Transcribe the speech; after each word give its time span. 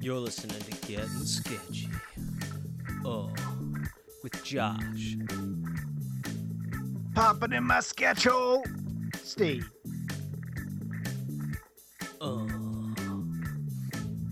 You're 0.00 0.18
listening 0.18 0.60
to 0.60 0.86
Getting 0.86 1.08
Sketchy. 1.08 1.88
Oh, 3.04 3.30
with 4.22 4.42
Josh. 4.44 5.16
Popping 7.14 7.52
in 7.52 7.64
my 7.64 7.80
sketch 7.80 8.24
hole. 8.24 8.64
Steve. 9.22 9.68
Oh. 12.20 12.48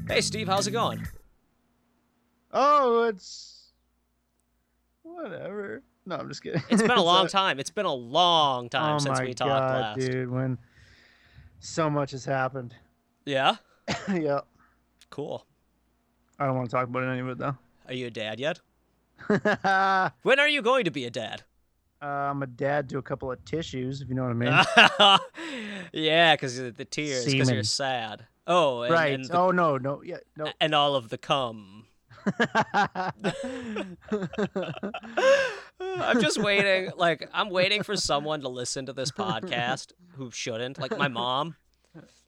Hey, 0.09 0.21
Steve, 0.21 0.47
how's 0.47 0.69
it 0.69 0.71
going? 0.71 1.05
Oh, 2.53 3.05
it's 3.05 3.73
whatever. 5.03 5.83
No, 6.07 6.17
I'm 6.17 6.29
just 6.29 6.45
kidding. 6.45 6.63
It's 6.71 6.83
been 6.83 6.93
a 6.93 7.03
long 7.03 7.27
time. 7.27 7.59
It's 7.59 7.71
been 7.71 7.87
a 7.87 7.93
long 7.93 8.69
time 8.69 8.97
oh 8.97 8.99
since 8.99 9.21
we 9.21 9.35
talked 9.35 9.49
God, 9.49 9.81
last. 9.81 9.99
dude. 9.99 10.31
When 10.31 10.59
so 11.59 11.91
much 11.91 12.13
has 12.13 12.25
happened. 12.25 12.73
Yeah? 13.25 13.57
yeah. 14.09 14.41
Cool. 15.11 15.45
I 16.39 16.47
don't 16.47 16.57
want 16.57 16.69
to 16.71 16.77
talk 16.77 16.85
about 16.89 17.05
any 17.05 17.21
of 17.21 17.29
it 17.29 17.39
though. 17.39 17.57
Are 17.89 17.95
you 17.95 18.07
a 18.07 18.11
dad 18.11 18.41
yet? 18.41 18.61
uh, 19.29 20.11
When 20.23 20.39
are 20.41 20.49
you 20.49 20.63
going 20.63 20.85
to 20.85 20.91
be 20.91 21.05
a 21.05 21.11
dad? 21.11 21.43
I'm 22.03 22.43
a 22.43 22.47
dad 22.47 22.89
to 22.91 22.99
a 22.99 23.03
couple 23.03 23.33
of 23.33 23.43
tissues, 23.45 24.03
if 24.03 24.09
you 24.09 24.15
know 24.15 24.25
what 24.25 24.31
I 24.31 24.35
mean. 24.35 25.19
yeah, 25.93 26.35
because 26.35 26.57
the 26.59 26.85
tears, 26.85 27.25
because 27.25 27.51
you're 27.51 27.63
sad. 27.63 28.27
Oh, 28.47 28.83
and, 28.83 28.93
right. 28.93 29.15
And, 29.15 29.25
the- 29.25 29.37
oh 29.39 29.51
no, 29.51 29.79
no, 29.79 30.03
yeah, 30.03 30.19
no. 30.37 30.47
and 30.61 30.75
all 30.75 30.95
of 30.95 31.09
the 31.09 31.19
cum. 31.19 31.87
I'm 35.81 36.21
just 36.21 36.39
waiting. 36.41 36.91
Like, 36.97 37.29
I'm 37.33 37.51
waiting 37.51 37.83
for 37.83 37.97
someone 37.97 38.41
to 38.43 38.49
listen 38.49 38.87
to 38.87 38.93
this 38.93 39.11
podcast 39.11 39.93
who 40.17 40.31
shouldn't, 40.31 40.79
like 40.79 40.97
my 40.97 41.09
mom, 41.09 41.57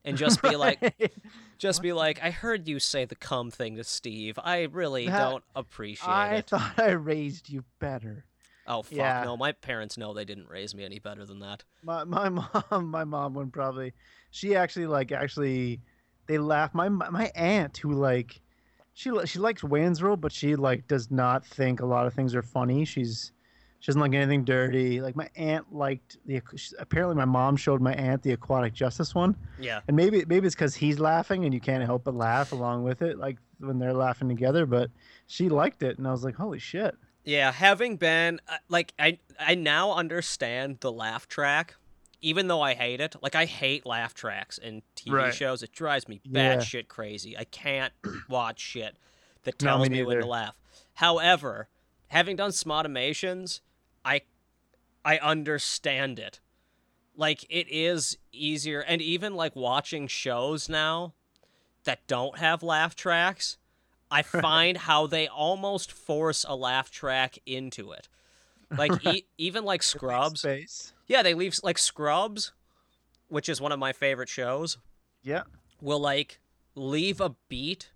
and 0.04 0.16
just 0.16 0.40
be 0.42 0.56
like, 0.56 1.12
just 1.58 1.82
be 1.82 1.92
like, 1.92 2.22
I 2.22 2.30
heard 2.30 2.66
you 2.68 2.78
say 2.78 3.04
the 3.04 3.14
cum 3.14 3.50
thing 3.50 3.76
to 3.76 3.84
Steve. 3.84 4.38
I 4.42 4.62
really 4.64 5.06
That- 5.06 5.18
don't 5.30 5.44
appreciate 5.54 6.08
I 6.08 6.34
it. 6.36 6.52
I 6.52 6.58
thought 6.58 6.78
I 6.78 6.90
raised 6.92 7.48
you 7.48 7.64
better. 7.78 8.24
Oh 8.66 8.82
fuck 8.82 8.92
yeah. 8.92 9.22
no, 9.24 9.36
my 9.36 9.52
parents 9.52 9.96
know 9.96 10.12
they 10.12 10.26
didn't 10.26 10.48
raise 10.48 10.74
me 10.74 10.84
any 10.84 10.98
better 10.98 11.24
than 11.24 11.38
that. 11.40 11.64
My 11.82 12.04
my 12.04 12.28
mom 12.70 12.86
my 12.90 13.04
mom 13.04 13.32
would 13.34 13.52
probably 13.52 13.94
she 14.30 14.54
actually 14.54 14.86
like 14.86 15.10
actually 15.10 15.80
they 16.26 16.36
laugh 16.36 16.74
my 16.74 16.90
my 16.90 17.32
aunt 17.34 17.78
who 17.78 17.92
like 17.92 18.42
she 18.92 19.10
she 19.24 19.38
likes 19.38 19.64
Wayne's 19.64 20.02
World 20.02 20.20
but 20.20 20.32
she 20.32 20.54
like 20.54 20.86
does 20.86 21.10
not 21.10 21.46
think 21.46 21.80
a 21.80 21.86
lot 21.86 22.06
of 22.06 22.12
things 22.12 22.34
are 22.34 22.42
funny. 22.42 22.84
She's 22.84 23.32
she 23.80 23.86
doesn't 23.86 24.00
like 24.00 24.12
anything 24.14 24.44
dirty. 24.44 25.00
Like 25.00 25.14
my 25.16 25.28
aunt 25.36 25.72
liked 25.72 26.16
the 26.26 26.40
she- 26.56 26.74
apparently 26.78 27.14
my 27.16 27.24
mom 27.24 27.56
showed 27.56 27.80
my 27.80 27.94
aunt 27.94 28.22
the 28.22 28.32
aquatic 28.32 28.72
justice 28.74 29.14
one 29.14 29.36
Yeah. 29.58 29.80
and 29.86 29.96
maybe 29.96 30.24
maybe 30.26 30.46
it's 30.46 30.54
because 30.56 30.74
he's 30.74 30.98
laughing 30.98 31.44
and 31.44 31.54
you 31.54 31.60
can't 31.60 31.84
help 31.84 32.04
but 32.04 32.14
laugh 32.14 32.52
along 32.52 32.82
with 32.84 33.02
it 33.02 33.18
like 33.18 33.36
when 33.58 33.78
they're 33.78 33.94
laughing 33.94 34.28
together. 34.28 34.66
But 34.66 34.90
she 35.26 35.48
liked 35.48 35.82
it 35.82 35.98
and 35.98 36.08
I 36.08 36.10
was 36.10 36.24
like 36.24 36.34
holy 36.34 36.58
shit. 36.58 36.96
Yeah, 37.24 37.52
having 37.52 37.96
been 37.96 38.40
uh, 38.48 38.56
like 38.68 38.94
I 38.98 39.18
I 39.38 39.54
now 39.54 39.92
understand 39.92 40.78
the 40.80 40.90
laugh 40.90 41.28
track, 41.28 41.76
even 42.20 42.48
though 42.48 42.60
I 42.62 42.74
hate 42.74 43.00
it. 43.00 43.14
Like 43.22 43.34
I 43.36 43.44
hate 43.44 43.86
laugh 43.86 44.12
tracks 44.14 44.58
in 44.58 44.82
TV 44.96 45.12
Right. 45.12 45.34
shows. 45.34 45.62
It 45.62 45.72
drives 45.72 46.08
me 46.08 46.20
Yeah. 46.24 46.56
bad 46.56 46.64
shit 46.64 46.88
crazy. 46.88 47.36
I 47.38 47.44
can't 47.44 47.92
watch 48.28 48.58
shit 48.60 48.96
that 49.44 49.62
No, 49.62 49.68
tells 49.76 49.88
me 49.88 49.98
me, 49.98 50.02
when 50.04 50.18
to 50.20 50.26
laugh. 50.26 50.54
However, 50.94 51.68
having 52.08 52.34
done 52.36 52.50
Smodimations, 52.50 53.60
I 54.08 54.20
I 55.04 55.18
understand 55.18 56.18
it. 56.18 56.40
Like 57.16 57.44
it 57.50 57.66
is 57.70 58.16
easier 58.32 58.80
and 58.80 59.02
even 59.02 59.34
like 59.34 59.54
watching 59.56 60.06
shows 60.06 60.68
now 60.68 61.14
that 61.84 62.06
don't 62.06 62.38
have 62.38 62.62
laugh 62.62 62.94
tracks, 62.94 63.58
I 64.10 64.22
find 64.22 64.76
how 64.78 65.06
they 65.06 65.26
almost 65.28 65.92
force 65.92 66.44
a 66.48 66.54
laugh 66.56 66.90
track 66.90 67.38
into 67.44 67.92
it. 67.92 68.08
Like 68.76 69.04
e- 69.06 69.24
even 69.38 69.64
like 69.64 69.82
Scrubs. 69.82 70.44
Yeah, 71.06 71.22
they 71.22 71.34
leave 71.34 71.54
like 71.62 71.78
Scrubs, 71.78 72.52
which 73.28 73.48
is 73.48 73.60
one 73.60 73.72
of 73.72 73.78
my 73.78 73.92
favorite 73.92 74.28
shows, 74.28 74.78
Yeah. 75.22 75.42
will 75.80 76.00
like 76.00 76.38
leave 76.74 77.20
a 77.20 77.34
beat 77.48 77.90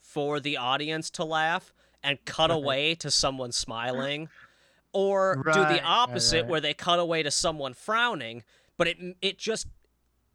for 0.00 0.38
the 0.38 0.56
audience 0.56 1.10
to 1.10 1.24
laugh 1.24 1.72
and 2.02 2.24
cut 2.24 2.50
away 2.50 2.94
to 2.96 3.10
someone 3.10 3.52
smiling 3.52 4.28
or 4.92 5.36
do 5.36 5.42
Right, 5.42 5.54
the 5.54 5.74
right, 5.74 5.82
opposite 5.84 6.42
right. 6.42 6.50
where 6.50 6.60
they 6.60 6.74
cut 6.74 6.98
away 6.98 7.22
to 7.22 7.30
someone 7.30 7.74
frowning, 7.74 8.42
but 8.76 8.88
it 8.88 8.98
it 9.20 9.38
just 9.38 9.66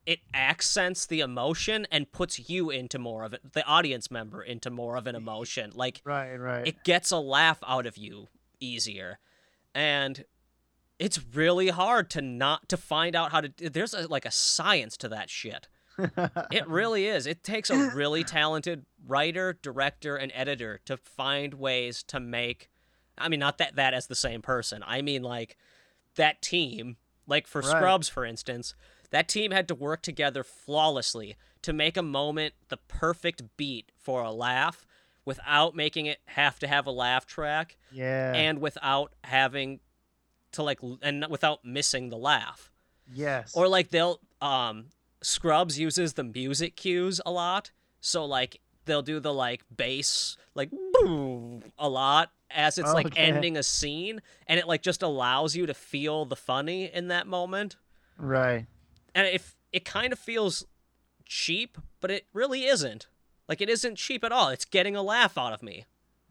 it 0.06 0.20
accents 0.34 1.06
the 1.06 1.22
emotion 1.22 1.88
and 1.90 2.12
puts 2.12 2.50
you 2.50 2.70
into 2.70 3.00
more 3.00 3.24
of 3.24 3.34
it, 3.34 3.54
the 3.54 3.66
audience 3.66 4.12
member 4.12 4.44
into 4.44 4.70
more 4.70 4.98
of 4.98 5.08
an 5.08 5.16
emotion. 5.16 5.72
Like 5.74 6.02
Right, 6.04 6.36
right. 6.36 6.68
it 6.68 6.84
gets 6.84 7.12
a 7.12 7.18
laugh 7.20 7.60
out 7.66 7.86
of 7.86 7.98
you 7.98 8.28
easier 8.60 9.20
and 9.76 10.26
it's 11.00 11.20
really 11.34 11.70
hard 11.70 12.10
to 12.12 12.22
not 12.22 12.70
to 12.70 12.78
find 12.78 13.16
out 13.16 13.32
how 13.32 13.42
to 13.42 13.52
there's 13.58 13.94
a, 13.94 14.08
like 14.08 14.26
a 14.26 14.32
science 14.32 14.96
to 14.98 15.10
that 15.10 15.30
shit 15.30 15.68
it 16.52 16.68
really 16.68 17.08
is 17.08 17.28
it 17.28 17.44
takes 17.44 17.70
a 17.70 17.90
really 17.94 18.24
talented 18.24 18.86
writer 19.06 19.58
director 19.62 20.16
and 20.16 20.32
editor 20.34 20.80
to 20.86 20.96
find 20.96 21.56
ways 21.56 22.04
to 22.04 22.20
make 22.20 22.70
i 23.18 23.28
mean 23.30 23.40
not 23.40 23.58
that 23.58 23.76
that 23.76 23.94
as 23.94 24.08
the 24.08 24.16
same 24.16 24.42
person 24.42 24.84
i 24.86 25.02
mean 25.02 25.22
like 25.24 25.58
that 26.16 26.42
team 26.42 26.98
like 27.28 27.48
for 27.48 27.62
Right. 27.62 27.70
scrubs 27.72 28.10
for 28.10 28.26
instance 28.26 28.76
that 29.12 29.28
team 29.28 29.52
had 29.52 29.68
to 29.68 29.76
work 29.76 30.02
together 30.02 30.44
flawlessly 30.44 31.36
to 31.62 31.72
make 31.74 31.96
a 31.98 32.02
moment 32.04 32.54
the 32.70 32.78
perfect 32.78 33.44
beat 33.58 33.92
for 33.96 34.22
a 34.22 34.32
laugh 34.32 34.86
without 35.26 35.76
making 35.76 36.06
it 36.06 36.20
have 36.26 36.60
to 36.60 36.68
have 36.68 36.86
a 36.86 36.92
laugh 36.92 37.26
track 37.26 37.78
yeah. 37.92 38.34
and 38.34 38.60
without 38.60 39.14
having 39.24 39.80
to 40.52 40.62
like 40.64 40.80
and 41.02 41.26
without 41.30 41.64
missing 41.64 42.10
the 42.10 42.18
laugh 42.18 42.72
yes. 43.14 43.54
or 43.56 43.68
like 43.68 43.90
they'll 43.90 44.20
um 44.42 44.86
scrubs 45.22 45.80
uses 45.80 46.14
the 46.14 46.24
music 46.24 46.76
cues 46.76 47.22
a 47.26 47.32
lot 47.32 47.72
so 48.02 48.26
like 48.26 48.60
they'll 48.86 49.02
do 49.02 49.20
the 49.22 49.34
like 49.34 49.64
bass 49.76 50.36
like 50.56 50.70
boom 50.94 51.64
a 51.80 51.88
lot 51.88 52.32
as 52.56 52.78
it's 52.78 52.94
like 52.94 53.14
ending 53.18 53.58
a 53.58 53.64
scene 53.64 54.22
and 54.48 54.60
it 54.60 54.68
like 54.68 54.82
just 54.82 55.02
allows 55.02 55.56
you 55.56 55.66
to 55.66 55.74
feel 55.74 56.26
the 56.26 56.36
funny 56.36 56.86
in 56.86 57.08
that 57.10 57.28
moment 57.28 57.76
right. 58.18 58.66
and 59.16 59.28
if 59.28 59.56
it 59.72 59.86
kind 59.86 60.14
of 60.14 60.20
feels 60.20 60.66
cheap 61.26 61.78
but 62.00 62.12
it 62.12 62.28
really 62.34 62.66
isn't 62.66 63.08
like 63.48 63.62
it 63.62 63.70
isn't 63.70 63.96
cheap 63.98 64.24
at 64.24 64.32
all 64.32 64.50
it's 64.50 64.66
getting 64.66 64.96
a 64.96 65.02
laugh 65.02 65.38
out 65.38 65.54
of 65.54 65.64
me 65.64 65.86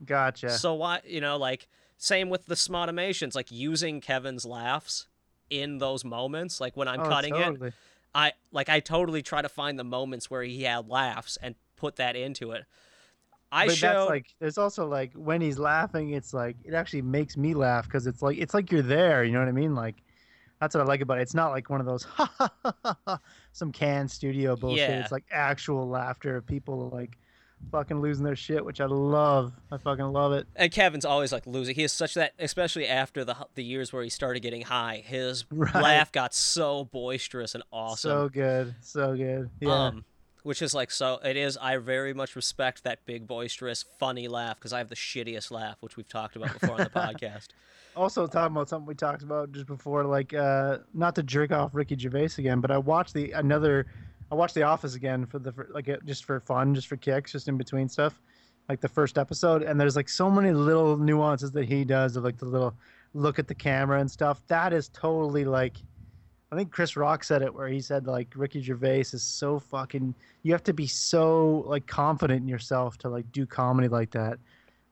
Gotcha. 0.05 0.51
so 0.51 0.75
why 0.75 1.01
you 1.07 1.21
know 1.21 1.37
like 1.37 1.69
same 1.97 2.29
with 2.31 2.47
the 2.47 2.55
smodimations 2.55 3.35
like 3.35 3.51
using 3.51 4.01
kevin's 4.01 4.45
laughs 4.45 5.07
in 5.51 5.79
those 5.79 6.05
moments 6.05 6.61
like 6.61 6.77
when 6.77 6.89
i'm 6.89 7.01
Oh, 7.01 7.09
cutting 7.09 7.35
it. 7.37 7.75
I 8.15 8.33
like 8.51 8.69
I 8.69 8.81
totally 8.81 9.23
try 9.23 9.41
to 9.41 9.49
find 9.49 9.79
the 9.79 9.85
moments 9.85 10.31
where 10.31 10.43
he 10.43 10.65
had 10.65 10.87
laughs 10.87 11.39
and 11.41 11.55
put 11.77 11.97
that 11.97 12.15
into 12.15 12.53
it. 12.53 12.65
I 13.53 13.67
but 13.67 13.77
show 13.77 13.87
that's 13.93 14.09
like 14.09 14.27
there's 14.41 14.59
also 14.59 14.87
like 14.87 15.13
when 15.15 15.41
he's 15.41 15.59
laughing, 15.59 16.15
it's 16.15 16.33
like 16.33 16.57
it 16.65 16.75
actually 16.75 17.03
makes 17.03 17.37
me 17.37 17.53
laugh 17.55 17.85
because 17.85 18.07
it's 18.07 18.23
like 18.23 18.39
it's 18.39 18.55
like 18.55 18.73
you're 18.73 18.83
there. 18.83 19.23
You 19.25 19.33
know 19.33 19.41
what 19.41 19.49
I 19.49 19.53
mean? 19.53 19.75
Like 19.75 19.97
that's 20.61 20.75
what 20.75 20.81
I 20.83 20.87
like 20.87 21.01
about 21.03 21.19
it. 21.19 21.23
It's 21.23 21.35
not 21.35 21.51
like 21.51 21.69
one 21.71 21.81
of 21.81 21.87
those 21.87 22.07
some 23.53 23.73
canned 23.73 24.11
studio 24.11 24.57
bullshit. 24.57 24.89
Yeah. 24.89 25.01
It's 25.01 25.13
like 25.13 25.25
actual 25.31 25.89
laughter 25.89 26.37
of 26.37 26.47
people 26.47 26.89
like 26.91 27.19
fucking 27.71 28.01
losing 28.01 28.25
their 28.25 28.35
shit, 28.37 28.65
which 28.65 28.81
I 28.81 28.87
love. 28.87 29.53
I 29.71 29.77
fucking 29.79 30.05
love 30.13 30.33
it. 30.33 30.47
and 30.57 30.73
Kevin's 30.73 31.05
always 31.05 31.33
like 31.33 31.47
losing. 31.47 31.75
He 31.75 31.85
is 31.85 31.93
such 31.93 32.15
that, 32.15 32.33
especially 32.39 32.87
after 32.89 33.25
the 33.25 33.37
the 33.55 33.63
years 33.65 33.93
where 33.93 34.03
he 34.03 34.09
started 34.09 34.41
getting 34.41 34.63
high, 34.63 35.03
his 35.05 35.45
Right. 35.53 35.75
laugh 35.75 36.11
got 36.13 36.35
so 36.35 36.85
boisterous 36.87 37.55
and 37.55 37.63
awesome. 37.73 38.11
So 38.11 38.29
good, 38.29 38.75
so 38.81 39.15
good. 39.17 39.51
Yeah. 39.61 39.87
Um, 39.87 40.05
which 40.43 40.63
is 40.63 40.75
like 40.75 40.91
so. 40.91 41.19
It 41.25 41.37
is. 41.37 41.57
I 41.57 41.77
very 41.77 42.15
much 42.15 42.37
respect 42.37 42.85
that 42.85 43.05
big 43.07 43.27
boisterous, 43.27 43.85
funny 43.99 44.29
laugh 44.29 44.57
because 44.59 44.73
I 44.73 44.79
have 44.79 44.89
the 44.89 44.95
shittiest 44.95 45.51
laugh, 45.51 45.77
which 45.81 45.97
we've 45.97 46.09
talked 46.09 46.37
about 46.37 46.53
before 46.53 46.73
on 46.73 46.79
the 46.79 46.91
podcast. 46.95 47.49
also 47.97 48.27
talking 48.27 48.57
about 48.57 48.69
something 48.69 48.87
we 48.87 48.95
talked 48.95 49.23
about 49.23 49.53
just 49.53 49.67
before, 49.67 50.05
like 50.05 50.35
uh, 50.35 50.79
not 50.95 51.15
to 51.17 51.23
jerk 51.23 51.53
off 51.53 51.75
Ricky 51.75 51.97
Gervais 51.97 52.31
again, 52.39 52.61
but 52.61 52.71
I 52.71 52.79
watched 52.79 53.15
the 53.15 53.33
another, 53.33 53.87
I 54.31 54.35
watched 54.35 54.55
The 54.55 54.63
Office 54.63 54.95
again 54.95 55.27
for 55.27 55.39
the 55.39 55.53
for, 55.53 55.69
like 55.73 55.89
uh, 55.89 55.97
just 56.05 56.25
for 56.25 56.41
fun, 56.41 56.75
just 56.75 56.89
for 56.89 56.97
kicks, 56.97 57.33
just 57.33 57.49
in 57.49 57.57
between 57.57 57.89
stuff, 57.89 58.21
like 58.69 58.81
the 58.81 58.89
first 58.89 59.19
episode, 59.19 59.63
and 59.63 59.81
there's 59.81 59.97
like 59.97 60.09
so 60.09 60.31
many 60.31 60.53
little 60.53 60.97
nuances 60.97 61.53
that 61.53 61.67
he 61.67 61.85
does 61.85 62.17
of 62.17 62.25
like 62.25 62.39
the 62.39 62.47
little 62.47 62.75
look 63.15 63.39
at 63.39 63.47
the 63.47 63.55
camera 63.55 64.01
and 64.01 64.11
stuff. 64.11 64.41
That 64.49 64.73
is 64.73 64.89
totally 64.89 65.45
like, 65.45 65.77
I 66.53 66.55
think 66.55 66.71
Chris 66.71 66.97
Rock 66.99 67.25
said 67.25 67.41
it 67.41 67.53
where 67.53 67.67
he 67.69 67.81
said 67.81 68.07
like 68.07 68.29
Ricky 68.37 68.61
Gervais 68.61 69.01
is 69.01 69.23
so 69.23 69.59
fucking, 69.59 70.15
you 70.43 70.53
have 70.53 70.63
to 70.65 70.75
be 70.75 70.87
so 70.87 71.65
like 71.67 71.87
confident 71.87 72.43
in 72.43 72.49
yourself 72.49 72.99
to 72.99 73.09
like 73.09 73.31
do 73.33 73.47
comedy 73.47 73.89
like 73.89 74.11
that 74.11 74.39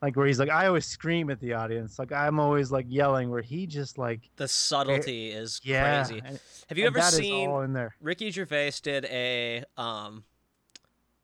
like 0.03 0.17
where 0.17 0.27
he's 0.27 0.39
like 0.41 0.49
i 0.49 0.67
always 0.67 0.87
scream 0.87 1.29
at 1.29 1.39
the 1.41 1.53
audience 1.53 1.99
like 1.99 2.11
i'm 2.11 2.41
always 2.41 2.73
like 2.73 2.87
yelling 2.89 3.29
where 3.29 3.43
he 3.43 3.67
just 3.67 3.99
like 3.99 4.31
The 4.37 4.49
subtlety 4.49 5.29
is 5.29 5.61
yeah 5.63 6.03
crazy. 6.07 6.23
and- 6.25 6.41
Have 6.71 6.79
you 6.79 6.87
ever 6.87 6.99
that 6.99 7.13
is 7.13 7.19
seen 7.19 7.51
all 7.51 7.61
in 7.61 7.75
there 7.75 7.95
Ricky 8.01 8.31
Gervais 8.31 8.73
did 8.83 9.05
a 9.05 9.63
um 9.77 10.25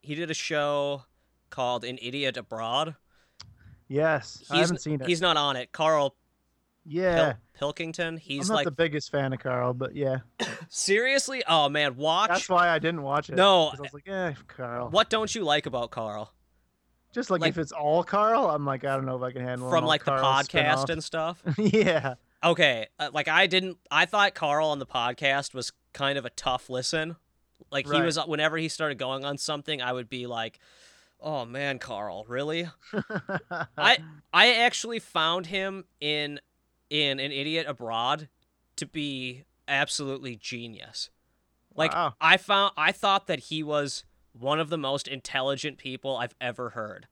he 0.02 0.14
did 0.14 0.30
a 0.30 0.34
show 0.34 1.04
called 1.48 1.84
An 1.84 1.98
Idiot 2.02 2.36
Abroad. 2.36 2.96
Yes, 3.88 4.38
He's 4.40 4.50
I 4.50 4.56
haven't 4.58 4.82
seen 4.82 5.00
it. 5.00 5.06
he's 5.06 5.22
not 5.22 5.36
on 5.38 5.56
it. 5.56 5.72
Carl 5.72 6.14
yeah, 6.86 7.32
Pil- 7.32 7.38
Pilkington. 7.58 8.16
He's 8.16 8.48
I'm 8.48 8.54
not 8.54 8.56
like 8.60 8.64
the 8.66 8.70
biggest 8.70 9.10
fan 9.10 9.32
of 9.32 9.40
Carl, 9.40 9.74
but 9.74 9.94
yeah, 9.96 10.18
seriously. 10.68 11.42
Oh 11.48 11.68
man, 11.68 11.96
watch. 11.96 12.28
that's 12.28 12.48
why 12.48 12.68
I 12.68 12.78
didn't 12.78 13.02
watch 13.02 13.28
it. 13.30 13.36
No, 13.36 13.68
I 13.68 13.80
was 13.80 13.92
like, 13.92 14.08
eh, 14.08 14.34
Carl. 14.48 14.90
What 14.90 15.10
don't 15.10 15.34
you 15.34 15.42
like 15.44 15.66
about 15.66 15.90
Carl? 15.90 16.32
Just 17.12 17.30
like, 17.30 17.40
like- 17.40 17.50
if 17.50 17.58
it's 17.58 17.72
all 17.72 18.04
Carl, 18.04 18.48
I'm 18.50 18.66
like, 18.66 18.84
I 18.84 18.94
don't 18.94 19.06
know 19.06 19.16
if 19.16 19.22
I 19.22 19.32
can 19.32 19.42
handle 19.42 19.70
From 19.70 19.84
like 19.84 20.04
the 20.04 20.10
podcast 20.12 20.44
spin-off. 20.44 20.88
and 20.90 21.02
stuff. 21.04 21.42
yeah, 21.58 22.14
Okay, 22.44 22.86
uh, 22.98 23.08
like 23.12 23.28
I 23.28 23.46
didn't. 23.46 23.78
I 23.90 24.04
thought 24.06 24.34
Carl 24.34 24.68
on 24.68 24.78
the 24.78 24.86
podcast 24.86 25.54
was 25.54 25.72
kind 25.92 26.18
of 26.18 26.24
a 26.26 26.30
tough 26.30 26.68
listen. 26.68 27.16
Like 27.70 27.90
he 27.90 28.00
was. 28.00 28.18
Whenever 28.18 28.58
he 28.58 28.68
started 28.68 28.98
going 28.98 29.24
on 29.24 29.38
something, 29.38 29.80
I 29.80 29.92
would 29.92 30.08
be 30.10 30.26
like, 30.26 30.60
"Oh 31.20 31.44
man, 31.46 31.78
Carl, 31.78 32.24
really?" 32.28 32.68
I 33.78 33.98
I 34.32 34.52
actually 34.54 34.98
found 34.98 35.46
him 35.46 35.86
in 36.00 36.38
in 36.90 37.18
an 37.20 37.32
idiot 37.32 37.66
abroad 37.68 38.28
to 38.76 38.86
be 38.86 39.44
absolutely 39.68 40.36
genius. 40.36 41.10
Like 41.74 41.92
Wow. 41.92 42.14
I 42.20 42.36
found 42.36 42.72
I 42.76 42.92
thought 42.92 43.26
that 43.26 43.40
he 43.40 43.62
was 43.62 44.04
one 44.32 44.60
of 44.60 44.68
the 44.70 44.78
most 44.78 45.08
intelligent 45.08 45.78
people 45.78 46.16
I've 46.16 46.34
ever 46.40 46.70
heard. 46.70 47.08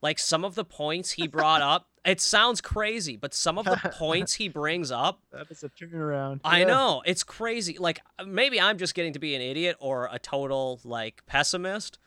Like 0.00 0.18
some 0.18 0.44
of 0.44 0.54
the 0.54 0.64
points 0.64 1.12
he 1.12 1.26
brought 1.28 1.60
up, 1.72 1.88
it 2.04 2.20
sounds 2.20 2.60
crazy, 2.60 3.16
but 3.16 3.34
some 3.34 3.58
of 3.58 3.64
the 3.64 3.76
points 3.92 4.34
he 4.34 4.48
brings 4.48 4.90
up, 4.90 5.20
that 5.32 5.50
is 5.50 5.62
a 5.62 5.68
turnaround. 5.68 6.40
I 6.44 6.60
Yeah. 6.60 6.64
know, 6.66 7.02
it's 7.06 7.22
crazy. 7.22 7.78
Like 7.78 8.00
maybe 8.26 8.60
I'm 8.60 8.78
just 8.78 8.94
getting 8.94 9.12
to 9.12 9.18
be 9.20 9.34
an 9.34 9.42
idiot 9.42 9.76
or 9.78 10.08
a 10.10 10.18
total 10.18 10.80
like 10.84 11.24
pessimist. 11.26 11.98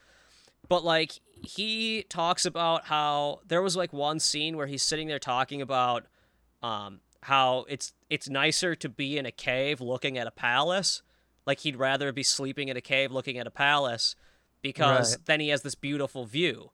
But 0.67 0.83
like 0.83 1.11
he 1.33 2.03
talks 2.09 2.45
about 2.45 2.85
how 2.85 3.41
there 3.47 3.61
was 3.61 3.75
like 3.77 3.93
one 3.93 4.19
scene 4.19 4.57
where 4.57 4.67
he's 4.67 4.81
sitting 4.83 5.07
there 5.07 5.19
talking 5.19 5.61
about 5.61 6.05
um 6.65 6.99
how 7.23 7.65
it's 7.67 7.93
it's 8.09 8.29
nicer 8.29 8.75
to 8.75 8.87
be 8.89 9.17
in 9.17 9.25
a 9.25 9.31
cave 9.31 9.81
looking 9.81 10.17
at 10.17 10.27
a 10.27 10.31
palace. 10.31 11.01
Like 11.45 11.59
he'd 11.59 11.75
rather 11.75 12.11
be 12.11 12.23
sleeping 12.23 12.67
in 12.69 12.77
a 12.77 12.81
cave 12.81 13.11
looking 13.11 13.37
at 13.37 13.47
a 13.47 13.51
palace 13.51 14.15
because 14.61 15.15
Right. 15.15 15.25
then 15.25 15.39
he 15.39 15.49
has 15.49 15.61
this 15.61 15.75
beautiful 15.75 16.25
view. 16.25 16.71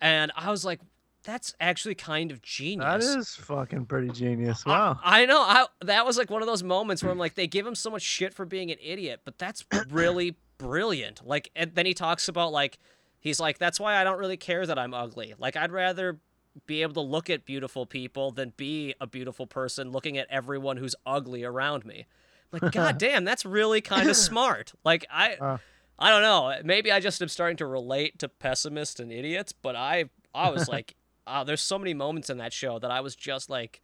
And 0.00 0.32
I 0.36 0.50
was 0.50 0.64
like 0.64 0.80
that's 1.24 1.54
actually 1.60 1.94
kind 1.94 2.30
of 2.30 2.40
genius. 2.40 3.04
That 3.06 3.18
is 3.18 3.34
fucking 3.36 3.84
pretty 3.86 4.08
genius. 4.10 4.62
I- 4.64 4.70
Wow. 4.70 5.00
I, 5.02 5.26
know. 5.26 5.40
I, 5.42 5.66
that 5.82 6.06
was 6.06 6.16
like 6.16 6.30
one 6.30 6.40
of 6.40 6.46
those 6.48 6.62
moments 6.62 7.02
where 7.02 7.12
I'm 7.12 7.18
like, 7.18 7.34
they 7.34 7.46
give 7.46 7.66
him 7.66 7.74
so 7.74 7.90
much 7.90 8.00
shit 8.02 8.32
for 8.32 8.46
being 8.46 8.70
an 8.70 8.78
idiot, 8.82 9.20
but 9.26 9.36
that's 9.36 9.62
really 9.90 10.36
brilliant. 10.56 11.26
Like, 11.26 11.50
and 11.54 11.74
then 11.74 11.84
he 11.84 11.92
talks 11.92 12.28
about 12.28 12.52
like, 12.52 12.78
he's 13.20 13.38
like, 13.40 13.58
that's 13.58 13.78
why 13.78 13.96
I 13.96 14.04
don't 14.04 14.18
really 14.18 14.38
care 14.38 14.64
that 14.64 14.78
I'm 14.78 14.94
ugly. 14.94 15.34
Like, 15.38 15.54
I'd 15.54 15.72
rather 15.72 16.18
be 16.66 16.82
able 16.82 16.94
to 16.94 17.00
look 17.00 17.30
at 17.30 17.44
beautiful 17.44 17.86
people 17.86 18.30
than 18.30 18.52
be 18.56 18.94
a 19.00 19.06
beautiful 19.06 19.46
person 19.46 19.90
looking 19.90 20.18
at 20.18 20.26
everyone 20.30 20.76
who's 20.76 20.94
ugly 21.06 21.44
around 21.44 21.84
me. 21.84 22.06
I'm 22.52 22.60
like, 22.60 22.72
god 22.72 22.98
damn, 22.98 23.24
that's 23.24 23.44
really 23.44 23.80
kind 23.80 24.08
of 24.08 24.16
smart. 24.28 24.72
Like, 24.84 25.06
I, 25.10 25.34
Uh. 25.34 25.58
I 25.98 26.10
don't 26.10 26.22
know. 26.22 26.54
Maybe 26.62 26.92
I 26.92 27.00
just 27.00 27.20
am 27.20 27.28
starting 27.28 27.56
to 27.56 27.66
relate 27.66 28.20
to 28.20 28.28
pessimists 28.28 29.00
and 29.00 29.10
idiots, 29.10 29.52
but 29.52 29.74
I, 29.74 30.04
I 30.34 30.50
was 30.50 30.68
like, 30.76 30.94
uh, 31.26 31.44
there's 31.44 31.60
so 31.60 31.78
many 31.78 31.92
moments 31.92 32.30
in 32.30 32.38
that 32.38 32.52
show 32.52 32.78
that 32.78 32.90
I 32.90 33.00
was 33.00 33.16
just 33.16 33.50
like 33.50 33.82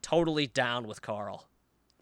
totally 0.00 0.46
down 0.46 0.86
with 0.86 1.02
Carl. 1.02 1.48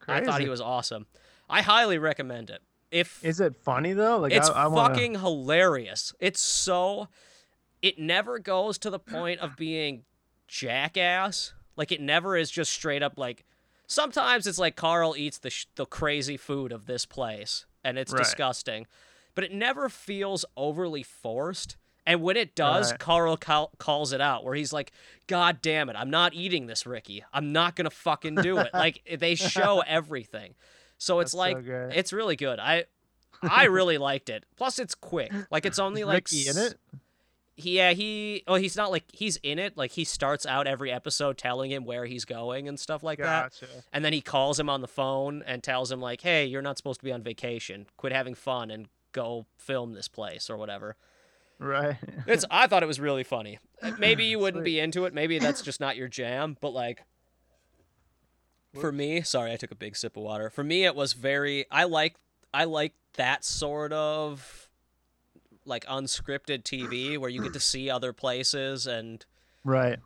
I 0.07 0.21
thought 0.23 0.41
he 0.41 0.49
was 0.49 0.61
awesome. 0.61 1.07
I 1.49 1.63
highly 1.63 1.99
recommend 1.99 2.51
it. 2.51 2.63
If 2.91 3.25
Is 3.25 3.41
it 3.41 3.57
funny 3.57 3.93
though? 3.93 4.19
Like 4.19 4.33
it's 4.33 4.51
I, 4.51 4.65
I 4.65 4.67
wanna... 4.67 4.95
fucking 4.95 5.15
hilarious. 5.17 6.13
It's 6.19 6.41
so 6.41 7.09
it 7.83 7.99
never 7.99 8.39
goes 8.39 8.79
to 8.79 8.91
the 8.91 8.99
point 8.99 9.41
of 9.41 9.57
being 9.57 10.05
jackass. 10.49 11.53
Like 11.77 11.93
it 11.93 12.01
never 12.01 12.37
is 12.37 12.51
just 12.51 12.73
straight 12.73 13.03
up 13.03 13.15
like 13.17 13.45
sometimes 13.87 14.47
it's 14.47 14.59
like 14.59 14.77
Carl 14.77 15.15
eats 15.17 15.39
the 15.39 15.51
sh- 15.51 15.67
the 15.77 15.87
crazy 15.87 16.37
food 16.37 16.73
of 16.73 16.87
this 16.87 17.07
place 17.07 17.65
and 17.83 17.99
it's 17.99 18.13
Right. 18.13 18.23
disgusting. 18.23 18.87
But 19.35 19.45
it 19.45 19.53
never 19.53 19.89
feels 19.89 20.45
overly 20.57 21.03
forced. 21.03 21.77
And 22.07 22.23
when 22.23 22.37
it 22.37 22.55
does, 22.55 22.91
Right. 22.91 23.01
Carl 23.01 23.37
cal- 23.37 23.71
calls 23.79 24.13
it 24.13 24.21
out 24.21 24.45
where 24.45 24.55
he's 24.55 24.73
like, 24.73 24.93
God 25.29 25.63
damn 25.63 25.89
it, 25.89 25.97
I'm 25.97 26.11
not 26.11 26.35
eating 26.35 26.67
this, 26.67 26.85
Ricky. 26.87 27.25
I'm 27.33 27.53
not 27.53 27.77
going 27.77 27.85
to 27.85 27.91
fucking 27.95 28.37
do 28.37 28.59
it. 28.59 28.71
like 28.75 29.03
they 29.19 29.35
show 29.35 29.83
everything. 29.87 30.55
So 30.99 31.21
it's 31.21 31.33
That's 31.33 31.33
so 31.33 31.39
like 31.39 31.65
great. 31.65 31.95
it's 31.97 32.13
really 32.13 32.37
good. 32.37 32.59
I 32.59 32.85
I 33.43 33.65
really 33.65 33.97
liked 33.97 34.29
it. 34.29 34.45
Plus 34.57 34.79
it's 34.79 34.95
quick. 34.95 35.33
Like 35.51 35.65
it's 35.65 35.79
only 35.79 36.05
like 36.05 36.29
Ricky 36.31 36.49
in 36.49 36.59
it. 36.59 36.75
Yeah, 37.65 37.93
he 37.93 38.43
oh 38.47 38.55
he's 38.57 38.77
not 38.77 38.91
like 38.91 39.05
he's 39.13 39.37
in 39.43 39.59
it. 39.59 39.77
Like 39.77 39.93
he 39.93 40.05
starts 40.05 40.47
out 40.47 40.67
every 40.67 40.91
episode 40.91 41.39
telling 41.39 41.71
him 41.71 41.85
where 41.85 42.07
he's 42.07 42.25
going 42.25 42.69
and 42.69 42.79
stuff 42.79 43.03
like 43.03 43.19
that. 43.19 43.53
Gotcha. 43.53 43.67
And 43.93 44.05
then 44.05 44.13
he 44.13 44.21
calls 44.21 44.59
him 44.59 44.69
on 44.69 44.81
the 44.81 44.89
phone 44.89 45.43
and 45.47 45.63
tells 45.63 45.91
him 45.91 46.01
like, 46.01 46.21
"Hey, 46.21 46.47
you're 46.47 46.63
not 46.63 46.77
supposed 46.77 47.01
to 47.01 47.05
be 47.05 47.13
on 47.13 47.23
vacation. 47.23 47.87
Quit 47.97 48.13
having 48.13 48.35
fun 48.35 48.71
and 48.71 48.89
go 49.13 49.47
film 49.57 49.93
this 49.93 50.09
place 50.09 50.49
or 50.51 50.57
whatever." 50.57 50.97
Right. 51.59 51.97
It's 52.27 52.45
I 52.51 52.67
thought 52.67 52.83
it 52.83 52.87
was 52.87 52.99
really 52.99 53.25
funny. 53.25 53.59
Uh, 53.83 53.93
Maybe 53.99 54.25
you 54.25 54.39
wouldn't 54.39 54.65
be 54.65 54.81
into 54.81 55.05
it. 55.05 55.13
Maybe 55.13 55.39
that's 55.39 55.61
just 55.61 55.79
not 55.79 55.97
your 55.97 56.09
jam, 56.09 56.57
but 56.61 56.71
like 56.71 57.05
for 58.81 58.93
me, 58.93 59.21
sorry, 59.23 59.53
I 59.53 59.57
took 59.57 59.71
a 59.71 59.77
big 59.77 59.97
sip 59.97 60.17
of 60.17 60.23
water. 60.23 60.49
For 60.49 60.65
me 60.65 60.85
it 60.85 60.95
was 60.95 61.13
very 61.13 61.67
I 61.71 61.85
like 61.85 62.17
I 62.55 62.65
like 62.65 62.95
that 63.15 63.45
sort 63.45 63.93
of 63.93 64.70
like 65.65 65.85
unscripted 65.87 66.63
TV 66.63 67.19
where 67.19 67.31
you 67.31 67.43
get 67.43 67.53
to 67.53 67.61
see 67.61 67.91
other 67.91 68.13
places 68.13 68.87
and 68.87 69.25
right. 69.65 69.99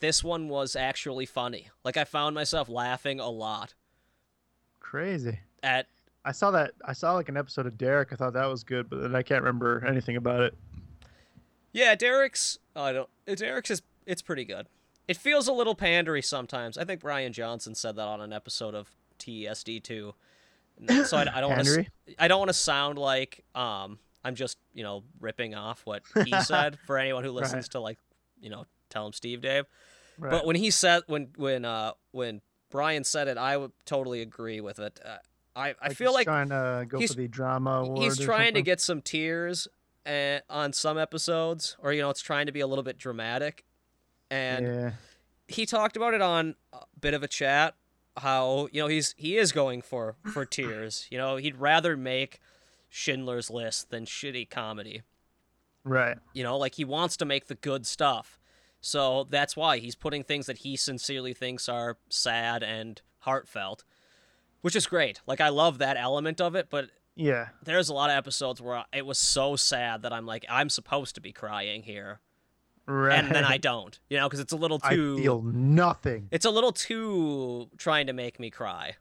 this 0.00 0.22
one 0.22 0.48
was 0.48 0.76
actually 0.76 1.26
funny. 1.26 1.68
Like 1.84 1.96
I 1.96 2.04
found 2.04 2.34
myself 2.34 2.68
laughing 2.68 3.20
a 3.20 3.28
lot 3.28 3.74
Crazy. 4.80 5.40
at 5.62 5.86
I 6.26 6.32
saw 6.32 6.50
that. 6.50 6.72
I 6.84 6.92
saw 6.92 7.12
like 7.14 7.28
an 7.28 7.36
episode 7.36 7.66
of 7.66 7.78
Derek. 7.78 8.12
I 8.12 8.16
thought 8.16 8.32
that 8.32 8.46
was 8.46 8.64
good, 8.64 8.90
but 8.90 9.00
then 9.00 9.14
I 9.14 9.22
can't 9.22 9.42
remember 9.42 9.84
anything 9.86 10.16
about 10.16 10.40
it. 10.40 10.54
Yeah, 11.72 11.94
Derek's. 11.94 12.58
Oh, 12.74 12.82
I 12.82 12.92
don't. 12.92 13.08
Derek's 13.26 13.70
is. 13.70 13.82
It's 14.06 14.22
pretty 14.22 14.44
good. 14.44 14.66
It 15.06 15.16
feels 15.16 15.46
a 15.46 15.52
little 15.52 15.76
pandery 15.76 16.24
sometimes. 16.24 16.76
I 16.76 16.84
think 16.84 17.00
Bryan 17.00 17.32
Johnson 17.32 17.76
said 17.76 17.94
that 17.94 18.08
on 18.08 18.20
an 18.20 18.32
episode 18.32 18.74
of 18.74 18.90
TSD 19.18 19.82
two. 19.82 20.14
So 21.06 21.16
I, 21.16 21.26
I 21.32 21.40
don't 21.40 21.52
want 21.52 21.64
to. 21.64 21.86
I 22.18 22.28
don't 22.28 22.38
want 22.38 22.50
to 22.50 22.54
sound 22.54 22.98
like 22.98 23.44
um 23.54 23.98
I'm 24.26 24.34
just 24.34 24.58
you 24.74 24.82
know 24.82 25.04
ripping 25.20 25.54
off 25.54 25.82
what 25.84 26.02
he 26.24 26.40
said 26.42 26.78
for 26.86 26.98
anyone 26.98 27.24
who 27.24 27.30
listens 27.30 27.64
Right. 27.64 27.70
to 27.72 27.80
like 27.80 27.98
you 28.40 28.50
know 28.50 28.66
tell 28.90 29.06
him 29.06 29.12
Steve 29.12 29.40
Dave. 29.40 29.64
Right. 30.18 30.30
But 30.30 30.46
when 30.46 30.56
he 30.56 30.70
said 30.70 31.02
when 31.06 31.28
when 31.36 31.64
uh 31.64 31.92
when 32.12 32.40
Bryan 32.70 33.04
said 33.04 33.28
it, 33.28 33.38
I 33.38 33.56
would 33.56 33.72
totally 33.84 34.20
agree 34.22 34.60
with 34.60 34.78
it. 34.78 34.98
Uh, 35.04 35.16
I 35.54 35.68
I 35.80 35.88
Like 35.88 35.96
feel 35.96 36.08
he's 36.10 36.14
like 36.16 36.26
trying 36.26 36.48
to 36.50 36.84
go 36.88 37.00
for 37.06 37.14
the 37.14 37.28
drama 37.28 37.70
award. 37.82 38.02
he's 38.02 38.18
trying 38.18 38.54
to 38.54 38.62
get 38.62 38.80
some 38.80 39.00
tears 39.02 39.68
uh, 40.06 40.38
on 40.50 40.72
some 40.72 40.98
episodes 40.98 41.76
or 41.80 41.92
you 41.92 42.00
know 42.02 42.10
it's 42.10 42.20
trying 42.22 42.46
to 42.46 42.52
be 42.52 42.60
a 42.60 42.66
little 42.66 42.84
bit 42.84 42.98
dramatic 42.98 43.64
and 44.30 44.66
yeah. 44.66 44.90
he 45.48 45.66
talked 45.66 45.96
about 45.96 46.14
it 46.14 46.20
on 46.22 46.54
a 46.72 46.78
bit 47.00 47.14
of 47.14 47.22
a 47.22 47.28
chat 47.28 47.74
how 48.18 48.68
you 48.72 48.80
know 48.80 48.86
he's 48.88 49.14
he 49.18 49.36
is 49.36 49.52
going 49.52 49.82
for 49.82 50.16
for 50.32 50.44
tears 50.44 51.06
you 51.10 51.18
know 51.18 51.36
he'd 51.36 51.56
rather 51.56 51.96
make 51.96 52.40
schindler's 52.96 53.50
list 53.50 53.90
than 53.90 54.06
shitty 54.06 54.48
comedy 54.48 55.02
Right. 55.84 56.16
you 56.32 56.42
know 56.42 56.56
like 56.56 56.74
he 56.76 56.84
wants 56.84 57.16
to 57.18 57.24
make 57.24 57.46
the 57.46 57.54
good 57.54 57.86
stuff 57.86 58.38
so 58.80 59.24
that's 59.30 59.54
why 59.56 59.78
he's 59.78 59.94
putting 59.94 60.22
things 60.24 60.46
that 60.46 60.58
he 60.58 60.76
sincerely 60.76 61.34
thinks 61.34 61.68
are 61.68 61.98
sad 62.08 62.62
and 62.62 63.00
heartfelt 63.20 63.84
which 64.62 64.74
is 64.74 64.86
great 64.86 65.20
like 65.26 65.40
i 65.40 65.48
love 65.50 65.78
that 65.78 65.96
element 65.98 66.40
of 66.40 66.54
it 66.56 66.68
but 66.70 66.88
Yeah. 67.14 67.48
there's 67.62 67.88
a 67.90 67.94
lot 67.94 68.08
of 68.10 68.16
episodes 68.16 68.60
where 68.62 68.84
it 68.92 69.04
was 69.06 69.18
so 69.18 69.56
sad 69.56 70.02
that 70.02 70.12
I'm 70.12 70.26
like, 70.26 70.44
I'm 70.50 70.68
supposed 70.68 71.14
to 71.14 71.20
be 71.20 71.32
crying 71.32 71.82
here, 71.82 72.20
Right. 72.86 73.18
and 73.18 73.34
then 73.34 73.42
I 73.44 73.56
don't, 73.70 73.98
you 74.10 74.16
know, 74.18 74.26
because 74.28 74.40
it's 74.40 74.52
a 74.52 74.56
little 74.56 74.80
I 74.82 74.94
too, 74.94 75.16
feel 75.16 75.40
nothing. 75.42 76.28
it's 76.30 76.44
a 76.44 76.50
little 76.50 76.72
too 76.72 77.70
trying 77.78 78.06
to 78.08 78.12
make 78.12 78.38
me 78.38 78.50
cry. 78.50 78.96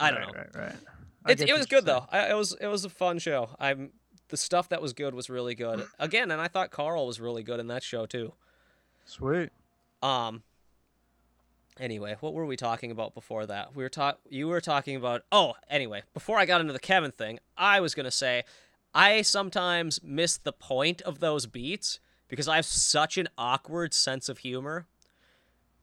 I 0.00 0.10
don't 0.10 0.20
right, 0.20 0.28
know. 0.28 0.38
Right. 0.38 0.56
Right. 0.68 0.76
I 1.24 1.32
It's, 1.32 1.42
it 1.42 1.52
was 1.52 1.66
good 1.66 1.84
though. 1.84 2.06
I, 2.10 2.30
it 2.30 2.34
was 2.34 2.56
it 2.60 2.66
was 2.66 2.84
a 2.84 2.90
fun 2.90 3.18
show. 3.18 3.50
I'm 3.58 3.90
the 4.28 4.36
stuff 4.36 4.70
that 4.70 4.80
was 4.80 4.92
good 4.92 5.14
was 5.14 5.28
really 5.30 5.54
good. 5.54 5.86
Again, 5.98 6.30
and 6.30 6.40
I 6.40 6.48
thought 6.48 6.70
Carl 6.70 7.06
was 7.06 7.20
really 7.20 7.42
good 7.42 7.60
in 7.60 7.68
that 7.68 7.82
show 7.82 8.06
too. 8.06 8.32
Sweet. 9.04 9.50
Um. 10.02 10.42
Anyway, 11.80 12.16
what 12.20 12.34
were 12.34 12.44
we 12.44 12.56
talking 12.56 12.90
about 12.90 13.14
before 13.14 13.46
that? 13.46 13.74
We 13.74 13.82
were 13.82 13.88
talk. 13.88 14.20
You 14.28 14.48
were 14.48 14.60
talking 14.60 14.96
about. 14.96 15.22
Oh, 15.30 15.54
anyway, 15.70 16.02
before 16.14 16.38
I 16.38 16.46
got 16.46 16.60
into 16.60 16.72
the 16.72 16.78
Kevin 16.78 17.12
thing, 17.12 17.38
I 17.56 17.80
was 17.80 17.94
gonna 17.94 18.10
say, 18.10 18.44
I 18.94 19.22
sometimes 19.22 20.00
miss 20.02 20.36
the 20.36 20.52
point 20.52 21.00
of 21.02 21.20
those 21.20 21.46
beats 21.46 22.00
because 22.28 22.48
I 22.48 22.56
have 22.56 22.66
such 22.66 23.16
an 23.18 23.28
awkward 23.38 23.94
sense 23.94 24.28
of 24.28 24.38
humor. 24.38 24.86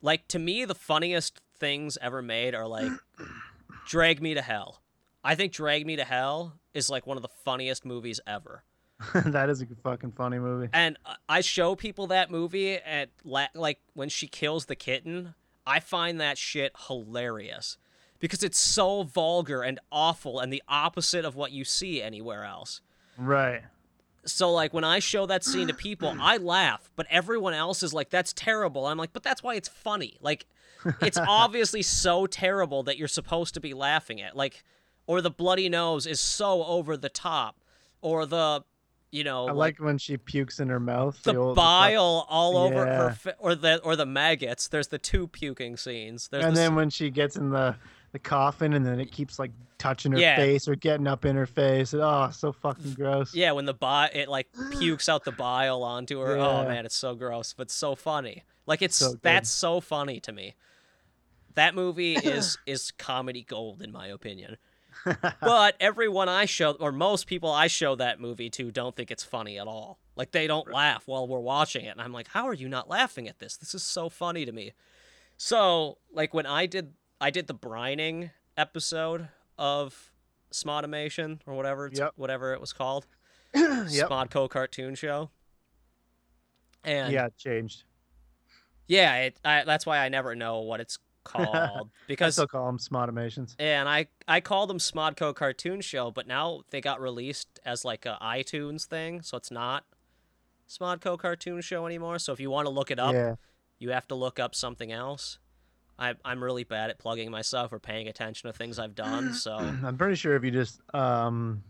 Like 0.02 0.28
to 0.30 0.40
me, 0.40 0.66
the 0.66 0.76
funniest 0.76 1.42
things 1.58 1.98
ever 2.02 2.22
made 2.22 2.56
are 2.56 2.68
like, 2.68 2.92
"Drag 3.88 4.22
Me 4.22 4.34
to 4.34 4.42
Hell." 4.42 4.82
I 5.24 5.36
think 5.36 5.54
"Drag 5.54 5.86
Me 5.86 5.96
to 5.96 6.04
Hell" 6.04 6.60
is 6.74 6.90
like 6.90 7.06
one 7.08 7.18
of 7.18 7.24
the 7.24 7.30
funniest 7.44 7.86
movies 7.86 8.20
ever. 8.26 8.64
that 9.14 9.50
is 9.50 9.62
a 9.62 9.68
fucking 9.84 10.12
funny 10.12 10.40
movie. 10.40 10.70
And 10.74 10.98
I 11.28 11.42
show 11.42 11.76
people 11.76 12.08
that 12.08 12.30
movie 12.30 12.74
at 12.74 13.10
la- 13.24 13.48
like 13.56 13.80
when 13.94 14.10
she 14.10 14.28
kills 14.28 14.66
the 14.66 14.76
kitten. 14.76 15.36
I 15.66 15.80
find 15.80 16.20
that 16.20 16.38
shit 16.38 16.74
hilarious 16.88 17.78
because 18.20 18.44
it's 18.44 18.58
so 18.58 19.04
vulgar 19.04 19.62
and 19.62 19.80
awful 19.92 20.40
and 20.40 20.52
the 20.52 20.64
opposite 20.68 21.26
of 21.26 21.36
what 21.36 21.52
you 21.52 21.64
see 21.64 22.02
anywhere 22.02 22.44
else. 22.44 22.82
Right. 23.18 23.62
So 24.26 24.52
like 24.52 24.74
when 24.74 24.84
I 24.84 25.00
show 25.00 25.26
that 25.28 25.44
scene 25.44 25.68
to 25.68 25.74
people, 25.74 26.16
I 26.20 26.38
laugh, 26.56 26.90
but 26.96 27.08
everyone 27.10 27.54
else 27.54 27.84
is 27.84 27.94
like, 27.94 28.10
"That's 28.10 28.34
terrible." 28.34 28.86
I'm 28.86 28.98
like, 28.98 29.14
"But 29.14 29.24
that's 29.24 29.42
why 29.42 29.56
it's 29.56 29.70
funny." 29.70 30.18
Like, 30.22 30.46
it's 31.02 31.18
obviously 31.18 31.82
so 31.82 32.26
terrible 32.28 32.84
that 32.84 32.98
you're 32.98 33.08
supposed 33.08 33.54
to 33.54 33.60
be 33.62 33.74
laughing 33.74 34.22
at. 34.22 34.36
Like, 34.36 34.64
or 35.10 35.22
the 35.22 35.32
bloody 35.32 35.68
nose 35.70 36.06
is 36.06 36.20
so 36.20 36.64
over 36.66 36.96
the 36.96 37.10
top, 37.10 37.56
or 38.00 38.28
the, 38.28 38.64
you 39.12 39.24
know, 39.24 39.48
I 39.48 39.54
like 39.54 39.80
when 39.80 39.98
she 39.98 40.18
pukes 40.18 40.60
in 40.60 40.70
her 40.70 40.80
mouth. 40.80 41.20
the, 41.24 41.36
old- 41.36 41.56
bile 41.56 42.28
all 42.30 42.56
over 42.58 42.86
her, 42.86 43.08
Yeah. 43.08 43.14
fa- 43.14 43.36
or 43.40 43.56
the 43.56 43.80
or 43.80 43.96
the 43.96 44.06
maggots. 44.06 44.68
There's 44.68 44.90
the 44.90 45.00
two 45.00 45.28
puking 45.28 45.78
scenes. 45.78 46.28
There's 46.28 46.46
and 46.46 46.56
the, 46.56 46.60
then 46.62 46.72
s- 46.74 46.76
when 46.76 46.90
she 46.92 47.10
gets 47.10 47.36
in 47.38 47.50
the 47.50 47.76
the 48.12 48.20
coffin 48.20 48.74
and 48.74 48.86
then 48.86 49.00
it 49.00 49.12
keeps 49.12 49.40
like 49.40 49.52
touching 49.80 50.12
her 50.12 50.20
Yeah. 50.20 50.36
face 50.36 50.68
or 50.68 50.76
getting 50.76 51.08
up 51.08 51.26
in 51.26 51.36
her 51.36 51.46
face. 51.48 51.94
Oh, 51.96 52.30
so 52.32 52.52
fucking 52.52 52.94
gross. 52.94 53.34
yeah, 53.34 53.52
when 53.52 53.66
the 53.66 53.74
bi- 53.74 54.12
it 54.14 54.30
like 54.30 54.48
pukes 54.78 55.10
out 55.10 55.26
the 55.26 55.32
bile 55.32 55.82
onto 55.84 56.20
her. 56.20 56.38
Oh 56.38 56.68
man, 56.68 56.86
it's 56.86 56.96
so 56.96 57.16
gross, 57.16 57.54
but 57.58 57.72
so 57.72 57.96
funny. 57.96 58.44
Like 58.68 58.84
it's 58.84 58.96
So 58.96 59.16
that's 59.24 59.50
so 59.50 59.80
funny 59.82 60.20
to 60.20 60.32
me. 60.32 60.54
That 61.56 61.74
movie 61.74 62.14
is 62.36 62.60
is 62.68 62.92
comedy 62.92 63.42
gold 63.44 63.82
in 63.82 63.92
my 63.92 64.06
opinion. 64.08 64.58
but 65.42 65.76
everyone 65.80 66.30
I 66.30 66.46
show, 66.46 66.72
or 66.74 66.92
most 66.92 67.28
people 67.28 67.52
I 67.52 67.68
show 67.68 67.96
that 67.96 68.20
movie 68.20 68.50
to, 68.52 68.72
don't 68.72 68.96
think 68.96 69.12
it's 69.12 69.24
funny 69.24 69.58
at 69.60 69.68
all. 69.68 70.00
Like 70.16 70.32
they 70.32 70.48
don't 70.48 70.72
laugh 70.72 71.04
while 71.06 71.28
we're 71.28 71.40
watching 71.40 71.86
it, 71.86 71.90
and 71.90 72.02
I'm 72.02 72.12
like, 72.14 72.28
how 72.30 72.48
are 72.48 72.54
you 72.54 72.68
not 72.68 72.90
laughing 72.90 73.28
at 73.28 73.40
this? 73.40 73.56
This 73.58 73.74
is 73.74 73.84
so 73.84 74.10
funny 74.10 74.46
to 74.46 74.52
me. 74.52 74.74
So, 75.38 75.98
like 76.12 76.34
when 76.34 76.46
I 76.46 76.66
did, 76.66 76.94
I 77.22 77.30
did 77.30 77.48
the 77.48 77.54
brining 77.56 78.32
episode 78.58 79.30
of 79.58 80.12
Smodimation 80.52 81.40
or 81.46 81.54
whatever, 81.54 81.88
it's, 81.88 82.00
Yep. 82.00 82.14
whatever 82.18 82.54
it 82.54 82.60
was 82.60 82.74
called, 82.74 83.08
yep. 83.56 84.10
Smodco 84.10 84.50
cartoon 84.50 84.96
show. 84.96 85.30
And 86.84 87.12
Yeah, 87.14 87.28
it 87.28 87.38
changed. 87.38 87.84
yeah, 88.88 89.16
it, 89.18 89.38
I, 89.46 89.64
that's 89.66 89.86
why 89.86 90.00
I 90.00 90.10
never 90.10 90.36
know 90.36 90.60
what 90.60 90.80
it's 90.80 90.98
called 91.30 91.48
I 91.54 91.82
because 92.08 92.34
still 92.36 92.48
call 92.48 92.66
them 92.66 92.78
Smodimations. 92.78 93.56
and 93.60 93.88
I 93.88 94.08
I 94.28 94.42
called 94.42 94.70
them 94.70 94.80
Smodco 94.80 95.34
Cartoon 95.36 95.82
Show, 95.82 96.12
but 96.12 96.28
now 96.28 96.62
they 96.72 96.82
got 96.82 97.00
released 97.00 97.60
as 97.66 97.86
like 97.86 98.06
a 98.06 98.18
iTunes 98.22 98.86
thing, 98.86 99.22
so 99.22 99.38
it's 99.38 99.52
not 99.52 99.86
Smodco 100.68 101.18
Cartoon 101.18 101.62
Show 101.62 101.86
anymore. 101.86 102.20
So 102.20 102.34
if 102.34 102.40
you 102.40 102.50
want 102.50 102.66
to 102.66 102.72
look 102.72 102.92
it 102.92 103.00
up, 103.00 103.14
Yeah. 103.14 103.36
you 103.80 103.92
have 103.92 104.08
to 104.10 104.16
look 104.16 104.40
up 104.40 104.54
something 104.56 104.92
else. 104.92 105.40
I 105.98 106.14
I'm 106.24 106.44
really 106.44 106.64
bad 106.64 106.90
at 106.90 107.00
plugging 107.00 107.30
myself 107.32 107.74
or 107.74 107.80
paying 107.80 108.08
attention 108.08 108.48
to 108.50 108.54
things 108.58 108.80
I've 108.80 108.96
done, 108.96 109.34
so 109.46 109.56
I'm 109.56 109.98
pretty 109.98 110.16
sure 110.16 110.36
if 110.36 110.44
you 110.44 110.52
just 110.52 110.80
um, 110.94 111.62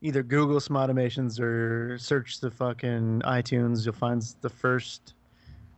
either 0.00 0.22
Google 0.22 0.58
Smodimations 0.60 1.38
or 1.40 1.96
search 1.98 2.40
the 2.40 2.50
fucking 2.50 3.22
iTunes, 3.24 3.84
you'll 3.84 3.94
find 3.94 4.22
the 4.40 4.50
first. 4.50 5.14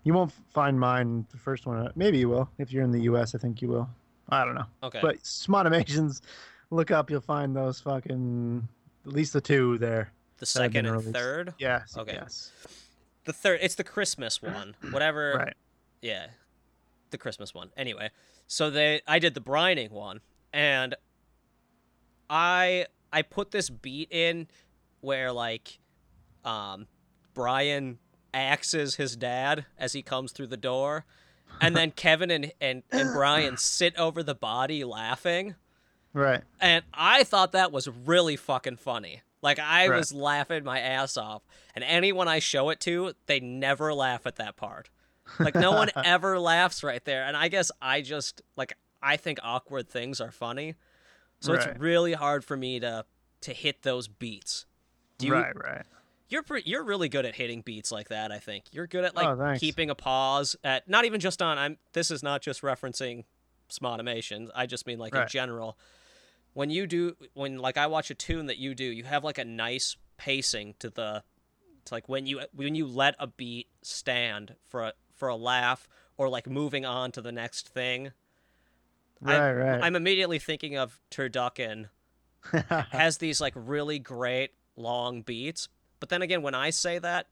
You 0.04 0.14
won't 0.14 0.32
find 0.52 0.78
mine, 0.78 1.26
the 1.30 1.38
first 1.38 1.66
one. 1.66 1.90
Maybe 1.94 2.18
you 2.18 2.28
will. 2.28 2.48
If 2.58 2.72
you're 2.72 2.82
in 2.82 2.90
the 2.90 3.02
US, 3.02 3.34
I 3.34 3.38
think 3.38 3.62
you 3.62 3.68
will. 3.68 3.88
I 4.28 4.44
don't 4.44 4.54
know. 4.54 4.66
okay. 4.82 5.00
But 5.02 5.18
Smodimations, 5.22 6.20
look 6.70 6.90
up, 6.90 7.10
you'll 7.10 7.20
find 7.20 7.54
those 7.54 7.80
fucking. 7.80 8.66
At 9.06 9.12
least 9.12 9.32
the 9.32 9.40
two 9.40 9.78
there. 9.78 10.12
the 10.38 10.46
that 10.46 10.62
have 10.62 10.72
been 10.72 10.84
second 10.84 10.86
and 10.86 10.96
released. 10.96 11.14
third, 11.16 11.54
Yes. 11.58 11.96
Okay. 11.98 12.14
Yes. 12.14 12.52
the 13.24 13.32
third, 13.32 13.58
it's 13.62 13.74
the 13.74 13.84
Christmas 13.84 14.40
one, 14.42 14.74
whatever. 14.90 15.34
Right. 15.38 15.54
Yeah, 16.00 16.26
the 17.10 17.18
Christmas 17.18 17.52
one. 17.54 17.70
Anyway, 17.76 18.10
so 18.46 18.70
they 18.70 19.02
I 19.06 19.18
did 19.18 19.34
the 19.34 19.40
brining 19.40 19.90
one, 19.90 20.20
and 20.52 20.94
I 22.30 22.86
I 23.12 23.22
put 23.22 23.50
this 23.50 23.68
beat 23.70 24.10
in 24.10 24.46
where 25.00 25.32
like, 25.32 25.78
um, 26.44 26.86
Brian 27.34 27.98
axes 28.34 28.96
his 28.96 29.16
dad 29.16 29.66
as 29.78 29.92
he 29.92 30.02
comes 30.02 30.32
through 30.32 30.46
the 30.48 30.56
door, 30.56 31.04
and 31.60 31.76
then 31.76 31.90
Kevin 31.90 32.30
and 32.30 32.52
and 32.60 32.82
and 32.90 33.12
Brian 33.12 33.56
sit 33.58 33.96
over 33.96 34.22
the 34.22 34.34
body 34.34 34.84
laughing, 34.84 35.54
Right. 36.12 36.42
and 36.60 36.84
I 36.92 37.24
thought 37.24 37.52
that 37.52 37.72
was 37.72 37.88
really 37.88 38.36
fucking 38.36 38.76
funny. 38.76 39.22
Like 39.42 39.58
I 39.58 39.88
Right. 39.88 39.98
was 39.98 40.12
laughing 40.12 40.64
my 40.64 40.78
ass 40.80 41.16
off, 41.16 41.42
and 41.74 41.82
anyone 41.84 42.28
I 42.28 42.38
show 42.38 42.70
it 42.70 42.80
to, 42.80 43.14
they 43.26 43.40
never 43.40 43.92
laugh 43.92 44.26
at 44.26 44.36
that 44.36 44.56
part. 44.56 44.88
Like 45.38 45.54
no 45.54 45.72
one 45.72 45.90
ever 46.04 46.38
laughs 46.38 46.82
right 46.82 47.04
there, 47.04 47.24
and 47.24 47.36
I 47.36 47.48
guess 47.48 47.70
I 47.80 48.00
just 48.02 48.42
like 48.56 48.72
I 49.02 49.16
think 49.16 49.38
awkward 49.42 49.88
things 49.88 50.20
are 50.20 50.30
funny, 50.30 50.76
so 51.40 51.52
Right. 51.54 51.66
it's 51.68 51.78
really 51.80 52.12
hard 52.12 52.44
for 52.44 52.56
me 52.56 52.78
to 52.80 53.04
to 53.42 53.52
hit 53.52 53.82
those 53.82 54.06
beats. 54.06 54.66
Do 55.18 55.26
you, 55.26 55.32
right. 55.34 55.52
Right. 55.56 55.82
You're 56.32 56.42
pre- 56.42 56.62
you're 56.64 56.82
really 56.82 57.10
good 57.10 57.26
at 57.26 57.34
hitting 57.34 57.60
beats 57.60 57.92
like 57.92 58.08
that. 58.08 58.32
I 58.32 58.38
think 58.38 58.64
you're 58.72 58.86
good 58.86 59.04
at 59.04 59.14
like 59.14 59.26
Oh, 59.26 59.54
keeping 59.58 59.90
a 59.90 59.94
pause 59.94 60.56
at 60.64 60.88
not 60.88 61.04
even 61.04 61.20
just 61.20 61.42
on. 61.42 61.58
I'm. 61.58 61.76
This 61.92 62.10
is 62.10 62.22
not 62.22 62.40
just 62.40 62.62
referencing 62.62 63.24
Smodimations. 63.70 64.48
I 64.54 64.64
just 64.66 64.86
mean 64.86 64.98
like 64.98 65.14
in 65.14 65.28
general. 65.28 65.76
When 66.54 66.70
you 66.70 66.86
do, 66.86 67.16
when 67.34 67.58
like 67.58 67.76
I 67.76 67.86
watch 67.86 68.10
a 68.10 68.14
tune 68.14 68.46
that 68.46 68.58
you 68.58 68.74
do, 68.74 68.84
you 68.84 69.04
have 69.04 69.24
like 69.24 69.38
a 69.38 69.44
nice 69.44 69.96
pacing 70.16 70.74
to 70.78 70.88
the, 70.90 71.22
to 71.86 71.94
like 71.94 72.08
when 72.08 72.26
you 72.26 72.40
when 72.54 72.74
you 72.74 72.86
let 72.86 73.14
a 73.18 73.26
beat 73.26 73.68
stand 73.82 74.54
for 74.68 74.84
a 74.84 74.92
for 75.14 75.28
a 75.28 75.36
laugh 75.36 75.86
or 76.16 76.28
like 76.28 76.46
moving 76.46 76.86
on 76.86 77.12
to 77.12 77.20
the 77.20 77.32
next 77.32 77.68
thing. 77.68 78.12
Right. 79.20 79.38
I, 79.38 79.52
right. 79.52 79.80
I'm 79.82 79.96
immediately 79.96 80.38
thinking 80.38 80.76
of 80.76 80.98
Turducken 81.10 81.88
has 82.90 83.18
these 83.18 83.40
like 83.40 83.52
really 83.54 83.98
great 83.98 84.52
long 84.76 85.22
beats. 85.22 85.68
But 86.02 86.08
then 86.08 86.20
again, 86.20 86.42
when 86.42 86.56
I 86.56 86.70
say 86.70 86.98
that, 86.98 87.28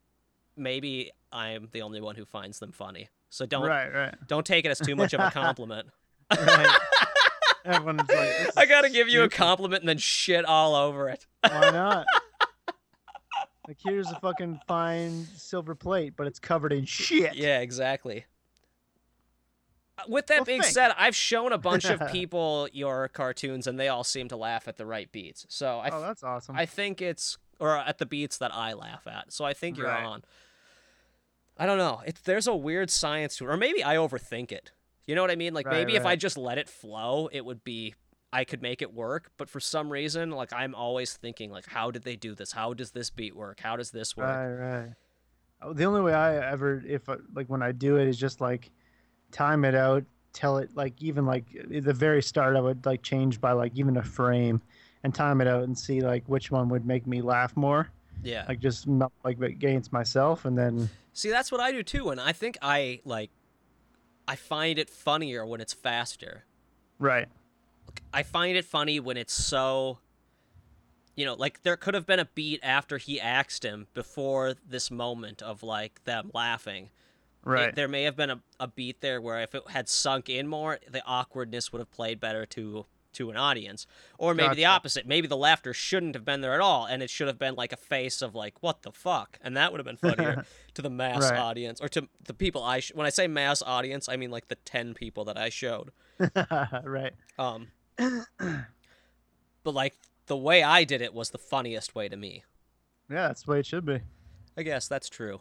maybe 0.57 1.11
I'm 1.33 1.67
the 1.73 1.83
only 1.83 2.01
one 2.01 2.15
who 2.15 2.25
finds 2.25 2.61
them 2.61 2.71
funny. 2.71 3.09
So 3.29 3.45
don't 3.45 3.67
right. 3.67 3.93
Right. 3.93 4.15
don't 4.29 4.47
take 4.47 4.65
it 4.65 4.69
as 4.69 4.79
too 4.79 4.95
much 4.95 5.13
of 5.13 5.19
a 5.19 5.29
compliment. 5.33 5.89
right. 6.31 6.79
Everyone's 7.65 8.09
like, 8.09 8.57
I 8.57 8.67
gotta 8.67 8.89
give 8.89 9.09
you 9.09 9.25
a 9.25 9.29
compliment 9.29 9.83
and 9.83 9.89
then 9.89 9.99
shit 9.99 10.45
all 10.45 10.77
over 10.77 11.09
it. 11.09 11.27
Why 11.43 11.71
not? 11.71 12.07
like 13.67 13.79
here's 13.85 14.09
a 14.09 14.21
fucking 14.21 14.61
fine 14.69 15.27
silver 15.35 15.75
plate, 15.75 16.13
but 16.17 16.29
it's 16.29 16.39
covered 16.39 16.73
in 16.73 16.85
shit. 16.85 17.35
Yeah, 17.35 17.59
exactly. 17.59 18.25
Uh, 19.99 20.03
With 20.09 20.29
that 20.29 20.39
Well, 20.39 20.45
being 20.45 20.61
thanks. 20.63 20.75
said, 20.75 20.93
I've 20.97 21.17
shown 21.17 21.53
a 21.53 21.59
bunch 21.59 21.87
of 21.87 22.01
people 22.13 22.69
your 22.73 23.09
cartoons 23.09 23.67
and 23.67 23.81
they 23.81 23.89
all 23.89 24.05
seem 24.05 24.29
to 24.29 24.37
laugh 24.37 24.69
at 24.69 24.77
the 24.77 24.87
right 24.87 25.11
beats. 25.11 25.45
So 25.49 25.81
I, 25.81 25.91
Oh, 25.91 26.01
that's 26.01 26.23
awesome. 26.23 26.55
I 26.57 26.67
think 26.67 27.03
it's 27.03 27.37
or 27.61 27.77
at 27.77 27.99
the 27.99 28.07
beats 28.07 28.39
that 28.39 28.53
I 28.55 28.73
laugh 28.73 29.07
at. 29.07 29.33
So 29.33 29.45
I 29.45 29.53
think 29.53 29.77
you're 29.77 29.87
Right. 29.87 30.05
on. 30.05 30.25
I 31.57 31.67
don't 31.67 31.79
know. 31.79 32.01
It's 32.07 32.21
there's 32.23 32.47
a 32.47 32.57
weird 32.57 32.91
science 32.91 33.37
to 33.37 33.45
it, 33.45 33.49
or 33.49 33.57
maybe 33.57 33.85
I 33.85 33.97
overthink 33.97 34.51
it. 34.51 34.73
You 35.07 35.15
know 35.15 35.23
what 35.23 35.31
I 35.31 35.37
mean? 35.37 35.53
Like 35.55 35.67
Right, 35.67 35.79
maybe 35.79 35.97
if 35.97 36.07
I 36.07 36.17
just 36.17 36.39
let 36.39 36.57
it 36.59 36.69
flow, 36.69 37.29
it 37.33 37.45
would 37.45 37.63
be 37.65 37.95
I 38.33 38.45
could 38.45 38.63
make 38.63 38.81
it 38.81 38.95
work. 38.95 39.31
But 39.37 39.49
for 39.51 39.61
some 39.61 39.91
reason, 39.91 40.31
like 40.31 40.53
I'm 40.53 40.75
always 40.75 41.15
thinking, 41.17 41.51
like, 41.51 41.67
how 41.67 41.91
did 41.91 42.03
they 42.05 42.17
do 42.17 42.35
this? 42.35 42.53
How 42.53 42.73
does 42.75 42.93
this 42.93 43.11
beat 43.11 43.37
work? 43.37 43.61
How 43.61 43.77
does 43.77 43.91
this 43.91 44.17
work? 44.17 44.29
Right, 44.29 44.53
right. 44.55 44.93
Oh, 45.63 45.73
The 45.75 45.85
only 45.85 46.01
way 46.01 46.15
I 46.15 46.37
ever, 46.53 46.83
if 46.87 47.09
I- 47.09 47.17
like 47.35 47.49
when 47.49 47.63
I 47.63 47.73
do 47.73 47.97
it, 47.99 48.09
is 48.09 48.17
just 48.19 48.41
like 48.41 48.71
time 49.33 49.65
it 49.65 49.75
out, 49.75 50.05
tell 50.33 50.59
it 50.59 50.75
like 50.75 51.03
even 51.03 51.27
like 51.27 51.45
at 51.75 51.85
the 51.85 51.93
very 51.93 52.23
start, 52.23 52.57
I 52.57 52.61
would 52.61 52.87
like 52.87 53.03
change 53.03 53.41
by 53.41 53.53
like 53.53 53.73
even 53.77 53.97
a 53.99 54.03
frame, 54.03 54.63
and 55.05 55.15
time 55.15 55.41
it 55.41 55.47
out 55.49 55.65
and 55.65 55.79
see 55.79 56.01
like 56.01 56.25
which 56.27 56.51
one 56.51 56.69
would 56.69 56.85
make 56.87 57.07
me 57.07 57.23
laugh 57.23 57.57
more, 57.57 57.89
Yeah. 58.23 58.45
like 58.49 58.61
just 58.61 58.87
not 58.87 59.13
like 59.25 59.41
against 59.41 59.93
myself, 59.93 60.45
and 60.45 60.57
then 60.59 60.89
See, 61.13 61.31
that's 61.31 61.51
what 61.51 61.61
I 61.61 61.73
do 61.73 61.83
too, 61.83 62.11
and 62.11 62.21
I 62.21 62.33
think 62.33 62.57
I 62.63 63.01
like 63.05 63.31
I 64.29 64.37
find 64.37 64.79
it 64.79 64.89
funnier 64.91 65.45
when 65.47 65.61
it's 65.61 65.73
faster. 65.73 66.45
right, 66.99 67.29
I 68.13 68.23
find 68.23 68.57
it 68.57 68.65
funny 68.65 69.01
when 69.01 69.17
it's 69.17 69.33
so 69.33 69.99
you 71.17 71.27
know, 71.27 71.35
like 71.35 71.63
there 71.65 71.77
could 71.77 71.95
have 71.95 72.07
been 72.07 72.21
a 72.21 72.25
beat 72.25 72.61
after 72.63 72.97
he 72.97 73.21
axed 73.21 73.65
him 73.65 73.87
before 73.95 74.55
this 74.67 74.91
moment 74.91 75.43
of 75.43 75.63
like 75.63 76.03
them 76.05 76.31
laughing. 76.33 76.85
It- 76.85 76.91
right, 77.49 77.75
there 77.75 77.89
may 77.89 78.05
have 78.05 78.17
been 78.17 78.31
a, 78.31 78.41
a 78.61 78.69
beat 78.69 79.01
there 79.01 79.21
where 79.21 79.41
if 79.41 79.55
it 79.55 79.63
had 79.71 79.89
sunk 79.89 80.29
in 80.31 80.47
more, 80.47 80.79
the 80.91 81.03
awkwardness 81.05 81.73
would 81.73 81.79
have 81.81 81.91
played 81.91 82.21
better 82.21 82.47
to 82.47 82.87
to 83.15 83.31
an 83.31 83.37
audience. 83.37 83.87
Or 84.19 84.35
maybe 84.35 84.55
the 84.55 84.65
opposite. 84.67 85.07
Maybe 85.07 85.27
the 85.27 85.37
laughter 85.37 85.73
shouldn't 85.75 86.15
have 86.15 86.25
been 86.25 86.41
there 86.41 86.55
at 86.55 86.61
all 86.61 86.87
and 86.87 87.03
it 87.03 87.11
should 87.11 87.27
have 87.29 87.39
been 87.39 87.55
like 87.55 87.73
a 87.73 87.77
face 87.77 88.23
of 88.23 88.35
like 88.35 88.63
what 88.63 88.83
the 88.83 88.93
fuck 88.93 89.39
and 89.43 89.57
that 89.57 89.73
would 89.73 89.79
have 89.79 89.87
been 89.87 89.97
funnier 90.17 90.45
to 90.75 90.83
the 90.83 90.91
mass 90.91 91.31
Right. 91.31 91.39
audience 91.39 91.81
or 91.81 91.89
to 91.89 92.09
the 92.25 92.35
people 92.35 92.63
I 92.63 92.81
sh- 92.81 92.93
when 92.95 93.07
I 93.07 93.11
say 93.11 93.27
mass 93.27 93.63
audience, 93.63 94.09
I 94.09 94.17
mean 94.17 94.31
like 94.31 94.49
the 94.49 94.55
10 94.57 94.95
people 94.95 95.25
that 95.27 95.37
I 95.37 95.49
showed. 95.49 95.91
right. 96.85 97.13
Um 97.39 97.69
but 99.63 99.75
like 99.75 99.95
the 100.27 100.37
way 100.37 100.63
I 100.63 100.85
did 100.85 101.03
it 101.03 101.13
was 101.15 101.31
the 101.31 101.39
funniest 101.39 101.95
way 101.95 102.09
to 102.09 102.17
me. 102.17 102.45
Yeah, 103.11 103.29
that's 103.29 103.43
the 103.43 103.51
way 103.53 103.61
it 103.61 103.67
should 103.67 103.85
be. 103.85 104.01
I 104.57 104.63
guess 104.63 104.87
that's 104.89 105.09
true. 105.09 105.41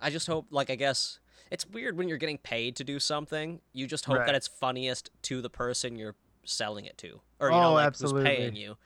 I 0.00 0.10
just 0.10 0.26
hope, 0.26 0.46
like, 0.50 0.70
I 0.70 0.74
guess 0.76 1.18
it's 1.50 1.66
weird 1.66 1.96
when 1.96 2.08
you're 2.08 2.18
getting 2.18 2.38
paid 2.38 2.76
to 2.76 2.84
do 2.84 3.00
something. 3.00 3.60
You 3.72 3.86
just 3.86 4.04
hope 4.04 4.18
Right. 4.18 4.26
that 4.26 4.34
it's 4.34 4.46
funniest 4.46 5.10
to 5.22 5.40
the 5.40 5.50
person 5.50 5.96
you're 5.96 6.14
selling 6.48 6.84
it 6.84 6.98
to, 6.98 7.20
or 7.40 7.50
you 7.50 7.60
know, 7.60 7.70
Oh, 7.70 7.74
like 7.74 7.86
absolutely. 7.86 8.22
who's 8.22 8.28
paying 8.38 8.56
you. 8.56 8.76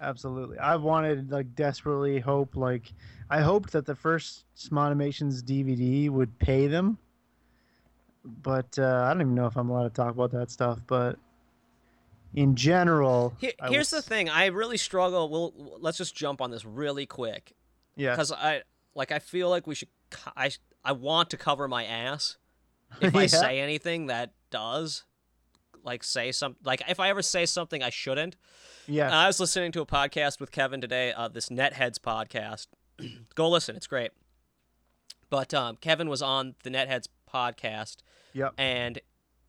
Absolutely. 0.00 0.58
I 0.58 0.76
wanted 0.76 1.30
like 1.32 1.54
desperately 1.56 2.20
hope 2.20 2.56
like 2.56 2.92
I 3.30 3.40
hoped 3.40 3.72
that 3.72 3.84
the 3.84 3.96
first 3.96 4.44
Smodimations 4.56 5.42
DVD 5.42 6.08
would 6.08 6.38
pay 6.38 6.68
them. 6.68 6.98
But 8.24 8.78
uh, 8.78 9.02
I 9.04 9.12
don't 9.12 9.22
even 9.22 9.34
know 9.34 9.46
if 9.46 9.56
I'm 9.56 9.70
allowed 9.70 9.84
to 9.84 9.90
talk 9.90 10.10
about 10.12 10.30
that 10.32 10.50
stuff, 10.50 10.80
but 10.86 11.18
in 12.34 12.54
general, 12.54 13.34
Here, 13.38 13.52
here's 13.68 13.90
the 13.90 14.02
thing: 14.02 14.28
I 14.28 14.46
really 14.46 14.76
struggle. 14.76 15.28
We'll 15.30 15.78
let's 15.80 15.98
just 15.98 16.14
jump 16.14 16.40
on 16.40 16.50
this 16.50 16.64
really 16.64 17.06
quick 17.06 17.54
Yeah. 17.96 18.10
because 18.12 18.30
I 18.32 18.62
like 18.94 19.10
I 19.12 19.18
feel 19.18 19.48
like 19.48 19.66
we 19.66 19.74
should. 19.74 19.88
I 20.36 20.50
I 20.84 20.92
want 20.92 21.30
to 21.30 21.36
cover 21.36 21.66
my 21.68 21.84
ass 21.84 22.36
if 23.00 23.16
I 23.16 23.22
Yeah. 23.22 23.26
say 23.40 23.60
anything 23.60 24.06
that 24.06 24.32
does 24.50 25.04
like 25.84 26.04
say 26.04 26.32
some 26.32 26.56
like 26.64 26.82
if 26.88 27.00
I 27.00 27.08
ever 27.08 27.22
say 27.22 27.46
something 27.46 27.82
I 27.82 27.90
shouldn't. 27.90 28.36
Yeah. 28.86 29.16
I 29.16 29.26
was 29.26 29.38
listening 29.38 29.72
to 29.72 29.82
a 29.82 29.86
podcast 29.86 30.40
with 30.40 30.50
Kevin 30.50 30.80
today, 30.80 31.12
uh, 31.12 31.28
this 31.28 31.48
Netheads 31.50 31.98
podcast. 31.98 32.68
Go 33.34 33.48
listen; 33.48 33.76
it's 33.76 33.86
great. 33.86 34.12
But 35.30 35.52
um, 35.52 35.76
Kevin 35.76 36.08
was 36.08 36.22
on 36.22 36.54
the 36.62 36.70
Netheads 36.70 37.08
podcast, 37.32 37.96
yep. 38.32 38.54
and 38.56 39.00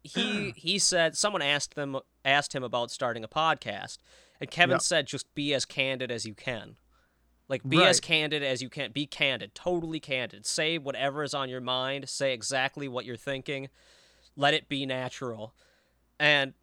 he 0.03 0.51
he 0.55 0.77
said 0.77 1.15
someone 1.15 1.41
asked 1.41 1.75
them 1.75 1.97
asked 2.25 2.53
him 2.53 2.63
about 2.63 2.91
starting 2.91 3.23
a 3.23 3.27
podcast, 3.29 3.97
and 4.39 4.51
Kevin 4.51 4.75
Yep. 4.75 4.81
said 4.81 5.07
just 5.07 5.33
be 5.35 5.53
as 5.53 5.65
candid 5.65 6.11
as 6.11 6.25
you 6.25 6.33
can. 6.33 6.75
Like 7.47 7.67
be 7.67 7.83
as 7.83 7.99
candid 7.99 8.43
as 8.43 8.61
you 8.61 8.69
can. 8.69 8.91
Be 8.91 9.07
candid, 9.07 9.55
totally 9.55 9.99
candid. 9.99 10.45
Say 10.45 10.77
whatever 10.77 11.23
is 11.23 11.33
on 11.33 11.49
your 11.49 11.61
mind. 11.61 12.07
Say 12.07 12.31
exactly 12.31 12.87
what 12.87 13.05
you're 13.05 13.17
thinking. 13.17 13.69
Let 14.35 14.53
it 14.53 14.69
be 14.69 14.85
natural. 14.85 15.55
And 16.19 16.53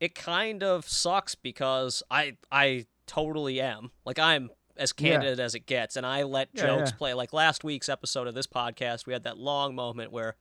it 0.00 0.14
kind 0.14 0.62
of 0.62 0.88
sucks 0.88 1.34
because 1.34 2.02
I 2.10 2.36
I 2.50 2.86
totally 3.06 3.60
am. 3.60 3.90
Like 4.04 4.18
I'm 4.18 4.50
as 4.76 4.92
Yeah. 4.98 5.10
candid 5.18 5.38
as 5.38 5.54
it 5.54 5.66
gets 5.66 5.96
and 5.96 6.06
I 6.06 6.22
let 6.22 6.48
Yeah, 6.54 6.62
jokes 6.62 6.90
yeah. 6.90 6.96
play. 6.96 7.14
Like 7.14 7.32
last 7.32 7.62
week's 7.62 7.88
episode 7.88 8.26
of 8.26 8.34
this 8.34 8.46
podcast, 8.46 9.06
we 9.06 9.12
had 9.12 9.22
that 9.24 9.36
long 9.38 9.74
moment 9.74 10.10
where 10.12 10.36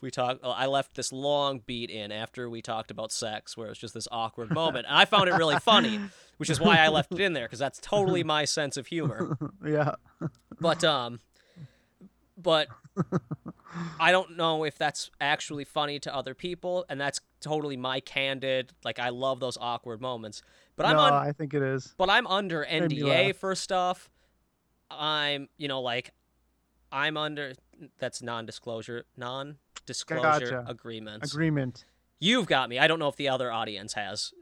we 0.00 0.10
talked 0.10 0.40
I 0.44 0.66
left 0.66 0.94
this 0.94 1.12
long 1.12 1.60
beat 1.66 1.90
in 1.90 2.12
after 2.12 2.48
we 2.48 2.62
talked 2.62 2.90
about 2.90 3.10
sex 3.10 3.56
where 3.56 3.66
it 3.66 3.70
was 3.70 3.78
just 3.78 3.94
this 3.94 4.06
awkward 4.12 4.50
moment. 4.54 4.86
And 4.86 4.96
I 4.96 5.06
found 5.06 5.28
it 5.28 5.34
really 5.34 5.58
funny, 5.58 5.98
which 6.36 6.50
is 6.50 6.60
why 6.60 6.78
I 6.78 6.88
left 6.88 7.12
it 7.12 7.20
in 7.20 7.32
there 7.32 7.46
because 7.46 7.58
that's 7.58 7.80
totally 7.80 8.22
my 8.36 8.44
sense 8.44 8.76
of 8.76 8.86
humor. 8.86 9.36
Yeah. 9.66 9.94
But 10.60 10.84
um 10.84 11.20
but 12.36 12.68
I 14.00 14.12
don't 14.12 14.36
know 14.36 14.64
if 14.64 14.78
that's 14.78 15.10
actually 15.20 15.64
funny 15.64 15.98
to 16.00 16.14
other 16.14 16.34
people 16.34 16.84
and 16.88 17.00
that's 17.00 17.20
totally 17.40 17.76
my 17.76 18.00
candid 18.00 18.72
like 18.84 18.98
I 18.98 19.10
love 19.10 19.40
those 19.40 19.58
awkward 19.60 20.00
moments. 20.00 20.42
But 20.76 20.86
I'm 20.86 20.96
no, 20.96 21.02
on 21.02 21.12
I 21.12 21.32
think 21.32 21.54
it 21.54 21.62
is. 21.62 21.94
but 21.96 22.10
I'm 22.10 22.26
under 22.26 22.64
NDA 22.64 23.36
for 23.36 23.54
stuff. 23.54 24.10
I'm, 24.90 25.48
you 25.56 25.68
know, 25.68 25.80
like 25.80 26.12
I'm 26.90 27.16
under 27.16 27.54
that's 27.98 28.22
non-disclosure, 28.22 29.04
non-disclosure 29.16 30.22
Gotcha. 30.22 30.64
agreements. 30.66 31.32
Agreement. 31.32 31.84
You've 32.20 32.46
got 32.46 32.68
me. 32.68 32.78
I 32.78 32.86
don't 32.86 32.98
know 32.98 33.08
if 33.08 33.16
the 33.16 33.28
other 33.28 33.52
audience 33.52 33.94
has 33.94 34.32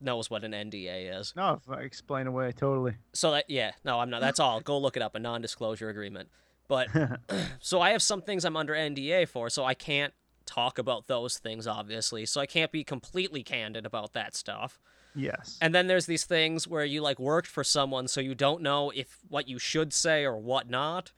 knows 0.00 0.30
what 0.30 0.44
an 0.44 0.52
NDA 0.52 1.18
is. 1.20 1.34
No, 1.36 1.60
if 1.62 1.70
I 1.70 1.82
explain 1.82 2.26
away 2.26 2.52
totally. 2.52 2.94
So 3.12 3.32
that 3.32 3.48
yeah, 3.48 3.72
no, 3.84 4.00
I'm 4.00 4.10
not. 4.10 4.20
That's 4.20 4.40
all. 4.40 4.60
Go 4.60 4.78
look 4.78 4.96
it 4.96 5.02
up. 5.02 5.14
A 5.14 5.18
non-disclosure 5.18 5.88
agreement. 5.88 6.30
But 6.70 6.88
so 7.60 7.80
I 7.80 7.90
have 7.90 8.00
some 8.00 8.22
things 8.22 8.44
I'm 8.44 8.56
under 8.56 8.74
NDA 8.74 9.26
for, 9.28 9.50
so 9.50 9.64
I 9.64 9.74
can't 9.74 10.14
talk 10.46 10.78
about 10.78 11.08
those 11.08 11.36
things 11.36 11.66
obviously. 11.66 12.24
So 12.26 12.40
I 12.40 12.46
can't 12.46 12.70
be 12.70 12.84
completely 12.84 13.42
candid 13.42 13.84
about 13.84 14.12
that 14.12 14.36
stuff. 14.36 14.80
yes. 15.16 15.58
And 15.60 15.74
then 15.74 15.88
there's 15.88 16.06
these 16.06 16.24
things 16.24 16.68
where 16.68 16.84
you 16.84 17.02
like 17.02 17.18
worked 17.18 17.48
for 17.48 17.64
someone 17.64 18.06
so 18.06 18.20
you 18.20 18.36
don't 18.36 18.62
know 18.62 18.90
if 18.90 19.18
what 19.28 19.48
you 19.48 19.58
should 19.58 19.92
say 19.92 20.24
or 20.24 20.38
what 20.38 20.70
not. 20.70 21.12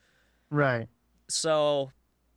right. 0.50 0.88
So 1.28 1.92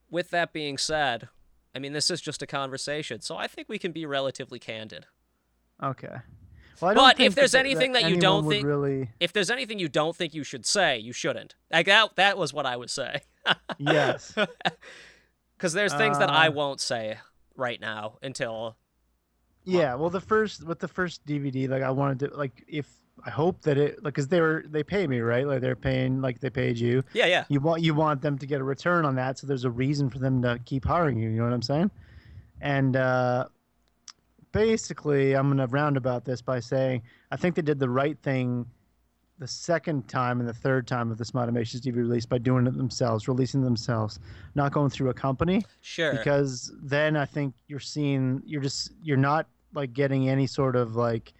with 0.09 0.29
that 0.31 0.51
being 0.51 0.77
said, 0.77 1.29
I 1.73 1.79
mean 1.79 1.93
this 1.93 2.11
is 2.11 2.19
just 2.19 2.41
a 2.41 2.47
conversation. 2.47 3.21
So 3.21 3.37
I 3.37 3.47
think 3.47 3.69
we 3.69 3.79
can 3.79 3.93
be 3.93 4.05
relatively 4.05 4.59
candid. 4.59 5.05
Okay. 5.81 6.17
Well, 6.81 6.93
But 6.95 7.19
if 7.19 7.35
there's 7.35 7.51
that- 7.53 7.59
anything 7.65 7.93
that 7.93 8.09
you 8.09 8.17
don't 8.19 8.47
think- 8.49 8.65
really 8.65 9.09
If 9.19 9.33
there's 9.33 9.49
anything 9.49 9.79
you 9.79 9.87
don't 9.89 10.15
think 10.15 10.33
you 10.33 10.43
should 10.43 10.65
say, 10.65 10.97
you 10.97 11.13
shouldn't. 11.13 11.55
Like 11.71 11.85
that 11.87 12.15
that 12.15 12.37
was 12.37 12.53
what 12.53 12.65
I 12.65 12.75
would 12.77 12.89
say. 12.89 13.21
yes. 13.77 14.33
Cuz 15.57 15.73
there's 15.73 15.93
things 15.93 16.19
that 16.19 16.29
I 16.29 16.47
Uh, 16.47 16.51
won't 16.51 16.81
say 16.81 17.19
right 17.55 17.79
now 17.79 18.17
until 18.21 18.75
Yeah, 19.63 19.95
well, 19.95 20.09
the 20.09 20.21
first 20.21 20.63
with 20.65 20.79
the 20.79 20.87
first 20.87 21.25
DVD, 21.25 21.67
like 21.67 21.81
I 21.83 21.91
wanted 21.91 22.19
to 22.29 22.37
like 22.37 22.63
if 22.67 22.87
I 23.25 23.29
hope 23.29 23.61
that 23.61 23.77
it 23.77 24.03
like 24.03 24.13
because 24.13 24.27
they 24.27 24.41
were 24.41 24.63
they 24.67 24.83
pay 24.83 25.07
me 25.07 25.19
right, 25.21 25.47
like 25.47 25.61
they're 25.61 25.75
paying 25.75 26.21
like 26.21 26.39
they 26.41 26.49
paid 26.49 26.77
you. 26.77 27.01
Yeah, 27.13 27.25
yeah. 27.27 27.45
You 27.49 27.61
want 27.61 27.81
you 27.81 27.93
want 27.95 28.21
them 28.21 28.37
to 28.37 28.45
get 28.45 28.59
a 28.59 28.63
return 28.63 29.05
on 29.05 29.15
that, 29.15 29.39
so 29.39 29.47
there's 29.47 29.63
a 29.63 29.71
reason 29.71 30.09
for 30.09 30.19
them 30.19 30.41
to 30.41 30.59
keep 30.65 30.83
hiring 30.85 31.17
you. 31.17 31.29
You 31.29 31.37
know 31.37 31.45
what 31.45 31.53
I'm 31.53 31.61
saying? 31.61 31.91
And 32.61 32.95
uh, 32.97 33.47
basically, 34.55 35.35
I'm 35.35 35.49
gonna 35.49 35.67
roundabout 35.67 36.23
this 36.25 36.41
by 36.41 36.59
saying 36.59 37.03
I 37.31 37.35
think 37.35 37.55
they 37.55 37.61
did 37.61 37.77
the 37.77 37.89
right 37.89 38.17
thing 38.23 38.65
the 39.37 39.47
second 39.47 40.07
time 40.07 40.39
and 40.39 40.47
the 40.47 40.53
third 40.53 40.87
time 40.87 41.11
of 41.11 41.17
this 41.17 41.33
Motivations 41.33 41.81
DVD 41.81 41.97
release 41.97 42.25
by 42.25 42.37
doing 42.37 42.65
it 42.67 42.77
themselves, 42.77 43.27
releasing 43.27 43.61
themselves, 43.61 44.17
not 44.55 44.71
going 44.71 44.89
through 44.89 45.09
a 45.09 45.13
company 45.13 45.61
Sure. 45.81 46.13
because 46.13 46.71
then 46.81 47.17
I 47.17 47.25
think 47.25 47.53
you're 47.67 47.81
seeing 47.81 48.41
you're 48.45 48.61
just 48.61 48.91
you're 49.03 49.17
not 49.17 49.47
like 49.73 49.91
getting 49.91 50.29
any 50.29 50.47
sort 50.47 50.77
of 50.77 50.95
like 50.95 51.33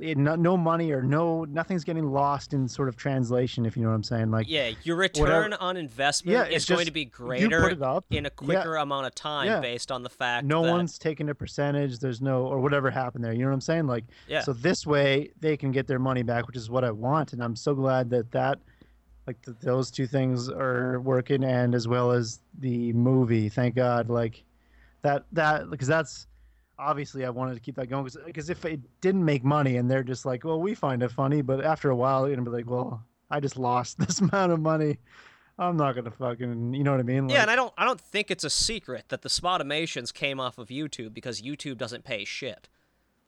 it, 0.00 0.16
no, 0.18 0.34
no 0.36 0.56
money 0.56 0.92
or 0.92 1.02
no 1.02 1.44
nothing's 1.44 1.84
getting 1.84 2.10
lost 2.10 2.52
in 2.52 2.68
sort 2.68 2.88
of 2.88 2.96
translation 2.96 3.66
if 3.66 3.76
you 3.76 3.82
know 3.82 3.88
what 3.88 3.94
I'm 3.94 4.02
saying 4.02 4.30
like 4.30 4.48
yeah, 4.48 4.72
your 4.82 4.96
return 4.96 5.52
on 5.54 5.76
investment 5.76 6.36
Yeah, 6.36 6.44
is 6.44 6.62
it's 6.62 6.70
going 6.70 6.86
to 6.86 6.92
be 6.92 7.04
greater 7.04 7.60
put 7.62 7.72
it 7.72 7.82
up 7.82 8.04
in 8.10 8.26
a 8.26 8.30
quicker 8.30 8.76
amount 8.76 9.06
of 9.06 9.14
time 9.14 9.46
Yeah. 9.46 9.60
based 9.60 9.90
on 9.90 10.02
the 10.02 10.08
fact 10.10 10.44
that 10.44 10.48
no 10.48 10.62
that 10.62 10.70
one's 10.70 10.98
taking 10.98 11.28
a 11.28 11.34
percentage 11.34 11.98
there's 11.98 12.20
no 12.20 12.46
or 12.46 12.60
whatever 12.60 12.90
happened 12.90 13.24
there 13.24 13.32
you 13.32 13.40
know 13.40 13.48
what 13.48 13.54
I'm 13.54 13.60
saying 13.60 13.86
like 13.86 14.04
Yeah. 14.28 14.40
so 14.42 14.52
this 14.52 14.86
way 14.86 15.30
they 15.40 15.56
can 15.56 15.72
get 15.72 15.86
their 15.86 15.98
money 15.98 16.22
back 16.22 16.46
which 16.46 16.56
is 16.56 16.70
what 16.70 16.84
I 16.84 16.90
want 16.90 17.32
and 17.32 17.42
I'm 17.42 17.56
so 17.56 17.74
glad 17.74 18.10
that 18.10 18.30
that 18.32 18.58
like 19.26 19.42
th 19.42 19.56
those 19.60 19.90
two 19.90 20.06
things 20.06 20.48
are 20.48 21.00
working 21.00 21.44
and 21.44 21.74
as 21.74 21.86
well 21.86 22.10
as 22.10 22.40
the 22.58 22.92
movie 22.94 23.48
thank 23.48 23.74
god 23.74 24.08
like 24.08 24.42
that 25.02 25.24
that 25.32 25.70
because 25.70 25.86
that's 25.88 26.26
obviously 26.80 27.24
I 27.24 27.30
wanted 27.30 27.54
to 27.54 27.60
keep 27.60 27.76
that 27.76 27.88
going 27.88 28.08
because 28.26 28.50
if 28.50 28.64
it 28.64 28.80
didn't 29.00 29.24
make 29.24 29.44
money 29.44 29.76
and 29.76 29.90
they're 29.90 30.02
just 30.02 30.24
like, 30.24 30.44
well, 30.44 30.60
we 30.60 30.74
find 30.74 31.02
it 31.02 31.10
funny, 31.12 31.42
but 31.42 31.64
after 31.64 31.90
a 31.90 31.96
while, 31.96 32.26
you're 32.26 32.36
gonna 32.36 32.50
be 32.50 32.56
like, 32.56 32.68
well, 32.70 33.02
I 33.30 33.38
just 33.40 33.56
lost 33.56 33.98
this 34.06 34.20
amount 34.20 34.52
of 34.52 34.60
money. 34.60 34.98
I'm 35.58 35.76
not 35.76 35.94
gonna 35.94 36.10
fucking, 36.10 36.72
you 36.74 36.82
know 36.84 36.92
what 36.92 37.00
I 37.00 37.04
mean? 37.04 37.28
Yeah, 37.28 37.42
and 37.42 37.50
I 37.50 37.56
don't 37.56 37.72
I 37.76 37.84
don't 37.84 38.00
think 38.00 38.30
it's 38.30 38.44
a 38.44 38.50
secret 38.50 39.04
that 39.10 39.22
the 39.22 39.28
Smodimations 39.28 40.12
came 40.12 40.40
off 40.40 40.56
of 40.58 40.68
YouTube 40.68 41.12
because 41.12 41.42
YouTube 41.42 41.76
doesn't 41.76 42.02
pay 42.04 42.24
shit. 42.24 42.68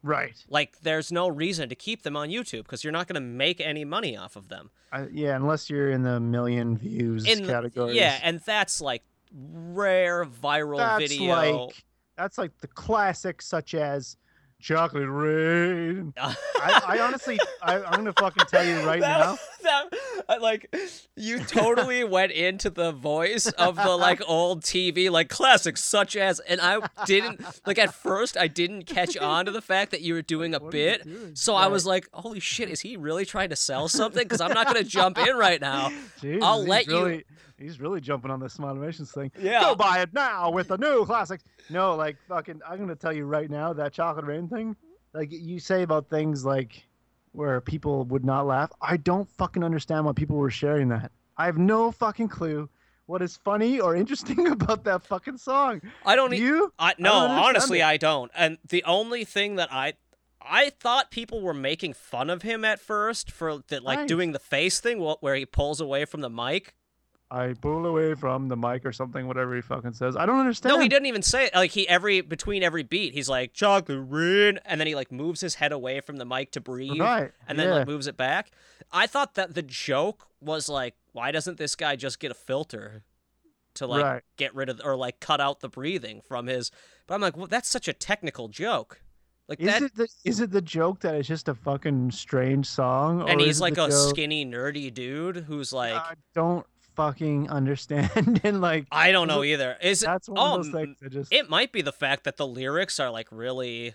right. 0.03 0.35
Like 0.49 0.81
there's 0.81 1.12
no 1.12 1.29
reason 1.29 1.69
to 1.69 1.75
keep 1.75 2.03
them 2.03 2.17
on 2.17 2.31
YouTube 2.31 2.62
because 2.65 2.83
you're 2.83 2.93
not 2.93 3.07
going 3.07 3.15
to 3.15 3.21
make 3.21 3.61
any 3.61 3.85
money 3.85 4.17
off 4.17 4.35
of 4.35 4.49
them. 4.49 4.71
I, 4.91 5.09
yeah, 5.12 5.37
unless 5.37 5.69
you're 5.71 5.91
in 5.91 6.03
the 6.03 6.19
million 6.21 6.77
views 6.77 7.27
In 7.27 7.47
the- 7.47 7.91
yeah, 7.93 8.19
and 8.23 8.41
that's 8.41 8.81
like 8.81 9.03
rare 9.33 10.25
viral 10.25 10.79
that's 10.79 11.03
video. 11.11 11.67
like 11.67 11.85
that's 12.16 12.38
like 12.38 12.53
the 12.61 12.68
classics 12.68 13.46
such 13.46 13.75
as 13.75 14.16
Chocolate 14.61 15.09
Rain. 15.09 16.14
I, 16.20 16.83
I 16.87 17.01
honestly, 17.01 17.38
I, 17.62 17.83
I'm 17.83 17.92
gonna 17.92 18.12
fucking 18.12 18.46
tell 18.46 18.64
you 18.64 18.81
right 18.87 19.01
now. 19.01 19.37
That- 19.62 19.88
uh, 20.29 20.37
like 20.40 20.75
you 21.16 21.38
totally 21.40 22.05
went 22.16 22.33
into 22.33 22.70
the 22.70 22.92
voice 22.92 23.46
of 23.53 23.77
the 23.77 23.96
like 23.96 24.20
old 24.27 24.62
TV 24.62 25.11
like 25.11 25.29
classics 25.29 25.83
such 25.85 26.16
as 26.16 26.40
and 26.40 26.61
I 26.61 26.79
didn't 27.07 27.40
like 27.66 27.79
at 27.79 27.94
first 27.94 28.37
I 28.37 28.46
didn't 28.48 28.85
catch 28.87 29.16
on 29.16 29.46
to 29.46 29.51
the 29.51 29.62
fact 29.62 29.90
that 29.90 30.01
you 30.03 30.14
were 30.14 30.22
doing 30.22 30.55
a 30.55 30.59
What 30.59 30.70
bit 30.72 31.05
doing? 31.05 31.35
so 31.35 31.55
I 31.55 31.66
was 31.68 31.87
like 31.87 32.09
holy 32.12 32.40
shit 32.40 32.68
is 32.68 32.81
he 32.81 32.96
really 32.96 33.25
trying 33.25 33.48
to 33.51 33.57
sell 33.57 33.88
something 33.88 34.27
cuz 34.29 34.40
I'm 34.40 34.53
not 34.53 34.66
going 34.66 34.83
to 34.83 34.88
jump 34.88 35.18
in 35.18 35.37
right 35.37 35.61
now 35.61 35.90
Jesus, 36.20 36.42
I'll 36.42 36.61
he's 36.61 36.68
let 36.68 36.87
you- 36.87 36.92
really, 37.05 37.25
He's 37.59 37.79
really 37.79 38.01
jumping 38.01 38.33
on 38.33 38.40
this 38.40 38.59
Motivations 38.59 39.12
thing. 39.12 39.31
Yeah. 39.38 39.61
Go 39.61 39.77
buy 39.77 40.01
it 40.01 40.12
now 40.12 40.51
with 40.51 40.66
the 40.66 40.77
new 40.79 41.05
classics. 41.07 41.44
No, 41.70 41.94
like 41.94 42.16
fucking, 42.27 42.61
I'm 42.68 42.79
gonna 42.81 42.96
tell 42.96 43.12
you 43.12 43.25
right 43.25 43.48
now 43.48 43.72
that 43.75 43.92
chocolate 43.92 44.25
rain 44.25 44.48
thing. 44.48 44.75
Like 45.14 45.29
you 45.31 45.61
say 45.61 45.83
about 45.83 46.09
things 46.11 46.44
like 46.44 46.85
where 47.33 47.61
people 47.61 48.05
would 48.05 48.25
not 48.25 48.47
laugh. 48.47 48.71
I 48.81 48.97
don't 48.97 49.29
fucking 49.31 49.64
understand 49.64 50.05
why 50.07 50.12
people 50.12 50.37
were 50.37 50.51
sharing 50.51 50.88
that. 50.90 51.11
I 51.37 51.47
have 51.47 51.59
no 51.59 51.90
fucking 51.90 52.29
clue 52.29 52.68
what 53.07 53.21
is 53.23 53.37
funny 53.37 53.81
or 53.81 53.97
interesting 53.97 54.47
about 54.53 54.85
that 54.85 55.03
fucking 55.05 55.38
song. 55.38 55.83
I 56.07 56.14
don't 56.16 56.33
You? 56.35 56.73
I 56.79 56.95
no, 56.99 57.12
understand 57.25 57.45
honestly, 57.57 57.81
it. 57.81 57.85
I 57.85 57.97
don't. 57.97 58.31
And 58.35 58.59
the 58.68 58.85
only 58.85 59.25
thing 59.25 59.57
that 59.57 59.73
I 59.73 59.95
I 60.45 60.71
thought 60.71 61.11
people 61.11 61.40
were 61.40 61.55
making 61.55 61.95
fun 61.95 62.29
of 62.29 62.42
him 62.42 62.64
at 62.64 62.81
first 62.81 63.31
for 63.31 63.59
the, 63.68 63.81
like 63.81 64.01
Right. 64.01 64.09
doing 64.09 64.33
the 64.33 64.38
face 64.40 64.81
thing 64.81 64.99
where 65.21 65.35
he 65.37 65.47
pulls 65.47 65.81
away 65.81 66.05
from 66.05 66.21
the 66.21 66.31
mic. 66.31 66.75
I 67.33 67.55
pull 67.55 67.87
away 67.87 68.14
from 68.14 68.49
the 68.49 68.57
mic 68.57 68.85
or 68.85 68.92
something, 68.92 69.27
whatever 69.27 69.55
he 69.57 69.62
fucking 69.62 69.95
says. 69.95 70.16
I 70.16 70.27
don't 70.27 70.38
understand. 70.38 70.75
No, 70.75 70.81
he 70.81 70.88
didn't 70.88 71.07
even 71.07 71.23
say 71.23 71.47
it. 71.47 71.55
Like 71.55 71.71
he 71.71 71.88
every 71.88 72.21
between 72.21 72.62
every 72.62 72.83
beat, 72.83 73.14
he's 73.14 73.29
like 73.29 73.55
chocolate 73.55 74.05
rain, 74.09 74.59
and 74.66 74.79
then 74.79 74.87
he 74.87 74.95
like 74.95 75.11
moves 75.11 75.40
his 75.40 75.55
head 75.55 75.73
away 75.73 76.01
from 76.01 76.16
the 76.18 76.27
mic 76.27 76.51
to 76.53 76.61
breathe, 76.61 77.01
Right. 77.01 77.33
and 77.49 77.59
then 77.59 77.68
yeah. 77.68 77.75
like 77.77 77.87
moves 77.87 78.07
it 78.07 78.16
back. 78.18 78.51
I 78.92 79.07
thought 79.07 79.35
that 79.37 79.55
the 79.55 79.62
joke 79.62 80.27
was 80.40 80.68
like, 80.68 80.95
why 81.12 81.31
doesn't 81.33 81.57
this 81.57 81.75
guy 81.75 81.97
just 81.97 82.21
get 82.21 82.31
a 82.31 82.35
filter 82.35 83.03
to 83.75 83.87
like 83.87 84.05
Right. 84.05 84.23
get 84.37 84.55
rid 84.55 84.68
of 84.68 84.83
or 84.85 84.95
like 84.97 85.18
cut 85.18 85.40
out 85.40 85.61
the 85.61 85.68
breathing 85.71 86.21
from 86.21 86.47
his? 86.49 86.71
But 87.07 87.14
I'm 87.14 87.21
like, 87.23 87.37
well, 87.37 87.47
that's 87.47 87.68
such 87.71 87.88
a 87.88 87.95
technical 87.95 88.49
joke. 88.49 89.01
Like 89.49 89.59
Is 89.61 89.66
that, 89.66 89.83
it 89.83 89.95
the 89.97 90.09
is 90.25 90.40
it 90.40 90.51
the 90.51 90.61
joke 90.62 91.01
that 91.01 91.14
it's 91.14 91.29
just 91.29 91.49
a 91.49 91.55
fucking 91.55 92.11
strange 92.11 92.66
song? 92.66 93.29
and 93.29 93.40
he's 93.40 93.61
like 93.61 93.73
a 93.75 93.88
joke, 93.88 94.11
skinny, 94.11 94.45
nerdy 94.47 94.92
dude 94.92 95.37
who's 95.49 95.73
like, 95.73 95.95
I 95.95 96.14
don't 96.35 96.66
fucking 96.94 97.50
understand 97.50 98.40
and 98.44 98.61
like 98.61 98.87
I 98.90 99.12
don't 99.12 99.28
know 99.28 99.42
either. 99.42 99.76
Is 99.81 100.00
that's 100.00 100.28
one 100.28 100.38
oh, 100.38 100.59
of 100.59 100.64
those 100.64 100.72
things 100.72 100.96
just 101.11 101.33
It 101.33 101.48
might 101.48 101.72
be 101.72 101.83
the 101.83 101.92
fact 101.92 102.24
that 102.24 102.37
the 102.37 102.46
lyrics 102.46 103.00
are 103.00 103.11
like 103.11 103.28
really, 103.31 103.94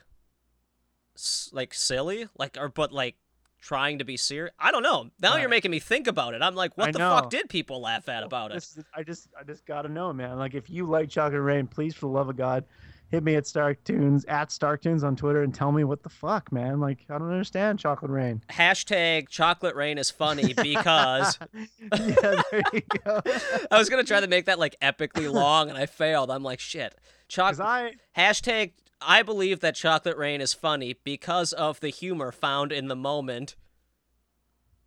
like 1.51 1.73
silly, 1.73 2.27
like 2.38 2.57
or 2.60 2.69
but 2.69 2.91
like 2.91 3.15
trying 3.60 3.99
to 3.99 4.05
be 4.05 4.17
serious. 4.17 4.53
I 4.60 4.71
don't 4.71 4.83
know. 4.83 5.10
Now 5.21 5.38
you're 5.38 5.49
making 5.49 5.71
me 5.71 5.79
think 5.79 6.07
about 6.07 6.33
it. 6.33 6.41
I'm 6.41 6.55
like, 6.55 6.77
what 6.77 6.89
I 6.89 6.91
the 6.91 6.99
know. 6.99 7.15
fuck 7.15 7.29
did 7.29 7.49
people 7.49 7.81
laugh 7.81 8.07
at 8.07 8.23
about 8.23 8.51
it? 8.51 8.57
Is- 8.57 8.79
I 8.95 9.03
just 9.03 9.27
I 9.39 9.43
just 9.43 9.65
gotta 9.65 9.89
know, 9.89 10.13
man. 10.13 10.38
Like 10.38 10.53
if 10.53 10.69
you 10.69 10.86
like 10.86 11.10
Chocolate 11.10 11.41
Rain, 11.41 11.67
please 11.67 11.93
for 11.93 12.01
the 12.01 12.12
love 12.12 12.29
of 12.29 12.38
God, 12.38 12.65
hit 13.10 13.24
me 13.24 13.36
at 13.36 13.48
Stark 13.48 13.84
Tunes 13.84 14.26
at 14.26 14.52
Stark 14.52 14.82
Tunes 14.82 15.04
on 15.04 15.15
Twitter 15.15 15.43
and 15.43 15.54
tell 15.54 15.72
me 15.72 15.84
what 15.84 16.04
the 16.04 16.10
fuck, 16.10 16.52
man. 16.52 16.80
Like 16.80 17.06
I 17.10 17.17
don't 17.17 17.32
understand 17.32 17.80
Chocolate 17.80 18.12
Rain. 18.12 18.43
Hashtag 18.50 19.30
chocolate 19.30 19.76
rain 19.76 19.98
is 19.98 20.12
funny 20.12 20.54
because 20.54 21.39
yeah, 21.54 22.41
there 22.52 22.62
you 22.74 22.82
go. 23.04 23.22
I 23.72 23.78
was 23.78 23.89
gonna 23.89 24.04
try 24.04 24.20
to 24.20 24.28
make 24.28 24.46
that 24.46 24.60
like 24.60 24.76
epically 24.82 25.32
long 25.32 25.70
and 25.70 25.78
I 25.78 25.86
failed. 25.86 26.30
I'm 26.32 26.43
like, 26.43 26.60
shit. 26.60 26.96
Chocolate 27.28 27.67
I 27.67 27.93
hashtag. 28.17 28.72
I 29.00 29.22
believe 29.22 29.60
that 29.60 29.76
chocolate 29.76 30.17
rain 30.17 30.41
is 30.41 30.56
funny 30.56 30.96
because 31.04 31.54
of 31.54 31.80
the 31.82 31.89
humor 31.89 32.32
found 32.32 32.72
in 32.72 32.88
the 32.88 32.96
moment. 32.96 33.56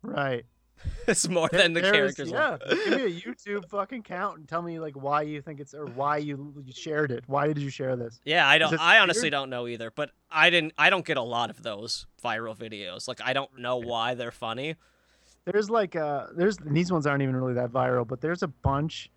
right. 0.01 0.45
It's 1.07 1.27
more 1.27 1.49
than 1.51 1.73
the 1.73 1.81
There 1.81 2.05
is- 2.05 2.15
characters. 2.15 2.31
Yeah, 2.31 2.57
give 2.69 2.87
me 2.89 3.03
a 3.03 3.09
YouTube 3.21 3.67
fucking 3.69 4.03
count 4.03 4.37
and 4.37 4.47
tell 4.47 4.61
me 4.61 4.79
like 4.79 4.95
why 4.95 5.23
you 5.23 5.41
think 5.41 5.59
it's 5.59 5.73
or 5.73 5.85
why 5.87 6.17
you, 6.17 6.53
you 6.63 6.71
shared 6.73 7.11
it. 7.11 7.23
Why 7.27 7.47
did 7.47 7.57
you 7.57 7.69
share 7.69 7.95
this? 7.95 8.21
Yeah, 8.23 8.47
I 8.47 8.57
don't. 8.59 8.79
I 8.79 8.99
honestly 8.99 9.23
weird? 9.23 9.31
don't 9.31 9.49
know 9.49 9.67
either. 9.67 9.91
But 9.91 10.11
I 10.29 10.49
didn't. 10.49 10.73
I 10.77 10.89
don't 10.89 11.05
get 11.05 11.17
a 11.17 11.21
lot 11.23 11.49
of 11.49 11.63
those 11.63 12.05
viral 12.23 12.55
videos. 12.55 13.07
Like 13.07 13.19
I 13.23 13.33
don't 13.33 13.57
know 13.59 13.77
why 13.77 14.13
they're 14.13 14.31
funny. 14.31 14.75
There's 15.45 15.69
like 15.71 15.95
uh 15.95 16.27
there's 16.35 16.57
these 16.57 16.91
ones 16.91 17.07
aren't 17.07 17.23
even 17.23 17.35
really 17.35 17.55
that 17.55 17.71
viral, 17.71 18.07
but 18.07 18.21
there's 18.21 18.43
a 18.43 18.47
bunch 18.47 19.09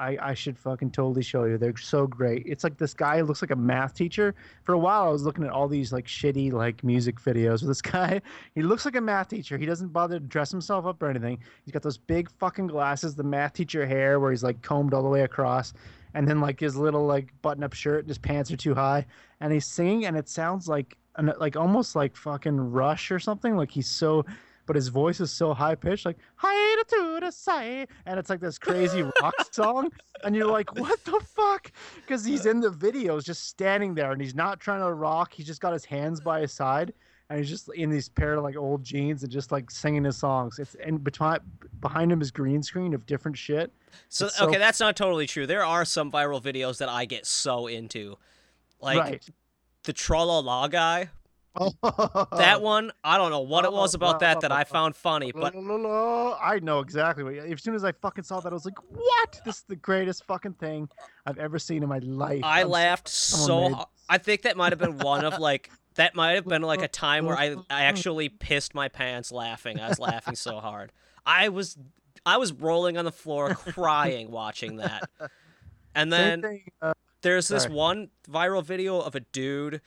I, 0.00 0.16
I 0.20 0.34
should 0.34 0.56
fucking 0.56 0.92
totally 0.92 1.22
show 1.22 1.44
you. 1.44 1.58
They're 1.58 1.76
so 1.76 2.06
great. 2.06 2.44
It's 2.46 2.62
like 2.62 2.78
this 2.78 2.94
guy 2.94 3.20
looks 3.20 3.42
like 3.42 3.50
a 3.50 3.56
math 3.56 3.94
teacher. 3.94 4.34
For 4.62 4.72
a 4.72 4.78
while 4.78 5.04
I 5.04 5.08
was 5.08 5.24
looking 5.24 5.44
at 5.44 5.50
all 5.50 5.66
these 5.66 5.92
like 5.92 6.06
shitty 6.06 6.52
like 6.52 6.84
music 6.84 7.20
videos 7.20 7.62
with 7.62 7.68
this 7.68 7.82
guy. 7.82 8.22
He 8.54 8.62
looks 8.62 8.84
like 8.84 8.94
a 8.94 9.00
math 9.00 9.28
teacher. 9.28 9.58
He 9.58 9.66
doesn't 9.66 9.92
bother 9.92 10.20
to 10.20 10.24
dress 10.24 10.50
himself 10.50 10.86
up 10.86 11.02
or 11.02 11.10
anything. 11.10 11.38
He's 11.64 11.72
got 11.72 11.82
those 11.82 11.98
big 11.98 12.30
fucking 12.38 12.68
glasses, 12.68 13.16
the 13.16 13.24
math 13.24 13.54
teacher 13.54 13.86
hair 13.86 14.20
where 14.20 14.30
he's 14.30 14.44
like 14.44 14.62
combed 14.62 14.94
all 14.94 15.02
the 15.02 15.08
way 15.08 15.22
across, 15.22 15.72
and 16.14 16.28
then 16.28 16.40
like 16.40 16.60
his 16.60 16.76
little 16.76 17.04
like 17.04 17.32
button 17.42 17.64
up 17.64 17.72
shirt 17.72 18.00
and 18.00 18.08
his 18.08 18.18
pants 18.18 18.52
are 18.52 18.56
too 18.56 18.74
high. 18.74 19.04
And 19.40 19.52
he's 19.52 19.66
singing 19.66 20.06
and 20.06 20.16
it 20.16 20.28
sounds 20.28 20.68
like 20.68 20.96
an, 21.16 21.32
like 21.38 21.56
almost 21.56 21.96
like 21.96 22.14
fucking 22.14 22.56
Rush 22.70 23.10
or 23.10 23.18
something. 23.18 23.56
Like 23.56 23.72
he's 23.72 23.88
so 23.88 24.24
but 24.68 24.76
his 24.76 24.88
voice 24.88 25.18
is 25.18 25.32
so 25.32 25.54
high 25.54 25.74
pitched, 25.74 26.04
like 26.04 26.18
"Hi 26.36 26.82
to 26.88 27.20
the 27.20 27.30
side," 27.32 27.88
and 28.04 28.20
it's 28.20 28.28
like 28.28 28.38
this 28.38 28.58
crazy 28.58 29.02
rock 29.22 29.34
song, 29.50 29.90
and 30.22 30.36
you're 30.36 30.46
like, 30.46 30.76
"What 30.76 31.02
the 31.04 31.18
fuck?" 31.20 31.72
Because 31.96 32.22
he's 32.22 32.44
in 32.44 32.60
the 32.60 32.70
videos, 32.70 33.24
just 33.24 33.48
standing 33.48 33.94
there, 33.94 34.12
and 34.12 34.20
he's 34.20 34.34
not 34.34 34.60
trying 34.60 34.82
to 34.82 34.92
rock. 34.92 35.32
He's 35.32 35.46
just 35.46 35.62
got 35.62 35.72
his 35.72 35.86
hands 35.86 36.20
by 36.20 36.42
his 36.42 36.52
side, 36.52 36.92
and 37.30 37.38
he's 37.38 37.48
just 37.48 37.70
in 37.74 37.88
these 37.88 38.10
pair 38.10 38.34
of 38.34 38.44
like 38.44 38.56
old 38.56 38.84
jeans 38.84 39.22
and 39.22 39.32
just 39.32 39.50
like 39.50 39.70
singing 39.70 40.04
his 40.04 40.18
songs. 40.18 40.58
It's 40.58 40.76
and 40.84 41.02
behind 41.02 41.40
behind 41.80 42.12
him 42.12 42.20
is 42.20 42.30
green 42.30 42.62
screen 42.62 42.92
of 42.92 43.06
different 43.06 43.38
shit. 43.38 43.72
So, 44.10 44.28
so- 44.28 44.48
okay, 44.48 44.58
that's 44.58 44.80
not 44.80 44.96
totally 44.96 45.26
true. 45.26 45.46
There 45.46 45.64
are 45.64 45.86
some 45.86 46.12
viral 46.12 46.42
videos 46.42 46.76
that 46.78 46.90
I 46.90 47.06
get 47.06 47.24
so 47.24 47.68
into, 47.68 48.18
like 48.82 48.98
right. 48.98 49.28
the 49.84 49.94
Trololo 49.94 50.70
guy. 50.70 51.08
That 51.82 52.60
one, 52.62 52.92
I 53.04 53.18
don't 53.18 53.30
know 53.30 53.40
what 53.40 53.64
it 53.64 53.72
was 53.72 53.94
about 53.94 54.20
that 54.20 54.40
that 54.40 54.52
I 54.52 54.64
found 54.64 54.96
funny, 54.96 55.32
but 55.34 55.54
I 55.54 56.58
know 56.62 56.80
exactly 56.80 57.24
what. 57.24 57.34
As 57.34 57.62
soon 57.62 57.74
as 57.74 57.84
I 57.84 57.92
fucking 57.92 58.24
saw 58.24 58.40
that, 58.40 58.50
I 58.50 58.54
was 58.54 58.64
like, 58.64 58.78
"What? 58.90 59.40
This 59.44 59.56
is 59.58 59.64
the 59.68 59.76
greatest 59.76 60.24
fucking 60.24 60.54
thing 60.54 60.88
I've 61.26 61.38
ever 61.38 61.58
seen 61.58 61.82
in 61.82 61.88
my 61.88 61.98
life." 61.98 62.42
I 62.44 62.62
I'm 62.62 62.68
laughed 62.68 63.08
so. 63.08 63.68
made- 63.70 63.78
I 64.08 64.18
think 64.18 64.42
that 64.42 64.56
might 64.56 64.72
have 64.72 64.78
been 64.78 64.98
one 64.98 65.24
of 65.24 65.38
like 65.38 65.70
that 65.96 66.14
might 66.14 66.32
have 66.36 66.46
been 66.46 66.62
like 66.62 66.82
a 66.82 66.88
time 66.88 67.26
where 67.26 67.36
I 67.36 67.56
I 67.68 67.84
actually 67.84 68.28
pissed 68.28 68.74
my 68.74 68.88
pants 68.88 69.30
laughing. 69.32 69.80
I 69.80 69.88
was 69.88 69.98
laughing 69.98 70.34
so 70.34 70.60
hard. 70.60 70.92
I 71.26 71.48
was 71.50 71.76
I 72.24 72.36
was 72.38 72.52
rolling 72.52 72.96
on 72.96 73.04
the 73.04 73.12
floor 73.12 73.54
crying 73.54 74.30
watching 74.30 74.76
that. 74.76 75.08
And 75.94 76.12
then 76.12 76.62
uh, 76.80 76.92
there's 77.22 77.48
this 77.48 77.68
one 77.68 78.10
viral 78.30 78.62
video 78.64 79.00
of 79.00 79.14
a 79.14 79.20
dude 79.20 79.80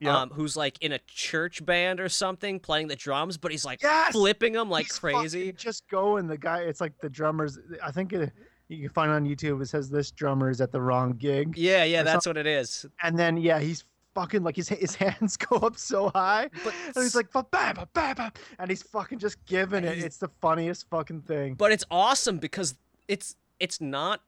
yeah. 0.00 0.16
um, 0.20 0.30
who's 0.30 0.56
like 0.56 0.76
in 0.82 0.92
a 0.92 0.98
church 1.06 1.64
band 1.64 2.00
or 2.00 2.08
something 2.08 2.60
playing 2.60 2.88
the 2.88 2.96
drums, 2.96 3.36
but 3.38 3.50
he's 3.50 3.64
like 3.64 3.82
Yes! 3.82 4.12
flipping 4.12 4.52
them 4.52 4.68
like 4.70 4.86
He's 4.86 4.98
crazy. 4.98 5.52
Just 5.52 5.88
going. 5.88 6.26
The 6.26 6.38
guy. 6.38 6.60
It's 6.60 6.80
like 6.80 6.98
the 7.00 7.08
drummers. 7.08 7.58
I 7.82 7.90
think 7.90 8.12
it, 8.12 8.32
you 8.68 8.82
can 8.82 8.88
find 8.94 9.10
on 9.10 9.24
YouTube. 9.24 9.62
It 9.62 9.66
says 9.66 9.88
this 9.90 10.10
drummer 10.10 10.50
is 10.50 10.60
at 10.60 10.72
the 10.72 10.80
wrong 10.80 11.12
gig, 11.12 11.56
Yeah, 11.56 11.84
yeah, 11.84 12.02
that's 12.02 12.26
what 12.26 12.36
it 12.36 12.46
is. 12.46 12.84
and 13.02 13.18
then 13.18 13.36
yeah, 13.36 13.58
he's 13.60 13.84
fucking 14.14 14.42
like 14.42 14.56
his 14.56 14.68
his 14.70 14.94
hands 15.04 15.36
go 15.36 15.56
up 15.56 15.76
so 15.76 16.10
high, 16.14 16.48
But 16.64 16.74
and 16.94 17.02
he's 17.04 17.14
like 17.14 17.30
ba 17.32 17.44
ba 17.50 17.72
ba 17.74 17.88
ba 17.94 18.14
ba, 18.16 18.32
and 18.58 18.70
he's 18.70 18.82
fucking 18.82 19.18
just 19.18 19.44
giving 19.46 19.84
it. 19.84 19.98
It's 19.98 20.16
the 20.18 20.30
funniest 20.40 20.88
fucking 20.90 21.22
thing. 21.22 21.54
but 21.54 21.70
it's 21.72 21.84
awesome 21.90 22.38
because 22.38 22.74
it's 23.08 23.36
it's 23.60 23.80
not 23.80 24.20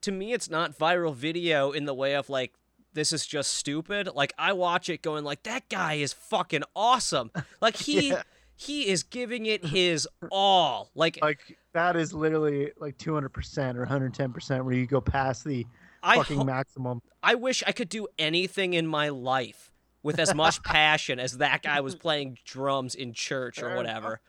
to 0.00 0.12
me 0.12 0.32
it's 0.32 0.48
not 0.50 0.76
viral 0.78 1.14
video 1.14 1.72
in 1.72 1.84
the 1.84 1.94
way 1.94 2.14
of 2.14 2.28
like 2.30 2.52
this 2.94 3.12
is 3.12 3.26
just 3.26 3.54
stupid 3.54 4.08
like 4.14 4.32
i 4.38 4.52
watch 4.52 4.88
it 4.88 5.02
going 5.02 5.24
like 5.24 5.42
that 5.44 5.68
guy 5.68 5.94
is 5.94 6.12
fucking 6.12 6.62
awesome 6.74 7.30
like 7.60 7.76
he 7.88 8.10
Yeah. 8.10 8.22
he 8.56 8.88
is 8.88 9.02
giving 9.02 9.46
it 9.46 9.64
his 9.64 10.08
all 10.30 10.90
like 10.94 11.18
Like 11.22 11.58
that 11.74 11.96
is 11.96 12.12
literally 12.12 12.72
like 12.78 12.98
200 12.98 13.28
percent 13.28 13.76
or 13.76 13.82
110 13.82 14.32
percent 14.32 14.64
where 14.64 14.74
you 14.74 14.86
go 14.86 15.00
past 15.00 15.44
the 15.44 15.66
i 16.02 16.16
fucking 16.16 16.38
ho- 16.38 16.44
maximum. 16.44 17.02
i 17.22 17.34
wish 17.34 17.62
i 17.66 17.72
could 17.72 17.88
do 17.88 18.06
anything 18.18 18.74
in 18.74 18.86
my 18.86 19.08
life 19.10 19.70
with 20.02 20.18
as 20.18 20.34
much 20.34 20.62
passion 20.64 21.18
as 21.20 21.38
that 21.38 21.62
guy 21.62 21.80
was 21.80 21.94
playing 21.94 22.38
drums 22.44 22.94
in 22.94 23.12
church 23.12 23.60
or 23.62 23.74
whatever. 23.76 24.20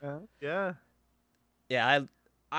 Yeah. 0.42 0.74
yeah 1.70 1.88
i 1.88 2.08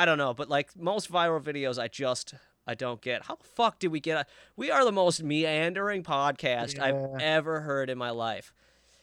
i 0.03 0.05
don't 0.05 0.19
know 0.19 0.33
but 0.35 0.49
like 0.49 0.71
most 0.77 1.11
viral 1.13 1.43
videos 1.43 1.79
i 1.81 1.89
just 1.89 2.35
i 2.67 2.75
don't 2.75 3.01
get 3.01 3.25
how 3.27 3.35
the 3.37 3.45
fuck 3.45 3.79
did 3.79 3.89
we 3.89 4.01
get 4.01 4.17
a, 4.19 4.27
we 4.57 4.71
are 4.71 4.85
the 4.85 4.93
most 4.93 5.23
meandering 5.23 6.03
podcast 6.03 6.77
Yeah. 6.77 6.85
i've 6.85 7.21
ever 7.21 7.61
heard 7.61 7.91
in 7.91 7.99
my 7.99 8.11
life 8.11 8.53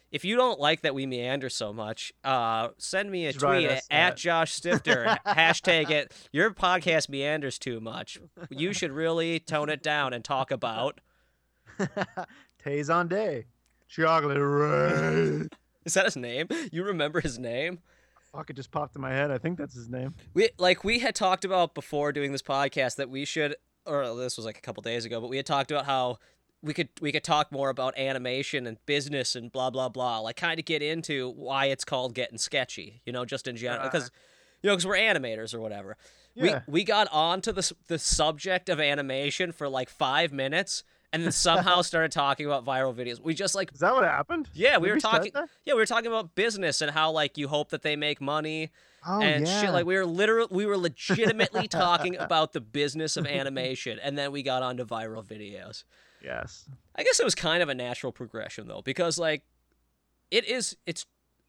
if 0.09 0.23
you 0.23 0.37
don't 0.37 0.57
like 0.59 0.81
that 0.81 0.95
we 0.95 1.05
meander 1.05 1.49
so 1.49 1.73
much 1.73 2.13
uh 2.23 2.69
send 2.77 3.11
me 3.11 3.25
a 3.25 3.33
Just 3.33 3.43
tweet 3.45 3.69
us 3.69 3.87
at, 3.91 4.15
josh 4.17 4.53
stifter 4.53 5.17
hashtag 5.27 5.89
it 5.89 6.13
your 6.31 6.51
podcast 6.51 7.09
meanders 7.09 7.59
too 7.59 7.79
much 7.81 8.17
you 8.49 8.71
should 8.73 8.91
really 8.91 9.39
tone 9.39 9.69
it 9.69 9.83
down 9.83 10.13
and 10.13 10.23
talk 10.23 10.49
about 10.51 11.01
Tay 12.63 12.79
Zonday. 12.79 13.45
Chocolate 13.87 14.37
Ray. 14.39 15.47
is 15.85 15.93
that 15.93 16.05
his 16.05 16.17
name 16.17 16.47
you 16.71 16.83
remember 16.83 17.21
his 17.21 17.37
name 17.37 17.79
Fuck, 18.31 18.49
it 18.49 18.55
just 18.55 18.71
popped 18.71 18.95
in 18.95 19.01
my 19.01 19.11
head. 19.11 19.31
I 19.31 19.37
think 19.37 19.57
that's 19.57 19.73
his 19.73 19.89
name. 19.89 20.13
We 20.33 20.49
like 20.57 20.83
we 20.83 20.99
had 20.99 21.15
talked 21.15 21.45
about 21.45 21.73
before 21.73 22.11
doing 22.11 22.31
this 22.31 22.41
podcast 22.41 22.95
that 22.97 23.09
we 23.09 23.25
should 23.25 23.55
or 23.85 24.15
this 24.15 24.37
was 24.37 24.45
like 24.45 24.57
a 24.57 24.61
couple 24.61 24.81
days 24.83 25.05
ago, 25.05 25.21
but 25.21 25.29
we 25.29 25.37
had 25.37 25.45
talked 25.45 25.71
about 25.71 25.85
how 25.85 26.17
we 26.61 26.73
could 26.73 26.89
we 27.01 27.11
could 27.11 27.23
talk 27.23 27.51
more 27.51 27.69
about 27.69 27.97
animation 27.97 28.67
and 28.67 28.77
business 28.85 29.35
and 29.35 29.51
blah 29.51 29.69
blah 29.69 29.89
blah, 29.89 30.19
like 30.19 30.35
kind 30.35 30.59
of 30.59 30.65
get 30.65 30.81
into 30.81 31.31
why 31.31 31.65
it's 31.67 31.85
called 31.85 32.13
getting 32.13 32.37
sketchy, 32.37 33.01
you 33.05 33.13
know, 33.13 33.25
just 33.25 33.47
in 33.47 33.55
general 33.55 33.81
Uh. 33.81 33.89
because 33.89 34.11
you 34.61 34.67
know 34.69 34.73
because 34.75 34.85
we're 34.85 34.95
animators 34.97 35.53
or 35.53 35.59
whatever. 35.61 35.95
Yeah. 36.35 36.61
We 36.67 36.79
we 36.81 36.83
got 36.83 37.07
onto 37.11 37.51
the 37.51 37.71
the 37.87 37.97
subject 37.97 38.69
of 38.69 38.79
animation 38.79 39.51
for 39.51 39.69
like 39.69 39.89
5 39.89 40.31
minutes 40.33 40.83
and 41.13 41.23
then 41.23 41.31
somehow 41.31 41.81
started 41.81 42.11
talking 42.11 42.45
about 42.45 42.65
viral 42.65 42.93
videos. 42.93 43.19
We 43.19 43.33
just 43.33 43.55
like 43.55 43.71
Is 43.73 43.79
that 43.79 43.93
what 43.93 44.03
happened? 44.03 44.49
yeah, 44.53 44.77
we 44.77 44.87
Did 44.87 44.95
were 44.95 44.99
start 44.99 45.15
talking 45.17 45.31
yeah, 45.65 45.73
we 45.73 45.79
were 45.79 45.85
talking 45.85 46.07
about 46.07 46.35
business 46.35 46.81
and 46.81 46.91
how 46.91 47.11
like 47.11 47.37
you 47.37 47.47
hope 47.47 47.69
that 47.69 47.81
they 47.81 47.95
make 47.95 48.19
money 48.21 48.71
Oh 49.05 49.21
and 49.21 49.47
yeah. 49.47 49.61
shit 49.61 49.71
like 49.71 49.85
we 49.85 49.95
were 49.95 50.05
literally 50.05 50.49
we 50.51 50.65
were 50.65 50.77
legitimately 50.77 51.67
talking 51.69 52.17
about 52.17 52.51
the 52.51 52.59
business 52.59 53.15
of 53.15 53.25
animation 53.25 53.99
and 54.03 54.17
then 54.17 54.31
we 54.33 54.43
got 54.43 54.63
onto 54.63 54.83
viral 54.85 55.23
videos 55.23 55.83
yes. 56.21 56.65
i 56.95 57.03
guess 57.03 57.19
it 57.19 57.23
was 57.23 57.35
kind 57.35 57.63
of 57.63 57.69
a 57.69 57.75
natural 57.75 58.11
progression 58.11 58.67
though 58.67 58.81
because 58.81 59.17
like 59.17 59.43
it 60.29 60.45
is 60.45 60.75
it's 60.85 61.05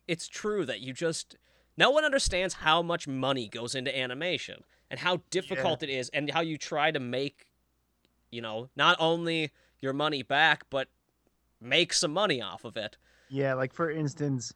it's 0.06 0.28
true 0.28 0.64
that 0.66 0.80
you 0.80 0.92
just 0.92 1.36
no 1.76 1.90
one 1.90 2.04
understands 2.04 2.54
how 2.54 2.80
much 2.80 3.08
money 3.08 3.48
goes 3.48 3.74
into 3.74 3.96
animation 3.98 4.62
and 4.90 5.00
how 5.00 5.22
difficult 5.30 5.82
it 5.82 5.90
is 5.90 6.10
and 6.10 6.30
how 6.30 6.40
you 6.40 6.58
try 6.58 6.90
to 6.92 7.00
make 7.00 7.46
you 8.30 8.40
know 8.40 8.68
not 8.76 8.96
only 8.98 9.50
your 9.80 9.92
money 9.92 10.22
back 10.22 10.64
but 10.70 10.88
make 11.60 11.92
some 11.92 12.12
money 12.12 12.40
off 12.40 12.64
of 12.64 12.76
it 12.76 12.96
Yeah, 13.28 13.54
like 13.54 13.72
for 13.72 13.90
instance, 13.90 14.52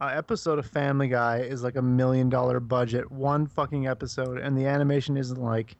episode 0.00 0.58
of 0.58 0.66
Family 0.66 1.08
Guy 1.08 1.38
is 1.38 1.62
like 1.62 1.76
a 1.76 1.82
million 1.82 2.28
dollar 2.28 2.60
budget, 2.60 3.10
one 3.10 3.46
fucking 3.46 3.86
episode, 3.86 4.38
and 4.38 4.56
the 4.56 4.66
animation 4.66 5.16
isn't 5.16 5.40
like. 5.40 5.76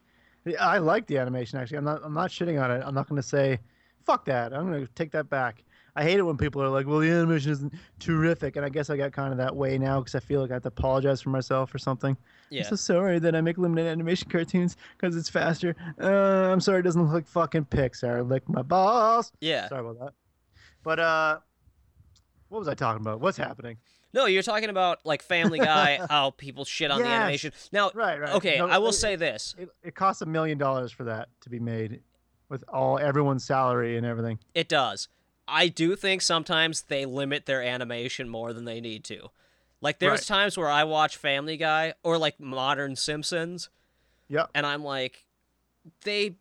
I 0.61 0.79
like 0.79 1.07
the 1.09 1.19
animation 1.19 1.59
actually. 1.59 1.79
I'm 1.79 1.85
not. 1.85 2.03
I'm 2.05 2.15
not 2.15 2.31
shitting 2.31 2.63
on 2.63 2.71
it. 2.71 2.83
I'm 2.85 2.95
not 2.95 3.09
going 3.09 3.21
to 3.21 3.27
say, 3.27 3.59
"Fuck 4.05 4.25
that." 4.27 4.53
I'm 4.53 4.71
going 4.71 4.87
to 4.87 4.93
take 4.93 5.11
that 5.13 5.29
back. 5.29 5.65
I 5.97 6.05
hate 6.05 6.19
it 6.19 6.23
when 6.23 6.37
people 6.37 6.63
are 6.63 6.69
like, 6.69 6.87
"Well, 6.87 7.01
the 7.01 7.11
animation 7.11 7.51
isn't 7.51 7.75
terrific," 7.99 8.57
and 8.57 8.65
I 8.65 8.69
guess 8.69 8.89
I 8.89 8.97
got 8.97 9.13
kind 9.13 9.33
of 9.33 9.39
that 9.39 9.55
way 9.55 9.77
now 9.77 10.01
because 10.01 10.15
I 10.15 10.21
feel 10.21 10.41
like 10.41 10.51
I 10.51 10.55
have 10.55 10.63
to 10.63 10.69
apologize 10.69 11.21
for 11.21 11.31
myself 11.31 11.75
or 11.75 11.79
something. 11.79 12.17
Yeah 12.51 12.63
I'm 12.63 12.69
so 12.71 12.77
sorry 12.77 13.19
that 13.19 13.35
I 13.35 13.41
make 13.41 13.59
limited 13.59 13.87
animation 13.87 14.29
cartoons 14.31 14.77
because 14.97 15.17
it's 15.17 15.29
faster. 15.29 15.75
Uh, 16.01 16.07
I'm 16.53 16.61
sorry 16.61 16.81
it 16.81 16.83
doesn't 16.83 17.03
look 17.03 17.13
like 17.13 17.27
fucking 17.27 17.67
Pixar. 17.67 18.29
Lick 18.29 18.49
my 18.49 18.63
balls. 18.63 19.33
yeah 19.41 19.69
Sorry 19.69 19.81
about 19.81 19.99
that. 20.01 20.13
But 20.83 20.99
uh, 21.01 21.39
what 22.49 22.59
was 22.61 22.69
I 22.69 22.75
talking 22.75 23.01
about? 23.03 23.21
What's 23.21 23.39
happening? 23.39 23.79
no 24.15 24.25
you're 24.27 24.43
talking 24.43 24.71
about 24.71 25.05
like 25.05 25.21
family 25.21 25.59
guy 25.59 25.99
how 26.09 26.31
people 26.31 26.65
shit 26.65 26.91
on 26.91 27.01
the 27.03 27.07
animation 27.07 27.53
now 27.73 27.91
Right, 27.93 28.19
right. 28.19 28.35
okay 28.37 28.57
No, 28.59 28.69
i 28.69 28.79
will 28.79 28.89
it- 28.91 28.93
say 28.95 29.17
this 29.17 29.55
It, 29.59 29.69
it 29.83 29.95
costs 29.95 30.23
a 30.23 30.27
million 30.27 30.57
dollars 30.57 30.91
for 30.93 31.05
that 31.05 31.29
to 31.43 31.51
be 31.51 31.59
made, 31.59 32.01
with 32.49 32.65
all 32.73 32.99
everyone's 32.99 33.45
salary 33.45 33.97
and 33.97 34.07
everything. 34.07 34.39
It 34.55 34.69
does. 34.69 35.09
I 35.49 35.67
do 35.69 35.97
think 35.97 36.23
sometimes 36.23 36.83
they 36.83 37.05
limit 37.05 37.47
their 37.47 37.61
animation 37.63 38.29
more 38.29 38.53
than 38.53 38.65
they 38.65 38.81
need 38.81 39.05
to. 39.05 39.31
Like 39.87 40.01
there's 40.01 40.29
Right. 40.29 40.37
times 40.37 40.59
where 40.59 40.69
I 40.69 40.83
watch 40.83 41.17
Family 41.17 41.57
Guy 41.57 41.95
or 42.03 42.19
like 42.19 42.41
modern 42.41 42.97
Simpsons 42.97 43.69
Yep. 44.29 44.51
and 44.53 44.67
I'm 44.67 44.83
like 44.83 45.25
they 46.03 46.37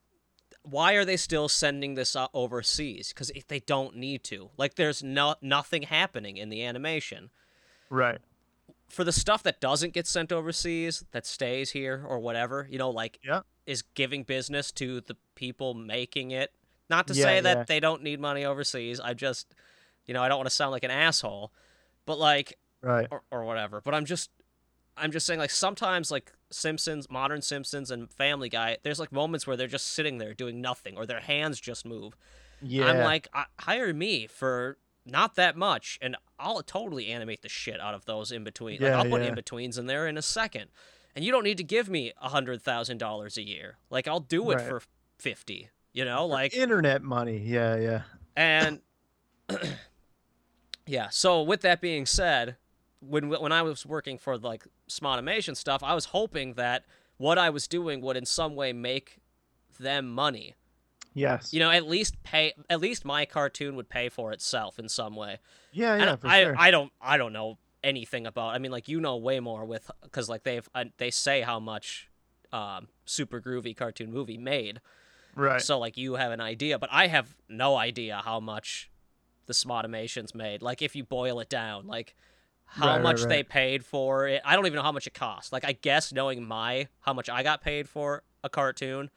why 0.63 0.93
are 0.93 1.05
they 1.05 1.15
still 1.17 1.47
sending 1.47 1.93
this 1.93 2.15
overseas 2.33 3.13
cuz 3.13 3.31
they 3.47 3.59
don't 3.59 3.95
need 3.95 4.23
to. 4.23 4.49
Like 4.57 4.73
there's 4.75 5.03
no 5.03 5.35
nothing 5.41 5.83
happening 5.83 6.37
in 6.37 6.49
the 6.49 6.63
animation. 6.63 7.29
Right. 7.91 8.17
For 8.89 9.03
the 9.03 9.11
stuff 9.11 9.43
that 9.43 9.61
doesn't 9.61 9.93
get 9.93 10.07
sent 10.07 10.31
overseas 10.31 11.03
that 11.11 11.27
stays 11.27 11.69
here 11.71 12.03
or 12.07 12.17
whatever, 12.17 12.67
you 12.71 12.79
know, 12.79 12.89
like 12.89 13.19
Yeah. 13.23 13.41
is 13.67 13.83
giving 13.83 14.23
business 14.23 14.71
to 14.73 15.01
the 15.01 15.15
people 15.35 15.75
making 15.75 16.31
it. 16.31 16.51
Not 16.89 17.05
to 17.07 17.13
Yeah, 17.13 17.23
say 17.25 17.41
that 17.41 17.57
yeah. 17.57 17.63
they 17.67 17.79
don't 17.79 18.01
need 18.01 18.19
money 18.19 18.43
overseas. 18.43 18.99
I 18.99 19.13
just, 19.13 19.53
you 20.07 20.15
know, 20.15 20.23
I 20.23 20.29
don't 20.29 20.37
want 20.39 20.49
to 20.49 20.55
sound 20.55 20.71
like 20.71 20.83
an 20.83 20.91
asshole, 20.91 21.51
but 22.07 22.17
like, 22.17 22.57
Right. 22.85 23.07
or, 23.11 23.21
or 23.31 23.43
whatever. 23.43 23.81
But 23.81 23.93
I'm 23.93 24.05
just, 24.05 24.29
I'm 24.95 25.11
just 25.11 25.25
saying, 25.25 25.39
like, 25.39 25.49
sometimes, 25.51 26.11
like, 26.11 26.31
Simpsons, 26.51 27.09
modern 27.09 27.41
Simpsons, 27.41 27.91
and 27.91 28.11
Family 28.11 28.49
Guy, 28.49 28.77
there's 28.83 28.99
like 28.99 29.11
moments 29.11 29.45
where 29.47 29.57
they're 29.57 29.67
just 29.67 29.87
sitting 29.87 30.19
there 30.19 30.33
doing 30.33 30.61
nothing 30.61 30.95
or 30.95 31.05
their 31.05 31.19
hands 31.19 31.59
just 31.59 31.85
move. 31.85 32.15
Yeah. 32.61 32.85
I'm 32.85 32.99
like, 32.99 33.27
hire 33.59 33.93
me 33.93 34.27
for 34.27 34.77
not 35.05 35.35
that 35.35 35.57
much, 35.57 35.99
and 36.01 36.15
I'll 36.39 36.61
totally 36.63 37.07
animate 37.07 37.41
the 37.41 37.49
shit 37.49 37.79
out 37.79 37.93
of 37.93 38.05
those 38.05 38.31
in 38.31 38.43
between. 38.43 38.81
Yeah, 38.81 38.97
like, 38.97 39.05
I'll 39.05 39.11
put 39.11 39.21
yeah. 39.21 39.29
in 39.29 39.35
betweens 39.35 39.77
in 39.77 39.87
there 39.87 40.07
in 40.07 40.17
a 40.17 40.21
second, 40.21 40.67
and 41.15 41.25
you 41.25 41.31
don't 41.31 41.43
need 41.43 41.57
to 41.57 41.63
give 41.63 41.89
me 41.89 42.13
a 42.21 42.29
hundred 42.29 42.61
thousand 42.61 42.99
dollars 42.99 43.37
a 43.37 43.43
year. 43.43 43.77
Like, 43.89 44.07
I'll 44.07 44.19
do 44.19 44.51
it 44.51 44.55
Right. 44.55 44.67
for 44.67 44.81
fifty. 45.17 45.69
You 45.93 46.05
know, 46.05 46.25
like, 46.25 46.53
internet 46.55 47.03
money. 47.03 47.37
Yeah, 47.37 47.75
yeah. 47.77 48.01
and 48.35 48.81
yeah. 50.85 51.09
So 51.09 51.41
with 51.41 51.61
that 51.61 51.81
being 51.81 52.05
said, 52.05 52.57
when 53.07 53.29
when 53.29 53.51
I 53.51 53.61
was 53.61 53.85
working 53.85 54.17
for 54.17 54.37
like 54.37 54.65
Smodimation 54.89 55.55
stuff, 55.55 55.83
I 55.83 55.93
was 55.93 56.05
hoping 56.05 56.53
that 56.53 56.85
what 57.17 57.37
I 57.37 57.49
was 57.49 57.67
doing 57.67 58.01
would 58.01 58.17
in 58.17 58.25
some 58.25 58.55
way 58.55 58.73
make 58.73 59.19
them 59.79 60.09
money. 60.09 60.55
Yes. 61.13 61.53
You 61.53 61.59
know, 61.59 61.71
at 61.71 61.87
least 61.87 62.21
pay. 62.23 62.53
At 62.69 62.81
least 62.81 63.05
my 63.05 63.25
cartoon 63.25 63.75
would 63.75 63.89
pay 63.89 64.09
for 64.09 64.33
itself 64.33 64.77
in 64.77 64.89
some 64.89 65.15
way. 65.15 65.39
yeah, 65.71 65.95
yeah, 65.95 66.15
for 66.17 66.27
I, 66.27 66.43
sure. 66.43 66.55
I 66.57 66.71
don't 66.71 66.91
I 67.01 67.17
don't 67.17 67.33
know 67.33 67.57
anything 67.83 68.27
about. 68.27 68.53
I 68.53 68.57
mean, 68.57 68.71
like 68.71 68.89
you 68.89 68.99
know 68.99 69.15
way 69.15 69.39
more 69.39 69.63
with 69.65 69.89
because 70.03 70.27
like 70.27 70.43
they've 70.43 70.67
uh, 70.75 70.85
they 70.97 71.11
say 71.11 71.41
how 71.41 71.59
much 71.59 72.09
um, 72.51 72.89
super 73.05 73.39
groovy 73.39 73.75
cartoon 73.75 74.11
movie 74.11 74.37
made. 74.37 74.81
right. 75.35 75.61
So 75.61 75.79
like 75.79 75.97
you 75.97 76.15
have 76.15 76.31
an 76.31 76.41
idea, 76.41 76.77
but 76.79 76.89
I 76.91 77.07
have 77.07 77.35
no 77.47 77.77
idea 77.77 78.21
how 78.23 78.39
much 78.41 78.89
the 79.45 79.53
Smodimations 79.53 80.35
made. 80.35 80.61
Like 80.61 80.81
if 80.81 80.95
you 80.95 81.03
boil 81.03 81.39
it 81.39 81.49
down, 81.49 81.87
like 81.87 82.15
how 82.65 82.87
Right, 82.87 82.93
right, 82.95 83.03
much 83.03 83.23
they 83.23 83.43
paid 83.43 83.85
for 83.85 84.27
it. 84.27 84.41
I 84.45 84.55
don't 84.55 84.65
even 84.65 84.75
know 84.77 84.83
how 84.83 84.91
much 84.91 85.07
it 85.07 85.13
cost. 85.13 85.51
Like 85.53 85.65
I 85.65 85.73
guess 85.73 86.11
knowing 86.11 86.45
my 86.45 86.87
how 87.01 87.13
much 87.13 87.29
I 87.29 87.43
got 87.43 87.61
paid 87.61 87.87
for 87.87 88.23
a 88.43 88.49
cartoon, 88.49 89.09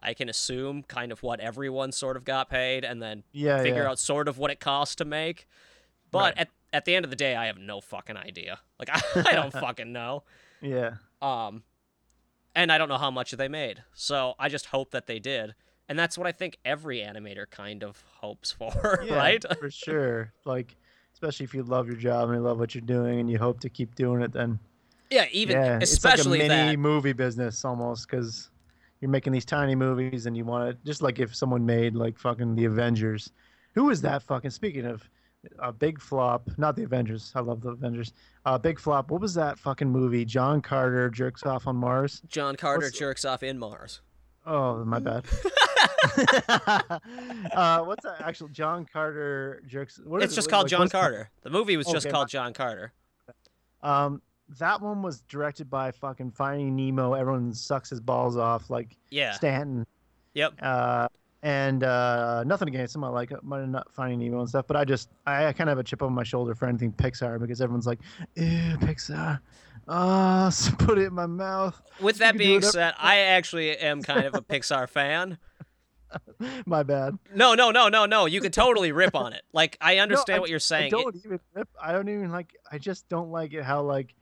I 0.00 0.14
can 0.14 0.28
assume 0.28 0.82
kind 0.84 1.12
of 1.12 1.22
what 1.22 1.40
everyone 1.40 1.92
sort 1.92 2.16
of 2.16 2.24
got 2.24 2.48
paid 2.50 2.84
and 2.84 3.02
then 3.02 3.24
yeah, 3.32 3.62
figure 3.62 3.82
yeah. 3.82 3.90
out 3.90 3.98
sort 3.98 4.28
of 4.28 4.38
what 4.38 4.50
it 4.50 4.60
costs 4.60 4.94
to 4.96 5.04
make. 5.04 5.46
But 6.10 6.34
Right. 6.36 6.38
at 6.38 6.48
at 6.72 6.84
the 6.86 6.94
end 6.94 7.04
of 7.04 7.10
the 7.10 7.16
day, 7.16 7.36
I 7.36 7.46
have 7.46 7.58
no 7.58 7.80
fucking 7.80 8.16
idea. 8.16 8.60
Like 8.78 8.88
I, 8.92 9.00
I 9.28 9.32
don't 9.34 9.52
fucking 9.52 9.92
know. 9.92 10.24
Yeah. 10.60 10.94
Um, 11.20 11.62
and 12.54 12.70
I 12.70 12.78
don't 12.78 12.88
know 12.88 12.98
how 12.98 13.10
much 13.10 13.32
they 13.32 13.48
made. 13.48 13.82
So 13.94 14.34
I 14.38 14.48
just 14.48 14.66
hope 14.66 14.90
that 14.90 15.06
they 15.06 15.18
did. 15.18 15.54
And 15.88 15.98
that's 15.98 16.16
what 16.16 16.26
I 16.26 16.32
think 16.32 16.58
every 16.64 16.98
animator 16.98 17.48
kind 17.50 17.82
of 17.82 18.02
hopes 18.20 18.52
for, 18.52 19.02
Yeah, 19.06 19.16
right? 19.16 19.44
for 19.58 19.70
sure. 19.70 20.32
Like, 20.44 20.76
especially 21.22 21.44
if 21.44 21.54
you 21.54 21.62
love 21.62 21.86
your 21.86 21.96
job 21.96 22.28
and 22.30 22.38
you 22.38 22.42
love 22.42 22.58
what 22.58 22.74
you're 22.74 22.82
doing 22.82 23.20
and 23.20 23.30
you 23.30 23.38
hope 23.38 23.60
to 23.60 23.68
keep 23.68 23.94
doing 23.94 24.22
it, 24.22 24.32
then 24.32 24.58
Yeah, 25.10 25.26
even 25.30 25.56
yeah, 25.56 25.78
especially 25.80 26.40
it's 26.40 26.48
like 26.48 26.58
a 26.58 26.62
mini 26.64 26.72
that. 26.76 26.78
movie 26.80 27.12
business 27.12 27.64
almost 27.64 28.08
because 28.10 28.50
you're 29.00 29.10
making 29.10 29.32
these 29.32 29.44
tiny 29.44 29.74
movies 29.76 30.26
and 30.26 30.36
you 30.36 30.44
want 30.44 30.68
to 30.70 30.84
just 30.84 31.00
like 31.00 31.20
if 31.20 31.34
someone 31.34 31.64
made 31.64 31.94
like 31.94 32.18
fucking 32.18 32.56
the 32.56 32.64
Avengers. 32.64 33.30
Who 33.74 33.90
is 33.90 34.00
that 34.02 34.22
fucking? 34.24 34.50
Speaking 34.50 34.84
of 34.84 35.08
a 35.60 35.72
big 35.72 36.00
flop, 36.00 36.50
not 36.58 36.76
the 36.76 36.82
Avengers. 36.82 37.32
I 37.34 37.40
love 37.40 37.60
the 37.62 37.70
Avengers. 37.70 38.12
Uh, 38.44 38.58
big 38.58 38.78
flop. 38.78 39.10
What 39.10 39.20
was 39.20 39.34
that 39.34 39.58
fucking 39.58 39.88
movie? 39.90 40.24
John 40.24 40.60
Carter 40.60 41.08
jerks 41.08 41.44
off 41.44 41.66
on 41.66 41.76
Mars. 41.76 42.20
John 42.28 42.56
Carter 42.56 42.86
what's- 42.86 42.98
jerks 42.98 43.24
off 43.24 43.42
in 43.44 43.58
Mars. 43.58 44.00
Oh, 44.46 44.84
my 44.84 44.98
bad. 45.00 45.24
uh, 46.48 47.80
what's 47.84 48.04
that 48.04 48.16
actual 48.20 48.48
John 48.48 48.86
Carter 48.90 49.62
jerks? 49.66 50.00
What 50.04 50.22
It's 50.22 50.32
it? 50.32 50.36
just 50.36 50.48
Like, 50.48 50.52
called 50.52 50.68
John 50.68 50.88
Carter. 50.88 51.30
The 51.42 51.50
movie 51.50 51.76
was 51.76 51.86
just 51.86 52.08
called 52.10 52.24
my- 52.26 52.30
John 52.30 52.52
Carter. 52.52 52.92
Um, 53.82 54.22
that 54.58 54.80
one 54.80 55.02
was 55.02 55.22
directed 55.22 55.70
by 55.70 55.90
fucking 55.92 56.32
Finding 56.32 56.76
Nemo. 56.76 57.14
Everyone 57.14 57.52
sucks 57.52 57.90
his 57.90 58.00
balls 58.00 58.36
off, 58.36 58.70
like 58.70 58.96
Yeah. 59.10 59.32
Stanton. 59.32 59.86
Yep. 60.34 60.54
Uh, 60.60 61.08
and 61.42 61.82
uh, 61.82 62.44
nothing 62.44 62.68
against 62.68 62.94
him. 62.94 63.02
I 63.02 63.08
like 63.08 63.32
my 63.42 63.64
not 63.64 63.92
Finding 63.92 64.20
Nemo 64.20 64.40
and 64.40 64.48
stuff, 64.48 64.66
but 64.68 64.76
I 64.76 64.84
just 64.84 65.08
I, 65.26 65.46
I 65.46 65.52
kind 65.52 65.68
of 65.68 65.72
have 65.72 65.78
a 65.78 65.84
chip 65.84 66.02
on 66.02 66.12
my 66.12 66.22
shoulder 66.22 66.54
for 66.54 66.66
anything 66.68 66.92
Pixar 66.92 67.40
because 67.40 67.60
everyone's 67.60 67.86
like, 67.86 67.98
"Ew, 68.36 68.76
Pixar." 68.78 69.40
Ah, 69.88 70.48
so 70.52 70.72
put 70.76 70.98
it 70.98 71.06
in 71.06 71.14
my 71.14 71.26
mouth. 71.26 71.80
With 72.00 72.18
that 72.18 72.36
being 72.38 72.62
said, 72.62 72.94
I 72.98 73.18
actually 73.18 73.76
am 73.76 74.02
kind 74.02 74.24
of 74.26 74.34
a 74.34 74.40
Pixar 74.42 74.88
fan. 74.88 75.38
My 76.66 76.82
bad. 76.82 77.18
No, 77.34 77.54
no, 77.54 77.70
no, 77.70 77.88
no, 77.88 78.04
no. 78.04 78.26
You 78.26 78.42
could 78.42 78.52
totally 78.52 78.92
rip 78.92 79.14
on 79.14 79.32
it. 79.32 79.42
Like 79.54 79.78
I 79.80 79.98
understand 79.98 80.36
I- 80.36 80.40
what 80.40 80.50
you're 80.50 80.58
saying. 80.58 80.88
It- 80.88 80.90
don't 80.90 81.16
even. 81.16 81.40
rip- 81.54 81.68
I 81.82 81.92
don't 81.92 82.08
even 82.08 82.30
like. 82.30 82.54
I 82.70 82.78
just 82.78 83.08
don't 83.08 83.30
like 83.30 83.52
it 83.54 83.62
how 83.64 83.82
like. 83.82 84.14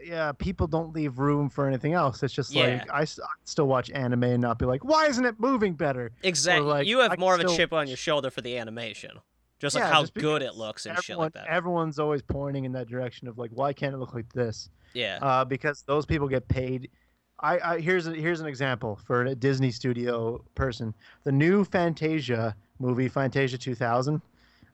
Yeah, 0.00 0.32
people 0.32 0.66
don't 0.66 0.92
leave 0.94 1.18
room 1.20 1.48
for 1.48 1.66
anything 1.68 1.92
else. 1.92 2.22
It's 2.24 2.34
just 2.34 2.52
Yeah. 2.52 2.84
like 2.86 2.90
I 2.92 3.04
still 3.44 3.66
watch 3.68 3.88
anime 3.90 4.24
and 4.24 4.40
not 4.42 4.58
be 4.58 4.64
like, 4.66 4.84
why 4.84 5.06
isn't 5.06 5.24
it 5.24 5.38
moving 5.38 5.74
better? 5.74 6.10
Exactly. 6.24 6.66
like, 6.68 6.86
you 6.88 6.98
have 7.00 7.12
can 7.12 7.20
more 7.20 7.34
of 7.36 7.40
a 7.40 7.48
chip 7.56 7.72
on 7.72 7.86
your 7.86 7.96
shoulder 7.96 8.28
for 8.30 8.40
the 8.40 8.58
animation. 8.58 9.20
Just 9.62 9.76
like 9.76 9.84
Yeah, 9.84 9.92
how 9.92 10.00
just 10.00 10.14
good 10.14 10.42
it 10.42 10.56
looks 10.56 10.86
and 10.86 10.98
everyone, 10.98 11.02
shit 11.04 11.18
like 11.18 11.32
that. 11.34 11.46
Everyone's 11.46 12.00
always 12.00 12.20
pointing 12.20 12.64
in 12.64 12.72
that 12.72 12.88
direction 12.88 13.28
of 13.28 13.38
like, 13.38 13.52
why 13.54 13.72
can't 13.72 13.94
it 13.94 13.98
look 13.98 14.12
like 14.12 14.30
this? 14.32 14.68
yeah. 14.92 15.20
Uh, 15.22 15.44
because 15.44 15.84
those 15.86 16.04
people 16.04 16.26
get 16.26 16.46
paid. 16.48 16.90
I, 17.38 17.58
I 17.60 17.80
here's 17.80 18.08
a, 18.08 18.12
here's 18.12 18.40
an 18.40 18.46
example 18.48 18.98
for 19.06 19.22
a 19.24 19.34
Disney 19.36 19.70
studio 19.70 20.44
person. 20.56 20.92
The 21.22 21.30
new 21.30 21.62
Fantasia 21.64 22.56
movie, 22.80 23.08
Fantasia 23.08 23.56
2000. 23.56 24.20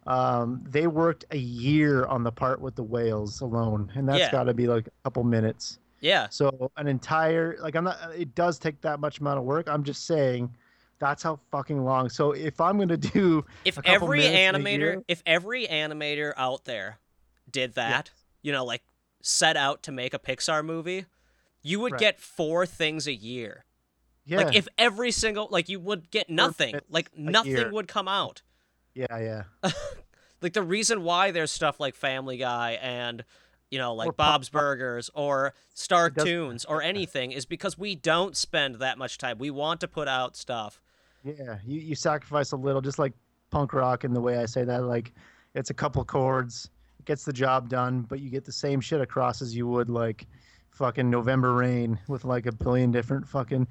Um, 0.06 0.64
they 0.66 0.86
worked 0.86 1.26
a 1.32 1.36
year 1.36 2.06
on 2.06 2.22
the 2.24 2.32
part 2.32 2.58
with 2.62 2.74
the 2.74 2.82
whales 2.82 3.42
alone, 3.42 3.92
and 3.94 4.08
that's 4.08 4.20
Yeah. 4.20 4.30
got 4.32 4.44
to 4.44 4.54
be 4.54 4.66
like 4.66 4.86
a 4.86 4.90
couple 5.04 5.22
minutes. 5.22 5.78
yeah. 6.00 6.28
So 6.30 6.70
an 6.78 6.86
entire 6.88 7.58
like 7.60 7.74
I'm 7.76 7.84
not. 7.84 7.98
It 8.16 8.34
does 8.34 8.58
take 8.58 8.80
that 8.80 9.00
much 9.00 9.20
amount 9.20 9.38
of 9.38 9.44
work. 9.44 9.68
I'm 9.68 9.84
just 9.84 10.06
saying. 10.06 10.48
That's 11.00 11.22
how 11.22 11.38
fucking 11.50 11.84
long. 11.84 12.08
So 12.08 12.32
if 12.32 12.60
I'm 12.60 12.78
gonna 12.78 12.96
do 12.96 13.44
If 13.64 13.78
every 13.84 14.20
animator, 14.22 14.78
year. 14.78 15.04
if 15.08 15.22
every 15.26 15.66
animator 15.66 16.32
out 16.36 16.64
there 16.64 16.98
did 17.50 17.74
that, 17.74 18.10
you 18.42 18.50
know, 18.52 18.64
like 18.64 18.82
set 19.22 19.56
out 19.56 19.82
to 19.84 19.92
make 19.92 20.12
a 20.14 20.18
Pixar 20.18 20.64
movie, 20.64 21.06
you 21.62 21.80
would 21.80 21.92
Right. 21.92 22.00
get 22.00 22.20
four 22.20 22.66
things 22.66 23.06
a 23.06 23.14
year. 23.14 23.64
yeah, 24.24 24.38
Like 24.38 24.56
if 24.56 24.66
every 24.76 25.10
single 25.10 25.48
like 25.50 25.68
you 25.68 25.78
would 25.80 26.10
get 26.10 26.28
nothing. 26.28 26.80
Like 26.90 27.16
nothing 27.16 27.52
year. 27.52 27.70
would 27.70 27.88
come 27.88 28.08
out. 28.08 28.42
yeah, 28.94 29.44
yeah. 29.62 29.70
Like 30.40 30.52
the 30.52 30.62
reason 30.62 31.02
why 31.02 31.32
there's 31.32 31.50
stuff 31.50 31.80
like 31.80 31.94
Family 31.96 32.36
Guy 32.36 32.78
and 32.80 33.24
you 33.72 33.78
know 33.78 33.92
like 33.94 34.08
Or 34.08 34.12
Pop- 34.12 34.34
Bob's 34.34 34.48
Burgers 34.48 35.10
or 35.14 35.52
Star 35.74 36.10
Tunes 36.10 36.64
or 36.64 36.80
anything 36.80 37.32
is 37.32 37.44
because 37.44 37.76
we 37.76 37.94
don't 37.96 38.36
spend 38.36 38.76
that 38.76 38.98
much 38.98 39.18
time. 39.18 39.38
We 39.38 39.50
want 39.50 39.80
to 39.80 39.88
put 39.88 40.06
out 40.06 40.36
stuff. 40.36 40.80
Yeah, 41.24 41.58
you, 41.66 41.80
you 41.80 41.94
sacrifice 41.94 42.52
a 42.52 42.56
little, 42.56 42.80
just 42.80 42.98
like 42.98 43.12
punk 43.50 43.72
rock 43.72 44.04
in 44.04 44.12
the 44.14 44.20
way 44.20 44.38
I 44.38 44.46
say 44.46 44.64
that. 44.64 44.84
Like, 44.84 45.12
it's 45.54 45.70
a 45.70 45.74
couple 45.74 46.04
chords, 46.04 46.70
it 46.98 47.04
gets 47.06 47.24
the 47.24 47.32
job 47.32 47.68
done, 47.68 48.02
but 48.02 48.20
you 48.20 48.30
get 48.30 48.44
the 48.44 48.52
same 48.52 48.80
shit 48.80 49.00
across 49.00 49.42
as 49.42 49.54
you 49.56 49.66
would 49.66 49.90
like 49.90 50.26
fucking 50.70 51.10
November 51.10 51.54
Rain 51.54 51.98
with 52.08 52.24
like 52.24 52.46
a 52.46 52.52
billion 52.52 52.90
different 52.92 53.26
fucking 53.26 53.66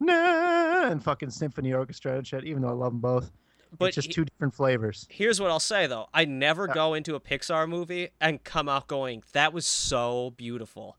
and 0.00 1.02
fucking 1.02 1.30
symphony 1.30 1.72
orchestra 1.72 2.16
and 2.16 2.26
shit. 2.26 2.44
Even 2.44 2.62
though 2.62 2.68
I 2.68 2.72
love 2.72 2.92
them 2.92 3.00
both, 3.00 3.30
But 3.78 3.86
it's 3.86 3.94
just 3.96 4.08
he- 4.08 4.14
two 4.14 4.24
different 4.24 4.54
flavors. 4.54 5.06
Here's 5.10 5.40
what 5.40 5.50
I'll 5.50 5.60
say 5.60 5.86
though. 5.86 6.08
I 6.12 6.24
never 6.24 6.66
Yeah. 6.66 6.74
go 6.74 6.94
into 6.94 7.14
a 7.14 7.20
Pixar 7.20 7.68
movie 7.68 8.08
and 8.20 8.42
come 8.42 8.68
out 8.68 8.88
going, 8.88 9.22
"That 9.32 9.52
was 9.52 9.66
so 9.66 10.30
beautiful." 10.36 10.96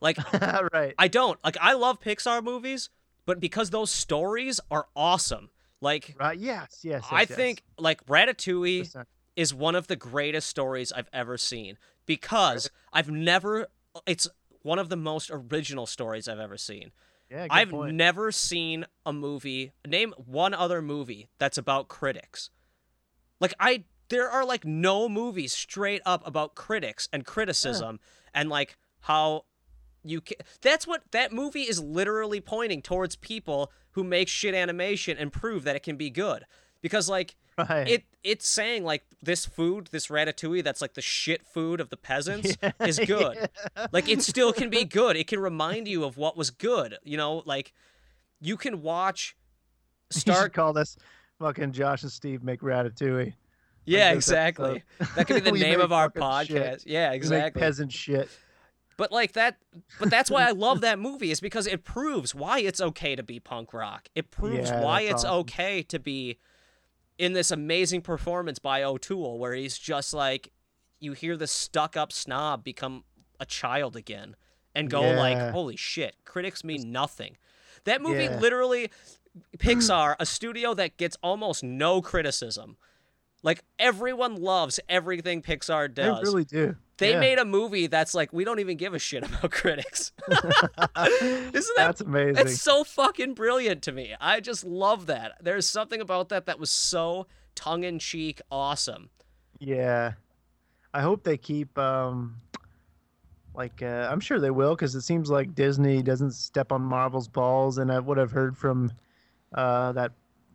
Like 0.00 0.18
right. 0.72 0.94
I 0.98 1.08
don't. 1.08 1.38
Like 1.44 1.56
I 1.60 1.72
love 1.74 2.00
Pixar 2.00 2.42
movies, 2.42 2.90
but 3.26 3.40
because 3.40 3.70
those 3.70 3.90
stories 3.90 4.60
are 4.70 4.86
awesome. 4.94 5.50
Like 5.80 6.14
Right. 6.18 6.38
Yes. 6.38 6.80
Yes. 6.82 7.02
yes 7.02 7.08
I 7.10 7.20
yes. 7.20 7.28
think 7.30 7.62
like 7.78 8.04
Ratatouille 8.06 8.82
100%. 8.82 9.04
is 9.36 9.52
one 9.54 9.74
of 9.74 9.86
the 9.86 9.96
greatest 9.96 10.48
stories 10.48 10.92
I've 10.92 11.08
ever 11.12 11.36
seen 11.36 11.76
because 12.06 12.70
I've 12.92 13.10
never 13.10 13.68
it's 14.06 14.28
one 14.62 14.78
of 14.78 14.88
the 14.88 14.96
most 14.96 15.30
original 15.32 15.86
stories 15.86 16.26
I've 16.28 16.38
ever 16.38 16.56
seen. 16.56 16.92
Yeah. 17.30 17.48
Good 17.48 17.52
I've 17.54 17.70
point. 17.70 17.94
never 17.94 18.32
seen 18.32 18.86
a 19.04 19.12
movie 19.12 19.72
name 19.86 20.14
one 20.16 20.54
other 20.54 20.80
movie 20.80 21.28
that's 21.38 21.58
about 21.58 21.88
critics. 21.88 22.50
Like 23.40 23.54
I 23.60 23.84
there 24.08 24.30
are 24.30 24.44
like 24.44 24.64
no 24.64 25.08
movies 25.08 25.52
straight 25.52 26.02
up 26.06 26.26
about 26.26 26.54
critics 26.54 27.08
and 27.12 27.24
criticism 27.24 28.00
and 28.34 28.48
like 28.48 28.76
how 29.00 29.44
you 30.04 30.20
can 30.20 30.36
that's 30.60 30.86
what 30.86 31.02
that 31.12 31.32
movie 31.32 31.62
is 31.62 31.80
literally 31.80 32.40
pointing 32.40 32.82
towards 32.82 33.16
people 33.16 33.72
who 33.92 34.04
make 34.04 34.28
shit 34.28 34.54
animation 34.54 35.16
and 35.18 35.32
prove 35.32 35.64
that 35.64 35.76
it 35.76 35.82
can 35.82 35.96
be 35.96 36.10
good. 36.10 36.44
Because 36.82 37.08
like 37.08 37.36
right. 37.56 37.88
it 37.88 38.04
it's 38.22 38.46
saying 38.48 38.84
like 38.84 39.04
this 39.22 39.46
food, 39.46 39.88
this 39.90 40.08
ratatouille 40.08 40.62
that's 40.62 40.80
like 40.82 40.94
the 40.94 41.02
shit 41.02 41.46
food 41.46 41.80
of 41.80 41.90
the 41.90 41.96
peasants 41.96 42.56
Yeah, 42.62 42.72
is 42.80 42.98
good. 42.98 43.36
yeah. 43.76 43.86
Like 43.92 44.08
it 44.08 44.22
still 44.22 44.52
can 44.52 44.70
be 44.70 44.84
good. 44.84 45.16
It 45.16 45.26
can 45.26 45.40
remind 45.40 45.88
you 45.88 46.04
of 46.04 46.16
what 46.16 46.36
was 46.36 46.50
good. 46.50 46.96
You 47.02 47.16
know, 47.16 47.42
like 47.46 47.72
you 48.40 48.56
can 48.56 48.82
watch 48.82 49.36
You 50.14 50.20
should 50.20 50.32
Star 50.34 50.48
call 50.48 50.72
this 50.72 50.96
fucking 51.38 51.72
Josh 51.72 52.02
and 52.02 52.12
Steve 52.12 52.42
make 52.42 52.60
Ratatouille. 52.60 53.34
Yeah, 53.86 54.12
exactly. 54.12 54.82
That 55.14 55.26
could 55.26 55.44
be 55.44 55.50
the 55.50 55.58
name 55.58 55.80
of 55.80 55.92
our 55.92 56.10
podcast. 56.10 56.46
shit. 56.80 56.86
Yeah, 56.86 57.12
exactly. 57.12 57.60
peasant 57.60 57.92
shit. 57.92 58.28
But 58.96 59.10
like 59.12 59.32
that 59.32 59.56
but 59.98 60.10
that's 60.10 60.30
why 60.30 60.46
I 60.46 60.50
love 60.66 60.80
that 60.82 60.98
movie 60.98 61.30
is 61.30 61.40
because 61.40 61.66
it 61.66 61.84
proves 61.84 62.34
why 62.34 62.60
it's 62.60 62.80
okay 62.80 63.16
to 63.16 63.22
be 63.22 63.40
punk 63.40 63.72
rock. 63.72 64.08
It 64.14 64.30
proves 64.30 64.70
Yeah, 64.70 64.80
why 64.82 65.02
it's 65.02 65.24
awesome. 65.24 65.40
okay 65.40 65.82
to 65.82 65.98
be 65.98 66.38
in 67.18 67.32
this 67.32 67.50
amazing 67.50 68.02
performance 68.02 68.58
by 68.58 68.82
O'Toole 68.82 69.38
where 69.38 69.54
he's 69.54 69.78
just 69.78 70.12
like 70.12 70.50
you 71.00 71.12
hear 71.12 71.36
the 71.36 71.46
stuck 71.46 71.96
up 71.96 72.12
snob 72.12 72.64
become 72.64 73.04
a 73.40 73.46
child 73.46 73.96
again 73.96 74.36
and 74.74 74.90
go 74.90 75.02
like 75.10 75.38
holy 75.50 75.76
shit, 75.76 76.16
critics 76.24 76.64
mean 76.64 76.90
nothing. 76.90 77.36
That 77.84 78.00
movie 78.02 78.24
Yeah. 78.24 78.38
literally 78.38 78.90
Pixar, 79.58 80.14
a 80.20 80.26
studio 80.26 80.74
that 80.74 80.96
gets 80.96 81.16
almost 81.22 81.62
no 81.62 82.00
criticism. 82.00 82.76
Like 83.44 83.62
everyone 83.78 84.34
loves 84.36 84.80
everything 84.88 85.40
Pixar 85.42 85.92
does. 85.94 86.18
They 86.18 86.24
really 86.24 86.44
do. 86.44 86.74
They 86.96 87.12
Yeah. 87.12 87.20
made 87.20 87.38
a 87.38 87.44
movie 87.44 87.86
that's 87.88 88.14
like 88.14 88.32
we 88.32 88.42
don't 88.44 88.58
even 88.58 88.76
give 88.76 88.94
a 88.94 88.98
shit 88.98 89.24
about 89.24 89.50
critics. 89.52 90.10
Isn't 90.96 91.52
that 91.52 91.74
That's 91.76 92.00
amazing. 92.00 92.46
it's 92.46 92.60
so 92.60 92.84
fucking 92.84 93.34
brilliant 93.34 93.82
to 93.82 93.92
me. 93.92 94.14
I 94.20 94.40
just 94.40 94.64
love 94.64 95.06
that. 95.06 95.32
There's 95.42 95.68
something 95.68 96.00
about 96.00 96.28
that 96.30 96.46
that 96.46 96.58
was 96.58 96.70
so 96.70 97.26
tongue 97.54 97.84
in 97.84 97.98
cheek 97.98 98.40
awesome. 98.50 99.10
Yeah, 99.60 100.12
I 100.92 101.02
hope 101.02 101.22
they 101.24 101.36
keep. 101.36 101.76
um 101.78 102.36
Like, 103.54 103.82
uh, 103.82 104.08
I'm 104.10 104.20
sure 104.20 104.40
they 104.40 104.50
will, 104.50 104.74
because 104.74 104.94
it 104.94 105.02
seems 105.02 105.30
like 105.30 105.54
Disney 105.54 106.02
doesn't 106.02 106.32
step 106.32 106.72
on 106.72 106.82
Marvel's 106.82 107.28
balls. 107.28 107.78
And 107.78 107.92
I, 107.92 107.98
what 108.00 108.18
I've 108.18 108.32
heard 108.32 108.56
from 108.56 108.90
uh, 109.52 109.92
that 109.92 110.12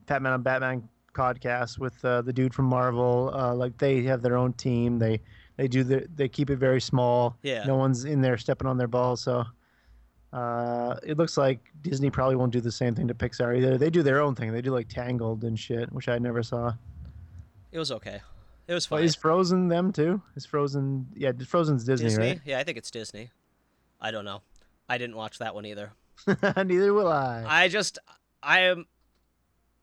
Fat 0.08 0.22
Man 0.22 0.34
on 0.34 0.42
Batman 0.42 0.90
podcast 1.20 1.78
with 1.80 2.04
uh, 2.06 2.22
the 2.22 2.32
dude 2.32 2.54
from 2.54 2.66
Marvel, 2.66 3.32
uh, 3.34 3.54
like 3.54 3.78
they 3.78 4.04
have 4.04 4.22
their 4.22 4.38
own 4.38 4.54
team. 4.54 4.98
They 5.00 5.22
they 5.58 5.68
do 5.68 5.84
the 5.84 6.08
they 6.16 6.30
keep 6.30 6.50
it 6.50 6.56
very 6.58 6.80
small. 6.80 7.38
Yeah. 7.44 7.66
No 7.66 7.76
one's 7.76 8.06
in 8.06 8.22
there 8.22 8.38
stepping 8.38 8.68
on 8.68 8.78
their 8.78 8.88
balls. 8.88 9.22
So 9.22 9.44
uh, 10.32 10.96
it 11.04 11.18
looks 11.18 11.38
like 11.38 11.60
Disney 11.82 12.10
probably 12.10 12.36
won't 12.36 12.54
do 12.54 12.62
the 12.62 12.72
same 12.72 12.96
thing 12.96 13.08
to 13.08 13.14
Pixar 13.14 13.58
either. 13.58 13.78
They 13.78 13.90
do 13.90 14.04
their 14.04 14.22
own 14.22 14.36
thing. 14.36 14.52
They 14.52 14.62
do 14.62 14.72
like 14.72 14.88
Tangled 14.88 15.44
and 15.44 15.60
shit, 15.60 15.92
which 15.92 16.08
I 16.08 16.18
never 16.20 16.44
saw. 16.44 16.74
It 17.72 17.80
was 17.80 17.92
okay. 17.92 18.22
It 18.68 18.74
was 18.74 18.86
fine. 18.86 19.04
is 19.04 19.16
Frozen 19.16 19.68
them 19.68 19.92
too? 19.92 20.22
Is 20.36 20.46
Frozen? 20.46 21.08
Yeah, 21.16 21.32
Frozen's 21.48 21.84
Disney, 21.84 22.10
Disney? 22.10 22.40
Yeah, 22.46 22.60
I 22.60 22.64
think 22.64 22.78
it's 22.78 22.92
Disney. 22.92 23.32
I 24.00 24.12
don't 24.12 24.26
know. 24.26 24.42
I 24.88 24.98
didn't 24.98 25.16
watch 25.16 25.40
that 25.40 25.56
one 25.56 25.66
either. 25.66 25.92
Neither 26.28 26.94
will 26.94 27.08
I. 27.08 27.46
I 27.48 27.68
just 27.68 27.98
I 28.44 28.62
am 28.62 28.86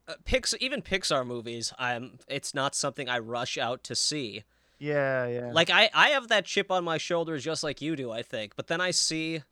uh, 0.09 0.15
Pix 0.25 0.55
even 0.61 0.83
Pixar 0.83 1.27
movies. 1.27 1.73
I'm 1.79 2.19
it's 2.29 2.55
not 2.55 2.75
something 2.75 3.09
I 3.09 3.19
rush 3.19 3.59
out 3.59 3.83
to 3.85 3.95
see. 3.95 4.45
Yeah, 4.79 5.27
yeah. 5.27 5.51
Like 5.53 5.71
I 5.71 5.91
I 5.95 6.09
have 6.11 6.29
that 6.29 6.45
chip 6.45 6.71
on 6.71 6.85
my 6.85 6.99
shoulder 6.99 7.39
just 7.39 7.63
like 7.63 7.81
you 7.81 7.97
do, 7.97 8.11
I 8.11 8.23
think. 8.23 8.57
But 8.57 8.67
then 8.69 8.81
I 8.81 8.91
see 8.91 9.43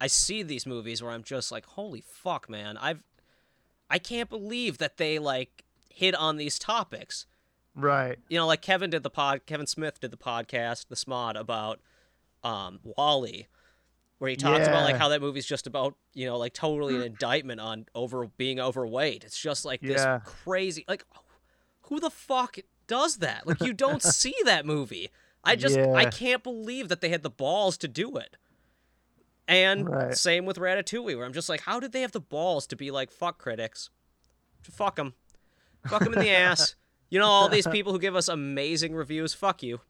I 0.00 0.06
see 0.06 0.42
these 0.42 0.66
movies 0.66 1.02
where 1.02 1.12
I'm 1.12 1.24
just 1.24 1.50
like, 1.50 1.66
"Holy 1.66 2.02
fuck, 2.06 2.48
man. 2.48 2.76
I've 2.76 3.02
I 3.88 3.98
can't 3.98 4.28
believe 4.28 4.78
that 4.78 4.96
they 4.96 5.18
like 5.18 5.64
hit 5.88 6.14
on 6.14 6.36
these 6.36 6.58
topics." 6.58 7.26
right. 7.74 8.18
You 8.28 8.38
know, 8.38 8.46
like 8.46 8.62
Kevin 8.62 8.90
did 8.90 9.02
the 9.02 9.10
pod 9.10 9.46
Kevin 9.46 9.66
Smith 9.66 10.00
did 10.00 10.10
the 10.10 10.16
podcast, 10.16 10.88
the 10.88 10.96
Smod 10.96 11.38
about 11.38 11.80
um 12.42 12.80
WALL-E 12.82 13.46
where 14.18 14.30
he 14.30 14.36
talks 14.36 14.66
about 14.66 14.84
like 14.84 14.96
how 14.96 15.08
that 15.08 15.20
movie's 15.20 15.46
just 15.46 15.66
about, 15.66 15.96
you 16.14 16.26
know, 16.26 16.38
like 16.38 16.52
totally 16.52 16.96
an 16.96 17.02
mm. 17.02 17.06
indictment 17.06 17.60
on 17.60 17.86
over 17.94 18.26
being 18.36 18.60
overweight. 18.60 19.24
It's 19.24 19.38
just 19.38 19.64
like 19.64 19.80
this 19.80 20.02
Yeah. 20.02 20.20
crazy 20.24 20.84
like 20.88 21.04
who 21.82 22.00
the 22.00 22.10
fuck 22.10 22.56
does 22.86 23.18
that? 23.18 23.46
Like 23.46 23.60
you 23.60 23.72
don't 23.72 24.02
see 24.20 24.34
that 24.44 24.64
movie. 24.66 25.10
I 25.42 25.56
just 25.56 25.76
I 25.76 26.06
can't 26.06 26.42
believe 26.42 26.88
that 26.88 27.00
they 27.00 27.10
had 27.10 27.22
the 27.22 27.30
balls 27.30 27.76
to 27.78 27.88
do 27.88 28.16
it. 28.16 28.36
And 29.46 29.88
Right. 29.88 30.16
same 30.16 30.46
with 30.46 30.56
Ratatouille, 30.56 31.16
where 31.16 31.26
I'm 31.26 31.34
just 31.34 31.50
like, 31.50 31.60
how 31.62 31.78
did 31.78 31.92
they 31.92 32.00
have 32.00 32.12
the 32.12 32.20
balls 32.20 32.66
to 32.68 32.76
be 32.76 32.90
like, 32.90 33.10
fuck 33.10 33.38
critics, 33.38 33.90
fuck 34.62 34.96
them, 34.96 35.12
fuck 35.86 36.02
them 36.02 36.14
in 36.14 36.20
the 36.20 36.30
ass. 36.30 36.76
You 37.10 37.18
know, 37.18 37.26
all 37.26 37.48
these 37.48 37.66
people 37.66 37.92
who 37.92 37.98
give 37.98 38.16
us 38.16 38.28
amazing 38.28 38.94
reviews, 38.94 39.34
fuck 39.34 39.62
you. 39.62 39.80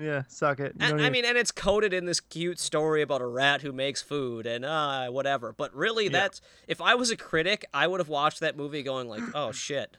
Yeah, 0.00 0.22
suck 0.28 0.60
it. 0.60 0.74
And, 0.80 1.00
I 1.02 1.10
mean, 1.10 1.24
and 1.26 1.36
it's 1.36 1.50
coded 1.52 1.92
in 1.92 2.06
this 2.06 2.20
cute 2.20 2.58
story 2.58 3.02
about 3.02 3.20
a 3.20 3.26
rat 3.26 3.60
who 3.60 3.70
makes 3.72 4.00
food 4.00 4.46
and 4.46 4.64
uh, 4.64 5.08
whatever. 5.08 5.52
But 5.52 5.74
really, 5.74 6.04
Yeah. 6.04 6.10
that's 6.12 6.40
if 6.66 6.80
I 6.80 6.94
was 6.94 7.10
a 7.10 7.16
critic, 7.16 7.66
I 7.74 7.86
would 7.86 8.00
have 8.00 8.08
watched 8.08 8.40
that 8.40 8.56
movie 8.56 8.82
going 8.82 9.08
like, 9.08 9.22
oh 9.34 9.52
shit, 9.52 9.98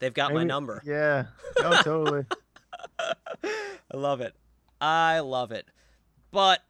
they've 0.00 0.12
got 0.12 0.34
my 0.34 0.44
number. 0.44 0.82
Yeah. 0.84 1.24
Oh, 1.58 1.80
totally. 1.82 2.26
I 3.00 3.96
love 3.96 4.20
it. 4.20 4.34
I 4.80 5.20
love 5.20 5.52
it. 5.52 5.66
But 6.30 6.60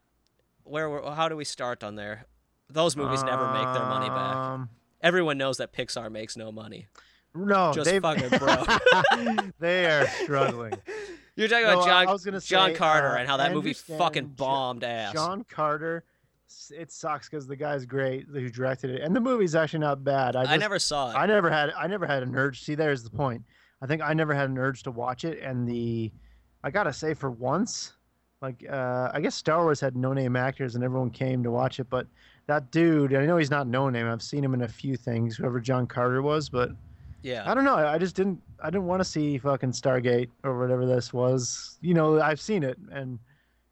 where, 0.65 1.03
how 1.03 1.29
do 1.29 1.37
we 1.37 1.45
start 1.45 1.83
on 1.83 1.97
there? 1.97 2.27
Those 2.69 2.97
movies 2.97 3.23
never 3.23 3.53
make 3.53 3.75
their 3.75 3.85
money 3.87 4.09
back. 4.09 4.37
Um, 4.37 4.69
Everyone 5.03 5.37
knows 5.37 5.57
that 5.57 5.73
Pixar 5.73 6.11
makes 6.13 6.37
no 6.37 6.53
money. 6.53 6.87
No, 7.35 7.73
Just 7.73 7.89
they 7.89 7.99
fucking 7.99 8.29
bro. 8.39 8.65
they 9.59 9.87
are 9.87 10.07
struggling. 10.23 10.75
You're 11.35 11.49
talking 11.49 11.65
No, 11.67 11.73
about 11.75 11.87
John, 11.87 12.09
I 12.09 12.13
was 12.13 12.25
gonna 12.25 12.41
John 12.41 12.71
say, 12.71 12.77
Carter 12.77 13.09
uh, 13.17 13.21
and 13.21 13.29
how 13.29 13.39
that 13.39 13.53
movie 13.55 13.73
fucking 13.73 14.27
bombed 14.37 14.85
ass. 14.85 15.13
John 15.15 15.45
Carter. 15.45 16.05
It 16.71 16.93
sucks 16.93 17.31
because 17.31 17.47
the 17.47 17.57
guy's 17.57 17.87
great 17.87 18.27
who 18.31 18.51
directed 18.51 18.91
it, 18.91 19.01
and 19.01 19.17
the 19.17 19.21
movie's 19.21 19.55
actually 19.55 19.79
not 19.79 20.05
bad. 20.05 20.37
I, 20.37 20.43
I 20.55 20.57
never 20.59 20.79
saw 20.79 21.11
it. 21.11 21.15
I 21.17 21.25
never 21.25 21.49
had 21.51 21.71
I 21.71 21.87
never 21.87 22.07
had 22.07 22.23
an 22.23 22.37
urge. 22.37 22.63
See, 22.63 22.75
there's 22.75 23.03
the 23.03 23.09
point. 23.11 23.43
I 23.81 23.87
think 23.87 24.03
I 24.03 24.13
never 24.13 24.35
had 24.35 24.51
an 24.51 24.59
urge 24.59 24.83
to 24.83 24.91
watch 24.91 25.25
it, 25.25 25.39
and 25.43 25.67
the 25.67 26.13
I 26.63 26.71
gotta 26.71 26.93
say 26.93 27.15
for 27.15 27.31
once, 27.31 27.95
like 28.43 28.63
uh, 28.71 29.11
I 29.15 29.21
guess 29.23 29.35
Star 29.35 29.63
Wars 29.63 29.81
had 29.81 29.97
no 29.97 30.13
name 30.13 30.37
actors, 30.37 30.75
and 30.75 30.85
everyone 30.85 31.09
came 31.11 31.43
to 31.45 31.51
watch 31.51 31.81
it. 31.81 31.89
But 31.89 32.07
that 32.47 32.71
dude, 32.71 33.15
I 33.15 33.25
know 33.25 33.39
he's 33.39 33.51
not 33.51 33.67
no 33.67 33.89
name. 33.89 34.07
I've 34.07 34.23
seen 34.23 34.45
him 34.45 34.53
in 34.53 34.61
a 34.63 34.69
few 34.69 34.99
things. 34.99 35.37
Whoever 35.37 35.59
John 35.59 35.87
Carter 35.87 36.21
was, 36.21 36.51
but 36.51 36.73
yeah. 37.23 37.49
I 37.51 37.55
don't 37.55 37.65
know. 37.65 37.77
I 37.77 37.99
just 37.99 38.15
didn't. 38.17 38.41
I 38.63 38.67
didn't 38.71 38.87
want 38.87 39.01
to 39.01 39.05
see 39.05 39.39
fucking 39.39 39.73
Stargate 39.73 40.29
or 40.45 40.59
whatever 40.59 40.87
this 40.87 41.13
was. 41.13 41.79
You 41.81 41.95
know, 41.95 42.21
I've 42.21 42.41
seen 42.41 42.63
it 42.63 42.79
and 42.91 43.19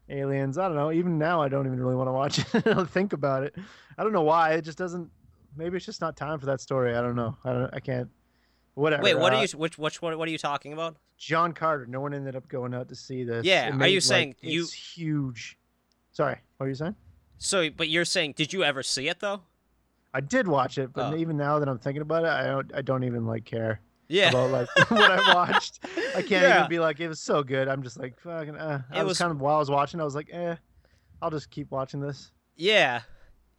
Aliens. 0.08 0.58
I 0.58 0.66
don't 0.68 0.76
know. 0.76 0.92
Even 0.92 1.18
now, 1.18 1.42
I 1.42 1.48
don't 1.48 1.66
even 1.66 1.78
really 1.80 1.94
want 1.94 2.08
to 2.08 2.12
watch 2.12 2.38
it. 2.54 2.66
or 2.66 2.84
think 2.86 3.12
about 3.12 3.42
it. 3.44 3.54
I 3.98 4.02
don't 4.02 4.12
know 4.12 4.22
why. 4.22 4.54
It 4.54 4.62
just 4.62 4.78
doesn't. 4.78 5.10
Maybe 5.56 5.76
it's 5.76 5.86
just 5.86 6.00
not 6.00 6.16
time 6.16 6.38
for 6.38 6.46
that 6.46 6.60
story. 6.60 6.96
I 6.96 7.02
don't 7.02 7.16
know. 7.16 7.36
I 7.44 7.52
don't. 7.52 7.74
I 7.74 7.80
can't. 7.80 8.08
Whatever. 8.74 9.02
Wait, 9.02 9.14
what 9.18 9.32
uh, 9.32 9.36
are 9.36 9.44
you? 9.44 9.58
Which 9.58 9.78
which 9.78 10.00
what, 10.00 10.16
what 10.16 10.28
are 10.28 10.30
you 10.32 10.38
talking 10.38 10.72
about? 10.72 10.96
John 11.18 11.52
Carter. 11.52 11.86
No 11.86 12.00
one 12.00 12.14
ended 12.14 12.34
up 12.34 12.48
going 12.48 12.72
out 12.72 12.88
to 12.88 12.94
see 12.94 13.24
this. 13.24 13.44
Yeah, 13.44 13.66
It 13.66 13.70
are 13.72 13.76
made, 13.76 13.88
you 13.90 13.96
like, 13.96 14.02
saying 14.02 14.34
you- 14.40 14.62
It's 14.62 14.72
huge. 14.72 15.58
Sorry, 16.12 16.36
what 16.56 16.64
were 16.64 16.68
you 16.68 16.74
saying? 16.74 16.94
So, 17.38 17.70
but 17.70 17.88
you're 17.88 18.04
saying, 18.04 18.34
did 18.36 18.52
you 18.52 18.64
ever 18.64 18.82
see 18.82 19.08
it 19.08 19.20
though? 19.20 19.42
I 20.12 20.20
did 20.20 20.48
watch 20.48 20.78
it, 20.78 20.92
but 20.92 21.12
Oh. 21.14 21.16
even 21.16 21.36
now 21.36 21.58
that 21.60 21.68
I'm 21.68 21.78
thinking 21.78 22.02
about 22.02 22.24
it, 22.24 22.30
I 22.30 22.44
don't. 22.46 22.74
I 22.74 22.82
don't 22.82 23.04
even 23.04 23.26
like 23.26 23.44
care 23.44 23.80
Yeah. 24.08 24.30
about 24.30 24.50
like 24.50 24.68
what 24.90 25.10
I 25.10 25.34
watched. 25.34 25.78
I 25.84 25.88
can't 26.22 26.30
Yeah. 26.30 26.58
even 26.58 26.68
be 26.68 26.78
like 26.80 26.98
it 27.00 27.08
was 27.08 27.20
so 27.20 27.42
good. 27.42 27.68
I'm 27.68 27.82
just 27.82 27.98
like 27.98 28.18
fucking. 28.20 28.56
Uh. 28.56 28.82
I 28.90 28.96
It 29.00 29.02
was, 29.02 29.10
was- 29.10 29.18
kind 29.18 29.30
of 29.30 29.40
while 29.40 29.56
I 29.56 29.58
was 29.60 29.70
watching, 29.70 30.00
I 30.00 30.04
was 30.04 30.14
like, 30.14 30.28
eh, 30.32 30.56
I'll 31.22 31.30
just 31.30 31.50
keep 31.50 31.70
watching 31.70 32.00
this. 32.00 32.32
Yeah. 32.56 33.02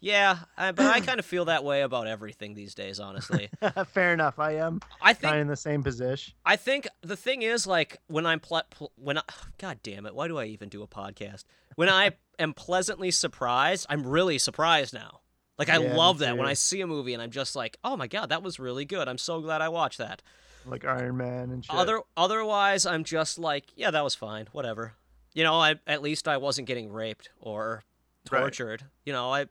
Yeah, 0.04 0.40
I, 0.58 0.72
but 0.72 0.88
I 0.88 1.00
kind 1.06 1.20
of 1.20 1.26
feel 1.28 1.46
that 1.46 1.64
way 1.64 1.84
about 1.84 2.08
everything 2.08 2.56
these 2.56 2.74
days, 2.74 3.00
honestly. 3.00 3.50
Fair 3.94 4.14
enough. 4.14 4.40
I 4.40 4.54
am 4.56 4.82
I 5.00 5.14
think 5.14 5.36
in 5.36 5.48
the 5.48 5.56
same 5.56 5.84
position. 5.84 6.34
I 6.44 6.56
think 6.56 6.88
the 7.04 7.16
thing 7.16 7.44
is 7.44 7.68
like 7.68 8.00
when 8.08 8.26
I'm 8.26 8.40
ple- 8.40 8.64
pl- 8.72 8.92
when 8.96 9.20
I, 9.20 9.22
God 9.60 9.80
damn 9.84 10.08
it, 10.08 10.16
why 10.16 10.28
do 10.28 10.40
I 10.40 10.46
even 10.46 10.70
do 10.70 10.82
a 10.82 10.88
podcast? 10.88 11.44
When 11.76 11.88
I 11.88 12.12
am 12.40 12.54
pleasantly 12.54 13.12
surprised, 13.12 13.86
I'm 13.90 14.06
really 14.06 14.40
surprised 14.40 14.92
now. 14.94 15.21
Like 15.62 15.70
I 15.70 15.78
Yeah, 15.78 15.96
love 15.96 16.18
that 16.20 16.38
when. 16.40 16.48
I 16.48 16.54
see 16.54 16.82
a 16.82 16.88
movie 16.88 17.14
and 17.14 17.22
I'm 17.22 17.30
just 17.30 17.56
like, 17.56 17.78
"Oh 17.84 17.96
my 17.96 18.08
god, 18.08 18.30
that 18.30 18.42
was 18.42 18.60
really 18.60 18.84
good. 18.84 19.08
I'm 19.08 19.20
so 19.20 19.42
glad 19.42 19.62
I 19.62 19.70
watched 19.70 20.00
that." 20.00 20.24
Like 20.66 20.86
Iron 20.86 21.18
Man 21.18 21.52
and 21.52 21.64
shit. 21.64 21.76
Other 21.76 22.02
otherwise, 22.18 22.88
I'm 22.88 23.04
just 23.04 23.38
like, 23.38 23.66
"Yeah, 23.76 23.92
that 23.92 24.04
was 24.04 24.16
fine. 24.16 24.48
Whatever." 24.54 24.94
You 25.36 25.44
know, 25.44 25.54
I 25.62 25.76
at 25.86 26.02
least 26.02 26.28
I 26.28 26.38
wasn't 26.38 26.68
getting 26.68 26.92
raped 26.92 27.30
or 27.40 27.84
Right. 28.32 28.40
tortured. 28.40 28.86
You 29.06 29.14
know, 29.14 29.32
I 29.32 29.46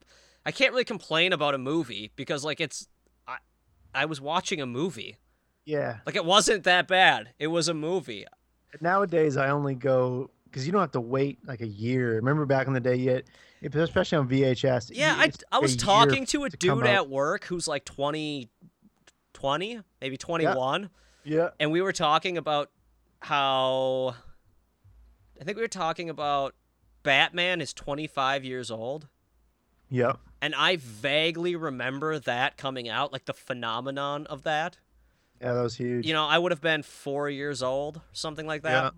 I 0.45 0.51
can't 0.51 0.73
really 0.73 0.85
complain 0.85 1.33
about 1.33 1.55
a 1.55 1.59
movie 1.59 2.11
because 2.17 2.45
like 2.45 2.61
it's 2.61 2.89
I 3.29 3.37
I 3.95 4.07
was 4.07 4.21
watching 4.21 4.61
a 4.61 4.67
movie. 4.67 5.17
yeah. 5.65 5.99
Like 6.05 6.17
it 6.17 6.25
wasn't 6.25 6.65
that 6.65 6.89
bad. 6.89 7.35
It 7.39 7.47
was 7.47 7.69
a 7.69 7.75
movie. 7.75 8.27
Nowadays, 8.81 9.37
I 9.37 9.51
only 9.51 9.77
go 9.77 10.31
because 10.45 10.67
you 10.67 10.73
don't 10.73 10.81
have 10.81 10.91
to 10.93 11.01
wait 11.01 11.39
like 11.47 11.61
a 11.61 11.69
year. 11.69 12.15
Remember 12.17 12.47
back 12.47 12.67
in 12.67 12.73
the 12.73 12.81
day, 12.81 12.97
yet 12.97 13.27
especially 13.63 14.19
on 14.19 14.29
VHS. 14.29 14.91
Yeah, 14.95 15.15
I, 15.17 15.31
I 15.53 15.59
was 15.59 15.77
talking 15.77 16.27
to 16.27 16.45
a 16.45 16.51
to 16.51 16.57
dude 16.57 16.87
at 16.87 17.09
work 17.09 17.45
who's 17.45 17.69
like 17.69 17.85
20, 17.85 18.49
20 19.35 19.81
maybe 20.01 20.17
21, 20.17 20.91
Yeah. 21.25 21.51
and 21.59 21.71
we 21.71 21.81
were 21.83 21.93
talking 21.93 22.39
about 22.39 22.71
how 23.21 24.15
I 25.41 25.45
think 25.45 25.57
we 25.57 25.63
were 25.63 25.69
talking 25.69 26.11
about 26.11 26.55
Batman 27.03 27.61
is 27.61 27.73
25 27.73 28.45
years 28.45 28.71
old. 28.71 29.09
Yep. 29.91 30.19
And 30.43 30.55
I 30.55 30.77
vaguely 30.77 31.57
remember 31.57 32.19
that 32.21 32.57
coming 32.57 32.89
out, 32.89 33.13
like 33.13 33.25
the 33.27 33.35
phenomenon 33.35 34.27
of 34.27 34.43
that. 34.45 34.79
Yeah, 35.41 35.55
that 35.55 35.63
was 35.63 35.77
huge. 35.77 36.07
You 36.07 36.13
know, 36.13 36.27
I 36.27 36.39
would 36.39 36.53
have 36.53 36.61
been 36.61 36.83
four 36.83 37.29
years 37.29 37.63
old, 37.63 38.01
something 38.13 38.47
like 38.47 38.63
that. 38.63 38.85
Yeah. 38.85 38.91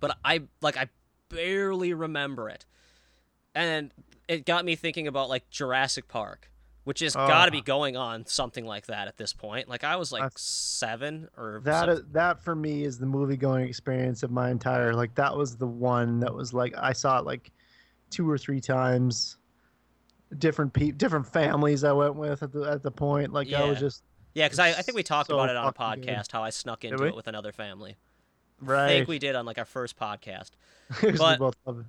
But 0.00 0.16
I 0.24 0.42
like 0.62 0.76
I 0.76 0.88
barely 1.28 1.92
remember 1.92 2.48
it, 2.48 2.64
and 3.58 3.90
it 4.28 4.46
got 4.46 4.64
me 4.64 4.76
thinking 4.76 5.06
about 5.08 5.28
like 5.28 5.48
Jurassic 5.50 6.06
Park, 6.06 6.50
which 6.84 7.00
has 7.00 7.16
oh, 7.16 7.26
got 7.26 7.46
to 7.46 7.50
be 7.50 7.60
going 7.60 7.96
on 7.96 8.26
something 8.26 8.64
like 8.64 8.86
that 8.86 9.08
at 9.08 9.16
this 9.16 9.32
point. 9.32 9.68
Like 9.68 9.84
I 9.84 9.96
was 9.96 10.12
like 10.12 10.38
seven 10.38 11.28
or 11.36 11.60
that 11.64 12.12
that 12.12 12.42
for 12.44 12.54
me 12.54 12.84
is 12.84 12.98
the 12.98 13.06
movie 13.06 13.36
going 13.36 13.66
experience 13.66 14.22
of 14.22 14.30
my 14.30 14.50
entire 14.50 14.94
like 14.94 15.14
that 15.16 15.36
was 15.36 15.56
the 15.56 15.66
one 15.66 16.20
that 16.20 16.32
was 16.32 16.52
like 16.52 16.74
I 16.78 16.92
saw 16.92 17.18
it 17.18 17.24
like 17.24 17.50
two 18.10 18.30
or 18.30 18.38
three 18.38 18.60
times. 18.60 19.36
Different 20.36 20.74
pe- 20.74 20.90
different 20.90 21.26
families 21.26 21.84
I 21.84 21.92
went 21.92 22.14
with 22.14 22.42
at 22.42 22.52
the 22.52 22.62
at 22.64 22.82
the 22.82 22.90
point 22.90 23.32
like 23.32 23.50
I 23.52 23.64
was 23.64 23.76
Yeah. 23.76 23.80
just 23.80 24.02
yeah, 24.34 24.46
because 24.46 24.58
I, 24.58 24.68
I 24.68 24.82
think 24.82 24.94
we 24.94 25.02
talked 25.02 25.30
so 25.30 25.34
about 25.34 25.48
it 25.48 25.56
on 25.56 25.68
a 25.68 25.72
fucking 25.72 26.02
good. 26.02 26.14
podcast 26.14 26.30
how 26.30 26.44
I 26.44 26.50
snuck 26.50 26.84
into 26.84 27.02
it 27.04 27.16
with 27.16 27.26
another 27.26 27.50
family. 27.50 27.96
Right. 28.60 28.84
I 28.84 28.88
think 28.88 29.08
we 29.08 29.18
did 29.18 29.34
on 29.34 29.46
like 29.46 29.58
our 29.58 29.64
first 29.64 29.98
podcast. 29.98 30.50
but- 31.18 31.38
both 31.38 31.56
love 31.66 31.80
it. 31.80 31.86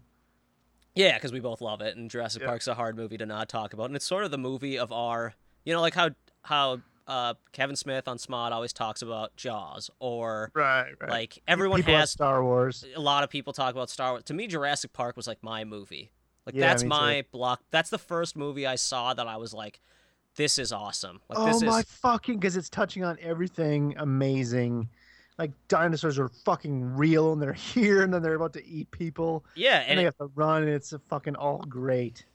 Yeah, 0.95 1.15
because 1.15 1.31
we 1.31 1.39
both 1.39 1.61
love 1.61 1.81
it, 1.81 1.95
and 1.95 2.09
Jurassic 2.09 2.41
Yeah. 2.41 2.47
Park's 2.49 2.67
a 2.67 2.73
hard 2.73 2.95
movie 2.97 3.17
to 3.17 3.25
not 3.25 3.47
talk 3.49 3.73
about, 3.73 3.85
and 3.85 3.95
it's 3.95 4.05
sort 4.05 4.23
of 4.23 4.31
the 4.31 4.37
movie 4.37 4.77
of 4.77 4.91
our, 4.91 5.33
you 5.65 5.73
know, 5.73 5.81
like 5.81 5.93
how 5.95 6.09
how 6.43 6.81
uh, 7.07 7.33
Kevin 7.53 7.75
Smith 7.75 8.07
on 8.07 8.17
Smod 8.17 8.51
always 8.51 8.71
talks 8.73 9.01
about 9.01 9.35
Jaws, 9.35 9.89
or 9.99 10.51
Right, 10.53 10.91
right. 11.01 11.09
like 11.09 11.41
everyone 11.47 11.79
People 11.79 11.95
has 11.95 12.11
Star 12.11 12.43
Wars. 12.43 12.85
a 12.95 12.99
lot 12.99 13.23
of 13.23 13.29
people 13.29 13.51
talk 13.53 13.71
about 13.71 13.89
Star 13.89 14.11
Wars. 14.11 14.23
To 14.25 14.33
me, 14.33 14.47
Jurassic 14.47 14.93
Park 14.93 15.15
was 15.17 15.25
like 15.27 15.41
my 15.41 15.63
movie. 15.63 16.11
Like 16.45 16.55
Yeah, 16.55 16.67
that's 16.67 16.83
me 16.83 16.87
too. 16.89 16.95
my 16.95 17.25
block. 17.31 17.61
That's 17.71 17.89
the 17.89 17.97
first 17.97 18.35
movie 18.35 18.65
I 18.67 18.75
saw 18.75 19.13
that 19.13 19.27
I 19.27 19.37
was 19.37 19.53
like, 19.53 19.79
this 20.35 20.57
is 20.59 20.71
awesome. 20.71 21.19
Like 21.29 21.39
oh 21.39 21.45
this 21.47 21.61
my 21.63 21.79
is 21.79 21.85
fucking 21.85 22.35
because 22.39 22.55
it's 22.55 22.69
touching 22.69 23.03
on 23.03 23.17
everything 23.21 23.95
amazing 23.97 24.89
like 25.39 25.51
dinosaurs 25.67 26.19
are 26.19 26.29
fucking 26.29 26.95
real 26.95 27.33
and 27.33 27.41
they're 27.41 27.53
here 27.73 28.03
and 28.03 28.13
then 28.13 28.21
they're 28.21 28.35
about 28.35 28.53
to 28.53 28.65
eat 28.67 28.91
people 28.91 29.43
yeah, 29.55 29.79
and, 29.79 29.91
and 29.91 29.99
they 29.99 30.03
it, 30.03 30.05
have 30.05 30.17
to 30.17 30.29
run 30.35 30.61
and 30.63 30.71
it's 30.71 30.93
a 30.93 30.99
fucking 30.99 31.35
all 31.35 31.59
great 31.67 32.25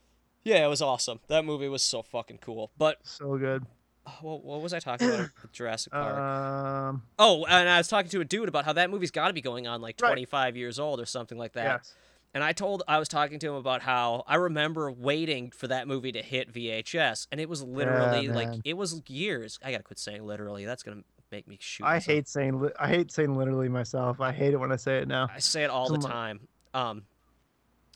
yeah, 0.44 0.64
it 0.64 0.68
was 0.68 0.82
awesome. 0.82 1.20
That 1.28 1.46
movie 1.46 1.68
was 1.68 1.82
so 1.82 2.02
fucking 2.02 2.38
cool. 2.42 2.70
But 2.76 2.98
so 3.02 3.38
good 3.38 3.64
what, 4.20 4.44
what 4.44 4.60
was 4.60 4.72
I 4.74 4.78
talking 4.78 5.08
about 5.08 5.30
Jurassic 5.52 5.92
Park? 5.92 6.18
um 6.18 7.02
Oh, 7.18 7.44
and 7.46 7.68
I 7.68 7.78
was 7.78 7.88
talking 7.88 8.10
to 8.10 8.20
a 8.20 8.24
dude 8.24 8.48
about 8.48 8.64
how 8.64 8.74
that 8.74 8.90
movie's 8.90 9.10
got 9.10 9.28
to 9.28 9.32
be 9.34 9.40
going 9.40 9.66
on 9.66 9.80
like 9.80 9.98
Right. 10.00 10.08
25 10.08 10.56
years 10.56 10.78
old 10.78 11.00
or 11.00 11.06
something 11.06 11.38
like 11.38 11.54
that. 11.54 11.64
yes 11.64 11.94
And 12.34 12.44
I 12.44 12.52
told 12.52 12.82
I 12.88 12.98
was 12.98 13.08
talking 13.08 13.38
to 13.38 13.48
him 13.48 13.54
about 13.54 13.82
how 13.82 14.24
I 14.26 14.34
remember 14.34 14.90
waiting 14.90 15.50
for 15.50 15.68
that 15.68 15.86
movie 15.88 16.12
to 16.12 16.20
hit 16.20 16.52
VHS, 16.52 17.28
and 17.30 17.40
it 17.40 17.48
was 17.48 17.62
literally 17.62 18.28
like 18.28 18.48
it 18.64 18.76
was 18.76 19.02
years. 19.06 19.58
I 19.64 19.70
gotta 19.70 19.84
quit 19.84 20.00
saying 20.00 20.26
literally. 20.26 20.64
That's 20.64 20.82
gonna 20.82 21.04
make 21.34 21.48
me 21.48 21.58
shoot. 21.60 21.84
i 21.84 21.94
myself. 21.94 22.04
hate 22.14 22.28
saying 22.28 22.60
li- 22.60 22.70
i 22.78 22.86
hate 22.88 23.10
saying 23.10 23.36
literally 23.36 23.68
myself 23.68 24.20
i 24.20 24.30
hate 24.30 24.54
it 24.54 24.58
when 24.58 24.70
i 24.70 24.76
say 24.76 24.98
it 24.98 25.08
now 25.08 25.28
I 25.34 25.40
say 25.40 25.64
it 25.64 25.70
all 25.70 25.88
the 25.88 25.98
time. 25.98 26.40
Um, 26.72 27.02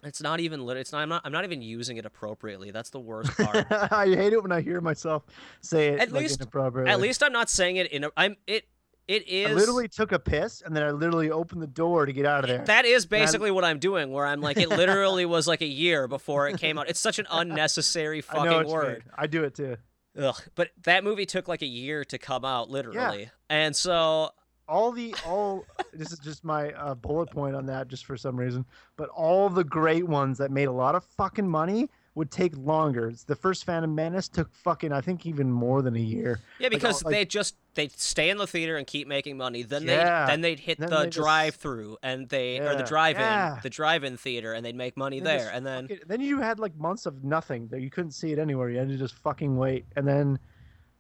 it's 0.05 0.23
not 0.23 0.39
even 0.41 0.65
lit. 0.65 0.77
It's 0.77 0.93
not. 0.93 1.01
I'm 1.01 1.09
not. 1.09 1.23
I'm 1.25 1.33
not 1.33 1.43
even 1.45 1.61
using 1.61 1.97
it 1.97 2.07
appropriately. 2.07 2.71
That's 2.71 2.91
the 2.91 3.01
worst 3.01 3.37
part. 3.37 3.67
i 3.93 4.07
hate 4.07 4.33
it 4.33 4.43
when 4.43 4.53
i 4.53 4.61
hear 4.61 4.81
myself 4.81 5.25
say 5.61 5.89
it 5.89 6.01
At 6.01 6.13
like, 6.13 6.23
least- 6.23 6.41
inappropriately. 6.41 6.93
At 6.93 7.01
least 7.01 7.23
I'm 7.23 7.33
not 7.33 7.49
saying 7.51 7.77
it 7.77 7.91
in. 7.93 8.05
A, 8.05 8.11
I'm. 8.17 8.37
It. 8.47 8.65
It 9.09 9.27
is. 9.27 9.51
i 9.51 9.55
literally 9.55 9.89
took 9.89 10.13
a 10.13 10.19
piss 10.19 10.61
and 10.65 10.77
then 10.77 10.83
i 10.83 10.91
literally 10.91 11.31
opened 11.31 11.63
the 11.63 11.67
door 11.67 12.05
to 12.05 12.13
get 12.13 12.27
out 12.27 12.45
of 12.45 12.51
there 12.51 12.63
That 12.67 12.85
is 12.85 13.07
basically 13.07 13.51
what 13.51 13.65
I'm 13.65 13.79
doing. 13.79 14.13
Where 14.13 14.27
I'm 14.27 14.43
like, 14.43 14.59
it 14.59 14.69
literally 14.83 15.25
was 15.25 15.49
like 15.49 15.63
a 15.63 15.67
year 15.67 16.07
before 16.07 16.47
it 16.49 16.59
came 16.59 16.77
out. 16.79 16.91
It's 16.91 17.01
such 17.01 17.19
an 17.19 17.27
unnecessary 17.31 18.23
i 18.29 18.37
know 18.37 18.43
fucking 18.45 18.57
what 18.69 18.85
word. 18.85 18.99
mean. 19.07 19.13
i 19.17 19.27
do 19.27 19.45
it 19.45 19.55
too 19.55 19.77
Ugh. 20.19 20.37
But 20.55 20.71
that 20.83 21.05
movie 21.05 21.27
took 21.27 21.49
like 21.49 21.63
a 21.63 21.67
year 21.67 22.05
to 22.07 22.19
come 22.19 22.45
out, 22.45 22.69
literally. 22.69 23.23
Yeah. 23.23 23.29
And 23.49 23.75
so, 23.75 24.31
all 24.69 24.93
the 24.93 25.15
all 25.27 25.65
this 25.93 26.13
is 26.13 26.19
just 26.19 26.45
my 26.45 26.73
uh, 26.73 26.95
bullet 26.95 27.31
point 27.31 27.57
on 27.57 27.67
that 27.67 27.89
just 27.89 28.05
for 28.05 28.17
some 28.17 28.37
reason 28.37 28.65
but 28.97 29.09
all 29.09 29.49
the 29.49 29.65
great 29.65 30.07
ones 30.07 30.37
that 30.39 30.51
made 30.51 30.67
a 30.67 30.73
lot 30.73 30.95
of 30.95 31.03
fucking 31.03 31.49
money 31.49 31.89
would 32.15 32.31
take 32.31 32.55
longer 32.57 33.13
the 33.27 33.35
first 33.35 33.65
phantom 33.65 33.95
menace 33.95 34.29
took 34.29 34.53
fucking 34.53 34.93
i 34.93 35.01
think 35.01 35.25
even 35.25 35.51
more 35.51 35.81
than 35.81 35.97
a 35.97 36.01
year 36.01 36.41
yeah, 36.59 36.69
because 36.69 37.03
like- 37.03 37.13
they 37.13 37.25
just 37.25 37.57
they 37.79 37.89
stay 37.97 38.29
in 38.29 38.37
the 38.37 38.47
theater 38.47 38.77
and 38.77 38.87
keep 38.87 39.09
making 39.09 39.39
money. 39.39 39.63
Then 39.63 39.85
Yeah. 39.85 40.27
they 40.27 40.33
then 40.33 40.41
they'd 40.43 40.61
hit 40.61 40.79
Then 40.79 40.91
the 40.91 41.05
they 41.05 41.09
drive-through 41.11 41.97
and 42.03 42.29
they 42.29 42.59
or 42.59 42.75
the 42.77 42.83
drive-in, 42.83 43.23
Yeah. 43.23 43.59
the 43.63 43.71
drive-in 43.71 44.19
theater, 44.19 44.53
and 44.53 44.63
they'd 44.67 44.77
make 44.77 44.97
money 44.97 45.21
just 45.21 45.25
there. 45.25 45.51
And 45.51 45.65
then 45.67 45.89
fucking- 45.89 46.05
then 46.07 46.21
you 46.21 46.41
had 46.41 46.59
like 46.61 46.77
months 46.77 47.07
of 47.07 47.25
nothing 47.25 47.69
that 47.69 47.81
you 47.81 47.89
couldn't 47.89 48.11
see 48.13 48.33
it 48.33 48.39
anywhere 48.39 48.69
you 48.69 48.79
had 48.79 48.89
to 48.91 48.97
just 48.99 49.15
fucking 49.15 49.57
wait 49.57 49.87
and 49.97 50.07
then 50.07 50.39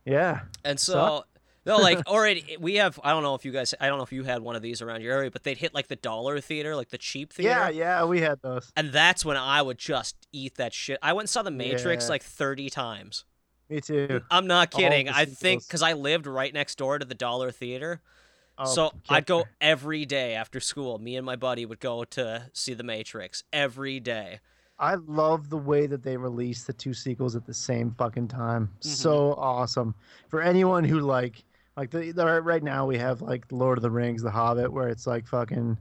yeah 0.06 0.40
And 0.64 0.80
so, 0.80 0.92
Suck. 0.94 1.28
no, 1.66 1.76
like, 1.78 1.98
it- 2.06 2.60
we 2.60 2.76
have. 2.76 2.98
I 3.04 3.10
don't 3.10 3.22
know 3.22 3.34
if 3.34 3.44
you 3.44 3.52
guys. 3.52 3.74
I 3.80 3.88
don't 3.88 3.98
know 3.98 4.04
if 4.04 4.12
you 4.12 4.24
had 4.24 4.40
one 4.40 4.56
of 4.56 4.62
these 4.62 4.80
around 4.80 5.02
your 5.02 5.12
area, 5.14 5.30
but 5.30 5.42
they'd 5.44 5.58
hit 5.58 5.74
like 5.74 5.88
the 5.88 5.96
dollar 5.96 6.40
theater, 6.40 6.74
like 6.76 6.88
the 6.88 6.98
cheap 6.98 7.32
theater. 7.32 7.50
yeah 7.50 7.68
yeah 7.68 8.04
we 8.04 8.20
had 8.22 8.40
those 8.40 8.72
And 8.76 8.90
that's 8.92 9.24
when 9.24 9.36
I 9.36 9.60
would 9.60 9.78
just 9.78 10.16
eat 10.32 10.54
that 10.56 10.72
shit. 10.72 10.98
I 11.02 11.12
went 11.12 11.24
and 11.24 11.30
saw 11.30 11.42
The 11.42 11.50
Matrix 11.50 12.04
Yeah. 12.04 12.10
like 12.10 12.22
thirty 12.22 12.70
times. 12.70 13.24
Me 13.68 13.80
too 13.80 14.22
I'm 14.30 14.46
not 14.46 14.70
kidding. 14.70 15.08
I 15.08 15.24
think 15.24 15.66
because 15.66 15.82
I 15.82 15.92
lived 15.92 16.26
right 16.26 16.52
next 16.52 16.78
door 16.78 16.98
to 16.98 17.04
the 17.04 17.14
dollar 17.14 17.50
theater, 17.50 18.00
Oh, 18.58 18.64
so 18.64 18.92
I'd 19.08 19.26
go 19.26 19.44
every 19.60 20.04
day 20.04 20.34
after 20.34 20.58
school. 20.58 20.98
Me 20.98 21.16
and 21.16 21.24
my 21.24 21.36
buddy 21.36 21.64
would 21.64 21.78
go 21.78 22.04
to 22.04 22.50
see 22.52 22.74
The 22.74 22.82
Matrix 22.82 23.44
every 23.52 24.00
day. 24.00 24.40
I 24.80 24.94
love 24.94 25.48
the 25.48 25.56
way 25.56 25.86
that 25.86 26.02
they 26.02 26.16
release 26.16 26.64
the 26.64 26.72
two 26.72 26.94
sequels 26.94 27.36
at 27.36 27.46
the 27.46 27.54
same 27.54 27.94
fucking 27.98 28.28
time. 28.28 28.66
Mm-hmm. 28.66 28.88
So 28.88 29.34
awesome. 29.34 29.94
For 30.28 30.42
anyone 30.42 30.84
who 30.84 31.00
like 31.00 31.44
like 31.76 31.90
the, 31.90 32.10
the 32.10 32.42
right 32.42 32.62
now 32.62 32.86
we 32.86 32.98
have 32.98 33.22
like 33.22 33.44
Lord 33.50 33.78
of 33.78 33.82
the 33.82 33.90
Rings, 33.90 34.22
The 34.22 34.30
Hobbit, 34.30 34.72
where 34.72 34.88
it's 34.88 35.06
like 35.06 35.26
fucking 35.26 35.78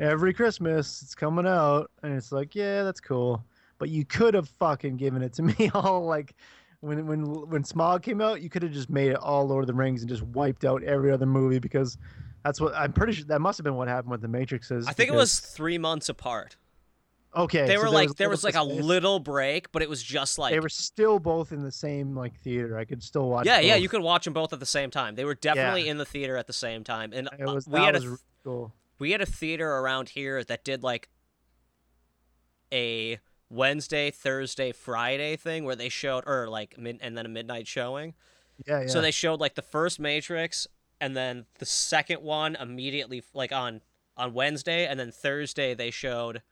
every 0.00 0.34
Christmas 0.34 1.02
it's 1.02 1.14
coming 1.14 1.46
out, 1.46 1.90
and 2.02 2.12
it's 2.14 2.32
like 2.32 2.54
yeah, 2.54 2.82
that's 2.82 3.00
cool. 3.00 3.44
But 3.78 3.88
you 3.90 4.04
could 4.04 4.34
have 4.34 4.48
fucking 4.48 4.96
given 4.96 5.22
it 5.22 5.32
to 5.34 5.42
me 5.58 5.70
all 5.74 6.04
like 6.04 6.34
when 6.80 7.06
when 7.06 7.24
when 7.50 7.62
Smaug 7.62 8.02
came 8.02 8.20
out, 8.20 8.42
you 8.42 8.48
could 8.50 8.62
have 8.62 8.72
just 8.72 8.90
made 8.90 9.10
it 9.10 9.16
all 9.16 9.46
Lord 9.46 9.64
of 9.64 9.66
the 9.68 9.74
Rings 9.74 10.02
and 10.02 10.08
just 10.08 10.22
wiped 10.22 10.64
out 10.64 10.82
every 10.82 11.10
other 11.10 11.26
movie 11.26 11.58
because 11.58 11.98
that's 12.44 12.60
what 12.60 12.74
I'm 12.74 12.92
pretty 12.92 13.14
sure 13.14 13.24
that 13.26 13.40
must 13.40 13.58
have 13.58 13.64
been 13.64 13.74
what 13.74 13.88
happened 13.88 14.10
with 14.12 14.20
the 14.22 14.28
Matrixes. 14.28 14.84
I 14.86 14.92
think 14.92 15.10
it 15.10 15.14
was 15.14 15.40
three 15.40 15.78
months 15.78 16.08
apart. 16.08 16.56
Okay, 17.34 17.66
They 17.66 17.74
so 17.74 17.80
were 17.80 17.84
there 17.86 17.90
like 17.94 18.14
there 18.16 18.30
was 18.30 18.44
like 18.44 18.54
a 18.54 18.62
little 18.62 19.18
break, 19.20 19.70
but 19.70 19.82
it 19.82 19.90
was 19.90 20.02
just 20.02 20.38
like 20.38 20.52
They 20.54 20.60
were 20.60 20.70
still 20.70 21.18
both 21.18 21.52
in 21.52 21.62
the 21.62 21.72
same 21.72 22.16
like 22.16 22.34
theater. 22.40 22.78
I 22.78 22.84
could 22.86 23.02
still 23.02 23.28
watch. 23.28 23.44
yeah, 23.44 23.60
yeah. 23.60 23.74
You 23.74 23.90
could 23.90 24.00
watch 24.00 24.24
them 24.24 24.32
both 24.32 24.54
at 24.54 24.60
the 24.60 24.64
same 24.64 24.90
time. 24.90 25.16
They 25.16 25.24
were 25.26 25.34
definitely 25.34 25.86
in 25.88 25.98
the 25.98 26.06
theater 26.06 26.36
at 26.38 26.46
the 26.46 26.54
same 26.54 26.82
time, 26.82 27.12
and 27.12 27.28
It 27.38 27.46
uh, 27.46 27.52
was 27.52 27.66
we 27.66 27.72
that 27.78 27.84
had 27.84 27.94
a 27.94 27.98
was 27.98 28.06
really 28.06 28.18
cool. 28.44 28.72
we 28.98 29.10
had 29.10 29.20
a 29.20 29.26
theater 29.26 29.68
around 29.70 30.08
here 30.10 30.42
that 30.44 30.64
did 30.64 30.82
like 30.82 31.10
a 32.72 33.18
Wednesday, 33.48 34.10
Thursday, 34.10 34.72
Friday 34.72 35.36
thing 35.36 35.64
where 35.64 35.76
they 35.76 35.88
showed 35.88 36.24
or 36.26 36.48
like 36.48 36.76
mid 36.78 36.98
and 37.00 37.16
then 37.16 37.26
a 37.26 37.28
midnight 37.28 37.66
showing. 37.66 38.14
Yeah, 38.66 38.82
yeah. 38.82 38.86
So 38.88 39.00
they 39.00 39.10
showed 39.10 39.40
like 39.40 39.54
the 39.54 39.62
first 39.62 40.00
Matrix 40.00 40.66
and 41.00 41.16
then 41.16 41.46
the 41.58 41.66
second 41.66 42.22
one 42.22 42.56
immediately 42.56 43.22
like 43.34 43.52
on 43.52 43.82
on 44.16 44.32
Wednesday 44.32 44.86
and 44.86 44.98
then 44.98 45.12
Thursday 45.12 45.74
they 45.74 45.90
showed 45.90 46.42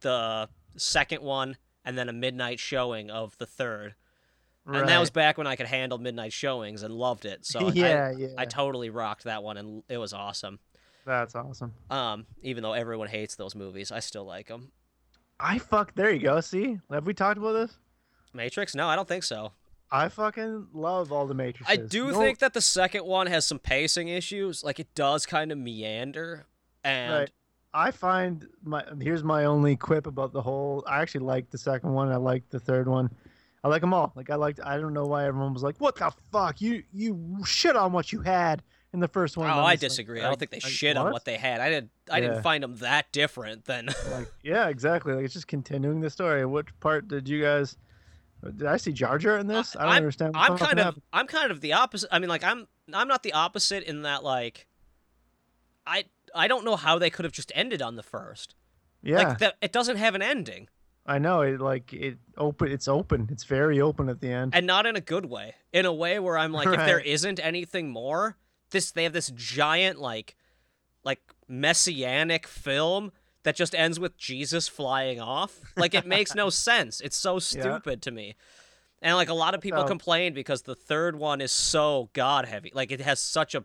the 0.00 0.48
second 0.76 1.22
one 1.22 1.56
and 1.84 1.96
then 1.96 2.08
a 2.08 2.12
midnight 2.12 2.58
showing 2.60 3.10
of 3.10 3.38
the 3.38 3.46
third. 3.46 3.94
Right. 4.64 4.80
And 4.80 4.88
that 4.88 4.98
was 4.98 5.10
back 5.10 5.38
when 5.38 5.46
I 5.46 5.54
could 5.54 5.66
handle 5.66 5.98
midnight 5.98 6.32
showings 6.32 6.82
and 6.82 6.92
loved 6.92 7.24
it. 7.24 7.46
So 7.46 7.68
I- 7.68 7.72
yeah, 7.72 8.10
yeah. 8.10 8.28
I, 8.36 8.44
totally 8.44 8.90
rocked 8.90 9.24
that 9.24 9.42
one 9.44 9.56
and 9.56 9.84
it 9.88 9.98
was 9.98 10.12
awesome. 10.12 10.58
That's 11.06 11.36
awesome. 11.36 11.72
Um, 11.88 12.26
even 12.42 12.64
though 12.64 12.72
everyone 12.72 13.06
hates 13.06 13.36
those 13.36 13.54
movies, 13.54 13.92
I 13.92 14.00
still 14.00 14.24
like 14.24 14.48
them. 14.48 14.72
I 15.38 15.58
fuck. 15.58 15.94
There 15.94 16.10
you 16.12 16.20
go. 16.20 16.40
See, 16.40 16.78
have 16.90 17.06
we 17.06 17.14
talked 17.14 17.38
about 17.38 17.52
this? 17.52 17.76
Matrix? 18.32 18.74
No, 18.74 18.88
I 18.88 18.96
don't 18.96 19.08
think 19.08 19.22
so. 19.24 19.52
I 19.90 20.08
fucking 20.08 20.68
love 20.72 21.12
all 21.12 21.26
the 21.26 21.34
Matrices. 21.34 21.66
I 21.68 21.76
do 21.76 22.08
No- 22.10 22.18
think 22.18 22.38
that 22.40 22.54
the 22.54 22.60
second 22.60 23.04
one 23.04 23.28
has 23.28 23.46
some 23.46 23.58
pacing 23.58 24.08
issues. 24.08 24.64
Like 24.64 24.80
it 24.80 24.92
does 24.94 25.26
kind 25.26 25.52
of 25.52 25.58
meander, 25.58 26.46
and 26.82 27.12
Right. 27.12 27.30
I 27.72 27.90
find 27.92 28.48
my 28.64 28.84
here's 29.00 29.22
my 29.22 29.44
only 29.44 29.76
quip 29.76 30.06
about 30.06 30.32
the 30.32 30.42
whole. 30.42 30.82
I 30.88 31.02
actually 31.02 31.24
like 31.26 31.50
the 31.50 31.58
second 31.58 31.92
one. 31.92 32.10
I 32.10 32.16
like 32.16 32.48
the 32.50 32.58
third 32.58 32.88
one. 32.88 33.10
I 33.62 33.68
like 33.68 33.80
them 33.80 33.92
all. 33.94 34.12
Like 34.16 34.30
I 34.30 34.34
liked. 34.36 34.60
I 34.64 34.76
don't 34.78 34.92
know 34.94 35.04
why 35.06 35.26
everyone 35.26 35.52
was 35.52 35.62
like, 35.62 35.78
"What 35.80 35.96
the 35.96 36.10
fuck? 36.32 36.60
You 36.60 36.82
you 36.92 37.38
shit 37.44 37.76
on 37.76 37.92
what 37.92 38.12
you 38.12 38.20
had 38.22 38.62
in 38.96 39.00
the 39.00 39.08
first 39.08 39.38
oh, 39.38 39.42
one." 39.42 39.50
I'm 39.50 39.58
I 39.58 39.74
just 39.74 39.82
like, 39.84 39.90
disagree. 39.90 40.20
I 40.20 40.24
don't 40.24 40.38
think 40.38 40.50
they 40.50 40.58
shit 40.60 40.96
on 40.96 41.04
what? 41.04 41.12
what 41.12 41.24
they 41.24 41.36
had. 41.36 41.60
I 41.60 41.68
didn't. 41.70 41.90
I 42.10 42.20
didn't 42.20 42.42
find 42.42 42.62
them 42.64 42.76
that 42.78 43.12
different 43.12 43.64
than. 43.66 43.86
like 44.10 44.28
yeah 44.42 44.68
exactly 44.68 45.12
like 45.14 45.24
it's 45.24 45.34
just 45.34 45.46
continuing 45.46 46.00
the 46.00 46.10
story 46.10 46.44
which 46.44 46.68
part 46.80 47.06
did 47.08 47.28
you 47.28 47.40
guys 47.42 47.76
did 48.56 48.66
i 48.66 48.76
see 48.76 48.92
jar 48.92 49.18
jar 49.18 49.38
in 49.38 49.46
this 49.48 49.74
i 49.76 49.80
don't 49.80 49.88
I'm- 49.88 49.96
understand 49.96 50.34
what 50.34 50.50
I'm 50.50 50.58
kind 50.58 50.78
of. 50.78 50.84
happened. 50.86 51.02
I'm 51.12 51.26
kind 51.26 51.50
of 51.50 51.60
the 51.60 51.72
opposite. 51.74 52.08
I 52.12 52.18
mean, 52.18 52.28
like 52.28 52.42
I'm. 52.44 52.66
I'm 52.92 53.08
not 53.08 53.22
the 53.22 53.32
opposite 53.32 53.82
in 53.84 54.02
that 54.02 54.22
like. 54.24 54.66
I 55.86 56.04
I 56.34 56.48
don't 56.48 56.64
know 56.64 56.76
how 56.76 56.98
they 56.98 57.10
could 57.10 57.24
have 57.24 57.32
just 57.32 57.52
ended 57.54 57.80
on 57.82 57.96
the 57.96 58.02
first. 58.02 58.54
yeah 59.02 59.18
Like 59.18 59.38
that. 59.38 59.56
It 59.60 59.72
doesn't 59.72 59.96
have 59.96 60.14
an 60.14 60.22
ending, 60.22 60.68
i 61.08 61.18
know 61.18 61.40
it 61.42 61.60
like 61.60 61.92
it 61.92 62.18
open 62.36 62.66
it's 62.72 62.88
open 62.88 63.28
it's 63.30 63.44
very 63.44 63.80
open 63.80 64.08
at 64.08 64.20
the 64.20 64.28
end 64.28 64.52
and 64.56 64.66
not 64.66 64.86
in 64.86 64.96
a 64.96 65.00
good 65.00 65.26
way. 65.26 65.54
In 65.72 65.86
a 65.86 65.92
way 65.92 66.18
where 66.18 66.36
I'm 66.38 66.52
like, 66.52 66.66
if 66.68 66.76
there 66.86 66.96
Right. 66.96 67.06
isn't 67.06 67.38
anything 67.40 67.90
more, 67.90 68.36
this 68.76 68.92
they 68.92 69.04
have 69.04 69.12
this 69.12 69.30
giant 69.34 69.98
like, 69.98 70.36
like 71.04 71.20
messianic 71.48 72.46
film 72.46 73.12
that 73.42 73.56
just 73.56 73.74
ends 73.74 73.98
with 74.00 74.16
Jesus 74.16 74.68
flying 74.68 75.20
off. 75.20 75.60
Like 75.76 75.94
it 75.94 76.06
makes 76.06 76.34
no 76.34 76.50
sense. 76.68 77.00
It's 77.00 77.16
so 77.16 77.38
stupid 77.38 78.02
to 78.02 78.10
me. 78.10 78.34
And 79.02 79.14
like 79.14 79.28
a 79.28 79.34
lot 79.34 79.54
of 79.54 79.60
people 79.60 79.82
So- 79.82 79.88
complain 79.88 80.34
because 80.34 80.62
the 80.62 80.74
third 80.74 81.16
one 81.16 81.40
is 81.40 81.52
so 81.52 82.10
god 82.12 82.46
heavy. 82.46 82.70
Like 82.74 82.90
it 82.92 83.00
has 83.00 83.20
such 83.20 83.54
a 83.54 83.64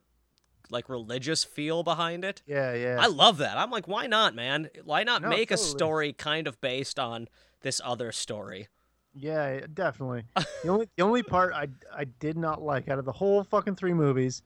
like 0.69 0.87
religious 0.87 1.43
feel 1.43 1.83
behind 1.83 2.23
it. 2.23 2.41
yeah 2.47 2.73
yeah 2.73 2.97
I 2.99 3.07
love 3.07 3.37
that. 3.39 3.57
I'm 3.57 3.71
like, 3.71 3.87
why 3.87 4.07
not, 4.07 4.33
man? 4.35 4.69
Why 4.85 5.03
not 5.03 5.21
No, 5.21 5.29
make 5.29 5.51
a 5.51 5.57
story 5.57 6.13
kind 6.13 6.47
of 6.47 6.61
based 6.61 6.97
on 6.99 7.27
this 7.61 7.81
other 7.83 8.11
story? 8.11 8.67
yeah 9.13 9.59
definitely 9.73 10.23
the 10.63 10.69
only 10.69 10.87
the 10.95 11.03
only 11.03 11.21
part 11.21 11.53
i 11.53 11.67
i 11.93 12.05
did 12.05 12.37
not 12.37 12.61
like 12.61 12.87
out 12.87 12.97
of 12.97 13.03
the 13.03 13.11
whole 13.11 13.43
fucking 13.43 13.75
three 13.75 13.93
movies 13.93 14.41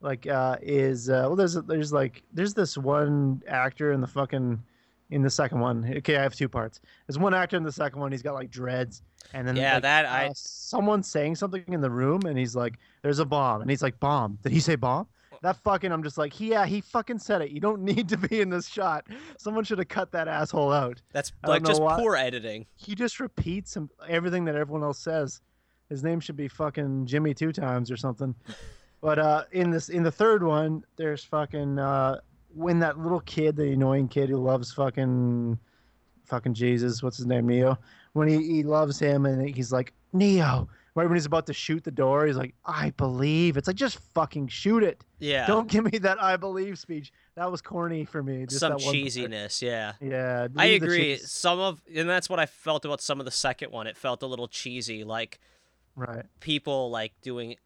like 0.00 0.26
uh 0.26 0.56
is 0.62 1.08
uh 1.08 1.24
well 1.26 1.36
there's 1.36 1.54
there's 1.54 1.92
like 1.92 2.22
there's 2.32 2.54
this 2.54 2.76
one 2.76 3.42
actor 3.48 3.92
in 3.92 4.00
the 4.00 4.06
fucking 4.06 4.62
in 5.10 5.22
the 5.22 5.30
second 5.30 5.60
one. 5.60 5.90
Okay 5.98 6.16
i 6.16 6.22
have 6.22 6.34
two 6.34 6.48
parts. 6.48 6.80
There's 7.06 7.18
one 7.18 7.32
actor 7.34 7.56
in 7.56 7.62
the 7.62 7.72
second 7.72 8.00
one 8.00 8.10
he's 8.12 8.22
got 8.22 8.34
like 8.34 8.50
dreads 8.50 9.02
and 9.32 9.46
then 9.46 9.56
Yeah, 9.56 9.74
like, 9.74 9.82
that 9.82 10.06
I 10.06 10.26
uh, 10.26 10.30
someone's 10.34 11.08
saying 11.08 11.36
something 11.36 11.64
in 11.68 11.80
the 11.80 11.90
room 11.90 12.22
and 12.26 12.36
he's 12.38 12.54
like 12.56 12.78
there's 13.02 13.18
a 13.20 13.24
bomb 13.24 13.60
and 13.62 13.70
he's 13.70 13.82
like 13.82 13.98
bomb? 14.00 14.38
Did 14.42 14.52
he 14.52 14.60
say 14.60 14.76
bomb? 14.76 15.06
That 15.42 15.56
fucking 15.62 15.92
i'm 15.92 16.02
just 16.02 16.18
like 16.18 16.40
yeah 16.40 16.66
he 16.66 16.80
fucking 16.80 17.18
said 17.18 17.40
it. 17.42 17.50
You 17.50 17.60
don't 17.60 17.82
need 17.90 18.08
to 18.10 18.16
be 18.16 18.40
in 18.40 18.50
this 18.50 18.66
shot. 18.68 19.06
Someone 19.38 19.64
should 19.64 19.78
have 19.78 19.88
cut 19.88 20.12
that 20.12 20.28
asshole 20.28 20.72
out. 20.72 21.00
That's 21.12 21.32
like 21.46 21.62
just 21.64 21.80
why- 21.80 21.98
poor 21.98 22.16
editing. 22.16 22.66
he 22.74 22.94
just 22.94 23.20
repeats 23.20 23.76
everything 24.08 24.44
that 24.46 24.56
everyone 24.56 24.82
else 24.82 24.98
says. 24.98 25.40
His 25.88 26.02
name 26.02 26.18
should 26.18 26.36
be 26.36 26.48
fucking 26.48 27.06
jimmy 27.06 27.32
two 27.32 27.52
times 27.52 27.90
or 27.92 27.96
something 27.96 28.34
but 29.00 29.18
uh 29.18 29.44
in 29.52 29.70
this 29.70 29.88
in 29.88 30.02
the 30.02 30.10
third 30.10 30.42
one 30.42 30.84
there's 30.96 31.22
fucking 31.24 31.78
uh 31.78 32.18
when 32.54 32.78
that 32.78 32.98
little 32.98 33.20
kid 33.20 33.56
the 33.56 33.72
annoying 33.72 34.08
kid 34.08 34.28
who 34.28 34.36
loves 34.36 34.72
fucking 34.72 35.58
fucking 36.24 36.54
jesus 36.54 37.02
what's 37.02 37.16
his 37.16 37.26
name 37.26 37.46
neo 37.46 37.78
when 38.14 38.26
he, 38.28 38.36
he 38.46 38.62
loves 38.62 38.98
him 38.98 39.26
and 39.26 39.48
he's 39.54 39.70
like 39.72 39.92
neo 40.12 40.68
right 40.94 41.06
when 41.06 41.14
he's 41.14 41.26
about 41.26 41.46
to 41.46 41.52
shoot 41.52 41.84
the 41.84 41.90
door 41.90 42.26
he's 42.26 42.36
like 42.36 42.54
i 42.64 42.90
believe 42.96 43.56
it's 43.56 43.66
like 43.66 43.76
just 43.76 43.98
fucking 44.14 44.48
shoot 44.48 44.82
it 44.82 45.04
Yeah. 45.18 45.46
don't 45.46 45.68
give 45.68 45.84
me 45.84 45.98
that 45.98 46.20
i 46.22 46.36
believe 46.36 46.78
speech 46.78 47.12
that 47.36 47.50
was 47.52 47.60
corny 47.60 48.06
for 48.06 48.22
me 48.22 48.46
just 48.46 48.60
some 48.60 48.72
part. 48.72 48.82
cheesiness, 48.82 49.60
yeah. 49.60 49.92
yeah 50.00 50.48
I 50.56 50.66
agree. 50.68 51.18
Some 51.18 51.58
of 51.60 51.82
and 51.94 52.08
that's 52.08 52.30
what 52.30 52.40
I 52.40 52.46
felt 52.46 52.86
about 52.86 53.02
some 53.02 53.20
of 53.20 53.26
the 53.26 53.30
second 53.30 53.72
one. 53.72 53.86
It 53.86 53.94
felt 53.98 54.22
a 54.22 54.26
little 54.26 54.48
cheesy, 54.48 55.04
like 55.04 55.38
right 55.96 56.24
people 56.40 56.88
like 56.90 57.12
doing 57.20 57.56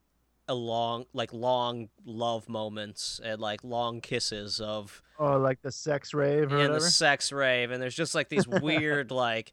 a 0.50 0.54
long 0.54 1.06
like 1.12 1.32
long 1.32 1.88
love 2.04 2.48
moments 2.48 3.20
and 3.24 3.40
like 3.40 3.62
long 3.62 4.00
kisses 4.00 4.60
of 4.60 5.00
oh 5.18 5.38
like 5.38 5.62
the 5.62 5.70
sex 5.70 6.12
rave 6.12 6.52
or 6.52 6.58
and 6.58 6.74
the 6.74 6.80
sex 6.80 7.30
rave 7.30 7.70
and 7.70 7.80
there's 7.80 7.94
just 7.94 8.14
like 8.14 8.28
these 8.28 8.48
weird 8.48 9.10
like 9.28 9.52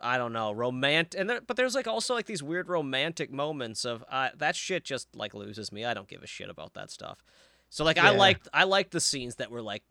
I 0.00 0.16
don't 0.16 0.32
know 0.32 0.50
romantic 0.52 1.20
and 1.20 1.28
there, 1.28 1.42
but 1.42 1.58
there's 1.58 1.74
like 1.74 1.86
also 1.86 2.14
like 2.14 2.24
these 2.24 2.42
weird 2.42 2.70
romantic 2.70 3.30
moments 3.30 3.84
of 3.84 4.02
uh, 4.10 4.30
that 4.38 4.56
shit 4.56 4.82
just 4.82 5.14
like 5.14 5.34
loses 5.34 5.70
me. 5.72 5.84
I 5.84 5.92
don't 5.92 6.08
give 6.08 6.22
a 6.22 6.26
shit 6.26 6.48
about 6.48 6.72
that 6.72 6.90
stuff. 6.90 7.22
So 7.68 7.84
like 7.84 7.98
I 7.98 8.08
liked 8.10 8.48
I 8.54 8.64
liked 8.64 8.92
the 8.92 9.00
scenes 9.00 9.36
that 9.36 9.50
were 9.50 9.60
like 9.60 9.82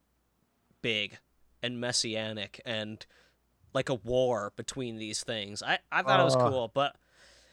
big 0.81 1.19
and 1.61 1.79
messianic 1.79 2.59
and 2.65 3.05
like 3.71 3.89
a 3.89 3.93
war 3.93 4.51
between 4.55 4.95
these 4.97 5.23
things. 5.23 5.61
I 5.61 5.77
I 5.91 6.01
thought 6.01 6.19
it 6.19 6.23
was 6.23 6.35
Oh. 6.35 6.49
cool, 6.49 6.71
but 6.73 6.95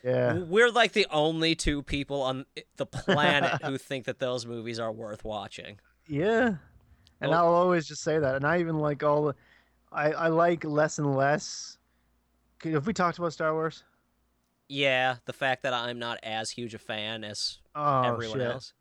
yeah 0.06 0.34
we're 0.34 0.70
like 0.70 0.92
the 0.92 1.06
only 1.10 1.54
two 1.54 1.82
people 1.82 2.22
on 2.22 2.46
the 2.76 2.86
planet 2.86 3.60
who 3.64 3.76
think 3.90 4.04
that 4.06 4.18
those 4.20 4.46
movies 4.46 4.78
are 4.78 4.92
worth 4.92 5.24
watching. 5.24 5.78
Yeah, 6.06 6.54
and 7.20 7.34
I'll 7.34 7.52
always 7.54 7.86
just 7.86 8.02
say 8.02 8.18
that. 8.18 8.36
And 8.36 8.46
I 8.46 8.60
even 8.60 8.78
like 8.78 9.02
all 9.02 9.24
the, 9.24 9.34
I 9.90 10.12
I 10.12 10.28
like 10.28 10.64
less 10.64 10.98
and 10.98 11.16
less. 11.16 11.78
Have 12.62 12.86
we 12.86 12.92
talked 12.92 13.18
about 13.18 13.32
Star 13.32 13.52
Wars? 13.52 13.82
Yeah, 14.68 15.16
the 15.26 15.32
fact 15.32 15.62
that 15.62 15.72
I'm 15.74 15.98
not 15.98 16.18
as 16.22 16.50
huge 16.50 16.74
a 16.74 16.78
fan 16.78 17.24
as 17.24 17.58
Oh 17.74 18.02
everyone 18.02 18.38
shit. 18.38 18.46
else. 18.50 18.72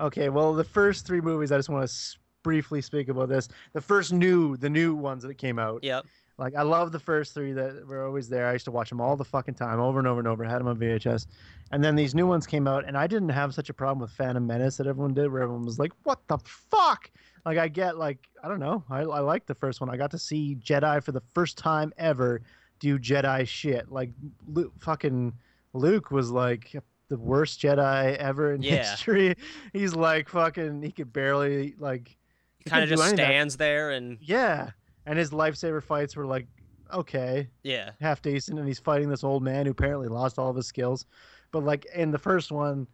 Okay, 0.00 0.28
well 0.28 0.54
the 0.54 0.64
first 0.64 1.06
three 1.06 1.20
movies 1.20 1.50
I 1.52 1.56
just 1.56 1.68
want 1.68 1.88
to 1.88 1.94
briefly 2.42 2.80
speak 2.80 3.08
about 3.08 3.28
this. 3.28 3.48
The 3.72 3.80
first 3.80 4.12
new, 4.12 4.56
the 4.56 4.70
new 4.70 4.94
ones 4.94 5.22
that 5.24 5.34
came 5.34 5.58
out. 5.58 5.82
Yep. 5.84 6.06
Like 6.38 6.54
I 6.56 6.62
love 6.62 6.92
the 6.92 6.98
first 6.98 7.34
three 7.34 7.52
that 7.52 7.86
were 7.86 8.04
always 8.06 8.28
there. 8.28 8.46
I 8.46 8.52
used 8.54 8.64
to 8.64 8.70
watch 8.70 8.88
them 8.88 9.00
all 9.00 9.16
the 9.16 9.24
fucking 9.24 9.54
time, 9.54 9.78
over 9.80 9.98
and 9.98 10.08
over 10.08 10.18
and 10.18 10.26
over. 10.28 10.44
I 10.44 10.50
had 10.50 10.58
them 10.60 10.66
on 10.68 10.76
VHS, 10.78 11.26
and 11.70 11.84
then 11.84 11.94
these 11.94 12.14
new 12.14 12.26
ones 12.26 12.46
came 12.46 12.66
out, 12.66 12.84
and 12.86 12.96
I 12.96 13.06
didn't 13.06 13.28
have 13.28 13.54
such 13.54 13.68
a 13.70 13.74
problem 13.74 14.00
with 14.00 14.10
Phantom 14.12 14.44
Menace 14.46 14.76
that 14.78 14.86
everyone 14.86 15.14
did, 15.14 15.30
where 15.30 15.42
everyone 15.42 15.64
was 15.66 15.78
like, 15.78 15.92
"What 16.04 16.20
the 16.28 16.38
fuck?" 16.38 17.10
Like 17.44 17.58
I 17.58 17.68
get 17.68 17.98
like 17.98 18.18
I 18.42 18.48
don't 18.48 18.60
know. 18.60 18.82
I 18.88 19.00
I 19.00 19.20
like 19.20 19.46
the 19.46 19.54
first 19.54 19.80
one. 19.80 19.90
I 19.90 19.96
got 19.96 20.10
to 20.12 20.18
see 20.18 20.56
Jedi 20.56 21.02
for 21.02 21.12
the 21.12 21.22
first 21.34 21.58
time 21.58 21.92
ever 21.98 22.40
do 22.80 22.98
Jedi 22.98 23.46
shit. 23.46 23.90
Like 23.92 24.10
Luke, 24.46 24.72
fucking 24.80 25.34
Luke 25.74 26.10
was 26.10 26.30
like 26.30 26.74
the 27.08 27.18
worst 27.18 27.60
Jedi 27.60 28.16
ever 28.16 28.54
in 28.54 28.62
Yeah. 28.62 28.76
history. 28.90 29.34
He's 29.74 29.94
like 29.94 30.28
fucking. 30.30 30.82
He 30.82 30.92
could 30.92 31.12
barely 31.12 31.74
like. 31.78 32.16
he 32.58 32.70
Kind 32.70 32.84
of 32.84 32.88
just 32.88 33.06
stands 33.06 33.58
there 33.58 33.90
and 33.90 34.16
Yeah, 34.20 34.70
and 35.06 35.18
his 35.18 35.30
lightsaber 35.30 35.82
fights 35.82 36.16
were 36.16 36.26
like 36.26 36.46
okay, 36.92 37.48
yeah. 37.62 37.90
half 38.00 38.22
decent, 38.22 38.58
and 38.58 38.68
he's 38.68 38.78
fighting 38.78 39.08
this 39.08 39.24
old 39.24 39.42
man 39.42 39.66
who 39.66 39.72
apparently 39.72 40.08
lost 40.08 40.38
all 40.38 40.50
of 40.50 40.56
his 40.56 40.66
skills. 40.66 41.06
But 41.50 41.64
like 41.64 41.86
in 41.94 42.10
the 42.10 42.18
first 42.18 42.52
one, 42.52 42.86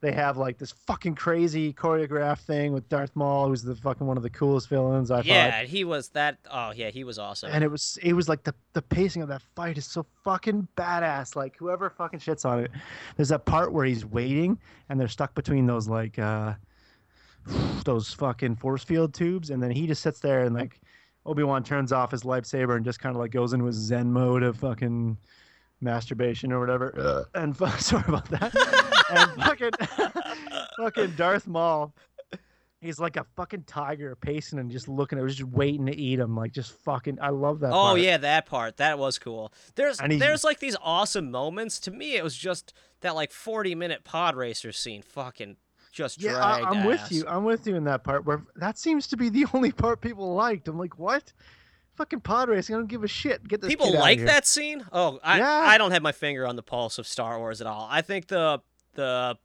they 0.00 0.12
have 0.12 0.36
like 0.36 0.58
this 0.58 0.70
fucking 0.70 1.14
crazy 1.14 1.72
choreographed 1.72 2.40
thing 2.40 2.72
with 2.72 2.88
Darth 2.88 3.14
Maul, 3.16 3.48
who's 3.48 3.62
the 3.62 3.74
fucking 3.74 4.06
one 4.06 4.16
of 4.16 4.22
the 4.22 4.30
coolest 4.30 4.68
villains 4.68 5.10
I 5.10 5.22
yeah, 5.22 5.50
thought. 5.50 5.66
he 5.66 5.84
was 5.84 6.10
that. 6.10 6.38
Oh 6.50 6.72
yeah, 6.74 6.90
he 6.90 7.04
was 7.04 7.18
awesome. 7.18 7.50
And 7.52 7.64
it 7.64 7.70
was 7.70 7.98
it 8.02 8.12
was 8.12 8.28
like 8.28 8.44
the 8.44 8.54
the 8.74 8.82
pacing 8.82 9.22
of 9.22 9.28
that 9.28 9.42
fight 9.56 9.78
is 9.78 9.86
so 9.86 10.04
fucking 10.22 10.68
badass. 10.76 11.36
Like 11.36 11.56
whoever 11.56 11.88
fucking 11.88 12.20
shits 12.20 12.44
on 12.44 12.60
it. 12.60 12.70
There's 13.16 13.30
that 13.30 13.46
part 13.46 13.72
where 13.72 13.86
he's 13.86 14.04
waiting 14.04 14.58
and 14.88 15.00
they're 15.00 15.08
stuck 15.08 15.34
between 15.34 15.66
those 15.66 15.88
like 15.88 16.18
uh 16.18 16.52
those 17.84 18.12
fucking 18.12 18.56
force 18.56 18.84
field 18.84 19.14
tubes 19.14 19.50
and 19.50 19.62
then 19.62 19.70
he 19.70 19.86
just 19.86 20.02
sits 20.02 20.20
there 20.20 20.44
and 20.44 20.54
like 20.54 20.80
Obi 21.26 21.42
Wan 21.42 21.62
turns 21.64 21.92
off 21.92 22.10
his 22.10 22.22
lightsaber 22.22 22.76
and 22.76 22.84
just 22.84 23.00
kind 23.00 23.14
of 23.16 23.20
like 23.20 23.30
goes 23.30 23.52
into 23.52 23.64
his 23.66 23.76
Zen 23.76 24.12
mode 24.12 24.42
of 24.42 24.56
fucking 24.58 25.16
masturbation 25.80 26.52
or 26.52 26.60
whatever. 26.60 27.26
And 27.34 27.56
fu- 27.56 27.66
sorry 27.78 28.04
about 28.08 28.28
that. 28.30 28.54
and 29.10 29.42
fucking 29.42 29.70
fucking 30.78 31.10
Darth 31.16 31.46
Maul. 31.46 31.94
He's 32.80 32.98
like 33.00 33.16
a 33.16 33.24
fucking 33.34 33.62
tiger 33.62 34.14
pacing 34.14 34.58
and 34.58 34.70
just 34.70 34.88
looking 34.88 35.16
at, 35.18 35.24
was 35.24 35.36
just 35.36 35.48
waiting 35.50 35.86
to 35.86 35.96
eat 35.96 36.18
him. 36.18 36.36
Like 36.36 36.52
just 36.52 36.72
fucking. 36.84 37.18
I 37.18 37.30
love 37.30 37.60
that. 37.60 37.70
Oh 37.70 37.72
part. 37.92 38.00
yeah, 38.00 38.18
that 38.18 38.44
part. 38.44 38.76
That 38.76 38.98
was 38.98 39.18
cool. 39.18 39.54
There's 39.74 39.98
he- 40.00 40.18
there's 40.18 40.44
like 40.44 40.58
these 40.60 40.76
awesome 40.82 41.30
moments. 41.30 41.78
To 41.80 41.90
me, 41.90 42.16
it 42.16 42.22
was 42.22 42.36
just 42.36 42.74
that 43.00 43.14
like 43.14 43.32
40 43.32 43.74
minute 43.74 44.04
pod 44.04 44.36
racer 44.36 44.70
scene. 44.70 45.00
Fucking 45.00 45.56
just 45.94 46.20
Yeah, 46.20 46.36
I, 46.36 46.60
I'm 46.62 46.84
with 46.84 47.10
you. 47.10 47.24
I'm 47.26 47.44
with 47.44 47.66
you 47.66 47.76
in 47.76 47.84
that 47.84 48.04
part 48.04 48.26
where 48.26 48.42
that 48.56 48.76
seems 48.76 49.06
to 49.08 49.16
be 49.16 49.28
the 49.28 49.46
only 49.54 49.72
part 49.72 50.00
people 50.00 50.34
liked. 50.34 50.68
I'm 50.68 50.78
like, 50.78 50.98
what? 50.98 51.32
Fucking 51.94 52.20
pod 52.20 52.48
racing. 52.48 52.74
I 52.74 52.78
don't 52.78 52.88
give 52.88 53.04
a 53.04 53.08
shit. 53.08 53.46
Get 53.46 53.60
this 53.60 53.68
People 53.68 53.94
like 53.94 54.18
that 54.24 54.46
scene. 54.46 54.84
Oh, 54.92 55.20
I 55.22 55.38
Yeah. 55.38 55.48
I 55.48 55.78
don't 55.78 55.92
have 55.92 56.02
my 56.02 56.10
finger 56.12 56.46
on 56.46 56.56
the 56.56 56.62
pulse 56.62 56.98
of 56.98 57.06
Star 57.06 57.38
Wars 57.38 57.60
at 57.60 57.66
all. 57.68 57.86
I 57.90 58.02
think 58.02 58.26
the 58.26 58.60
the 58.94 59.38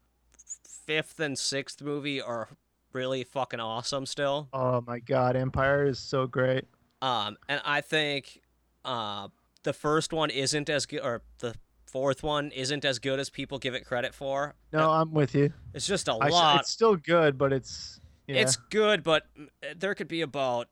fifth 0.85 1.19
and 1.19 1.37
sixth 1.37 1.81
movie 1.81 2.19
are 2.19 2.49
really 2.91 3.23
fucking 3.23 3.59
awesome 3.59 4.07
still. 4.07 4.49
Oh 4.51 4.81
my 4.85 4.97
god, 4.99 5.35
Empire 5.35 5.85
is 5.85 5.99
so 5.99 6.25
great. 6.25 6.65
Um, 7.01 7.37
and 7.47 7.61
I 7.63 7.81
think 7.81 8.41
uh, 8.83 9.27
the 9.63 9.73
first 9.73 10.11
one 10.11 10.31
isn't 10.31 10.69
as 10.69 10.87
good, 10.87 11.01
or 11.01 11.21
the 11.39 11.53
fourth 11.91 12.23
one 12.23 12.51
isn't 12.51 12.85
as 12.85 12.99
good 12.99 13.19
as 13.19 13.29
people 13.29 13.59
give 13.59 13.73
it 13.73 13.85
credit 13.85 14.13
for. 14.13 14.55
No, 14.71 14.89
I'm 14.91 15.11
with 15.11 15.35
you. 15.35 15.51
It's 15.73 15.87
just 15.87 16.07
a 16.07 16.13
I 16.13 16.29
lot. 16.29 16.61
it's 16.61 16.71
still 16.71 16.95
good, 16.95 17.37
but 17.37 17.51
it's 17.53 17.99
yeah. 18.27 18.41
It's 18.41 18.55
good, 18.55 19.03
but 19.03 19.23
mm, 19.39 19.47
there 19.77 19.95
could 19.95 20.07
be 20.07 20.21
about 20.21 20.67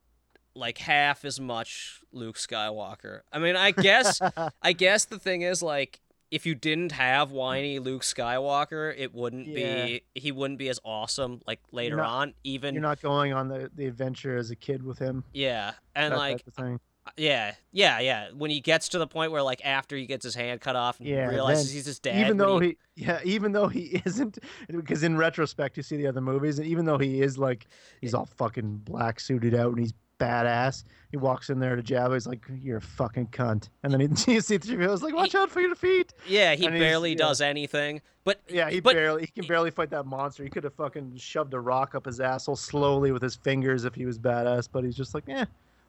like 0.56 0.78
half 0.78 1.26
as 1.26 1.40
much 1.40 2.02
Luke 2.12 2.38
Skywalker. 2.38 3.22
I 3.32 3.40
mean, 3.40 3.56
I 3.56 3.72
guess 3.72 4.20
I 4.62 4.74
guess 4.74 5.06
the 5.06 5.20
thing 5.20 5.42
is 5.42 5.62
like 5.64 6.00
if 6.30 6.46
you 6.46 6.56
didn't 6.56 6.92
have 6.92 7.32
whiny 7.32 7.80
Luke 7.80 8.02
Skywalker, 8.02 8.94
it 8.98 9.14
wouldn't 9.14 9.54
be 9.54 10.02
he 10.14 10.32
wouldn't 10.32 10.60
be 10.60 10.70
as 10.70 10.80
awesome 10.84 11.42
like 11.48 11.60
later 11.72 11.98
not- 11.98 12.10
on 12.10 12.34
even 12.44 12.74
You're 12.74 12.84
not 12.84 13.02
going 13.02 13.34
on 13.34 13.48
the, 13.48 13.72
the 13.74 13.86
adventure 13.86 14.36
as 14.38 14.52
a 14.52 14.56
kid 14.56 14.84
with 14.84 15.00
him. 15.00 15.24
yeah. 15.34 15.74
And 15.96 16.14
like 16.14 16.38
type 16.38 16.48
of 16.48 16.54
thing. 16.54 16.80
Yeah, 17.16 17.56
yeah, 17.72 18.00
yeah. 18.00 18.30
When 18.36 18.52
he 18.52 18.60
gets 18.60 18.90
to 18.90 18.98
the 18.98 19.08
point 19.08 19.32
where 19.32 19.42
like 19.42 19.66
after 19.66 19.96
he 19.96 20.06
gets 20.06 20.24
his 20.26 20.36
hand 20.36 20.62
cut 20.62 20.76
off 20.76 21.00
and 21.00 21.08
Yeah, 21.08 21.28
realizes 21.28 21.72
he's 21.72 21.86
his 21.86 22.00
dad 22.00 22.20
even 22.20 22.38
though 22.38 22.60
he, 22.60 22.78
yeah, 22.96 23.20
even 23.24 23.52
though 23.52 23.68
he 23.68 24.02
isn't, 24.06 24.40
because 24.70 25.04
in 25.04 25.18
retrospect 25.18 25.78
you 25.78 25.84
see 25.84 25.98
the 25.98 26.08
other 26.08 26.22
movies, 26.22 26.60
and 26.60 26.68
even 26.68 26.86
though 26.86 26.98
he 26.98 27.22
is 27.22 27.38
like 27.38 27.68
he's 28.02 28.14
all 28.14 28.26
fucking 28.26 28.78
black 28.84 29.20
suited 29.20 29.54
out 29.54 29.70
and 29.70 29.80
he's 29.80 29.94
badass, 30.20 30.84
he 31.12 31.18
walks 31.18 31.50
in 31.50 31.60
there 31.60 31.76
to 31.76 31.84
Jabba. 31.84 32.14
He's 32.14 32.28
like, 32.28 32.46
"You're 32.60 32.78
a 32.78 32.82
fucking 32.82 33.28
cunt," 33.28 33.70
and 33.84 33.94
then 33.94 34.00
he 34.00 34.08
you 34.34 34.42
see 34.42 34.58
three 34.58 34.88
He's 34.88 35.02
like, 35.02 35.16
"Watch 35.16 35.36
out 35.36 35.50
for 35.50 35.62
your 35.62 35.76
feet." 35.76 36.14
yeah, 36.28 36.56
he 36.56 36.66
and 36.66 36.78
barely 36.78 37.12
yeah. 37.12 37.18
does 37.18 37.42
anything. 37.42 38.02
But 38.24 38.42
Yeah, 38.50 38.70
he 38.70 38.80
but 38.80 38.94
barely 38.94 39.22
he 39.22 39.28
can 39.28 39.48
barely 39.48 39.72
fight 39.72 39.90
that 39.92 40.06
monster. 40.06 40.44
He 40.44 40.50
could 40.50 40.64
have 40.64 40.74
fucking 40.74 41.16
shoved 41.18 41.54
a 41.54 41.60
rock 41.60 41.96
up 41.96 42.06
his 42.06 42.20
asshole 42.20 42.58
slowly 42.58 43.12
with 43.12 43.22
his 43.22 43.36
fingers 43.36 43.86
if 43.86 43.96
he 43.96 44.06
was 44.06 44.20
badass, 44.20 44.68
but 44.72 44.84
he's 44.84 44.96
just 44.96 45.14
like, 45.14 45.24
"Eh, 45.30 45.46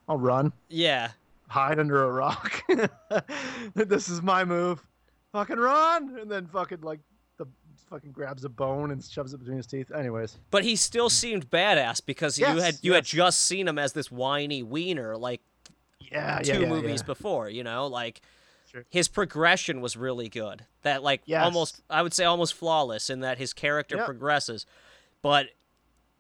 I'll 0.08 0.16
run." 0.18 0.52
yeah, 0.68 1.10
hide 1.48 1.78
under 1.78 2.04
a 2.04 2.12
rock. 2.12 2.62
this 3.74 4.08
is 4.08 4.22
my 4.22 4.44
move. 4.44 4.84
Fucking 5.32 5.58
run, 5.58 6.18
and 6.20 6.30
then 6.30 6.46
fucking 6.46 6.80
like 6.80 7.00
the 7.36 7.46
fucking 7.90 8.12
grabs 8.12 8.44
a 8.44 8.48
bone 8.48 8.90
and 8.90 9.04
shoves 9.04 9.32
it 9.34 9.38
between 9.38 9.58
his 9.58 9.66
teeth. 9.66 9.90
Anyways, 9.92 10.38
but 10.50 10.64
he 10.64 10.74
still 10.76 11.10
seemed 11.10 11.50
badass 11.50 12.04
because 12.04 12.38
you 12.38 12.46
had 12.46 12.78
you 12.82 12.94
had 12.94 13.04
just 13.04 13.40
seen 13.44 13.68
him 13.68 13.78
as 13.78 13.92
this 13.92 14.10
whiny 14.10 14.62
wiener 14.62 15.16
like 15.16 15.40
yeah, 16.00 16.38
two 16.40 16.52
yeah, 16.54 16.58
yeah, 16.60 16.68
movies 16.68 17.00
yeah. 17.02 17.06
before, 17.06 17.48
you 17.50 17.62
know, 17.64 17.86
like 17.86 18.20
Sure. 18.70 18.84
his 18.90 19.08
progression 19.08 19.80
was 19.80 19.96
really 19.96 20.28
good. 20.28 20.64
That 20.82 21.02
like 21.02 21.22
Yes. 21.24 21.42
almost 21.44 21.80
I 21.90 22.02
would 22.02 22.12
say 22.14 22.24
almost 22.24 22.54
flawless 22.54 23.08
in 23.10 23.20
that 23.20 23.38
his 23.38 23.52
character 23.52 23.96
Yep. 23.96 24.04
progresses. 24.06 24.66
But 25.22 25.46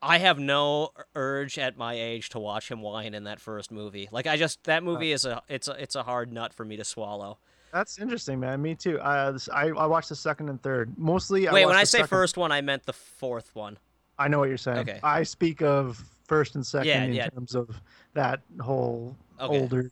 I 0.00 0.18
have 0.18 0.38
no 0.38 0.90
urge 1.14 1.58
at 1.58 1.76
my 1.76 1.94
age 1.94 2.28
to 2.30 2.38
watch 2.38 2.70
him 2.70 2.82
whine 2.82 3.14
in 3.14 3.24
that 3.24 3.40
first 3.40 3.72
movie. 3.72 4.08
Like 4.12 4.26
I 4.26 4.36
just 4.36 4.62
that 4.64 4.82
movie 4.84 5.12
is 5.12 5.24
a 5.24 5.42
it's 5.48 5.68
a 5.68 5.72
it's 5.82 5.94
a 5.96 6.02
hard 6.02 6.32
nut 6.32 6.52
for 6.54 6.64
me 6.64 6.76
to 6.76 6.84
swallow. 6.84 7.38
That's 7.72 7.98
interesting, 7.98 8.40
man. 8.40 8.62
Me 8.62 8.74
too. 8.74 8.98
Uh, 9.00 9.32
this, 9.32 9.48
I 9.52 9.68
I 9.68 9.86
watched 9.86 10.08
the 10.08 10.14
second 10.16 10.48
and 10.48 10.62
third. 10.62 10.96
Mostly, 10.96 11.48
I 11.48 11.52
Wait, 11.52 11.66
when 11.66 11.76
I 11.76 11.84
say 11.84 11.98
second- 11.98 12.08
first 12.08 12.36
one, 12.36 12.52
I 12.52 12.60
meant 12.60 12.86
the 12.86 12.92
fourth 12.92 13.54
one. 13.54 13.76
I 14.18 14.28
know 14.28 14.38
what 14.38 14.48
you're 14.48 14.56
saying. 14.58 14.78
Okay. 14.78 15.00
I 15.02 15.22
speak 15.22 15.62
of 15.62 16.02
first 16.26 16.54
and 16.54 16.66
second 16.66 16.88
Yeah, 16.88 17.04
in 17.04 17.12
yeah. 17.12 17.28
terms 17.28 17.54
of 17.54 17.80
that 18.14 18.40
whole 18.60 19.16
Okay. 19.40 19.60
older 19.60 19.90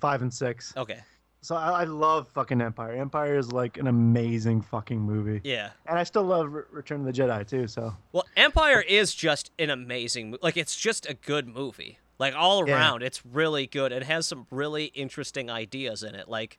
five 0.00 0.22
and 0.22 0.32
six. 0.32 0.72
Okay. 0.76 1.00
So 1.44 1.56
I, 1.56 1.82
I 1.82 1.84
love 1.84 2.26
fucking 2.28 2.62
Empire. 2.62 2.92
Empire 2.92 3.36
is 3.36 3.52
like 3.52 3.76
an 3.76 3.86
amazing 3.86 4.62
fucking 4.62 4.98
movie, 4.98 5.42
Yeah. 5.44 5.70
and 5.86 5.98
I 5.98 6.02
still 6.04 6.22
love 6.24 6.50
Re- 6.50 6.62
Return 6.70 7.00
of 7.00 7.06
the 7.06 7.12
Jedi 7.12 7.46
too. 7.46 7.66
So 7.66 7.94
Well, 8.12 8.24
Empire 8.34 8.80
is 8.80 9.14
just 9.14 9.50
an 9.58 9.68
amazing 9.68 10.36
like 10.42 10.56
it's 10.56 10.74
just 10.74 11.04
a 11.04 11.12
good 11.12 11.46
movie. 11.46 11.98
Like 12.18 12.34
all 12.34 12.66
Yeah. 12.66 12.76
around, 12.76 13.02
it's 13.02 13.26
really 13.26 13.66
good. 13.66 13.92
It 13.92 14.04
has 14.04 14.26
some 14.26 14.46
really 14.50 14.86
interesting 14.86 15.50
ideas 15.50 16.02
in 16.02 16.14
it. 16.14 16.28
Like 16.28 16.58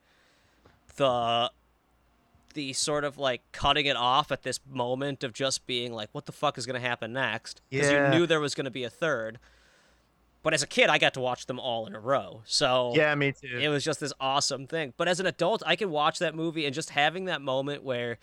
the 0.97 1.51
the 2.53 2.71
sort 2.73 3.03
of 3.03 3.17
like 3.17 3.41
cutting 3.51 3.87
it 3.87 3.97
off 3.97 4.31
at 4.31 4.43
this 4.43 4.59
moment 4.71 5.23
of 5.23 5.33
just 5.33 5.65
being 5.65 5.93
like 5.93 6.09
what 6.11 6.25
the 6.27 6.31
fuck 6.31 6.57
is 6.59 6.65
going 6.67 6.79
to 6.79 6.87
happen 6.87 7.11
next 7.11 7.61
because 7.71 7.89
Yeah. 7.89 8.13
you 8.13 8.19
knew 8.19 8.25
there 8.27 8.39
was 8.39 8.53
going 8.53 8.65
to 8.65 8.71
be 8.71 8.83
a 8.83 8.89
third. 8.89 9.39
But 10.45 10.53
as 10.53 10.61
a 10.61 10.67
kid, 10.67 10.89
I 10.91 10.99
got 10.99 11.15
to 11.15 11.19
watch 11.21 11.47
them 11.47 11.59
all 11.59 11.87
in 11.87 11.95
a 11.95 11.99
row. 11.99 12.43
So 12.45 12.93
yeah, 12.95 13.13
me 13.15 13.31
too. 13.33 13.57
it 13.59 13.67
was 13.67 13.83
just 13.83 13.99
this 13.99 14.13
awesome 14.19 14.67
thing. 14.67 14.93
But 14.95 15.07
as 15.07 15.19
an 15.19 15.25
adult, 15.25 15.63
I 15.65 15.75
can 15.75 15.89
watch 15.89 16.19
that 16.19 16.35
movie 16.35 16.65
and 16.67 16.73
just 16.75 16.91
having 16.91 17.25
that 17.25 17.41
moment 17.41 17.83
where 17.83 18.19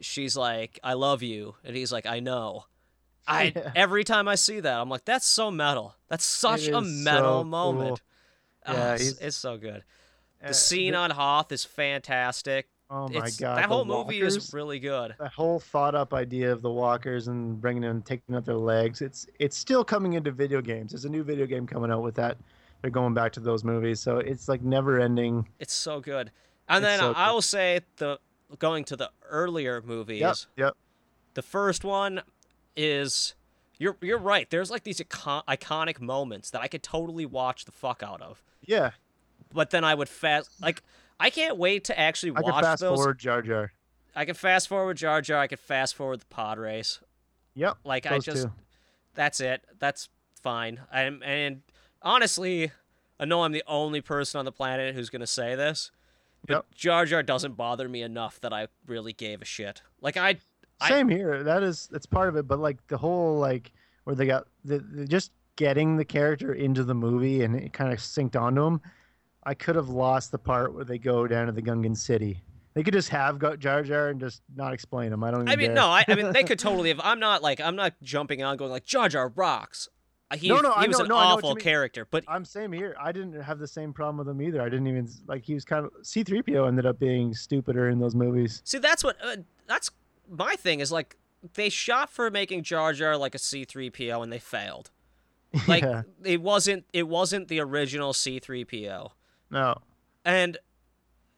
she's 0.00 0.36
like, 0.36 0.78
"I 0.84 0.92
love 0.92 1.22
you," 1.22 1.54
and 1.64 1.74
he's 1.74 1.90
like, 1.90 2.04
"I 2.04 2.20
know." 2.20 2.66
I 3.26 3.52
Yeah. 3.56 3.72
every 3.74 4.04
time 4.04 4.28
I 4.28 4.34
see 4.34 4.60
that, 4.60 4.78
I'm 4.78 4.90
like, 4.90 5.06
"That's 5.06 5.26
so 5.26 5.50
metal. 5.50 5.96
That's 6.08 6.24
such 6.24 6.68
a 6.68 6.82
metal 6.82 7.40
so 7.40 7.44
moment." 7.44 7.88
cool. 7.88 7.98
Ah, 8.66 8.72
Yeah, 8.74 8.94
it's, 8.96 9.18
it's 9.18 9.36
so 9.36 9.56
good. 9.56 9.84
Uh, 10.44 10.48
The 10.48 10.54
scene 10.54 10.92
the- 10.92 10.98
on 10.98 11.10
Hoth 11.12 11.50
is 11.50 11.64
fantastic. 11.64 12.68
Oh 12.90 13.08
my 13.08 13.26
it's, 13.26 13.36
god, 13.36 13.58
that 13.58 13.66
whole 13.66 13.84
movie 13.84 14.20
is 14.20 14.52
really 14.54 14.78
good. 14.78 15.14
that 15.18 15.32
whole 15.32 15.60
thought 15.60 15.94
up 15.94 16.14
idea 16.14 16.50
of 16.50 16.62
the 16.62 16.70
walkers 16.70 17.28
and 17.28 17.60
bringing 17.60 17.84
in 17.84 18.00
taking 18.02 18.34
out 18.34 18.46
their 18.46 18.56
legs. 18.56 19.02
It's 19.02 19.26
it's 19.38 19.56
still 19.58 19.84
coming 19.84 20.14
into 20.14 20.30
video 20.30 20.62
games. 20.62 20.92
There's 20.92 21.04
a 21.04 21.10
new 21.10 21.22
video 21.22 21.46
game 21.46 21.66
coming 21.66 21.90
out 21.90 22.02
with 22.02 22.14
that. 22.14 22.38
They're 22.80 22.90
going 22.90 23.12
back 23.12 23.32
to 23.32 23.40
those 23.40 23.62
movies, 23.62 24.00
so 24.00 24.18
it's 24.18 24.48
like 24.48 24.62
never 24.62 25.00
ending. 25.00 25.46
It's 25.58 25.74
so 25.74 26.00
good. 26.00 26.30
And 26.68 26.84
It's 26.84 26.92
then 26.92 27.00
so 27.00 27.12
I 27.14 27.30
will 27.30 27.42
say 27.42 27.80
the 27.96 28.18
going 28.58 28.84
to 28.84 28.96
the 28.96 29.10
earlier 29.28 29.82
movies. 29.82 30.20
Yep, 30.20 30.36
yep. 30.56 30.76
The 31.34 31.42
first 31.42 31.84
one 31.84 32.22
is 32.76 33.34
you're 33.78 33.96
you're 34.00 34.18
right. 34.18 34.48
There's 34.48 34.70
like 34.70 34.84
these 34.84 35.00
icon- 35.00 35.42
iconic 35.46 36.00
moments 36.00 36.50
that 36.50 36.62
I 36.62 36.68
could 36.68 36.82
totally 36.82 37.26
watch 37.26 37.64
the 37.66 37.72
fuck 37.72 38.02
out 38.02 38.22
of. 38.22 38.42
Yeah, 38.64 38.92
But 39.52 39.70
then 39.70 39.84
I 39.84 39.94
would 39.94 40.08
fast 40.08 40.50
like 40.60 40.82
I 41.20 41.30
can't 41.30 41.56
wait 41.56 41.84
to 41.84 41.98
actually 41.98 42.32
I 42.32 42.42
can 42.42 42.52
watch 42.52 42.64
fast 42.64 42.80
those. 42.80 42.96
forward 42.96 43.18
Jar 43.18 43.42
Jar. 43.42 43.72
I 44.14 44.24
can 44.24 44.34
fast 44.34 44.68
forward 44.68 44.96
Jar 44.96 45.20
Jar. 45.20 45.38
I 45.40 45.46
can 45.46 45.58
fast 45.58 45.94
forward 45.94 46.20
the 46.20 46.26
pod 46.26 46.58
race. 46.58 47.00
Yep. 47.54 47.78
Like 47.84 48.06
I 48.06 48.18
just 48.18 48.44
two. 48.44 48.52
that's 49.14 49.40
it. 49.40 49.62
That's 49.78 50.08
fine. 50.42 50.80
I'm 50.92 51.22
and 51.24 51.62
honestly, 52.02 52.70
I 53.18 53.24
know 53.24 53.42
I'm 53.42 53.52
the 53.52 53.64
only 53.66 54.00
person 54.00 54.38
on 54.38 54.44
the 54.44 54.52
planet 54.52 54.94
who's 54.94 55.10
gonna 55.10 55.26
say 55.26 55.54
this. 55.54 55.90
But 56.46 56.54
Yep. 56.54 56.66
Jar 56.74 57.04
Jar 57.06 57.22
doesn't 57.22 57.56
bother 57.56 57.88
me 57.88 58.02
enough 58.02 58.40
that 58.40 58.52
I 58.52 58.68
really 58.86 59.12
gave 59.12 59.42
a 59.42 59.44
shit. 59.44 59.82
Like 60.00 60.16
I 60.16 60.36
I- 60.80 60.88
Same 60.88 61.08
here. 61.08 61.42
That 61.42 61.62
is 61.64 61.88
that's 61.90 62.06
part 62.06 62.28
of 62.28 62.36
it. 62.36 62.46
But 62.46 62.60
like 62.60 62.84
the 62.86 62.98
whole 62.98 63.38
like 63.38 63.72
where 64.04 64.14
they 64.14 64.26
got 64.26 64.46
the, 64.64 64.78
the 64.78 65.04
just 65.06 65.32
getting 65.56 65.96
the 65.96 66.04
character 66.04 66.54
into 66.54 66.84
the 66.84 66.94
movie 66.94 67.42
and 67.42 67.56
it 67.56 67.72
kind 67.72 67.92
of 67.92 67.98
synced 67.98 68.40
onto 68.40 68.62
him. 68.64 68.80
I 69.48 69.54
could 69.54 69.76
have 69.76 69.88
lost 69.88 70.30
the 70.30 70.38
part 70.38 70.74
where 70.74 70.84
they 70.84 70.98
go 70.98 71.26
down 71.26 71.46
to 71.46 71.52
the 71.52 71.62
Gungan 71.62 71.96
City. 71.96 72.42
They 72.74 72.82
could 72.82 72.92
just 72.92 73.08
have 73.08 73.38
got 73.38 73.58
Jar 73.58 73.82
Jar 73.82 74.08
and 74.08 74.20
just 74.20 74.42
not 74.54 74.74
explain 74.74 75.10
him. 75.10 75.24
I 75.24 75.30
don't. 75.30 75.40
Even 75.40 75.52
I 75.52 75.56
mean, 75.56 75.66
care. 75.68 75.74
no, 75.74 75.86
I, 75.86 76.04
I 76.06 76.14
mean 76.14 76.32
they 76.34 76.42
could 76.44 76.58
totally 76.68 76.90
have. 76.90 77.00
I'm 77.02 77.18
not 77.18 77.42
like 77.42 77.58
I'm 77.58 77.74
not 77.74 77.94
jumping 78.02 78.42
on 78.42 78.58
going 78.58 78.70
like 78.70 78.84
Jar 78.84 79.08
Jar 79.08 79.32
rocks. 79.34 79.88
Uh, 80.30 80.36
He, 80.36 80.48
No, 80.50 80.60
no, 80.60 80.72
he 80.72 80.84
I 80.84 80.86
was 80.86 80.98
know- 80.98 81.04
an 81.04 81.08
no, 81.08 81.16
I 81.16 81.22
know 81.30 81.34
what 81.36 81.44
you 81.44 81.48
awful 81.50 81.56
character, 81.56 82.06
but 82.10 82.24
I'm 82.28 82.44
same 82.44 82.70
here. 82.72 82.94
I 83.00 83.10
didn't 83.10 83.40
have 83.40 83.58
the 83.58 83.66
same 83.66 83.94
problem 83.94 84.18
with 84.18 84.28
him 84.28 84.42
either. 84.42 84.60
I 84.60 84.68
didn't 84.68 84.86
even 84.86 85.08
like 85.26 85.44
he 85.44 85.54
was 85.54 85.64
kind 85.64 85.86
of 85.86 85.92
C3PO 86.02 86.68
ended 86.68 86.84
up 86.84 86.98
being 86.98 87.32
stupider 87.32 87.88
in 87.88 87.98
those 87.98 88.14
movies. 88.14 88.60
see 88.66 88.78
that's 88.78 89.02
what 89.02 89.16
uh, 89.24 89.36
that's 89.66 89.90
my 90.30 90.54
thing 90.56 90.80
is 90.80 90.92
like 90.92 91.16
they 91.54 91.70
shot 91.70 92.10
for 92.10 92.30
making 92.30 92.64
Jar 92.64 92.92
Jar 92.92 93.16
like 93.16 93.34
a 93.34 93.38
C3PO 93.38 94.22
and 94.22 94.30
they 94.30 94.38
failed. 94.38 94.90
Like 95.66 95.82
yeah. 95.84 96.02
it 96.22 96.42
wasn't 96.42 96.84
it 96.92 97.08
wasn't 97.08 97.48
the 97.48 97.60
original 97.60 98.12
C3PO. 98.12 99.12
No. 99.50 99.76
And 100.24 100.58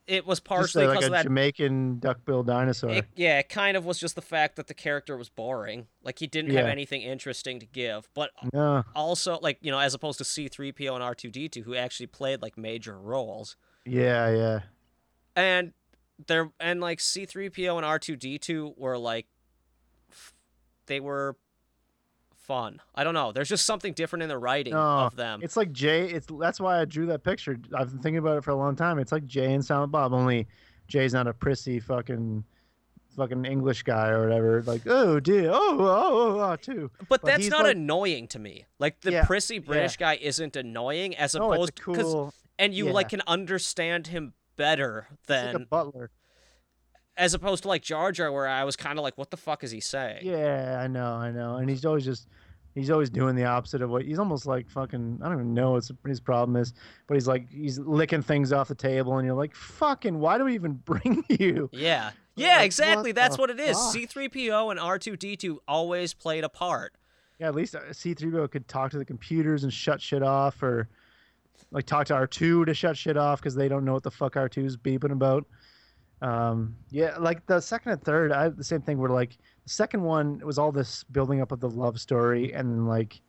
it 0.07 0.27
was 0.27 0.39
Just 0.39 0.45
partially 0.45 0.85
uh, 0.85 0.89
like 0.89 0.99
because 0.99 1.05
a 1.05 1.07
of 1.09 1.13
that. 1.13 1.23
Jamaican 1.25 2.01
duckbill 2.01 2.43
dinosaur. 2.43 2.91
It, 2.91 3.07
yeah, 3.15 3.39
it 3.39 3.49
kind 3.49 3.77
of 3.77 3.85
was 3.85 3.99
just 3.99 4.17
the 4.17 4.23
fact 4.23 4.57
that 4.57 4.67
the 4.67 4.75
character 4.75 5.17
was 5.17 5.29
boring. 5.29 5.87
Like 6.03 6.19
he 6.19 6.27
didn't 6.27 6.51
have 6.51 6.67
anything 6.67 7.03
interesting 7.03 7.61
to 7.61 7.67
give. 7.67 8.09
But 8.15 8.31
no. 8.53 8.85
also, 8.97 9.39
like 9.41 9.59
you 9.61 9.71
know, 9.71 9.79
as 9.79 9.95
opposed 9.95 10.19
to 10.19 10.25
C-3PO 10.25 10.95
and 10.95 11.05
R2D2, 11.05 11.63
who 11.63 11.77
actually 11.77 12.09
played 12.09 12.43
like 12.43 12.59
major 12.59 12.99
roles. 12.99 13.57
Yeah, 13.87 14.31
yeah. 14.31 14.61
and 15.37 15.73
there 16.27 16.51
and 16.59 16.81
like 16.81 16.99
C3PO 16.99 17.77
and 17.77 17.87
R2D2 17.87 18.77
were 18.77 18.99
like 18.99 19.27
they 20.87 21.01
were 21.01 21.37
fun. 22.51 22.80
I 22.96 23.05
don't 23.05 23.14
know. 23.14 23.30
There's 23.30 23.48
just 23.48 23.64
something 23.64 23.92
different 23.92 24.24
in 24.24 24.28
the 24.28 24.36
writing 24.38 24.72
No, 24.72 24.80
of 24.80 25.14
them. 25.14 25.38
It's 25.40 25.57
like 25.57 25.70
Jay. 25.70 26.11
It's 26.11 26.26
that's 26.40 26.59
why 26.61 26.80
I 26.80 26.84
drew 26.84 27.07
that 27.07 27.22
picture. 27.22 27.57
I've 27.76 27.90
been 27.92 28.01
thinking 28.03 28.18
about 28.18 28.38
it 28.38 28.42
for 28.44 28.51
a 28.51 28.57
long 28.57 28.74
time. 28.74 28.98
It's 28.98 29.12
like 29.12 29.24
Jay 29.24 29.53
and 29.55 29.64
Silent 29.64 29.92
Bob. 29.92 30.12
Only 30.12 30.48
Jay's 30.88 31.12
not 31.14 31.28
a 31.28 31.32
prissy 31.32 31.78
fucking 31.78 32.42
fucking 33.16 33.44
English 33.44 33.84
guy 33.84 34.09
or 34.09 34.24
whatever. 34.24 34.62
Like 34.66 34.82
oh 34.86 35.20
dear, 35.20 35.51
oh 35.53 35.76
oh 35.78 35.86
oh, 35.86 36.36
oh 36.36 36.40
ah, 36.40 36.57
too. 36.57 36.90
But 37.09 37.09
but 37.09 37.24
that's 37.24 37.48
not 37.48 37.62
like- 37.64 37.76
annoying 37.76 38.26
to 38.28 38.40
me. 38.40 38.66
Like 38.80 39.01
the 39.03 39.12
Yeah, 39.12 39.24
prissy 39.24 39.61
British 39.61 39.96
guy 39.96 40.16
isn't 40.20 40.57
annoying 40.57 41.16
as 41.16 41.34
No, 41.36 41.53
opposed 41.53 41.80
'cause- 41.80 41.96
cool. 41.98 42.34
and 42.59 42.74
you 42.74 42.86
yeah. 42.86 42.92
like 42.92 43.11
can 43.11 43.22
understand 43.28 44.09
him 44.09 44.34
better 44.57 45.07
than 45.26 45.55
like 45.55 45.62
a 45.62 45.66
butler. 45.66 46.11
as 47.16 47.34
opposed 47.34 47.62
to 47.64 47.68
like 47.68 47.82
Jar 47.82 48.12
Jar 48.12 48.30
where 48.32 48.46
I 48.46 48.64
was 48.64 48.76
kind 48.76 48.98
of 48.98 49.03
like 49.03 49.16
what 49.18 49.30
the 49.30 49.36
fuck 49.36 49.62
is 49.64 49.70
he 49.70 49.80
saying? 49.80 50.20
Yeah, 50.24 50.80
I 50.82 50.86
know, 50.86 51.14
I 51.14 51.30
know. 51.30 51.57
And 51.57 51.68
he's 51.68 51.84
always 51.84 52.05
just 52.05 52.28
he's 52.75 52.91
always 52.91 53.11
doing 53.11 53.35
the 53.37 53.45
opposite 53.45 53.83
of 53.83 53.91
what 53.91 54.03
he's 54.03 54.18
almost 54.18 54.47
like 54.47 54.68
fucking 54.71 55.21
I 55.23 55.27
don't 55.27 55.35
even 55.35 55.55
know 55.55 55.73
what 55.73 55.89
his 56.07 56.21
problem 56.21 56.57
is, 56.57 56.73
but 57.07 57.14
he's 57.14 57.29
like 57.29 57.51
he's 57.51 57.79
licking 57.79 58.23
things 58.23 58.53
off 58.53 58.68
the 58.68 58.75
table 58.75 59.18
and 59.18 59.27
you're 59.27 59.37
like, 59.37 59.55
fucking 59.55 60.18
why 60.18 60.39
do 60.39 60.45
we 60.45 60.55
even 60.55 60.73
bring 60.85 61.25
you? 61.29 61.68
Yeah. 61.73 62.11
Yeah, 62.37 62.57
Like, 62.59 62.66
exactly. 62.66 63.11
what 63.11 63.16
That's 63.16 63.37
what 63.37 63.51
it 63.51 63.61
is. 63.61 63.77
fuck? 63.77 63.95
C3PO 63.95 64.71
and 64.71 64.81
R2D2 64.81 65.59
always 65.68 66.14
played 66.14 66.45
a 66.45 66.49
part. 66.49 66.95
Yeah, 67.39 67.49
at 67.49 67.55
least 67.55 67.75
uh, 67.75 67.81
C3PO 67.91 68.51
could 68.51 68.68
talk 68.68 68.91
to 68.93 68.99
the 68.99 69.05
computers 69.05 69.64
and 69.64 69.73
shut 69.73 70.01
shit 70.01 70.23
off, 70.23 70.62
or 70.62 70.89
like 71.71 71.87
talk 71.87 72.07
to 72.07 72.14
R2 72.14 72.66
to 72.66 72.75
shut 72.75 72.97
shit 72.97 73.16
off 73.16 73.41
because 73.41 73.55
they 73.55 73.68
don't 73.68 73.85
know 73.85 73.93
what 73.95 74.03
the 74.03 74.11
fuck 74.11 74.35
R2's 74.35 74.77
beeping 74.77 75.12
about. 75.12 75.45
Um, 76.23 76.77
yeah, 76.91 77.16
like 77.18 77.47
the 77.47 77.61
second 77.61 77.93
and 77.93 78.03
third, 78.03 78.33
I 78.33 78.49
the 78.49 78.64
same 78.64 78.83
thing. 78.83 78.99
Where 78.99 79.11
like 79.11 79.39
the 79.64 79.71
second 79.71 80.03
one 80.03 80.41
was 80.45 80.59
all 80.59 80.73
this 80.73 81.05
building 81.05 81.41
up 81.41 81.53
of 81.53 81.61
the 81.61 81.71
love 81.71 82.01
story, 82.01 82.53
and 82.53 82.87
like 82.89 83.21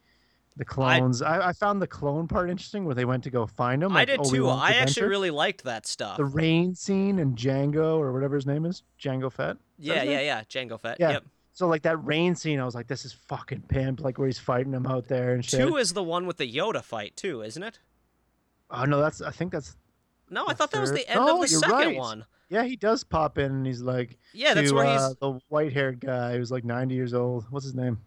the 0.57 0.65
clones. 0.65 1.21
I, 1.21 1.49
I 1.49 1.53
found 1.53 1.81
the 1.81 1.87
clone 1.87 2.27
part 2.27 2.49
interesting, 2.49 2.83
where 2.83 2.95
they 2.95 3.05
went 3.05 3.23
to 3.23 3.29
go 3.29 3.47
find 3.47 3.81
them. 3.81 3.95
I 3.95 4.03
did 4.03 4.17
too. 4.23 4.29
Obi-Wan's 4.47 4.61
I 4.61 4.73
actually 4.73 5.07
really 5.07 5.31
liked 5.31 5.63
that 5.63 5.87
stuff. 5.87 6.17
the 6.17 6.25
rain 6.25 6.75
scene 6.75 7.19
and 7.19 7.37
Jango 7.37 7.97
or 7.97 8.11
whatever 8.11 8.35
his 8.35 8.45
name 8.45 8.65
is, 8.65 8.83
Jango 8.99 9.31
Fett. 9.31 9.57
Yeah, 9.77 10.03
yeah, 10.03 10.19
yeah. 10.19 10.41
Jango 10.43 10.79
Fett. 10.79 10.97
Yeah. 10.99 11.11
Yep. 11.11 11.23
So 11.53 11.67
like 11.67 11.81
that 11.83 12.03
rain 12.05 12.35
scene, 12.35 12.59
I 12.59 12.65
was 12.65 12.75
like, 12.75 12.87
this 12.87 13.05
is 13.05 13.13
fucking 13.13 13.63
pimp, 13.67 14.01
like 14.01 14.17
where 14.17 14.27
he's 14.27 14.39
fighting 14.39 14.71
them 14.71 14.85
out 14.85 15.07
there 15.07 15.33
and 15.33 15.43
shit. 15.43 15.59
Two 15.59 15.77
is 15.77 15.93
the 15.93 16.03
one 16.03 16.25
with 16.25 16.37
the 16.37 16.51
Yoda 16.51 16.83
fight 16.83 17.15
too, 17.15 17.41
isn't 17.41 17.61
it? 17.63 17.79
Oh 18.69 18.85
no, 18.85 18.99
that's 19.01 19.21
I 19.21 19.31
think 19.31 19.51
that's 19.51 19.75
No, 20.29 20.45
I 20.47 20.53
thought 20.53 20.71
that 20.71 20.81
was 20.81 20.91
the 20.93 21.07
end 21.09 21.19
No, 21.19 21.35
of 21.35 21.41
the 21.41 21.51
you're 21.51 21.59
second 21.59 21.75
right. 21.77 21.97
one. 21.97 22.25
Yeah. 22.51 22.63
He 22.63 22.75
does 22.75 23.03
pop 23.03 23.37
in 23.39 23.51
and 23.51 23.65
he's 23.65 23.81
like, 23.81 24.17
Yeah, 24.33 24.53
that's 24.53 24.69
to, 24.69 24.75
where 24.75 24.85
uh, 24.85 25.07
he's. 25.07 25.15
the 25.17 25.39
white-haired 25.49 25.99
guy 25.99 26.37
who's 26.37 26.51
like 26.51 26.63
90 26.63 26.93
years 26.93 27.13
old. 27.13 27.45
What's 27.49 27.65
his 27.65 27.73
name? 27.73 27.97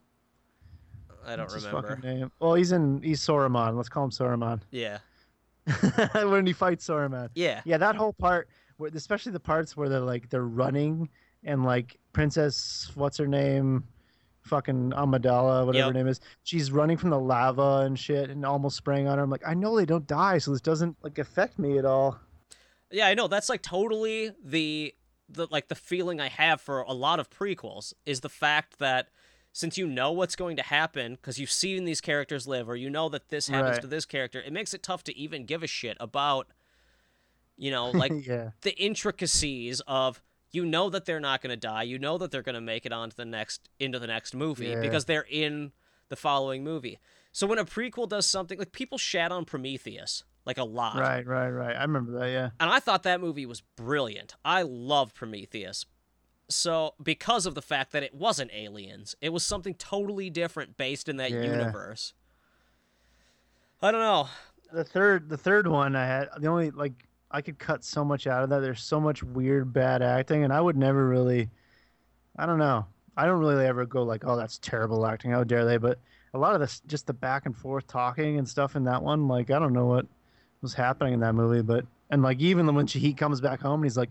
I 1.26 1.36
don't 1.36 1.46
What's 1.46 1.54
his 1.54 1.66
fucking 1.66 2.00
name. 2.00 2.30
Well, 2.38 2.54
he's 2.54 2.72
in 2.72 3.02
he's 3.02 3.20
Sauron. 3.20 3.76
Let's 3.76 3.88
call 3.88 4.04
him 4.04 4.10
Sauron. 4.10 4.60
Yeah, 4.70 4.98
when 6.24 6.46
he 6.46 6.52
fights 6.52 6.86
Sauron. 6.86 7.30
yeah, 7.34 7.62
Yeah, 7.64 7.78
that 7.78 7.96
whole 7.96 8.12
part, 8.12 8.48
where 8.76 8.90
especially 8.94 9.32
the 9.32 9.40
parts 9.40 9.76
where 9.76 9.88
they're 9.88 10.00
like 10.00 10.28
they're 10.28 10.44
running 10.44 11.08
and 11.42 11.64
like 11.64 11.98
Princess, 12.12 12.90
what's 12.94 13.16
her 13.16 13.26
name? 13.26 13.84
Fucking 14.42 14.90
Amidala, 14.90 15.64
whatever 15.64 15.86
her 15.86 15.92
name 15.94 16.06
is. 16.06 16.20
She's 16.42 16.70
running 16.70 16.98
from 16.98 17.08
the 17.08 17.18
lava 17.18 17.84
and 17.86 17.98
shit 17.98 18.28
and 18.28 18.44
almost 18.44 18.76
spraying 18.76 19.08
on 19.08 19.16
her. 19.16 19.24
I'm 19.24 19.30
like, 19.30 19.46
I 19.46 19.54
know 19.54 19.74
they 19.74 19.86
don't 19.86 20.06
die, 20.06 20.36
so 20.36 20.50
this 20.50 20.60
doesn't 20.60 20.94
like 21.02 21.18
affect 21.18 21.58
me 21.58 21.78
at 21.78 21.86
all. 21.86 22.20
Yeah. 22.94 23.06
I 23.06 23.14
know 23.14 23.28
that's 23.28 23.48
like 23.48 23.62
totally 23.62 24.30
the 24.42 24.94
the 25.28 25.46
like 25.50 25.68
the 25.68 25.74
feeling 25.74 26.20
I 26.20 26.28
have 26.28 26.60
for 26.60 26.80
a 26.82 26.92
lot 26.92 27.18
of 27.20 27.30
prequels 27.30 27.92
is 28.06 28.20
the 28.20 28.28
fact 28.28 28.78
that 28.78 29.08
since 29.52 29.78
you 29.78 29.86
know 29.86 30.10
what's 30.12 30.34
going 30.36 30.56
to 30.56 30.62
happen 30.62 31.14
because 31.14 31.38
you've 31.38 31.50
seen 31.50 31.84
these 31.84 32.00
characters 32.00 32.46
live 32.46 32.68
or 32.68 32.76
you 32.76 32.90
know 32.90 33.08
that 33.10 33.28
this 33.28 33.48
happens 33.48 33.72
Right. 33.76 33.80
to 33.82 33.86
this 33.86 34.04
character, 34.04 34.40
it 34.40 34.52
makes 34.52 34.74
it 34.74 34.82
tough 34.82 35.04
to 35.04 35.16
even 35.16 35.44
give 35.46 35.62
a 35.62 35.66
shit 35.68 35.96
about 36.00 36.48
you 37.56 37.70
know 37.70 37.90
like 38.02 38.26
yeah. 38.26 38.50
the 38.62 38.74
intricacies 38.82 39.80
of 39.86 40.20
you 40.50 40.64
know 40.64 40.90
that 40.90 41.04
they're 41.04 41.20
not 41.20 41.40
going 41.40 41.50
to 41.50 41.56
die 41.56 41.82
you 41.84 41.98
know 41.98 42.18
that 42.18 42.30
they're 42.30 42.42
going 42.42 42.54
to 42.54 42.60
make 42.60 42.84
it 42.86 42.92
on 42.92 43.10
to 43.10 43.16
the 43.16 43.24
next 43.24 43.68
into 43.78 43.98
the 43.98 44.06
next 44.06 44.34
movie 44.34 44.66
Yeah. 44.68 44.80
because 44.80 45.04
they're 45.04 45.26
in 45.30 45.72
the 46.08 46.16
following 46.16 46.62
movie 46.64 46.98
so 47.32 47.46
when 47.46 47.58
a 47.58 47.64
prequel 47.64 48.08
does 48.08 48.26
something 48.26 48.58
like 48.58 48.72
people 48.72 48.98
shat 48.98 49.30
on 49.32 49.44
prometheus 49.44 50.24
like 50.46 50.58
a 50.58 50.64
lot 50.64 50.96
Right, 50.96 51.26
right, 51.26 51.48
right. 51.50 51.76
I 51.76 51.82
remember 51.82 52.18
that. 52.18 52.28
Yeah. 52.30 52.50
and 52.60 52.70
i 52.70 52.78
thought 52.80 53.02
that 53.04 53.20
movie 53.20 53.46
was 53.46 53.60
brilliant 53.76 54.34
i 54.44 54.62
loved 54.62 55.14
prometheus 55.14 55.86
so 56.48 56.94
because 57.02 57.46
of 57.46 57.54
the 57.54 57.62
fact 57.62 57.92
that 57.92 58.02
it 58.02 58.14
wasn't 58.14 58.50
aliens 58.52 59.14
it 59.20 59.32
was 59.32 59.44
something 59.44 59.74
totally 59.74 60.28
different 60.30 60.76
based 60.76 61.08
in 61.08 61.16
that 61.16 61.30
Yeah. 61.30 61.42
universe 61.44 62.12
i 63.82 63.90
don't 63.90 64.00
know 64.00 64.28
The 64.72 64.84
third, 64.84 65.28
the 65.28 65.36
third 65.36 65.66
one, 65.68 65.94
I 65.94 66.04
had 66.06 66.28
the 66.38 66.48
only 66.48 66.70
like 66.72 67.06
I 67.30 67.40
could 67.42 67.58
cut 67.58 67.84
so 67.84 68.04
much 68.04 68.26
out 68.26 68.42
of 68.42 68.50
that. 68.50 68.60
There's 68.60 68.82
so 68.82 68.98
much 69.00 69.22
weird, 69.22 69.72
bad 69.72 70.02
acting, 70.02 70.42
and 70.44 70.52
I 70.52 70.60
would 70.60 70.76
never 70.76 71.06
really. 71.08 71.48
I 72.36 72.46
don't 72.46 72.58
know. 72.58 72.86
I 73.16 73.26
don't 73.26 73.38
really 73.40 73.66
ever 73.66 73.84
go 73.86 74.02
like, 74.02 74.24
oh, 74.24 74.36
that's 74.36 74.58
terrible 74.58 75.04
acting. 75.06 75.30
How 75.32 75.44
dare 75.44 75.64
they? 75.64 75.76
But 75.76 75.98
a 76.32 76.38
lot 76.38 76.54
of 76.54 76.60
this, 76.60 76.80
just 76.86 77.06
the 77.06 77.12
back 77.12 77.46
and 77.46 77.56
forth 77.56 77.86
talking 77.86 78.38
and 78.38 78.48
stuff 78.48 78.74
in 78.74 78.82
that 78.84 79.00
one, 79.02 79.28
like 79.28 79.50
I 79.52 79.58
don't 79.60 79.72
know 79.72 79.86
what 79.86 80.06
was 80.64 80.74
happening 80.74 81.14
in 81.14 81.20
that 81.20 81.34
movie, 81.34 81.62
but 81.62 81.86
and 82.10 82.22
like 82.22 82.40
even 82.40 82.74
when 82.74 82.86
she, 82.86 82.98
he 82.98 83.12
comes 83.12 83.40
back 83.40 83.60
home 83.60 83.80
and 83.80 83.84
he's 83.84 83.96
like, 83.96 84.10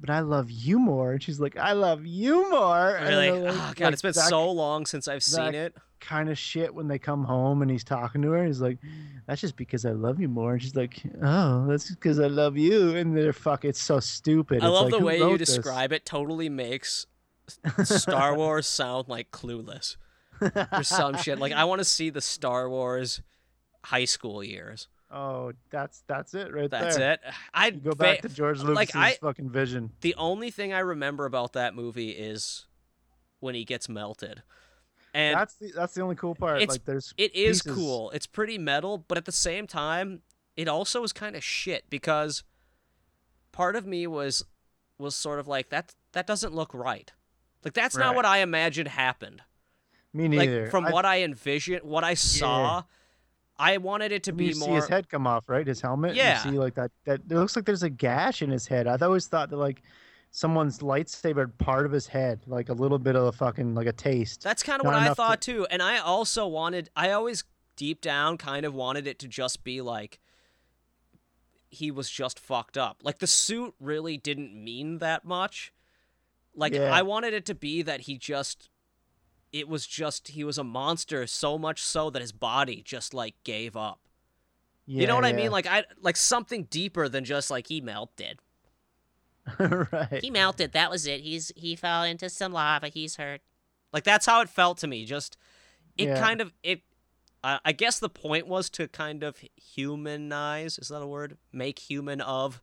but 0.00 0.10
I 0.10 0.20
love 0.20 0.50
you 0.50 0.78
more, 0.78 1.12
and 1.12 1.22
she's 1.22 1.38
like, 1.38 1.56
I 1.56 1.72
love 1.72 2.04
you 2.04 2.50
more. 2.50 2.96
And 2.96 3.08
really 3.08 3.30
they're 3.40 3.50
oh 3.50 3.72
god 3.76 3.80
like 3.80 3.92
it's 3.92 4.02
been 4.02 4.12
that 4.12 4.28
so 4.28 4.50
long 4.50 4.86
since 4.86 5.06
i've 5.06 5.22
seen 5.22 5.54
it 5.54 5.76
kind 6.00 6.30
of 6.30 6.38
shit 6.38 6.74
when 6.74 6.88
they 6.88 6.98
come 6.98 7.24
home 7.24 7.62
and 7.62 7.70
he's 7.70 7.84
talking 7.84 8.22
to 8.22 8.30
her. 8.30 8.44
He's 8.44 8.60
like, 8.60 8.78
"That's 9.26 9.40
just 9.40 9.56
because 9.56 9.84
I 9.84 9.90
love 9.90 10.18
you 10.20 10.28
more." 10.28 10.54
And 10.54 10.62
she's 10.62 10.74
like, 10.74 11.00
"Oh, 11.22 11.66
that's 11.66 11.90
because 11.90 12.18
I 12.18 12.26
love 12.26 12.56
you." 12.56 12.96
And 12.96 13.16
they're 13.16 13.32
fuck. 13.32 13.64
It's 13.64 13.80
so 13.80 14.00
stupid. 14.00 14.62
I 14.62 14.66
It's 14.66 14.72
love 14.72 14.90
like, 14.90 14.98
the 14.98 15.04
way 15.04 15.18
you 15.18 15.38
this? 15.38 15.54
describe 15.54 15.92
it. 15.92 16.04
Totally 16.04 16.48
makes 16.48 17.06
Star 17.84 18.34
Wars 18.34 18.66
sound 18.66 19.08
like 19.08 19.30
clueless 19.30 19.96
or 20.72 20.82
some 20.82 21.16
shit. 21.18 21.38
Like 21.38 21.52
I 21.52 21.64
want 21.64 21.80
to 21.80 21.84
see 21.84 22.10
the 22.10 22.20
Star 22.20 22.68
Wars 22.68 23.22
high 23.84 24.06
school 24.06 24.42
years. 24.42 24.88
Oh, 25.12 25.52
that's 25.70 26.02
that's 26.06 26.34
it 26.34 26.52
right 26.54 26.70
That's 26.70 26.96
there. 26.96 27.18
That's 27.22 27.36
it. 27.36 27.42
I 27.52 27.70
go 27.70 27.90
back 27.92 28.20
to 28.22 28.28
George 28.28 28.60
Lucas's 28.60 28.94
like, 28.94 28.94
I- 28.94 29.18
fucking 29.20 29.50
vision. 29.50 29.90
the 30.02 30.14
only 30.16 30.50
thing 30.50 30.72
I 30.72 30.78
remember 30.80 31.24
about 31.26 31.52
that 31.54 31.74
movie 31.74 32.10
is 32.10 32.66
when 33.40 33.54
he 33.56 33.64
gets 33.64 33.88
melted, 33.88 34.42
and 35.12 35.36
that's 35.36 35.54
the 35.54 35.72
that's 35.74 35.94
the 35.94 36.02
only 36.02 36.14
cool 36.14 36.34
part. 36.36 36.58
it's- 36.62 36.76
Like 36.76 36.84
there's 36.84 37.12
it 37.16 37.34
is 37.34 37.62
pieces- 37.62 37.76
cool. 37.76 38.10
It's 38.10 38.26
pretty 38.26 38.56
metal, 38.56 38.98
but 38.98 39.18
at 39.18 39.24
the 39.24 39.32
same 39.32 39.66
time, 39.66 40.22
it 40.56 40.68
also 40.68 41.02
is 41.02 41.12
kind 41.12 41.34
of 41.34 41.42
shit 41.42 41.90
because 41.90 42.44
part 43.50 43.74
of 43.74 43.84
me 43.86 44.06
was 44.06 44.44
was 44.98 45.16
sort 45.16 45.40
of 45.40 45.48
like 45.48 45.70
that 45.70 45.94
that 46.12 46.26
doesn't 46.26 46.54
look 46.54 46.72
right. 46.72 47.12
Like 47.64 47.74
that's 47.74 47.96
not 47.96 48.14
what 48.14 48.24
I 48.24 48.38
imagined 48.38 48.88
happened. 48.88 49.42
me 50.12 50.28
neither. 50.28 50.62
Like 50.62 50.70
from 50.70 50.86
I, 50.86 50.92
what 50.92 51.04
I 51.04 51.22
envisioned, 51.22 51.82
what 51.82 52.04
I 52.04 52.14
saw, 52.14 52.84
I 53.60 53.76
wanted 53.76 54.10
it 54.10 54.22
to 54.24 54.32
be 54.32 54.46
you 54.46 54.54
see 54.54 54.70
his 54.70 54.88
head 54.88 55.08
come 55.08 55.26
off, 55.26 55.48
right? 55.48 55.66
His 55.66 55.80
helmet. 55.80 56.16
Yeah. 56.16 56.42
You 56.44 56.50
see 56.52 56.58
like 56.58 56.74
that. 56.74 56.90
That 57.04 57.20
it 57.28 57.34
looks 57.34 57.54
like 57.54 57.66
there's 57.66 57.82
a 57.82 57.90
gash 57.90 58.40
in 58.42 58.50
his 58.50 58.66
head. 58.66 58.86
I 58.86 58.96
always 59.02 59.26
thought 59.26 59.50
that 59.50 59.56
like 59.56 59.82
someone's 60.30 60.78
lightsaber 60.78 61.50
part 61.58 61.84
of 61.86 61.92
his 61.92 62.06
head, 62.06 62.40
like 62.46 62.70
a 62.70 62.72
little 62.72 62.98
bit 62.98 63.16
of 63.16 63.24
a 63.24 63.32
fucking 63.32 63.74
like 63.74 63.86
a 63.86 63.92
taste. 63.92 64.42
That's 64.42 64.62
kind 64.62 64.80
of 64.80 64.84
not 64.84 64.94
what 64.94 64.98
I 64.98 65.04
enough 65.06 65.16
to- 65.16 65.22
thought 65.22 65.40
too, 65.42 65.66
and 65.70 65.82
I 65.82 65.98
also 65.98 66.46
wanted. 66.46 66.88
I 66.96 67.10
always 67.10 67.44
deep 67.76 68.00
down 68.00 68.38
kind 68.38 68.64
of 68.64 68.74
wanted 68.74 69.06
it 69.06 69.18
to 69.18 69.28
just 69.28 69.62
be 69.62 69.80
like 69.82 70.20
he 71.68 71.90
was 71.90 72.10
just 72.10 72.38
fucked 72.40 72.78
up. 72.78 73.00
Like 73.02 73.18
the 73.18 73.26
suit 73.26 73.74
really 73.78 74.16
didn't 74.16 74.52
mean 74.54 74.98
that 74.98 75.24
much. 75.24 75.72
Like 76.54 76.72
Yeah. 76.74 76.90
I 76.92 77.02
wanted 77.02 77.34
it 77.34 77.46
to 77.46 77.54
be 77.54 77.82
that 77.82 78.00
he 78.02 78.16
just 78.18 78.69
it 79.52 79.68
was 79.68 79.86
just 79.86 80.28
he 80.28 80.44
was 80.44 80.58
a 80.58 80.64
monster 80.64 81.26
so 81.26 81.58
much 81.58 81.82
so 81.82 82.10
that 82.10 82.20
his 82.22 82.32
body 82.32 82.82
just 82.84 83.12
like 83.14 83.34
gave 83.44 83.76
up. 83.76 84.00
Yeah, 84.86 85.02
you 85.02 85.06
know 85.06 85.14
Yeah, 85.14 85.20
what 85.20 85.24
I 85.26 85.32
mean? 85.32 85.50
Like 85.50 85.66
I 85.66 85.84
like 86.00 86.16
something 86.16 86.64
deeper 86.64 87.08
than 87.08 87.24
just 87.24 87.50
like 87.50 87.66
he 87.68 87.80
melted. 87.80 88.38
right. 89.58 90.20
He 90.22 90.30
melted. 90.30 90.72
That 90.72 90.90
was 90.90 91.06
it. 91.06 91.20
He's 91.20 91.52
he 91.56 91.76
fell 91.76 92.02
into 92.02 92.28
some 92.28 92.52
lava. 92.52 92.88
He's 92.88 93.16
hurt. 93.16 93.40
Like 93.92 94.04
that's 94.04 94.26
how 94.26 94.40
it 94.40 94.48
felt 94.48 94.78
to 94.78 94.86
me. 94.86 95.04
Just 95.04 95.36
it 95.96 96.08
Yeah. 96.08 96.20
kind 96.20 96.40
of 96.40 96.52
it. 96.62 96.82
Uh, 97.42 97.58
I 97.64 97.72
guess 97.72 97.98
the 97.98 98.10
point 98.10 98.46
was 98.46 98.68
to 98.70 98.86
kind 98.86 99.22
of 99.22 99.42
humanize. 99.56 100.78
Is 100.78 100.88
that 100.88 101.00
a 101.00 101.06
word? 101.06 101.38
Make 101.52 101.78
human 101.78 102.20
of 102.20 102.60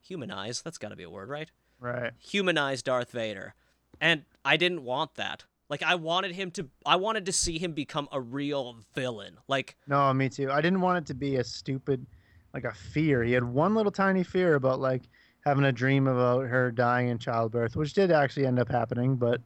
humanize. 0.00 0.62
That's 0.62 0.78
got 0.78 0.88
to 0.88 0.96
be 0.96 1.02
a 1.02 1.10
word, 1.10 1.28
right? 1.28 1.50
Right. 1.78 2.12
Humanize 2.18 2.82
Darth 2.82 3.10
Vader, 3.10 3.54
and 4.00 4.24
I 4.44 4.56
didn't 4.56 4.84
want 4.84 5.16
that. 5.16 5.44
Like 5.68 5.82
I 5.82 5.96
wanted 5.96 6.32
him 6.32 6.50
to. 6.52 6.68
I 6.84 6.96
wanted 6.96 7.26
to 7.26 7.32
see 7.32 7.58
him 7.58 7.72
become 7.72 8.08
a 8.12 8.20
real 8.20 8.78
villain. 8.94 9.36
Like 9.48 9.76
No, 9.86 10.12
me 10.14 10.28
too. 10.28 10.50
I 10.50 10.60
didn't 10.60 10.80
want 10.80 10.98
it 10.98 11.06
to 11.06 11.14
be 11.14 11.36
a 11.36 11.44
stupid, 11.44 12.06
like 12.54 12.64
a 12.64 12.72
fear. 12.72 13.22
He 13.22 13.32
had 13.32 13.44
one 13.44 13.74
little 13.74 13.92
tiny 13.92 14.22
fear 14.22 14.54
about 14.54 14.80
like 14.80 15.02
having 15.44 15.64
a 15.64 15.72
dream 15.72 16.06
about 16.06 16.46
her 16.46 16.70
dying 16.70 17.08
in 17.08 17.18
childbirth, 17.18 17.76
which 17.76 17.94
did 17.94 18.10
actually 18.12 18.46
end 18.46 18.58
up 18.58 18.70
happening. 18.70 19.16
But 19.16 19.40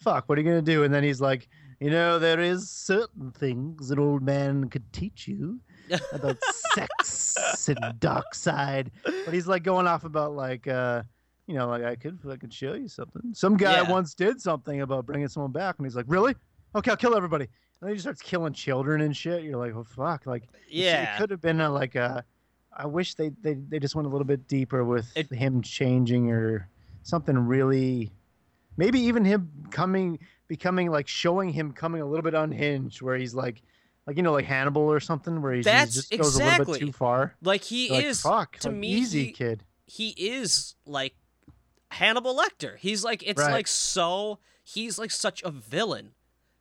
fuck, 0.00 0.28
what 0.28 0.38
are 0.38 0.40
you 0.40 0.48
gonna 0.48 0.62
do? 0.62 0.84
And 0.84 0.94
then 0.94 1.02
he's 1.02 1.20
like, 1.20 1.48
you 1.80 1.90
know, 1.90 2.18
there 2.18 2.40
is 2.40 2.70
certain 2.70 3.30
things 3.32 3.90
an 3.90 3.98
old 3.98 4.22
man 4.22 4.68
could 4.68 4.92
teach 4.92 5.28
you 5.28 5.60
about 6.12 6.38
sex 6.74 7.68
and 7.68 8.00
dark 8.00 8.34
side. 8.34 8.90
But 9.04 9.34
he's 9.34 9.46
like 9.46 9.62
going 9.62 9.86
off 9.86 10.04
about 10.04 10.34
like, 10.34 10.66
uh, 10.66 11.02
you 11.48 11.54
know, 11.54 11.66
like 11.68 11.82
I 11.82 11.96
could, 11.96 12.18
I 12.30 12.36
could 12.36 12.52
show 12.52 12.74
you 12.74 12.86
something. 12.88 13.22
Some 13.34 13.56
guy 13.56 13.82
Yeah. 13.82 13.90
once 13.90 14.14
did 14.14 14.40
something 14.40 14.82
about 14.82 15.06
bringing 15.06 15.26
someone 15.28 15.50
back, 15.50 15.76
and 15.78 15.86
he's 15.86 15.96
like, 15.96 16.04
really? 16.08 16.34
Okay, 16.76 16.90
I'll 16.90 16.96
kill 16.96 17.16
everybody. 17.16 17.44
And 17.80 17.88
then 17.88 17.94
he 17.94 18.00
starts 18.00 18.20
killing 18.22 18.52
children 18.52 19.00
and 19.00 19.16
shit. 19.16 19.42
You're 19.42 19.56
like, 19.58 19.74
oh 19.74 19.84
fuck, 19.84 20.26
like 20.26 20.44
yeah, 20.68 21.14
it 21.14 21.18
could 21.18 21.30
have 21.30 21.40
been 21.40 21.60
a, 21.60 21.70
like 21.70 21.94
a. 21.96 22.24
I 22.76 22.86
wish 22.86 23.14
they, 23.14 23.30
they 23.42 23.54
they 23.54 23.78
just 23.80 23.94
went 23.96 24.06
a 24.06 24.10
little 24.10 24.26
bit 24.26 24.46
deeper 24.46 24.84
with 24.84 25.10
It- 25.16 25.32
him 25.32 25.62
changing 25.62 26.30
or 26.30 26.68
something 27.02 27.36
really, 27.38 28.12
maybe 28.76 29.00
even 29.00 29.24
him 29.24 29.50
coming 29.70 30.18
becoming 30.48 30.90
like 30.90 31.08
showing 31.08 31.50
him 31.50 31.72
coming 31.72 32.02
a 32.02 32.06
little 32.06 32.22
bit 32.22 32.34
unhinged, 32.34 33.00
where 33.02 33.16
he's 33.16 33.34
like, 33.34 33.62
like 34.06 34.16
you 34.16 34.22
know, 34.22 34.32
like 34.32 34.44
Hannibal 34.44 34.82
or 34.82 35.00
something, 35.00 35.40
where 35.40 35.54
he's, 35.54 35.66
he 35.66 35.72
just 35.86 36.10
goes 36.10 36.34
a 36.36 36.38
little 36.38 36.50
exactly- 36.52 36.78
bit 36.80 36.86
too 36.86 36.92
far. 36.92 37.34
like 37.42 37.62
he 37.62 37.86
You're 37.86 37.96
like, 37.96 38.04
is. 38.06 38.20
fuck, 38.20 38.58
to 38.58 38.68
like, 38.68 38.76
me, 38.76 38.88
easy 38.88 39.24
he- 39.26 39.32
kid. 39.32 39.64
he 39.86 40.08
is 40.10 40.74
like 40.84 41.14
Hannibal 41.90 42.36
Lecter. 42.36 42.76
He's 42.78 43.04
like 43.04 43.22
it's 43.26 43.40
Right. 43.40 43.52
like 43.52 43.66
so 43.66 44.38
he's 44.62 44.98
like 44.98 45.10
such 45.10 45.42
a 45.42 45.50
villain. 45.50 46.12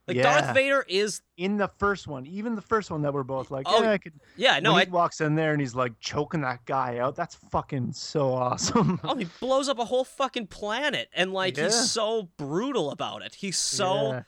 Like 0.08 0.18
Yeah. 0.18 0.24
Darth 0.42 0.54
Vader 0.56 0.86
is 0.88 1.22
In 1.36 1.58
the 1.58 1.68
first 1.68 2.08
one, 2.08 2.26
even 2.26 2.56
the 2.56 2.62
first 2.62 2.90
one 2.90 3.02
that 3.02 3.14
we're 3.14 3.24
both 3.24 3.52
like, 3.52 3.66
Oh, 3.70 3.84
yeah, 3.84 3.92
I 3.92 3.98
could. 3.98 4.14
yeah, 4.38 4.60
no, 4.60 4.72
when 4.74 4.82
I 4.84 4.86
he 4.86 4.92
walks 4.92 5.20
in 5.20 5.36
there 5.36 5.52
and 5.52 5.60
he's 5.60 5.76
like 5.76 6.00
choking 6.00 6.42
that 6.42 6.64
guy 6.66 7.00
out. 7.00 7.16
That's 7.18 7.36
fucking 7.36 7.92
so 7.94 8.34
awesome. 8.34 9.00
oh 9.04 9.16
he 9.16 9.26
blows 9.42 9.68
up 9.68 9.80
a 9.80 9.86
whole 9.86 10.06
fucking 10.06 10.48
planet 10.48 11.10
and 11.14 11.34
like 11.34 11.58
Yeah. 11.58 11.66
he's 11.66 11.92
so 11.92 12.30
brutal 12.38 12.90
about 12.92 13.22
it. 13.22 13.36
He's 13.36 13.58
so 13.58 14.12
Yeah. 14.14 14.24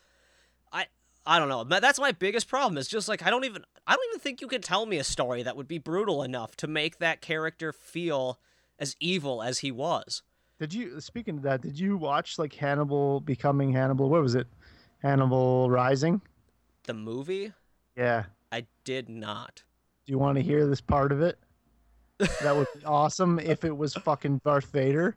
I 1.26 1.38
don't 1.38 1.50
know. 1.50 1.64
That's 1.64 2.00
my 2.00 2.12
biggest 2.12 2.48
problem. 2.48 2.78
Is 2.80 2.88
just 2.88 3.08
like 3.08 3.22
I 3.24 3.30
don't 3.30 3.44
even 3.44 3.64
I 3.86 3.94
don't 3.94 4.06
even 4.10 4.20
think 4.20 4.42
you 4.42 4.48
could 4.48 4.64
tell 4.64 4.88
me 4.88 4.98
a 4.98 5.04
story 5.04 5.44
that 5.44 5.56
would 5.56 5.68
be 5.68 5.78
brutal 5.78 6.24
enough 6.24 6.56
to 6.56 6.66
make 6.68 6.98
that 7.00 7.22
character 7.22 7.72
feel 7.72 8.40
as 8.80 8.96
evil 9.00 9.44
as 9.44 9.60
he 9.60 9.70
was. 9.72 10.24
Did 10.60 10.74
you 10.74 11.00
speaking 11.00 11.38
of 11.38 11.44
that? 11.44 11.62
Did 11.62 11.80
you 11.80 11.98
watch 11.98 12.38
like 12.38 12.54
Hannibal 12.54 13.22
becoming 13.22 13.72
Hannibal? 13.72 14.10
What 14.10 14.22
was 14.22 14.36
it? 14.36 14.48
Hannibal 15.02 15.70
Rising. 15.70 16.22
The 16.84 16.94
movie, 16.94 17.54
Yeah. 17.96 18.26
I 18.52 18.66
did 18.84 19.10
not. 19.10 19.64
Do 20.06 20.12
you 20.12 20.18
want 20.20 20.38
to 20.38 20.44
hear 20.44 20.66
this 20.66 20.82
part 20.82 21.12
of 21.12 21.22
it? 21.22 21.38
That 22.42 22.56
would 22.56 22.68
be 22.76 22.84
awesome 22.86 23.40
if 23.40 23.64
it 23.64 23.76
was 23.78 23.94
fucking 23.94 24.42
Darth 24.44 24.72
Vader. 24.72 25.16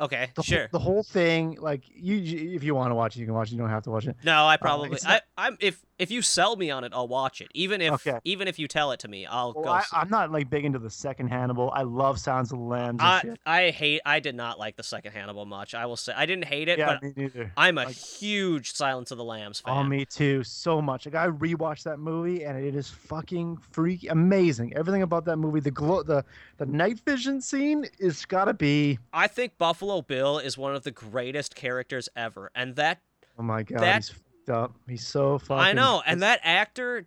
Okay, 0.00 0.30
The, 0.34 0.42
whole- 0.42 0.44
sure. 0.44 0.68
the 0.70 0.78
whole 0.78 1.02
thing, 1.02 1.58
like 1.60 1.82
you, 1.94 2.16
if 2.54 2.62
you 2.62 2.74
want 2.74 2.90
to 2.90 2.94
watch 2.94 3.16
it, 3.16 3.20
you 3.20 3.26
can 3.26 3.34
watch 3.34 3.48
it. 3.48 3.52
You 3.52 3.58
don't 3.58 3.70
have 3.70 3.82
to 3.84 3.90
watch 3.90 4.06
it. 4.06 4.16
No, 4.24 4.44
I 4.44 4.54
um, 4.54 4.58
probably 4.60 4.90
it's 4.92 5.04
not- 5.04 5.22
I 5.36 5.46
I'm 5.48 5.56
if 5.60 5.84
if 5.98 6.12
you 6.12 6.22
sell 6.22 6.54
me 6.54 6.70
on 6.70 6.84
it, 6.84 6.92
I'll 6.94 7.08
watch 7.08 7.40
it. 7.40 7.48
Even 7.54 7.80
if 7.80 7.92
Okay. 8.06 8.20
even 8.24 8.46
if 8.46 8.58
you 8.58 8.68
tell 8.68 8.92
it 8.92 9.00
to 9.00 9.08
me, 9.08 9.26
I'll 9.26 9.52
Well, 9.52 9.64
go. 9.64 9.70
I, 9.70 10.00
am 10.02 10.08
not 10.08 10.30
like 10.30 10.48
big 10.48 10.64
into 10.64 10.78
the 10.78 10.90
second 10.90 11.28
Hannibal. 11.28 11.72
I 11.74 11.82
love 11.82 12.20
Sounds 12.20 12.52
of 12.52 12.58
the 12.58 12.64
Lambs 12.64 13.00
and 13.00 13.08
I, 13.08 13.20
shit. 13.20 13.40
I 13.44 13.70
hate 13.70 14.00
I 14.06 14.20
did 14.20 14.36
not 14.36 14.58
like 14.60 14.76
the 14.76 14.82
second 14.84 15.10
Hannibal 15.12 15.44
much. 15.46 15.74
I 15.74 15.86
will 15.86 15.96
say 15.96 16.12
I 16.16 16.26
didn't 16.26 16.44
hate 16.44 16.68
it, 16.68 16.78
Yeah, 16.78 16.86
but 16.86 17.02
me 17.02 17.12
neither. 17.16 17.52
I'm 17.56 17.78
a 17.78 17.86
like- 17.86 17.96
huge 17.96 18.72
Silence 18.72 19.10
of 19.10 19.18
the 19.18 19.24
Lambs 19.24 19.60
oh, 19.64 19.68
fan. 19.74 19.78
Oh, 19.78 19.88
me 19.88 20.04
too. 20.04 20.44
So 20.44 20.80
much. 20.80 21.06
Like 21.06 21.16
I 21.16 21.26
rewatched 21.28 21.82
that 21.84 21.98
movie 21.98 22.44
and 22.44 22.56
it 22.62 22.76
is 22.76 22.88
fucking 22.88 23.56
freak 23.72 24.06
amazing. 24.10 24.74
Everything 24.76 25.02
about 25.02 25.24
that 25.24 25.38
movie, 25.38 25.58
the 25.60 25.72
glow, 25.72 26.02
the 26.04 26.24
the 26.58 26.66
night 26.66 27.00
vision 27.04 27.40
scene 27.40 27.86
is 27.98 28.24
gotta 28.24 28.54
be. 28.54 28.98
I 29.12 29.26
think 29.26 29.58
Buffalo 29.58 29.87
Bill 30.06 30.38
is 30.38 30.56
one 30.58 30.74
of 30.74 30.84
the 30.84 30.90
greatest 30.90 31.54
characters 31.54 32.08
ever, 32.14 32.50
and 32.54 32.76
that 32.76 33.00
Oh 33.38 33.42
my 33.42 33.62
god, 33.62 33.80
That- 33.80 33.96
he's 33.96 34.08
fucked 34.10 34.50
up. 34.50 34.74
He's 34.88 35.06
so 35.06 35.38
fucking. 35.38 35.56
I 35.62 35.72
know, 35.72 36.02
and 36.06 36.22
that 36.22 36.40
actor, 36.42 37.06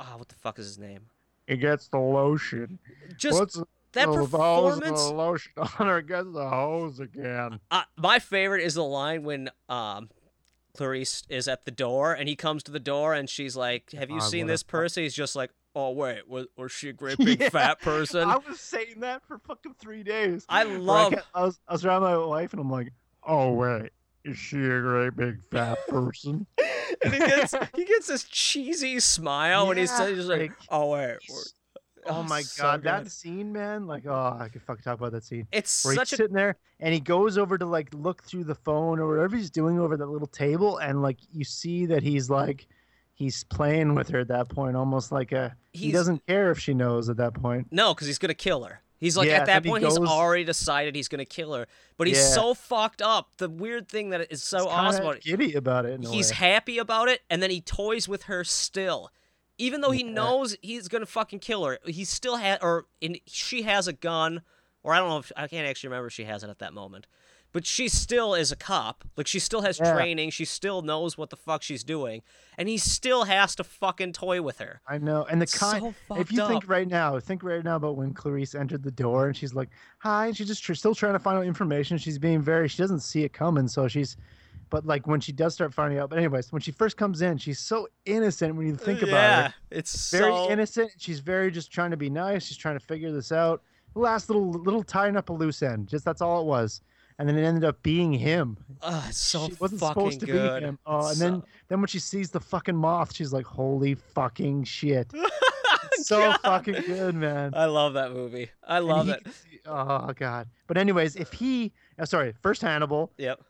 oh, 0.00 0.14
what 0.16 0.28
the 0.28 0.34
fuck 0.36 0.58
is 0.58 0.66
his 0.66 0.78
name? 0.78 1.06
he 1.46 1.56
gets 1.56 1.88
the 1.88 1.98
lotion. 1.98 2.78
Just 3.16 3.38
What's 3.38 3.56
that 3.92 4.06
the 4.06 4.14
performance. 4.14 5.06
The 5.06 5.12
lotion 5.12 5.52
on 5.56 5.86
her 5.86 6.00
gets 6.00 6.32
the 6.32 6.48
hose 6.48 7.00
again. 7.00 7.60
Uh, 7.70 7.82
my 7.96 8.18
favorite 8.18 8.62
is 8.62 8.74
the 8.74 8.84
line 8.84 9.22
when 9.22 9.50
um, 9.68 10.08
Clarice 10.76 11.24
is 11.28 11.48
at 11.48 11.64
the 11.64 11.70
door 11.70 12.14
and 12.14 12.28
he 12.28 12.36
comes 12.36 12.62
to 12.62 12.70
the 12.72 12.80
door 12.80 13.12
and 13.12 13.28
she's 13.28 13.56
like, 13.56 13.90
"Have 13.92 14.08
you 14.10 14.20
God, 14.20 14.28
seen 14.30 14.46
this 14.46 14.62
person?" 14.62 15.02
He's 15.02 15.14
just 15.14 15.36
like, 15.36 15.50
"Oh 15.74 15.90
wait, 15.92 16.28
was, 16.28 16.46
was 16.56 16.72
she 16.72 16.88
a 16.88 16.92
great 16.92 17.18
big 17.24 17.40
Yeah, 17.40 17.48
fat 17.48 17.80
person?" 17.80 18.28
I 18.28 18.36
was 18.36 18.60
saying 18.60 19.00
that 19.00 19.22
for 19.26 19.38
fucking 19.38 19.74
three 19.80 20.02
days. 20.02 20.44
I 20.48 20.64
love. 20.64 21.14
I 21.34 21.42
was 21.44 21.60
I 21.68 21.72
was 21.72 21.84
around 21.84 22.02
my 22.02 22.16
wife 22.16 22.52
and 22.52 22.60
I'm 22.60 22.70
like, 22.70 22.92
oh 23.26 23.52
wait, 23.54 23.90
is 24.24 24.36
she 24.38 24.58
a 24.58 24.80
great 24.80 25.16
big 25.16 25.42
fat 25.50 25.78
person? 25.88 26.46
and 27.04 27.12
he 27.12 27.18
gets 27.18 27.54
he 27.76 27.84
gets 27.84 28.06
this 28.06 28.24
cheesy 28.24 29.00
smile 29.00 29.66
when 29.66 29.76
he's 29.76 29.90
Yeah, 29.90 30.08
he's 30.08 30.26
like, 30.26 30.52
"Oh 30.70 30.90
wait." 30.90 31.18
we're- 31.28 31.42
oh, 32.06 32.16
oh 32.18 32.22
my 32.24 32.42
so 32.42 32.62
god, 32.62 32.82
that 32.84 33.10
scene, 33.10 33.52
man! 33.52 33.86
Like, 33.86 34.06
oh, 34.06 34.36
I 34.40 34.48
could 34.48 34.62
fucking 34.62 34.82
talk 34.82 34.98
about 34.98 35.12
that 35.12 35.24
scene. 35.24 35.46
It's 35.52 35.84
Where 35.84 35.94
such 35.94 36.10
he's 36.10 36.18
a 36.18 36.22
sitting 36.22 36.34
there 36.36 36.56
and 36.80 36.92
he 36.92 37.00
goes 37.00 37.38
over 37.38 37.56
to 37.58 37.64
like 37.66 37.88
look 37.94 38.22
through 38.24 38.44
the 38.44 38.54
phone 38.56 38.98
or 38.98 39.08
whatever 39.08 39.36
he's 39.36 39.50
doing 39.50 39.78
over 39.78 39.96
that 39.96 40.06
little 40.06 40.26
table, 40.28 40.78
and 40.78 41.00
like 41.02 41.18
you 41.32 41.44
see 41.44 41.86
that 41.86 42.02
he's 42.02 42.28
like 42.28 42.66
he's 43.14 43.44
playing 43.44 43.94
with 43.94 44.08
her 44.10 44.20
at 44.20 44.28
that 44.28 44.48
point, 44.48 44.76
almost 44.76 45.12
like 45.12 45.32
a 45.32 45.56
he 45.72 45.92
doesn't 45.92 46.26
care 46.26 46.50
if 46.50 46.58
she 46.58 46.74
knows 46.74 47.08
at 47.08 47.16
that 47.18 47.34
point. 47.34 47.68
No, 47.70 47.94
because 47.94 48.06
he's 48.06 48.18
gonna 48.18 48.34
kill 48.34 48.64
her. 48.64 48.80
He's 48.98 49.16
like 49.16 49.28
Yeah, 49.28 49.38
at 49.38 49.46
that 49.46 49.64
he 49.64 49.70
point 49.70 49.84
he's 49.84 49.98
already 49.98 50.44
decided 50.44 50.94
he's 50.94 51.08
gonna 51.08 51.24
kill 51.24 51.54
her. 51.54 51.66
But 51.96 52.06
he's 52.06 52.18
Yeah. 52.18 52.34
so 52.34 52.54
fucked 52.54 53.02
up. 53.02 53.30
The 53.38 53.48
weird 53.48 53.88
thing 53.88 54.10
that 54.10 54.30
is 54.30 54.42
so 54.44 54.58
He's 54.58 54.66
awesome 54.68 55.02
about 55.02 55.16
it, 55.16 55.22
giddy 55.24 55.54
about 55.54 55.86
it. 55.86 56.04
he's 56.04 56.30
way. 56.30 56.36
happy 56.36 56.78
about 56.78 57.08
it, 57.08 57.22
and 57.28 57.42
then 57.42 57.50
he 57.50 57.60
toys 57.60 58.06
with 58.08 58.24
her 58.24 58.44
still. 58.44 59.10
Even 59.58 59.80
though 59.80 59.90
he 59.90 60.04
Yeah. 60.04 60.12
knows 60.12 60.56
he's 60.62 60.88
gonna 60.88 61.06
fucking 61.06 61.40
kill 61.40 61.64
her, 61.64 61.78
he 61.86 62.04
still 62.04 62.36
has, 62.36 62.58
or 62.62 62.86
in, 63.00 63.18
she 63.26 63.62
has 63.62 63.88
a 63.88 63.92
gun, 63.92 64.42
or 64.82 64.92
I 64.94 64.98
don't 64.98 65.08
know 65.08 65.18
if 65.18 65.32
I 65.36 65.46
can't 65.48 65.66
actually 65.66 65.88
remember 65.88 66.06
if 66.08 66.12
she 66.12 66.24
has 66.24 66.42
it 66.44 66.50
at 66.50 66.58
that 66.60 66.72
moment. 66.72 67.06
But 67.52 67.66
she 67.66 67.88
still 67.88 68.34
is 68.34 68.50
a 68.50 68.56
cop. 68.56 69.04
Like 69.16 69.26
she 69.26 69.38
still 69.38 69.60
has 69.60 69.78
Yeah. 69.78 69.92
training. 69.92 70.30
She 70.30 70.44
still 70.46 70.80
knows 70.80 71.18
what 71.18 71.28
the 71.30 71.36
fuck 71.36 71.62
she's 71.62 71.84
doing, 71.84 72.22
and 72.56 72.66
he 72.68 72.78
still 72.78 73.24
has 73.24 73.54
to 73.56 73.64
fucking 73.64 74.14
toy 74.14 74.40
with 74.40 74.58
her. 74.58 74.80
I 74.88 74.96
know, 74.98 75.24
and 75.30 75.40
the 75.40 75.46
kind. 75.46 75.94
so 76.08 76.16
if 76.16 76.32
you 76.32 76.42
up. 76.42 76.48
think 76.48 76.64
right 76.66 76.88
now, 76.88 77.18
think 77.20 77.42
right 77.42 77.62
now 77.62 77.76
about 77.76 77.96
when 77.96 78.14
Clarice 78.14 78.54
entered 78.54 78.82
the 78.82 78.90
door 78.90 79.26
and 79.26 79.36
she's 79.36 79.52
like, 79.54 79.68
"Hi," 79.98 80.28
and 80.28 80.36
she's 80.36 80.46
just 80.46 80.62
tr- 80.62 80.72
still 80.74 80.94
trying 80.94 81.12
to 81.12 81.18
find 81.18 81.36
out 81.38 81.44
information. 81.44 81.98
She's 81.98 82.18
being 82.18 82.40
very, 82.40 82.68
she 82.68 82.78
doesn't 82.78 83.00
see 83.00 83.22
it 83.24 83.32
coming, 83.34 83.68
so 83.68 83.86
she's. 83.86 84.16
But 84.70 84.86
like 84.86 85.06
when 85.06 85.20
she 85.20 85.32
does 85.32 85.52
start 85.52 85.74
finding 85.74 85.98
out, 85.98 86.08
but 86.08 86.18
anyways, 86.18 86.50
when 86.50 86.62
she 86.62 86.72
first 86.72 86.96
comes 86.96 87.20
in, 87.20 87.36
she's 87.36 87.58
so 87.58 87.88
innocent 88.06 88.56
when 88.56 88.66
you 88.66 88.74
think 88.76 89.02
about 89.02 89.08
it. 89.08 89.12
yeah, 89.12 89.50
it's 89.70 90.10
Very 90.10 90.32
so 90.32 90.50
innocent. 90.50 90.92
She's 90.96 91.20
very 91.20 91.50
just 91.50 91.70
trying 91.70 91.90
to 91.90 91.98
be 91.98 92.08
nice. 92.08 92.46
She's 92.46 92.56
trying 92.56 92.78
to 92.78 92.84
figure 92.84 93.12
this 93.12 93.30
out. 93.32 93.60
Last 93.94 94.30
little 94.30 94.50
little 94.50 94.82
tying 94.82 95.18
up 95.18 95.28
a 95.28 95.32
loose 95.34 95.62
end. 95.62 95.88
Just 95.88 96.06
that's 96.06 96.22
all 96.22 96.40
it 96.40 96.46
was. 96.46 96.80
And 97.22 97.28
then 97.28 97.38
it 97.38 97.46
ended 97.46 97.62
up 97.62 97.80
being 97.84 98.12
him. 98.12 98.56
It's 98.84 99.16
so 99.16 99.46
she 99.46 99.54
wasn't 99.60 99.80
fucking 99.80 99.94
supposed 99.94 100.20
to 100.20 100.26
good. 100.26 100.60
be 100.62 100.66
him. 100.66 100.78
Oh, 100.84 101.02
and 101.02 101.10
It's 101.10 101.20
then 101.20 101.42
then 101.68 101.80
when 101.80 101.86
she 101.86 102.00
sees 102.00 102.30
the 102.32 102.40
fucking 102.40 102.74
moth, 102.74 103.14
she's 103.14 103.32
like, 103.32 103.46
"Holy 103.46 103.94
fucking 103.94 104.64
shit!" 104.64 105.08
It's 105.92 106.08
so 106.08 106.32
fucking 106.42 106.82
good, 106.86 107.14
man. 107.14 107.52
I 107.54 107.66
love 107.66 107.94
that 107.94 108.10
movie. 108.12 108.50
I 108.66 108.80
love 108.80 109.06
he 109.06 109.12
it. 109.12 109.26
Oh 109.66 110.12
god. 110.16 110.48
But 110.66 110.76
anyways, 110.78 111.14
if 111.14 111.32
he, 111.32 111.72
uh, 111.96 112.06
sorry, 112.06 112.34
first 112.42 112.60
Hannibal, 112.60 113.12
Yep. 113.18 113.40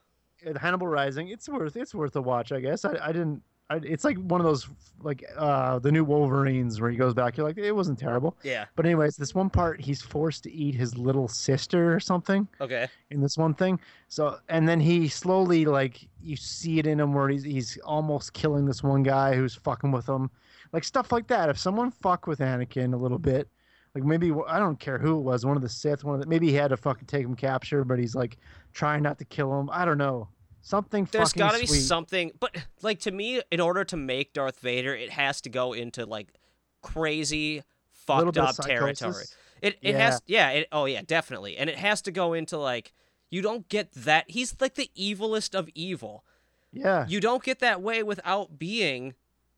uh, 0.46 0.58
Hannibal 0.58 0.86
Rising, 0.86 1.28
it's 1.28 1.48
worth 1.48 1.74
it's 1.76 1.94
worth 1.94 2.14
a 2.16 2.20
watch, 2.20 2.52
I 2.52 2.60
guess. 2.60 2.84
I, 2.84 2.98
I 3.02 3.06
didn't. 3.12 3.42
It's 3.76 4.04
like 4.04 4.16
one 4.18 4.40
of 4.40 4.44
those 4.46 4.68
like 5.00 5.24
uh 5.36 5.78
the 5.80 5.90
new 5.90 6.04
Wolverines 6.04 6.80
where 6.80 6.90
he 6.90 6.96
goes 6.96 7.12
back. 7.14 7.36
You're 7.36 7.46
like, 7.46 7.58
it 7.58 7.72
wasn't 7.72 7.98
terrible. 7.98 8.36
Yeah. 8.42 8.66
But 8.76 8.86
anyways, 8.86 9.16
this 9.16 9.34
one 9.34 9.50
part 9.50 9.80
he's 9.80 10.00
forced 10.02 10.42
to 10.44 10.52
eat 10.52 10.74
his 10.74 10.96
little 10.96 11.28
sister 11.28 11.94
or 11.94 12.00
something 12.00 12.46
Okay. 12.60 12.86
in 13.10 13.20
this 13.20 13.36
one 13.36 13.54
thing. 13.54 13.80
So 14.08 14.38
and 14.48 14.68
then 14.68 14.80
he 14.80 15.08
slowly 15.08 15.64
like 15.64 16.08
you 16.22 16.36
see 16.36 16.78
it 16.78 16.86
in 16.86 17.00
him 17.00 17.12
where 17.14 17.28
he's 17.28 17.42
he's 17.42 17.78
almost 17.84 18.32
killing 18.32 18.64
this 18.66 18.82
one 18.82 19.02
guy 19.02 19.34
who's 19.34 19.54
fucking 19.54 19.90
with 19.90 20.08
him, 20.08 20.30
like 20.72 20.84
stuff 20.84 21.10
like 21.12 21.26
that. 21.28 21.48
If 21.48 21.58
someone 21.58 21.90
fuck 21.90 22.26
with 22.26 22.38
Anakin 22.38 22.94
a 22.94 22.96
little 22.96 23.18
bit, 23.18 23.48
like 23.94 24.04
maybe 24.04 24.32
I 24.46 24.58
don't 24.58 24.78
care 24.78 24.98
who 24.98 25.18
it 25.18 25.22
was, 25.22 25.44
one 25.44 25.56
of 25.56 25.62
the 25.62 25.68
Sith, 25.68 26.04
one 26.04 26.14
of 26.14 26.20
the 26.20 26.26
maybe 26.28 26.48
he 26.48 26.54
had 26.54 26.68
to 26.68 26.76
fucking 26.76 27.06
take 27.06 27.24
him 27.24 27.34
capture, 27.34 27.84
but 27.84 27.98
he's 27.98 28.14
like 28.14 28.38
trying 28.72 29.02
not 29.02 29.18
to 29.18 29.24
kill 29.24 29.58
him. 29.58 29.68
I 29.72 29.84
don't 29.84 29.98
know. 29.98 30.28
Something 30.64 31.08
There's 31.10 31.32
got 31.32 31.54
to 31.54 31.60
be 31.60 31.66
something, 31.66 32.30
but 32.38 32.56
like 32.82 33.00
to 33.00 33.10
me, 33.10 33.42
in 33.50 33.60
order 33.60 33.84
to 33.84 33.96
make 33.96 34.32
Darth 34.32 34.60
Vader, 34.60 34.94
it 34.94 35.10
has 35.10 35.40
to 35.42 35.50
go 35.50 35.72
into 35.72 36.06
like 36.06 36.32
crazy 36.82 37.62
fucked 37.90 38.38
up 38.38 38.56
territory. 38.56 39.24
It 39.60 39.78
it 39.82 39.92
Yeah. 39.94 39.98
has 39.98 40.22
yeah, 40.26 40.50
it, 40.50 40.68
oh 40.72 40.84
yeah, 40.86 41.02
definitely. 41.06 41.56
And 41.56 41.68
it 41.68 41.76
has 41.78 42.00
to 42.02 42.12
go 42.12 42.32
into 42.32 42.58
like 42.58 42.92
you 43.30 43.42
don't 43.42 43.68
get 43.68 43.92
that 43.92 44.30
he's 44.30 44.54
like 44.60 44.74
the 44.74 44.90
evilest 44.96 45.54
of 45.58 45.68
evil. 45.74 46.24
Yeah. 46.72 47.06
You 47.08 47.20
don't 47.20 47.42
get 47.42 47.58
that 47.60 47.82
way 47.82 48.02
without 48.02 48.58
being 48.58 49.14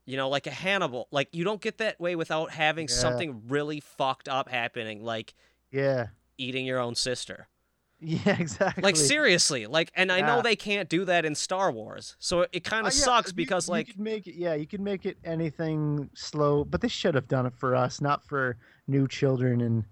you 0.07 0.19
know, 0.19 0.29
like 0.29 0.47
a 0.47 0.51
Hannibal. 0.51 1.09
Like 1.11 1.29
you 1.33 1.45
don't 1.45 1.63
get 1.63 1.79
that 1.79 1.99
way 1.99 2.15
without 2.15 2.51
having 2.51 2.89
Yeah. 2.89 2.95
something 2.95 3.43
really 3.49 3.81
fucked 3.81 4.29
up 4.29 4.49
happening 4.51 5.03
like 5.03 5.35
Yeah. 5.71 6.09
eating 6.37 6.67
your 6.67 6.79
own 6.79 6.95
sister. 6.95 7.49
Yeah, 8.07 8.37
exactly. 8.39 8.83
Like 8.83 8.97
seriously, 8.97 9.67
like 9.67 9.91
and 9.95 10.13
I 10.13 10.21
know 10.21 10.43
they 10.43 10.57
can't 10.57 10.89
do 10.91 11.05
that 11.07 11.25
in 11.25 11.35
Star 11.35 11.73
Wars. 11.73 12.17
So 12.19 12.43
it, 12.43 12.51
it 12.53 12.65
kind 12.65 12.85
Uh, 12.85 12.89
of 12.89 12.95
yeah, 12.95 13.01
sucks 13.05 13.31
you- 13.31 13.35
because 13.37 13.67
you 13.69 13.73
like 13.73 13.87
could 13.89 14.01
make 14.01 14.27
it 14.27 14.35
yeah, 14.35 14.55
you 14.55 14.67
can 14.67 14.83
make 14.85 15.07
it 15.07 15.17
anything 15.25 16.11
slow, 16.15 16.65
but 16.65 16.81
they 16.83 16.89
should 16.89 17.15
have 17.15 17.29
done 17.29 17.47
it 17.47 17.55
for 17.57 17.75
us, 17.75 18.01
not 18.01 18.23
for 18.25 18.57
new 18.87 19.07
children 19.09 19.61
and 19.63 19.85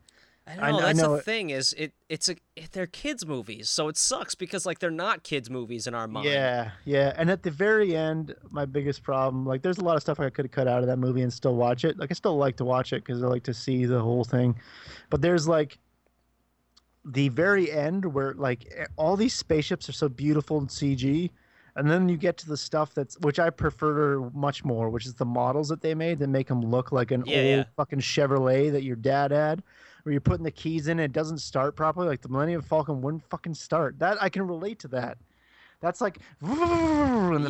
I 0.46 0.53
I 0.55 0.57
know 0.57 0.61
kn- 0.61 0.74
I 0.74 0.86
that's 0.88 0.98
know 0.98 1.12
the 1.12 1.18
it- 1.20 1.24
thing 1.24 1.50
is 1.50 1.72
it 1.78 1.92
it's 2.11 2.28
a 2.28 2.34
it, 2.57 2.72
they're 2.72 2.86
kids 2.88 3.24
movies, 3.24 3.70
so 3.70 3.88
it 3.88 3.96
sucks 3.96 4.34
because 4.34 4.66
like 4.66 4.80
they're 4.80 4.90
not 4.90 5.22
kids 5.22 5.48
movies 5.48 5.86
in 5.86 5.94
our 5.94 6.09
mind. 6.09 6.26
Yeah, 6.28 6.72
yeah. 6.84 7.14
And 7.16 7.30
at 7.30 7.44
the 7.44 7.50
very 7.50 7.96
end, 7.96 8.34
my 8.50 8.66
biggest 8.66 9.03
problem, 9.05 9.46
like, 9.46 9.62
there's 9.62 9.78
a 9.78 9.84
lot 9.84 9.94
of 9.96 10.03
stuff 10.03 10.18
I 10.20 10.28
could 10.28 10.44
have 10.46 10.53
cut 10.53 10.66
out 10.68 10.80
of 10.80 10.88
that 10.88 10.98
movie 10.98 11.22
and 11.22 11.32
still 11.32 11.55
watch 11.55 11.84
it. 11.84 11.96
Like, 11.98 12.11
I 12.11 12.14
still 12.14 12.36
like 12.36 12.57
to 12.57 12.64
watch 12.64 12.92
it 12.92 13.05
because 13.05 13.22
I 13.22 13.28
like 13.28 13.44
to 13.44 13.55
see 13.55 13.86
the 13.86 14.00
whole 14.00 14.24
thing. 14.24 14.57
But 15.09 15.22
there's 15.22 15.46
like 15.48 15.78
the 17.05 17.28
very 17.30 17.70
end 17.70 18.05
where 18.05 18.34
like 18.34 18.64
e- 18.66 18.84
all 18.96 19.16
these 19.16 19.34
spaceships 19.34 19.88
are 19.88 19.92
so 19.92 20.09
beautiful 20.09 20.59
in 20.59 20.66
CG. 20.66 21.30
And 21.74 21.90
then 21.90 22.07
you 22.09 22.18
get 22.18 22.36
to 22.38 22.48
the 22.48 22.57
stuff 22.57 22.92
that's 22.92 23.18
which 23.20 23.38
I 23.38 23.48
prefer 23.48 24.20
much 24.34 24.62
more, 24.62 24.90
which 24.90 25.07
is 25.07 25.14
the 25.14 25.24
models 25.24 25.68
that 25.70 25.80
they 25.80 25.94
made 25.94 26.18
that 26.18 26.28
make 26.28 26.48
them 26.48 26.61
look 26.61 26.92
like 26.92 27.11
an 27.11 27.24
Yeah, 27.26 27.36
old 27.38 27.46
yeah. 27.46 27.64
fucking 27.76 28.00
Chevrolet 28.00 28.70
that 28.72 28.82
your 28.82 28.96
dad 28.96 29.30
had, 29.30 29.62
where 30.03 30.12
you're 30.12 30.20
putting 30.20 30.44
the 30.44 30.50
keys 30.50 30.88
in, 30.88 31.00
it 31.00 31.12
doesn't 31.12 31.38
start 31.38 31.74
properly. 31.74 32.09
Like 32.09 32.20
the 32.20 32.28
Millennium 32.28 32.61
Falcon 32.61 33.00
wouldn't 33.00 33.24
fucking 33.30 33.55
start. 33.55 33.98
That 33.98 34.22
I 34.22 34.28
can 34.28 34.46
relate 34.46 34.78
to 34.80 34.88
that. 34.88 35.16
That's 35.83 36.01
like, 36.01 36.20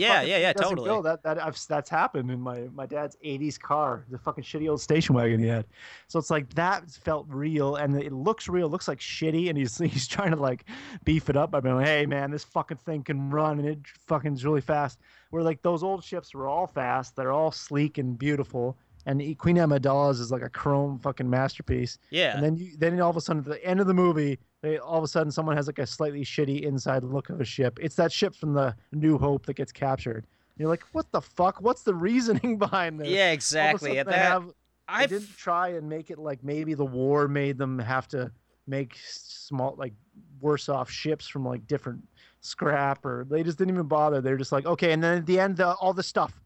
Yeah, 0.00 0.22
yeah, 0.22 0.38
yeah, 0.38 0.52
totally. 0.54 0.88
go. 0.88 1.02
That 1.02 1.22
that 1.22 1.40
I've, 1.40 1.58
that's 1.68 1.90
happened 1.90 2.30
in 2.30 2.40
my 2.40 2.62
my 2.74 2.86
dad's 2.86 3.14
'80s 3.22 3.60
car, 3.60 4.06
the 4.10 4.16
fucking 4.16 4.42
shitty 4.42 4.70
old 4.70 4.80
station 4.80 5.14
wagon 5.14 5.38
he 5.38 5.46
had. 5.46 5.66
So 6.08 6.18
it's 6.18 6.30
like 6.30 6.48
that 6.54 6.90
felt 6.90 7.26
real, 7.28 7.76
and 7.76 7.94
it 8.02 8.10
looks 8.10 8.48
real. 8.48 8.70
Looks 8.70 8.88
like 8.88 9.00
shitty, 9.00 9.50
and 9.50 9.58
he's 9.58 9.76
he's 9.92 10.08
trying 10.08 10.30
to 10.30 10.38
like 10.38 10.64
beef 11.04 11.28
it 11.28 11.36
up 11.36 11.50
by 11.50 11.60
being 11.60 11.76
like, 11.76 11.86
"Hey 11.86 12.06
man, 12.06 12.30
this 12.30 12.42
fucking 12.42 12.78
thing 12.78 13.02
can 13.02 13.28
run, 13.28 13.58
and 13.58 13.68
it 13.68 13.78
fucking 14.06 14.32
is 14.32 14.46
really 14.46 14.62
fast." 14.62 14.98
Where 15.28 15.42
like 15.42 15.60
those 15.60 15.82
old 15.82 16.02
ships 16.02 16.34
were 16.34 16.48
all 16.48 16.66
fast, 16.66 17.14
they're 17.14 17.32
all 17.32 17.52
sleek 17.52 17.98
and 17.98 18.18
beautiful, 18.18 18.78
and 19.06 19.20
Queen 19.38 19.56
Amidala's 19.56 20.20
is 20.20 20.30
like 20.30 20.42
a 20.42 20.48
chrome 20.48 20.98
fucking 20.98 21.28
masterpiece. 21.28 21.98
Yeah. 22.10 22.34
And 22.34 22.44
then 22.44 22.56
you 22.56 22.76
then 22.76 23.00
all 23.00 23.10
of 23.10 23.16
a 23.16 23.20
sudden 23.20 23.40
at 23.40 23.48
the 23.48 23.64
end 23.64 23.80
of 23.80 23.86
the 23.86 23.94
movie, 23.94 24.38
they 24.62 24.78
all 24.78 24.98
of 24.98 25.04
a 25.04 25.08
sudden 25.08 25.30
someone 25.32 25.56
has 25.56 25.66
like 25.66 25.78
a 25.78 25.86
slightly 25.86 26.24
shitty 26.24 26.62
inside 26.62 27.04
look 27.04 27.30
of 27.30 27.40
a 27.40 27.44
ship. 27.44 27.78
It's 27.82 27.96
that 27.96 28.12
ship 28.12 28.34
from 28.34 28.54
the 28.54 28.74
New 28.92 29.18
Hope 29.18 29.46
that 29.46 29.54
gets 29.54 29.72
captured. 29.72 30.26
You're 30.58 30.68
like, 30.68 30.84
what 30.92 31.10
the 31.12 31.20
fuck? 31.20 31.60
What's 31.60 31.82
the 31.82 31.94
reasoning 31.94 32.58
behind 32.58 33.00
this? 33.00 33.08
yeah, 33.08 33.20
All 33.20 33.26
of 33.26 33.30
a 33.30 33.34
exactly. 33.34 33.98
At 33.98 34.06
that 34.06 34.14
have, 34.14 34.52
I 34.88 35.06
didn't 35.06 35.36
try 35.36 35.68
and 35.70 35.88
make 35.88 36.10
it 36.10 36.18
like 36.18 36.44
maybe 36.44 36.74
the 36.74 36.84
war 36.84 37.26
made 37.26 37.58
them 37.58 37.78
have 37.78 38.06
to 38.08 38.30
make 38.66 38.96
small 39.02 39.74
like 39.76 39.94
worse 40.40 40.68
off 40.68 40.90
ships 40.90 41.26
from 41.26 41.44
like 41.44 41.66
different 41.66 42.02
scrap 42.40 43.04
or 43.04 43.26
they 43.28 43.42
just 43.42 43.58
didn't 43.58 43.74
even 43.74 43.86
bother. 43.86 44.20
They're 44.20 44.36
just 44.36 44.52
like, 44.52 44.66
okay, 44.66 44.92
and 44.92 45.02
then 45.02 45.18
at 45.18 45.26
the 45.26 45.40
end, 45.40 45.56
the, 45.56 45.72
all 45.74 45.92
the 45.92 46.02
stuff, 46.02 46.40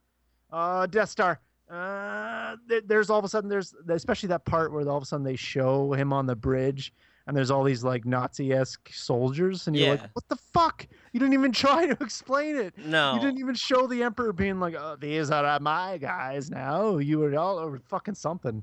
uh, 0.53 0.87
Death 0.87 1.11
Star. 1.11 1.41
Uh, 1.71 2.57
there, 2.69 2.81
there's 2.83 3.11
all 3.11 3.19
of 3.19 3.25
a 3.25 3.29
sudden 3.29 3.51
there's 3.51 3.75
especially 3.89 4.29
that 4.29 4.45
part 4.45 4.73
where 4.73 4.89
all 4.89 4.97
of 4.97 5.03
a 5.03 5.07
sudden 5.07 5.25
they 5.25 5.37
show 5.37 5.93
him 5.93 6.13
on 6.13 6.27
the 6.27 6.37
bridge 6.37 6.93
and 7.27 7.37
there's 7.37 7.51
all 7.51 7.65
these 7.65 7.83
like 7.83 8.05
Nazi-esque 8.05 8.89
soldiers 8.93 9.67
and 9.67 9.75
you're 9.75 9.87
Yeah. 9.87 9.91
like, 10.03 10.11
what 10.13 10.29
the 10.29 10.37
fuck? 10.37 10.87
You 11.13 11.19
didn't 11.19 11.35
even 11.35 11.51
try 11.65 11.87
to 11.87 11.97
explain 12.01 12.57
it. 12.57 12.75
no. 12.79 13.15
You 13.15 13.21
didn't 13.21 13.41
even 13.41 13.57
show 13.57 13.87
the 13.89 14.03
emperor 14.05 14.33
being 14.33 14.61
like, 14.61 14.75
"Oh, 14.75 14.97
these 15.01 15.31
are 15.31 15.59
my 15.61 15.99
guys 15.99 16.51
now." 16.51 16.99
You 16.99 17.19
were 17.19 17.37
all 17.37 17.59
over 17.59 17.79
fucking 17.79 18.15
something. 18.15 18.63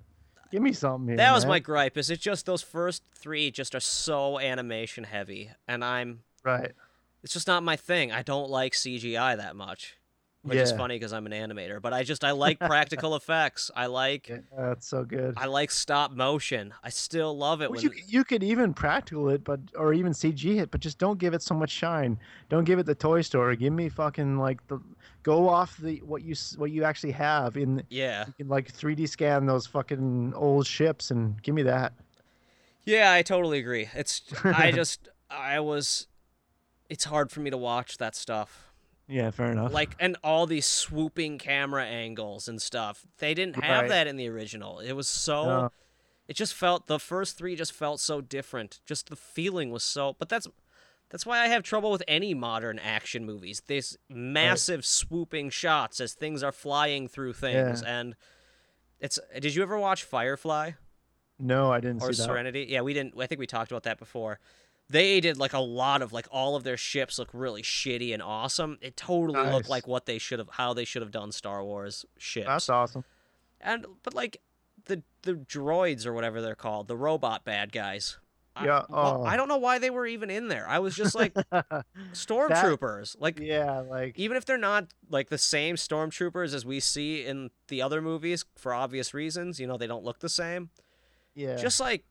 Give 0.49 0.61
me 0.61 0.71
something 0.71 1.07
here. 1.09 1.17
that 1.17 1.33
was 1.33 1.45
my 1.45 1.53
man. 1.55 1.61
gripe. 1.63 1.97
Is 1.97 2.09
it 2.09 2.19
just 2.21 2.45
those 2.45 2.61
first 2.61 3.03
three 3.15 3.51
just 3.51 3.73
are 3.75 3.79
so 3.81 4.39
animation 4.39 5.03
heavy, 5.03 5.49
and 5.67 5.83
I'm 5.83 6.19
right. 6.45 6.71
it's 7.23 7.33
just 7.33 7.47
not 7.47 7.63
my 7.63 7.75
thing. 7.75 8.11
I 8.13 8.21
don't 8.21 8.49
like 8.49 8.73
CGI 8.73 9.35
that 9.35 9.55
much, 9.55 9.97
which 10.43 10.57
is 10.57 10.71
funny 10.73 10.95
because 10.95 11.13
I'm 11.13 11.25
an 11.25 11.31
animator. 11.31 11.81
But 11.81 11.93
I 11.93 12.03
just 12.03 12.23
I 12.23 12.31
like 12.31 12.59
practical 12.59 13.15
effects. 13.15 13.71
I 13.75 13.87
like 13.87 14.29
Yeah, 14.29 14.37
that's 14.57 14.87
so 14.87 15.03
good. 15.03 15.33
I 15.37 15.45
like 15.45 15.71
stop 15.71 16.11
motion. 16.11 16.73
I 16.83 16.89
still 16.89 17.35
love 17.37 17.61
it 17.61 17.71
Well, 17.71 17.81
when 17.81 17.91
you 17.91 17.93
you 18.07 18.23
could 18.23 18.43
even 18.43 18.73
practical 18.73 19.29
it, 19.29 19.43
but 19.43 19.59
or 19.75 19.93
even 19.93 20.11
CG 20.11 20.61
it, 20.61 20.69
but 20.71 20.81
just 20.81 20.97
don't 20.97 21.17
give 21.17 21.33
it 21.33 21.41
so 21.41 21.55
much 21.55 21.69
shine. 21.69 22.19
Don't 22.49 22.65
give 22.65 22.77
it 22.79 22.85
the 22.85 22.95
Toy 22.95 23.21
Story. 23.21 23.55
Give 23.55 23.73
me 23.73 23.89
fucking 23.89 24.37
like 24.37 24.65
the 24.67 24.79
go 25.23 25.47
off 25.47 25.77
the 25.77 25.97
what 25.99 26.23
you 26.23 26.35
what 26.57 26.71
you 26.71 26.83
actually 26.83 27.13
have 27.13 27.55
in, 27.55 27.81
yeah 27.89 28.25
you 28.27 28.33
can 28.33 28.49
like 28.49 28.71
3D 28.71 29.07
scan 29.07 29.45
those 29.45 29.65
fucking 29.65 30.33
old 30.35 30.67
ships 30.67 31.11
and 31.11 31.41
give 31.41 31.55
me 31.55 31.63
that. 31.63 31.93
yeah 32.85 33.13
I 33.13 33.21
totally 33.21 33.59
agree. 33.59 33.89
It's 33.93 34.21
I 34.43 34.71
just 34.75 35.07
I 35.29 35.61
was 35.61 36.07
it's 36.89 37.05
hard 37.05 37.31
for 37.31 37.39
me 37.39 37.49
to 37.49 37.57
watch 37.57 37.97
that 37.97 38.15
stuff. 38.15 38.72
Yeah, 39.07 39.31
fair 39.31 39.51
enough. 39.51 39.73
like 39.73 39.95
and 39.99 40.15
all 40.23 40.45
these 40.47 40.65
swooping 40.65 41.37
camera 41.37 41.83
angles 41.85 42.47
and 42.47 42.61
stuff. 42.61 43.05
They 43.17 43.33
didn't 43.33 43.63
have 43.63 43.81
Right. 43.83 43.89
that 43.89 44.07
in 44.07 44.15
the 44.17 44.29
original. 44.29 44.79
It 44.79 44.93
was 44.93 45.07
so 45.07 45.45
No. 45.45 45.71
it 46.27 46.35
just 46.35 46.53
felt 46.53 46.87
the 46.87 46.99
first 46.99 47.37
three 47.37 47.55
just 47.55 47.73
felt 47.73 47.99
so 47.99 48.21
different. 48.21 48.79
Just 48.85 49.09
the 49.09 49.15
feeling 49.15 49.71
was 49.71 49.83
so 49.83 50.15
but 50.19 50.29
that's 50.29 50.47
that's 51.09 51.25
why 51.27 51.39
i 51.41 51.47
have 51.47 51.61
trouble 51.63 51.91
with 51.91 52.01
any 52.07 52.33
modern 52.33 52.79
action 52.79 53.25
movies. 53.25 53.61
These 53.67 53.97
massive 54.09 54.85
swooping 54.85 55.49
shots 55.51 55.99
as 56.01 56.13
things 56.13 56.41
are 56.41 56.51
flying 56.53 57.07
through 57.07 57.33
things 57.33 57.83
and 57.83 58.15
it's 58.99 59.19
did 59.37 59.53
you 59.53 59.61
ever 59.63 59.77
watch 59.77 60.03
firefly? 60.03 60.71
No, 61.39 61.71
I 61.71 61.81
didn't 61.81 62.01
or 62.01 62.13
see 62.13 62.21
that. 62.21 62.27
serenity? 62.29 62.67
Yeah 62.69 62.81
we 62.81 62.93
didn't 62.93 63.15
i 63.19 63.27
think 63.27 63.39
we 63.39 63.47
talked 63.47 63.69
about 63.71 63.83
that 63.83 63.99
before 63.99 64.39
they 64.89 65.19
did 65.21 65.37
like 65.37 65.53
a 65.53 65.59
lot 65.59 66.01
of 66.01 66.13
like 66.13 66.27
all 66.31 66.55
of 66.55 66.63
their 66.63 66.77
ships 66.77 67.17
look 67.17 67.29
really 67.33 67.61
shitty 67.63 68.13
and 68.13 68.21
awesome. 68.21 68.77
It 68.81 68.95
totally 68.97 69.41
Nice. 69.41 69.53
looked 69.53 69.69
like 69.69 69.87
what 69.87 70.05
they 70.05 70.17
should 70.17 70.39
have, 70.39 70.49
how 70.51 70.73
they 70.73 70.85
should 70.85 71.01
have 71.01 71.11
done 71.11 71.31
Star 71.31 71.63
Wars 71.63 72.05
ships. 72.17 72.47
That's 72.47 72.69
awesome. 72.69 73.03
And 73.61 73.85
but 74.03 74.13
like 74.13 74.41
the 74.85 75.01
the 75.23 75.33
droids 75.35 76.05
or 76.05 76.13
whatever 76.13 76.41
they're 76.41 76.55
called, 76.55 76.87
the 76.87 76.97
robot 76.97 77.43
bad 77.45 77.71
guys. 77.71 78.17
I- 78.55 78.65
Yeah, 78.65 78.83
well, 78.87 79.21
oh. 79.21 79.25
I 79.25 79.35
don't 79.35 79.47
know 79.47 79.57
why 79.57 79.79
they 79.79 79.89
were 79.89 80.05
even 80.05 80.29
in 80.29 80.47
there. 80.47 80.67
I 80.69 80.77
was 80.79 80.95
just 80.95 81.15
like 81.15 81.33
stormtroopers. 82.13 83.15
Like 83.19 83.39
yeah, 83.39 83.79
like 83.79 84.17
even 84.19 84.37
if 84.37 84.45
they're 84.45 84.57
not 84.57 84.87
like 85.09 85.29
the 85.29 85.37
same 85.37 85.75
stormtroopers 85.75 86.53
as 86.53 86.65
we 86.65 86.79
see 86.79 87.25
in 87.25 87.49
the 87.67 87.81
other 87.81 88.01
movies 88.01 88.45
for 88.57 88.73
obvious 88.73 89.13
reasons, 89.13 89.59
you 89.59 89.67
know, 89.67 89.77
they 89.77 89.87
don't 89.87 90.03
look 90.03 90.19
the 90.19 90.29
same. 90.29 90.69
yeah. 91.35 91.55
Just 91.55 91.79
like 91.79 92.03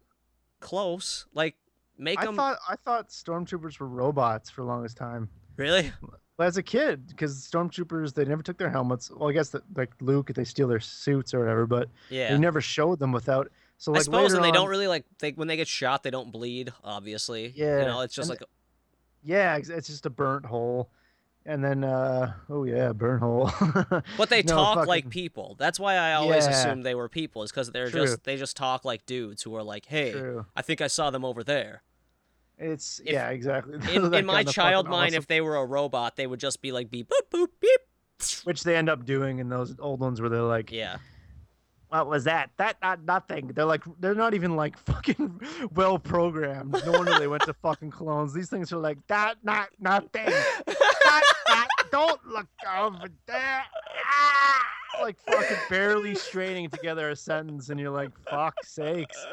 close, 0.60 1.26
like 1.34 1.56
make 2.02 2.18
I 2.20 2.26
them 2.26 2.36
thought 2.36 2.58
I 2.68 2.76
thought 2.76 3.08
stormtroopers 3.08 3.78
were 3.80 3.88
robots 3.88 4.50
for 4.50 4.62
the 4.62 4.66
longest 4.66 4.96
time. 4.96 5.28
really. 5.56 5.92
Well, 6.38 6.48
as 6.48 6.56
a 6.56 6.62
kid, 6.62 7.06
because 7.08 7.46
stormtroopers 7.46 8.14
they 8.14 8.24
never 8.24 8.42
took 8.42 8.56
their 8.56 8.70
helmets. 8.70 9.10
Well, 9.10 9.28
I 9.28 9.32
guess 9.32 9.50
that 9.50 9.62
like 9.76 9.92
Luke, 10.00 10.32
they 10.34 10.44
steal 10.44 10.66
their 10.66 10.80
suits 10.80 11.34
or 11.34 11.40
whatever, 11.40 11.66
but 11.66 11.88
Yeah. 12.08 12.32
they 12.32 12.38
never 12.38 12.60
showed 12.60 12.98
them 12.98 13.12
without. 13.12 13.50
So 13.76 13.92
like 13.92 14.00
I 14.00 14.02
suppose, 14.04 14.32
and 14.32 14.42
they 14.42 14.48
on- 14.48 14.54
don't 14.54 14.68
really 14.70 14.88
like 14.88 15.04
they 15.18 15.32
when 15.32 15.46
they 15.48 15.56
get 15.56 15.68
shot, 15.68 16.02
they 16.02 16.10
don't 16.10 16.32
bleed. 16.32 16.72
Obviously, 16.82 17.52
Yeah, 17.54 17.80
You 17.80 17.84
know, 17.84 18.00
it's 18.00 18.14
just 18.14 18.30
and 18.30 18.40
like 18.40 18.48
Yeah, 19.22 19.56
it's 19.56 19.68
just 19.68 20.06
a 20.06 20.10
burnt 20.10 20.46
hole, 20.46 20.90
and 21.44 21.62
then 21.62 21.84
uh 21.84 22.32
oh 22.48 22.64
yeah, 22.64 22.92
burnt 22.92 23.20
hole. 23.22 23.50
But 24.16 24.30
they 24.30 24.42
No, 24.42 24.54
talk 24.56 24.86
like 24.86 25.10
people. 25.10 25.54
That's 25.58 25.78
why 25.78 25.96
I 25.96 26.14
always 26.14 26.46
Yeah. 26.46 26.50
assumed 26.52 26.84
they 26.86 26.94
were 26.94 27.08
people, 27.10 27.42
is 27.42 27.52
because 27.52 27.70
they're 27.72 27.90
True. 27.90 28.06
just 28.06 28.24
they 28.24 28.36
just 28.38 28.56
talk 28.56 28.84
like 28.86 29.04
dudes 29.06 29.42
who 29.42 29.54
are 29.54 29.62
like, 29.62 29.86
"Hey, 29.86 30.12
True. 30.12 30.46
I 30.56 30.62
think 30.62 30.80
I 30.80 30.86
saw 30.86 31.10
them 31.10 31.24
over 31.24 31.44
there." 31.44 31.82
It's 32.62 33.00
If- 33.00 33.12
yeah, 33.12 33.30
exactly. 33.30 33.74
In, 33.94 34.14
in 34.14 34.24
my 34.26 34.44
child 34.44 34.88
mind, 34.88 35.10
awesome. 35.12 35.18
if 35.18 35.26
they 35.26 35.40
were 35.40 35.56
a 35.56 35.64
robot, 35.66 36.16
they 36.16 36.26
would 36.26 36.40
just 36.40 36.62
be 36.62 36.72
like 36.72 36.90
beep 36.90 37.08
boop 37.10 37.30
boop 37.38 37.48
beep. 37.60 37.80
which 38.44 38.62
they 38.62 38.76
end 38.76 38.88
up 38.88 39.04
doing 39.04 39.38
in 39.40 39.48
those 39.48 39.74
old 39.80 40.00
ones 40.00 40.20
where 40.20 40.30
they're 40.30 40.42
like, 40.42 40.70
Yeah, 40.70 40.98
what 41.88 42.06
was 42.08 42.24
that? 42.24 42.50
That 42.56 42.76
not 42.80 43.04
nothing. 43.04 43.48
They're 43.48 43.64
like 43.66 43.82
they're 44.00 44.14
not 44.14 44.32
even 44.32 44.56
like 44.56 44.78
fucking 44.86 45.40
well 45.74 45.98
programmed. 45.98 46.72
No 46.86 46.92
wonder 46.92 47.18
they 47.18 47.26
went 47.26 47.42
to 47.42 47.52
fucking 47.54 47.90
clones. 47.90 48.32
These 48.32 48.48
things 48.48 48.72
are 48.72 48.78
like 48.78 48.98
that 49.08 49.36
not 49.42 49.68
nothing. 49.80 50.24
that, 50.26 51.22
that, 51.46 51.68
don't 51.90 52.24
look 52.26 52.46
over 52.78 53.08
there. 53.26 53.62
Ah! 54.06 54.66
Like 55.02 55.18
fucking 55.20 55.56
barely 55.68 56.14
straining 56.14 56.70
together 56.70 57.10
a 57.10 57.16
sentence, 57.16 57.70
and 57.70 57.80
you're 57.80 57.90
like, 57.90 58.10
fuck 58.30 58.54
sakes. 58.64 59.26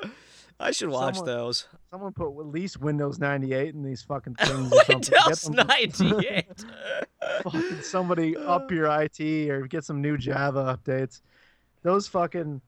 I 0.60 0.72
should 0.72 0.90
watch 0.90 1.16
Someone- 1.16 1.36
those. 1.36 1.68
Someone 1.90 2.12
put 2.14 2.28
at 2.40 2.46
least 2.48 2.80
Windows 2.82 3.18
98 3.20 3.74
in 3.74 3.84
these 3.84 4.02
fucking 4.04 4.36
things 4.40 4.72
or 4.74 4.84
something. 4.84 5.00
Get 5.00 5.16
Windows 5.28 5.50
ninety 5.50 6.28
eight. 6.28 6.66
fucking 7.44 7.82
somebody 7.82 8.36
up 8.36 8.70
your 8.72 8.86
IT 9.02 9.50
or 9.50 9.68
get 9.68 9.84
some 9.86 10.02
new 10.02 10.18
Java 10.18 10.78
updates. 10.78 11.22
Those 11.84 12.08
fucking 12.08 12.62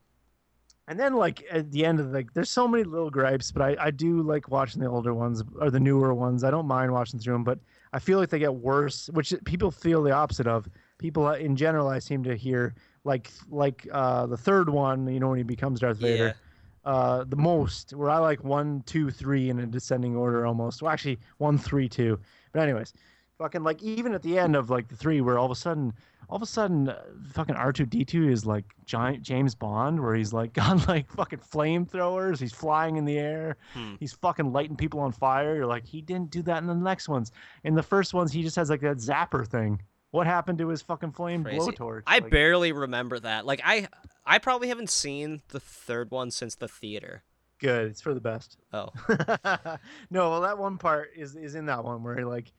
And 0.87 0.99
then 0.99 1.15
like 1.15 1.45
at 1.51 1.69
the 1.71 1.85
end 1.85 1.99
of 1.99 2.07
the, 2.11 2.13
like, 2.13 2.33
there's 2.33 2.49
so 2.49 2.67
many 2.67 2.83
little 2.85 3.09
gripes, 3.09 3.51
but 3.51 3.61
I 3.61 3.75
I 3.87 3.91
do 3.91 4.21
like 4.21 4.49
watching 4.49 4.81
the 4.81 4.87
older 4.87 5.13
ones 5.13 5.43
or 5.59 5.69
the 5.69 5.79
newer 5.79 6.13
ones. 6.13 6.43
I 6.43 6.51
don't 6.51 6.67
mind 6.67 6.91
watching 6.93 7.19
through 7.19 7.33
them, 7.33 7.43
but 7.43 7.59
I 7.93 7.99
feel 7.99 8.19
like 8.19 8.29
they 8.29 8.39
get 8.39 8.53
worse, 8.55 9.09
which 9.13 9.33
people 9.45 9.69
feel 9.69 10.01
the 10.01 10.11
opposite 10.11 10.47
of. 10.47 10.67
People 10.97 11.27
uh, 11.27 11.33
in 11.35 11.55
general, 11.57 11.89
I 11.89 11.99
seem 11.99 12.23
to 12.23 12.35
hear 12.37 12.73
like 13.03 13.29
like 13.49 13.85
uh 13.91 14.25
the 14.27 14.37
third 14.37 14.69
one, 14.69 15.07
you 15.07 15.19
know, 15.19 15.29
when 15.29 15.37
he 15.37 15.43
becomes 15.43 15.81
Darth 15.81 15.97
Vader. 15.97 16.35
Uh, 16.84 17.23
the 17.25 17.36
most 17.36 17.91
where 17.93 18.09
I 18.09 18.17
like 18.17 18.43
one, 18.43 18.82
two, 18.86 19.11
three 19.11 19.49
in 19.49 19.59
a 19.59 19.65
descending 19.67 20.15
order 20.15 20.45
almost. 20.45 20.82
Well, 20.82 20.91
actually, 20.91 21.19
one, 21.38 21.57
three, 21.57 21.88
two. 21.88 22.19
But 22.53 22.61
anyways, 22.63 22.93
fucking 23.38 23.63
like 23.63 23.82
even 23.84 24.13
at 24.13 24.23
the 24.23 24.39
end 24.39 24.55
of 24.55 24.69
like 24.69 24.88
the 24.88 24.95
three, 24.95 25.21
where 25.21 25.38
all 25.38 25.45
of 25.45 25.51
a 25.51 25.55
sudden, 25.55 25.93
all 26.27 26.38
of 26.38 26.41
a 26.41 26.47
sudden, 26.47 26.89
uh, 26.89 27.03
fucking 27.34 27.55
R 27.55 27.71
two 27.71 27.86
D 27.86 28.03
two 28.03 28.29
is 28.29 28.45
like 28.47 28.65
giant 28.86 29.21
James 29.21 29.53
Bond, 29.53 29.99
where 30.01 30.15
he's 30.15 30.34
like 30.34 30.53
got 30.61 30.88
like 30.88 31.07
fucking 31.11 31.39
flamethrowers. 31.39 32.39
He's 32.39 32.53
flying 32.53 32.95
in 32.97 33.05
the 33.05 33.19
air. 33.19 33.57
Hmm. 33.73 33.95
He's 33.99 34.13
fucking 34.13 34.51
lighting 34.51 34.75
people 34.75 35.01
on 35.01 35.11
fire. 35.11 35.55
You're 35.55 35.67
like, 35.67 35.86
he 35.86 36.01
didn't 36.01 36.32
do 36.32 36.41
that 36.43 36.57
in 36.59 36.67
the 36.67 36.73
next 36.73 37.07
ones. 37.09 37.32
In 37.63 37.75
the 37.75 37.84
first 37.84 38.13
ones, 38.13 38.32
he 38.32 38.41
just 38.41 38.55
has 38.55 38.69
like 38.71 38.82
that 38.82 38.97
zapper 38.97 39.47
thing. 39.47 39.82
What 40.11 40.27
happened 40.27 40.57
to 40.57 40.67
his 40.67 40.82
fucking 40.82 41.13
flame 41.13 41.43
Crazy. 41.45 41.57
blowtorch? 41.59 42.03
I 42.05 42.19
Like, 42.19 42.32
barely 42.32 42.73
remember 42.73 43.17
that. 43.19 43.45
Like 43.45 43.61
I 43.63 43.88
I 44.32 44.38
probably 44.38 44.69
haven't 44.69 44.89
seen 44.89 45.41
the 45.49 45.59
third 45.59 46.09
one 46.09 46.32
since 46.32 46.55
the 46.55 46.69
theater. 46.69 47.23
good. 47.59 47.88
It's 47.91 47.99
for 47.99 48.13
the 48.13 48.21
best. 48.21 48.57
Oh. 48.71 48.88
no, 50.09 50.29
well, 50.29 50.41
that 50.41 50.57
one 50.57 50.77
part 50.77 51.11
is 51.17 51.36
is 51.36 51.55
in 51.55 51.65
that 51.65 51.84
one 51.84 52.01
where 52.01 52.17
he 52.17 52.23
like 52.23 52.53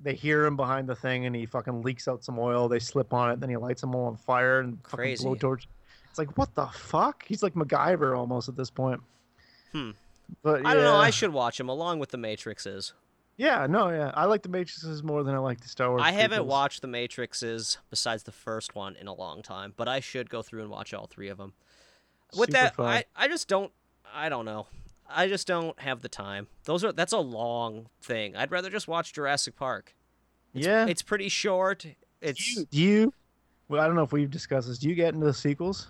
they 0.00 0.14
hear 0.14 0.46
him 0.46 0.54
behind 0.56 0.88
the 0.88 0.94
thing 0.94 1.26
and 1.26 1.34
he 1.34 1.46
fucking 1.46 1.82
leaks 1.82 2.06
out 2.06 2.22
some 2.22 2.38
oil. 2.38 2.68
They 2.68 2.78
slip 2.78 3.12
on 3.12 3.32
it, 3.32 3.40
then 3.40 3.50
he 3.50 3.56
lights 3.56 3.80
them 3.80 3.94
all 3.94 4.06
on 4.06 4.16
fire 4.16 4.60
and 4.60 4.78
fucking 4.84 4.96
Crazy. 4.98 5.24
blowtorch. 5.26 5.66
It's 6.08 6.18
like 6.18 6.38
what 6.38 6.54
the 6.54 6.66
fuck? 6.66 7.26
He's 7.26 7.42
like 7.42 7.54
MacGyver 7.54 8.16
almost 8.16 8.48
at 8.48 8.56
this 8.56 8.70
point. 8.70 9.00
Hmm. 9.72 9.90
But 10.44 10.64
I 10.64 10.74
don't 10.74 10.84
know. 10.84 10.94
I 10.94 11.10
should 11.10 11.32
watch 11.32 11.58
him 11.58 11.68
along 11.68 11.98
with 11.98 12.10
the 12.10 12.18
Matrixes. 12.18 12.92
Yeah, 13.40 13.66
no, 13.66 13.88
yeah. 13.88 14.10
I 14.12 14.26
like 14.26 14.42
the 14.42 14.50
Matrices 14.50 15.02
more 15.02 15.22
than 15.22 15.34
I 15.34 15.38
like 15.38 15.60
the 15.62 15.68
Star 15.68 15.88
Wars. 15.88 16.02
I 16.04 16.12
haven't 16.12 16.42
prequels. 16.42 16.46
watched 16.46 16.82
the 16.82 16.88
Matrixes 16.88 17.78
besides 17.88 18.24
the 18.24 18.32
first 18.32 18.74
one 18.74 18.96
in 18.96 19.06
a 19.06 19.14
long 19.14 19.40
time, 19.40 19.72
but 19.78 19.88
I 19.88 20.00
should 20.00 20.28
go 20.28 20.42
through 20.42 20.60
and 20.60 20.70
watch 20.70 20.92
all 20.92 21.06
three 21.06 21.28
of 21.28 21.38
them. 21.38 21.54
With 22.36 22.50
Super 22.50 22.52
that, 22.52 22.76
fun. 22.76 22.86
I, 22.86 23.04
I 23.16 23.28
just 23.28 23.48
don't 23.48 23.72
I 24.14 24.28
don't 24.28 24.44
know. 24.44 24.66
I 25.08 25.26
just 25.26 25.46
don't 25.46 25.78
have 25.80 26.02
the 26.02 26.08
time. 26.10 26.48
Those 26.64 26.84
are 26.84 26.92
that's 26.92 27.12
a 27.14 27.18
long 27.18 27.86
thing. 28.02 28.36
I'd 28.36 28.50
rather 28.50 28.68
just 28.68 28.86
watch 28.86 29.14
Jurassic 29.14 29.56
Park. 29.56 29.94
It's, 30.52 30.66
yeah. 30.66 30.84
It's 30.86 31.00
pretty 31.02 31.30
short. 31.30 31.78
do 31.78 31.94
It's 32.20 32.56
you, 32.56 32.66
do 32.70 32.78
you? 32.78 33.14
Well, 33.70 33.80
I 33.80 33.86
don't 33.86 33.96
know 33.96 34.02
if 34.02 34.12
we've 34.12 34.30
discussed 34.30 34.68
this. 34.68 34.78
Do 34.78 34.90
you 34.90 34.94
get 34.94 35.14
into 35.14 35.24
the 35.24 35.32
sequels? 35.32 35.88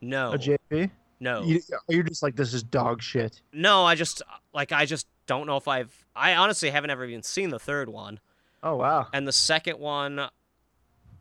no, 0.00 0.32
A 0.32 0.38
JP? 0.38 0.90
no, 1.20 1.42
You, 1.44 1.60
you're 1.88 2.02
just 2.02 2.22
like 2.22 2.34
this 2.34 2.52
is 2.52 2.64
dog 2.64 3.00
shit. 3.00 3.42
no. 3.52 3.84
I 3.84 3.94
just 3.94 4.22
like 4.52 4.72
I 4.72 4.84
just 4.86 5.06
don't 5.28 5.46
know 5.46 5.56
if 5.56 5.68
I've. 5.68 6.04
I 6.16 6.34
honestly 6.34 6.70
haven't 6.70 6.90
ever 6.90 7.04
even 7.04 7.22
seen 7.22 7.50
the 7.50 7.60
third 7.60 7.88
one, 7.88 8.18
Oh 8.64 8.74
wow. 8.76 9.06
and 9.12 9.28
the 9.28 9.32
second 9.32 9.78
one, 9.78 10.28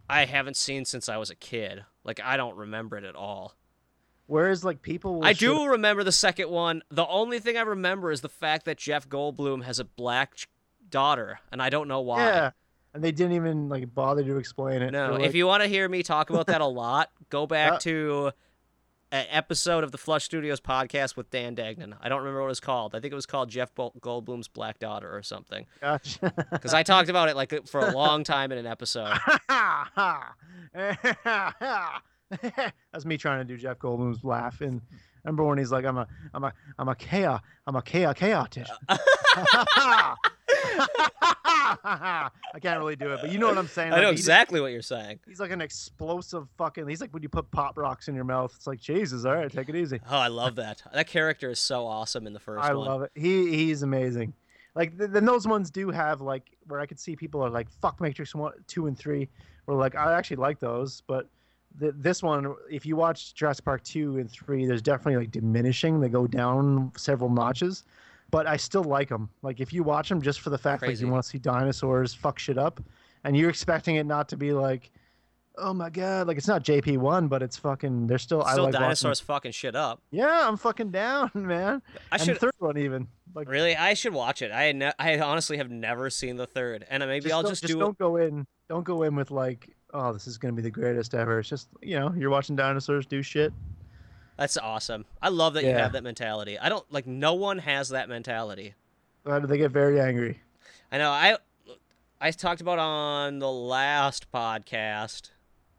I 0.10 0.26
haven't 0.26 0.58
seen 0.58 0.86
since 0.86 1.08
I 1.10 1.18
was 1.18 1.30
a 1.30 1.36
kid. 1.36 1.86
Like 2.04 2.20
I 2.24 2.36
don't 2.38 2.56
remember 2.58 2.98
it 2.98 3.04
at 3.04 3.16
all. 3.16 3.54
Whereas 4.26 4.64
like 4.66 4.82
people, 4.82 5.16
will 5.20 5.26
I 5.26 5.34
shit- 5.34 5.40
do 5.48 5.68
remember 5.68 6.04
the 6.04 6.12
second 6.12 6.50
one. 6.50 6.82
The 6.90 7.06
only 7.08 7.40
thing 7.40 7.56
I 7.58 7.62
remember 7.62 8.12
is 8.12 8.22
the 8.22 8.30
fact 8.30 8.66
that 8.66 8.78
Jeff 8.78 9.08
Goldblum 9.08 9.64
has 9.64 9.80
a 9.80 9.86
black 9.86 10.34
daughter, 10.90 11.40
and 11.52 11.62
I 11.62 11.70
don't 11.70 11.88
know 11.88 12.02
why. 12.02 12.24
Yeah, 12.26 12.52
and 12.94 13.04
they 13.04 13.12
didn't 13.12 13.34
even 13.34 13.70
like 13.70 13.94
bother 13.94 14.24
to 14.24 14.38
explain 14.38 14.82
it. 14.82 14.92
No, 14.92 15.18
They're 15.18 15.26
if 15.28 15.36
you 15.36 15.46
want 15.48 15.64
to 15.64 15.70
hear 15.70 15.88
me 15.88 16.02
talk 16.04 16.30
about 16.30 16.48
that 16.48 16.62
a 16.62 16.66
lot, 16.66 17.10
go 17.30 17.46
back 17.58 17.74
Uh, 17.74 17.78
to 17.80 18.32
episode 19.12 19.84
of 19.84 19.92
the 19.92 19.98
Flush 19.98 20.24
Studios 20.24 20.60
podcast 20.60 21.16
with 21.16 21.30
Dan 21.30 21.56
Dagnan. 21.56 21.96
I 22.02 22.10
don't 22.10 22.20
remember 22.20 22.42
what 22.42 22.48
it 22.48 22.50
was 22.50 22.60
called. 22.60 22.94
I 22.96 23.00
think 23.00 23.12
it 23.12 23.16
was 23.16 23.26
called 23.26 23.50
Jeff 23.50 23.74
Goldblum's 23.76 24.48
Black 24.48 24.80
Daughter 24.80 25.16
or 25.16 25.24
something. 25.24 25.66
Gotcha. 25.82 26.34
Because 26.52 26.74
I 26.74 26.84
talked 26.84 27.10
about 27.10 27.30
it 27.30 27.36
like 27.36 27.68
for 27.68 27.80
a 27.82 27.92
long 27.92 28.24
time 28.24 28.52
in 28.52 28.58
an 28.58 28.66
episode. 28.66 29.18
That's 32.30 33.06
me 33.06 33.18
trying 33.18 33.40
to 33.40 33.46
do 33.46 33.58
Jeff 33.58 33.80
Goldblum's 33.80 34.24
laugh. 34.24 34.62
And 34.62 34.82
remember 35.24 35.44
when 35.44 35.58
he's 35.58 35.72
like, 35.72 35.86
"I'm 35.86 35.98
a, 35.98 36.08
I'm 36.34 36.44
a, 36.44 36.54
I'm 36.78 36.88
a 36.90 36.96
chaos, 36.96 37.42
I'm 37.66 37.76
a 37.76 37.82
chaos, 37.82 38.16
chaotician." 38.20 38.68
I 41.70 42.60
can't 42.62 42.80
really 42.80 42.96
do 42.96 43.12
it, 43.14 43.20
but 43.22 43.32
you 43.32 43.40
know 43.40 43.48
what 43.48 43.58
I'm 43.58 43.68
saying. 43.68 43.94
I 43.94 43.98
know 44.02 44.10
he 44.10 44.16
just- 44.16 44.24
exactly 44.28 44.62
what 44.62 44.72
you're 44.72 44.82
saying. 44.82 45.20
He's 45.28 45.40
like 45.40 45.52
an 45.52 45.62
explosive 45.62 46.48
fucking. 46.58 46.88
He's 46.88 47.02
like 47.02 47.14
when 47.14 47.24
you 47.24 47.30
put 47.30 47.50
pop 47.52 47.78
rocks 47.78 48.08
in 48.08 48.16
your 48.16 48.24
mouth. 48.24 48.54
It's 48.56 48.68
like 48.68 48.80
Jesus. 48.80 49.26
All 49.26 49.34
right, 49.36 49.52
take 49.52 49.70
it 49.70 49.76
easy. 49.76 50.00
Oh, 50.10 50.18
I 50.18 50.28
love 50.28 50.56
that. 50.56 50.82
That 50.94 51.08
character 51.08 51.50
is 51.52 51.60
so 51.60 51.86
awesome 51.86 52.28
in 52.28 52.34
the 52.34 52.40
first 52.40 52.64
I 52.64 52.74
one. 52.74 52.86
love 52.88 53.02
it. 53.04 53.12
He 53.16 53.56
he's 53.56 53.84
amazing. 53.84 54.34
Like 54.76 54.98
th- 54.98 55.10
then 55.12 55.26
those 55.26 55.48
ones 55.48 55.70
do 55.72 55.90
have 55.90 56.22
like 56.22 56.44
where 56.68 56.80
I 56.80 56.86
could 56.86 57.00
see 57.00 57.16
people 57.16 57.42
are 57.44 57.50
like 57.50 57.70
fuck 57.82 58.00
Matrix 58.02 58.34
one, 58.36 58.54
two, 58.68 58.88
and 58.88 58.98
three. 58.98 59.30
Where 59.66 59.78
like 59.78 59.96
I 59.96 60.14
actually 60.18 60.38
like 60.38 60.60
those, 60.60 61.02
but 61.08 61.28
th- 61.80 61.94
this 61.98 62.22
one, 62.24 62.56
if 62.70 62.86
you 62.86 62.96
watch 62.96 63.34
Jurassic 63.34 63.66
Park 63.66 63.84
two 63.84 64.18
and 64.18 64.30
three, 64.30 64.66
there's 64.66 64.82
definitely 64.82 65.18
like 65.18 65.32
diminishing. 65.32 66.00
They 66.00 66.10
go 66.10 66.28
down 66.28 66.92
several 66.98 67.30
notches, 67.30 67.84
but 68.32 68.48
I 68.48 68.58
still 68.58 68.84
like 68.84 69.10
them. 69.10 69.30
Like 69.42 69.60
if 69.60 69.72
you 69.74 69.84
watch 69.84 70.10
them 70.10 70.22
just 70.22 70.42
for 70.42 70.50
the 70.50 70.58
fact 70.58 70.82
like 70.84 71.00
you 71.00 71.08
want 71.08 71.24
to 71.24 71.30
see 71.30 71.38
dinosaurs 71.38 72.14
fuck 72.14 72.40
shit 72.40 72.58
up, 72.58 72.82
and 73.24 73.36
you're 73.38 73.50
expecting 73.50 73.96
it 73.96 74.06
not 74.06 74.30
to 74.30 74.38
be 74.38 74.54
like. 74.54 74.92
Oh 75.60 75.74
my 75.74 75.90
god! 75.90 76.28
Like 76.28 76.38
it's 76.38 76.48
not 76.48 76.64
JP 76.64 77.00
one, 77.00 77.28
but 77.28 77.42
it's 77.42 77.58
fucking. 77.58 78.06
They're 78.06 78.20
still. 78.20 78.44
I 78.44 78.52
Still 78.52 78.66
like 78.66 78.74
watching- 78.74 78.84
dinosaurs 78.84 79.20
fucking 79.22 79.54
shit 79.54 79.76
up. 79.76 80.04
Yeah, 80.12 80.48
I'm 80.48 80.56
fucking 80.56 80.92
down, 80.92 81.32
man. 81.34 81.82
I 82.12 82.18
should 82.18 82.36
the 82.36 82.40
third 82.40 82.54
one 82.60 82.78
even. 82.78 83.08
Like 83.34 83.50
really. 83.50 83.76
I 83.76 83.96
should 83.96 84.14
watch 84.14 84.44
it. 84.44 84.52
I 84.52 84.72
ne- 84.74 84.92
I 85.00 85.18
honestly 85.18 85.58
have 85.58 85.72
never 85.72 86.12
seen 86.12 86.36
the 86.36 86.46
third, 86.46 86.86
and 86.92 87.04
maybe 87.08 87.32
I'll 87.32 87.42
don't- 87.42 87.54
just, 87.54 87.64
do. 87.66 87.80
don't 87.80 87.98
go 87.98 88.18
in. 88.18 88.46
Don't 88.70 88.84
go 88.84 89.02
in 89.02 89.16
with 89.16 89.32
like, 89.32 89.68
oh, 89.94 90.14
this 90.14 90.28
is 90.28 90.38
gonna 90.38 90.54
be 90.54 90.62
the 90.62 90.72
greatest 90.72 91.14
ever. 91.14 91.40
It's 91.40 91.50
just 91.50 91.68
you 91.82 92.00
know, 92.00 92.14
you're 92.18 92.30
watching 92.30 92.56
dinosaurs 92.56 93.06
do 93.06 93.22
shit. 93.22 93.54
That's 94.38 94.58
awesome. 94.58 95.06
I 95.22 95.30
love 95.30 95.56
that 95.56 95.64
you 95.64 95.72
have 95.72 95.94
that 95.94 96.04
mentality. 96.04 96.60
I 96.60 96.70
don't 96.70 96.86
like. 96.92 97.08
No 97.08 97.34
one 97.34 97.58
has 97.60 97.90
that 97.90 98.08
mentality. 98.08 98.76
Why 99.24 99.40
do 99.40 99.48
they 99.48 99.58
get 99.58 99.72
very 99.72 100.00
angry? 100.00 100.42
I 100.92 100.98
know. 101.00 101.10
I 101.12 101.38
I 102.22 102.32
talked 102.32 102.62
about 102.62 102.78
on 102.80 103.40
the 103.40 103.52
last 103.52 104.32
podcast, 104.32 105.32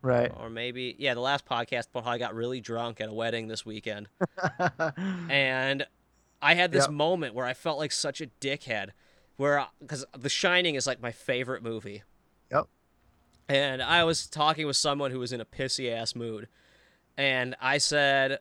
Right. 0.02 0.32
or 0.36 0.50
maybe 0.50 0.96
yeah, 0.98 1.14
the 1.14 1.20
last 1.20 1.46
podcast 1.46 1.88
about 1.90 2.04
how 2.04 2.10
I 2.10 2.18
got 2.18 2.34
really 2.34 2.60
drunk 2.60 3.00
at 3.00 3.08
a 3.08 3.12
wedding 3.12 3.46
this 3.48 3.64
weekend, 3.64 4.08
and 5.28 5.86
I 6.42 6.54
had 6.54 6.72
this 6.72 6.84
Yep. 6.84 6.90
moment 6.92 7.34
where 7.34 7.46
I 7.46 7.54
felt 7.54 7.78
like 7.78 7.92
such 7.92 8.20
a 8.20 8.26
dickhead, 8.40 8.90
where 9.36 9.66
because 9.80 10.04
The 10.16 10.28
Shining 10.28 10.74
is 10.74 10.86
like 10.86 11.00
my 11.00 11.12
favorite 11.12 11.62
movie. 11.62 12.02
And 13.48 13.82
I 13.82 14.04
was 14.04 14.26
talking 14.26 14.66
with 14.66 14.76
someone 14.76 15.10
who 15.10 15.18
was 15.18 15.32
in 15.32 15.40
a 15.40 15.44
pissy 15.44 15.90
ass 15.90 16.14
mood, 16.14 16.48
and 17.16 17.56
I 17.60 17.78
said, 17.78 18.40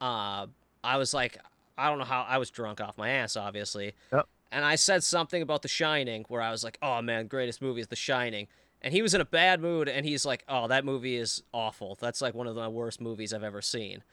uh, 0.00 0.46
I 0.82 0.96
was 0.98 1.14
like, 1.14 1.38
I 1.78 1.88
don't 1.88 1.98
know 1.98 2.04
how 2.04 2.22
I 2.28 2.38
was 2.38 2.50
drunk 2.50 2.80
off 2.80 2.98
my 2.98 3.08
ass, 3.10 3.36
obviously. 3.36 3.94
Yep. 4.12 4.28
And 4.52 4.64
I 4.64 4.76
said 4.76 5.02
something 5.02 5.42
about 5.42 5.62
The 5.62 5.68
Shining, 5.68 6.24
where 6.28 6.40
I 6.42 6.50
was 6.52 6.62
like, 6.62 6.78
"Oh 6.80 7.02
man, 7.02 7.26
greatest 7.26 7.60
movie 7.60 7.80
is 7.80 7.88
The 7.88 7.96
Shining." 7.96 8.46
And 8.82 8.92
he 8.92 9.02
was 9.02 9.14
in 9.14 9.20
a 9.20 9.24
bad 9.24 9.60
mood, 9.60 9.88
and 9.88 10.06
he's 10.06 10.24
like, 10.24 10.44
"Oh, 10.48 10.68
that 10.68 10.84
movie 10.84 11.16
is 11.16 11.42
awful. 11.52 11.96
That's 12.00 12.20
like 12.20 12.34
one 12.34 12.46
of 12.46 12.54
the 12.54 12.70
worst 12.70 13.00
movies 13.00 13.32
I've 13.34 13.42
ever 13.42 13.60
seen." 13.62 14.04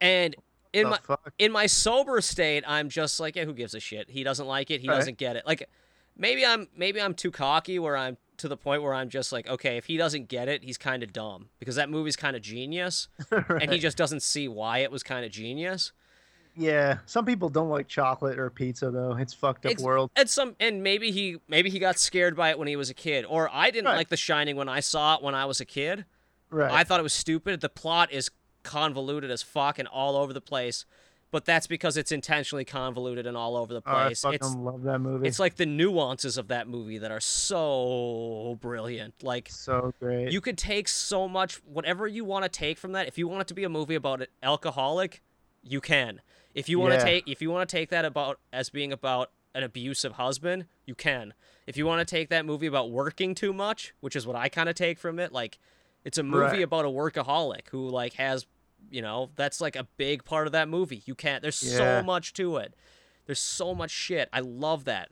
And 0.00 0.34
in 0.72 0.88
my 0.88 0.98
fuck? 1.04 1.32
in 1.38 1.52
my 1.52 1.66
sober 1.66 2.20
state, 2.20 2.64
I'm 2.66 2.88
just 2.88 3.20
like, 3.20 3.36
yeah, 3.36 3.44
who 3.44 3.52
gives 3.52 3.74
a 3.74 3.80
shit? 3.80 4.10
He 4.10 4.24
doesn't 4.24 4.46
like 4.46 4.72
it. 4.72 4.80
He 4.80 4.88
Right. 4.88 4.96
doesn't 4.96 5.18
get 5.18 5.36
it. 5.36 5.46
Like, 5.46 5.68
maybe 6.16 6.44
I'm 6.44 6.66
maybe 6.76 7.00
I'm 7.00 7.14
too 7.14 7.30
cocky, 7.30 7.78
where 7.78 7.96
I'm 7.96 8.16
to 8.38 8.48
the 8.48 8.56
point 8.56 8.82
where 8.82 8.94
I'm 8.94 9.08
just 9.08 9.32
like, 9.32 9.48
okay, 9.48 9.76
if 9.76 9.86
he 9.86 9.96
doesn't 9.96 10.28
get 10.28 10.48
it, 10.48 10.64
he's 10.64 10.78
kind 10.78 11.02
of 11.02 11.12
dumb 11.12 11.48
because 11.58 11.76
that 11.76 11.88
movie's 11.90 12.16
kind 12.16 12.34
of 12.36 12.42
genius, 12.42 13.08
and 13.30 13.72
he 13.72 13.78
just 13.78 13.96
doesn't 13.96 14.22
see 14.22 14.48
why 14.48 14.78
it 14.78 14.90
was 14.90 15.02
kind 15.02 15.24
of 15.24 15.30
genius. 15.30 15.92
Yeah. 16.56 16.98
Some 17.06 17.24
people 17.24 17.48
don't 17.48 17.68
like 17.68 17.88
chocolate 17.88 18.38
or 18.38 18.48
pizza 18.48 18.90
though. 18.90 19.16
It's 19.18 19.34
fucked 19.34 19.66
up 19.66 19.72
Ex- 19.72 19.82
world. 19.82 20.10
And 20.14 20.30
some, 20.30 20.54
and 20.60 20.82
maybe 20.84 21.10
he 21.10 21.38
maybe 21.48 21.68
he 21.70 21.78
got 21.80 21.98
scared 21.98 22.36
by 22.36 22.50
it 22.50 22.58
when 22.58 22.68
he 22.68 22.76
was 22.76 22.90
a 22.90 22.94
kid, 22.94 23.24
or 23.28 23.50
I 23.52 23.70
didn't 23.70 23.86
Right. 23.86 23.96
like 23.96 24.08
The 24.08 24.16
Shining 24.16 24.54
when 24.56 24.68
I 24.68 24.80
saw 24.80 25.16
it 25.16 25.22
when 25.22 25.34
I 25.34 25.46
was 25.46 25.60
a 25.60 25.64
kid. 25.64 26.04
Right. 26.50 26.70
I 26.70 26.84
thought 26.84 27.00
it 27.00 27.02
was 27.02 27.12
stupid. 27.12 27.60
The 27.60 27.68
plot 27.68 28.12
is 28.12 28.30
convoluted 28.62 29.30
as 29.30 29.42
fuck 29.42 29.78
and 29.80 29.88
all 29.88 30.16
over 30.16 30.32
the 30.32 30.40
place, 30.40 30.84
but 31.34 31.44
that's 31.44 31.66
because 31.66 31.96
it's 31.96 32.12
intentionally 32.12 32.64
convoluted 32.64 33.26
and 33.26 33.36
all 33.36 33.56
over 33.56 33.74
the 33.74 33.82
Oh, 33.84 33.90
I 33.90 34.04
place. 34.04 34.20
fucking 34.20 34.36
it's 34.36 34.54
love 34.54 34.84
that 34.84 35.00
movie. 35.00 35.26
it's 35.26 35.40
like 35.40 35.56
the 35.56 35.66
nuances 35.66 36.38
of 36.38 36.46
that 36.46 36.68
movie 36.68 36.98
that 36.98 37.10
are 37.10 37.18
so 37.18 38.56
brilliant. 38.60 39.20
Like 39.22 39.48
so 39.50 39.92
great. 39.98 40.30
you 40.30 40.40
could 40.40 40.56
take 40.56 40.86
so 40.86 41.26
much 41.28 41.56
whatever 41.64 42.06
you 42.06 42.24
want 42.24 42.44
to 42.44 42.48
take 42.48 42.78
from 42.78 42.92
that. 42.92 43.08
If 43.08 43.18
you 43.18 43.26
want 43.26 43.42
it 43.42 43.48
to 43.48 43.54
be 43.54 43.64
a 43.64 43.68
movie 43.68 43.96
about 43.96 44.20
an 44.20 44.28
alcoholic, 44.44 45.22
you 45.62 45.80
can. 45.80 46.20
If 46.54 46.68
you 46.68 46.78
want 46.78 46.92
to 46.92 46.98
Yeah. 46.98 47.04
take 47.04 47.28
if 47.28 47.42
you 47.42 47.50
want 47.50 47.68
to 47.68 47.76
take 47.76 47.90
that 47.90 48.04
about 48.04 48.38
as 48.52 48.70
being 48.70 48.92
about 48.92 49.30
an 49.56 49.64
abusive 49.64 50.12
husband, 50.12 50.66
you 50.86 50.94
can. 50.94 51.34
If 51.66 51.76
you 51.76 51.84
want 51.84 52.06
to 52.06 52.10
take 52.14 52.28
that 52.28 52.46
movie 52.46 52.66
about 52.68 52.90
working 52.92 53.34
too 53.34 53.52
much, 53.52 53.92
which 54.00 54.14
is 54.14 54.24
what 54.24 54.36
I 54.36 54.48
kind 54.48 54.68
of 54.68 54.76
take 54.76 55.00
from 55.00 55.18
it, 55.18 55.32
like 55.32 55.58
it's 56.04 56.16
a 56.18 56.22
movie 56.22 56.44
Right. 56.58 56.62
about 56.62 56.84
a 56.84 56.88
workaholic 56.88 57.70
who 57.70 57.88
like 57.88 58.12
has 58.14 58.46
you 58.94 59.02
know, 59.02 59.30
that's 59.36 59.60
like 59.60 59.74
a 59.76 59.86
big 59.96 60.24
part 60.24 60.46
of 60.46 60.52
that 60.52 60.68
movie. 60.68 61.02
You 61.04 61.14
can't. 61.14 61.42
There's 61.42 61.62
Yeah. 61.62 62.00
so 62.00 62.02
much 62.04 62.32
to 62.34 62.56
it. 62.58 62.74
There's 63.26 63.40
so 63.40 63.74
much 63.74 63.90
shit. 63.90 64.28
I 64.32 64.40
love 64.40 64.84
that. 64.84 65.10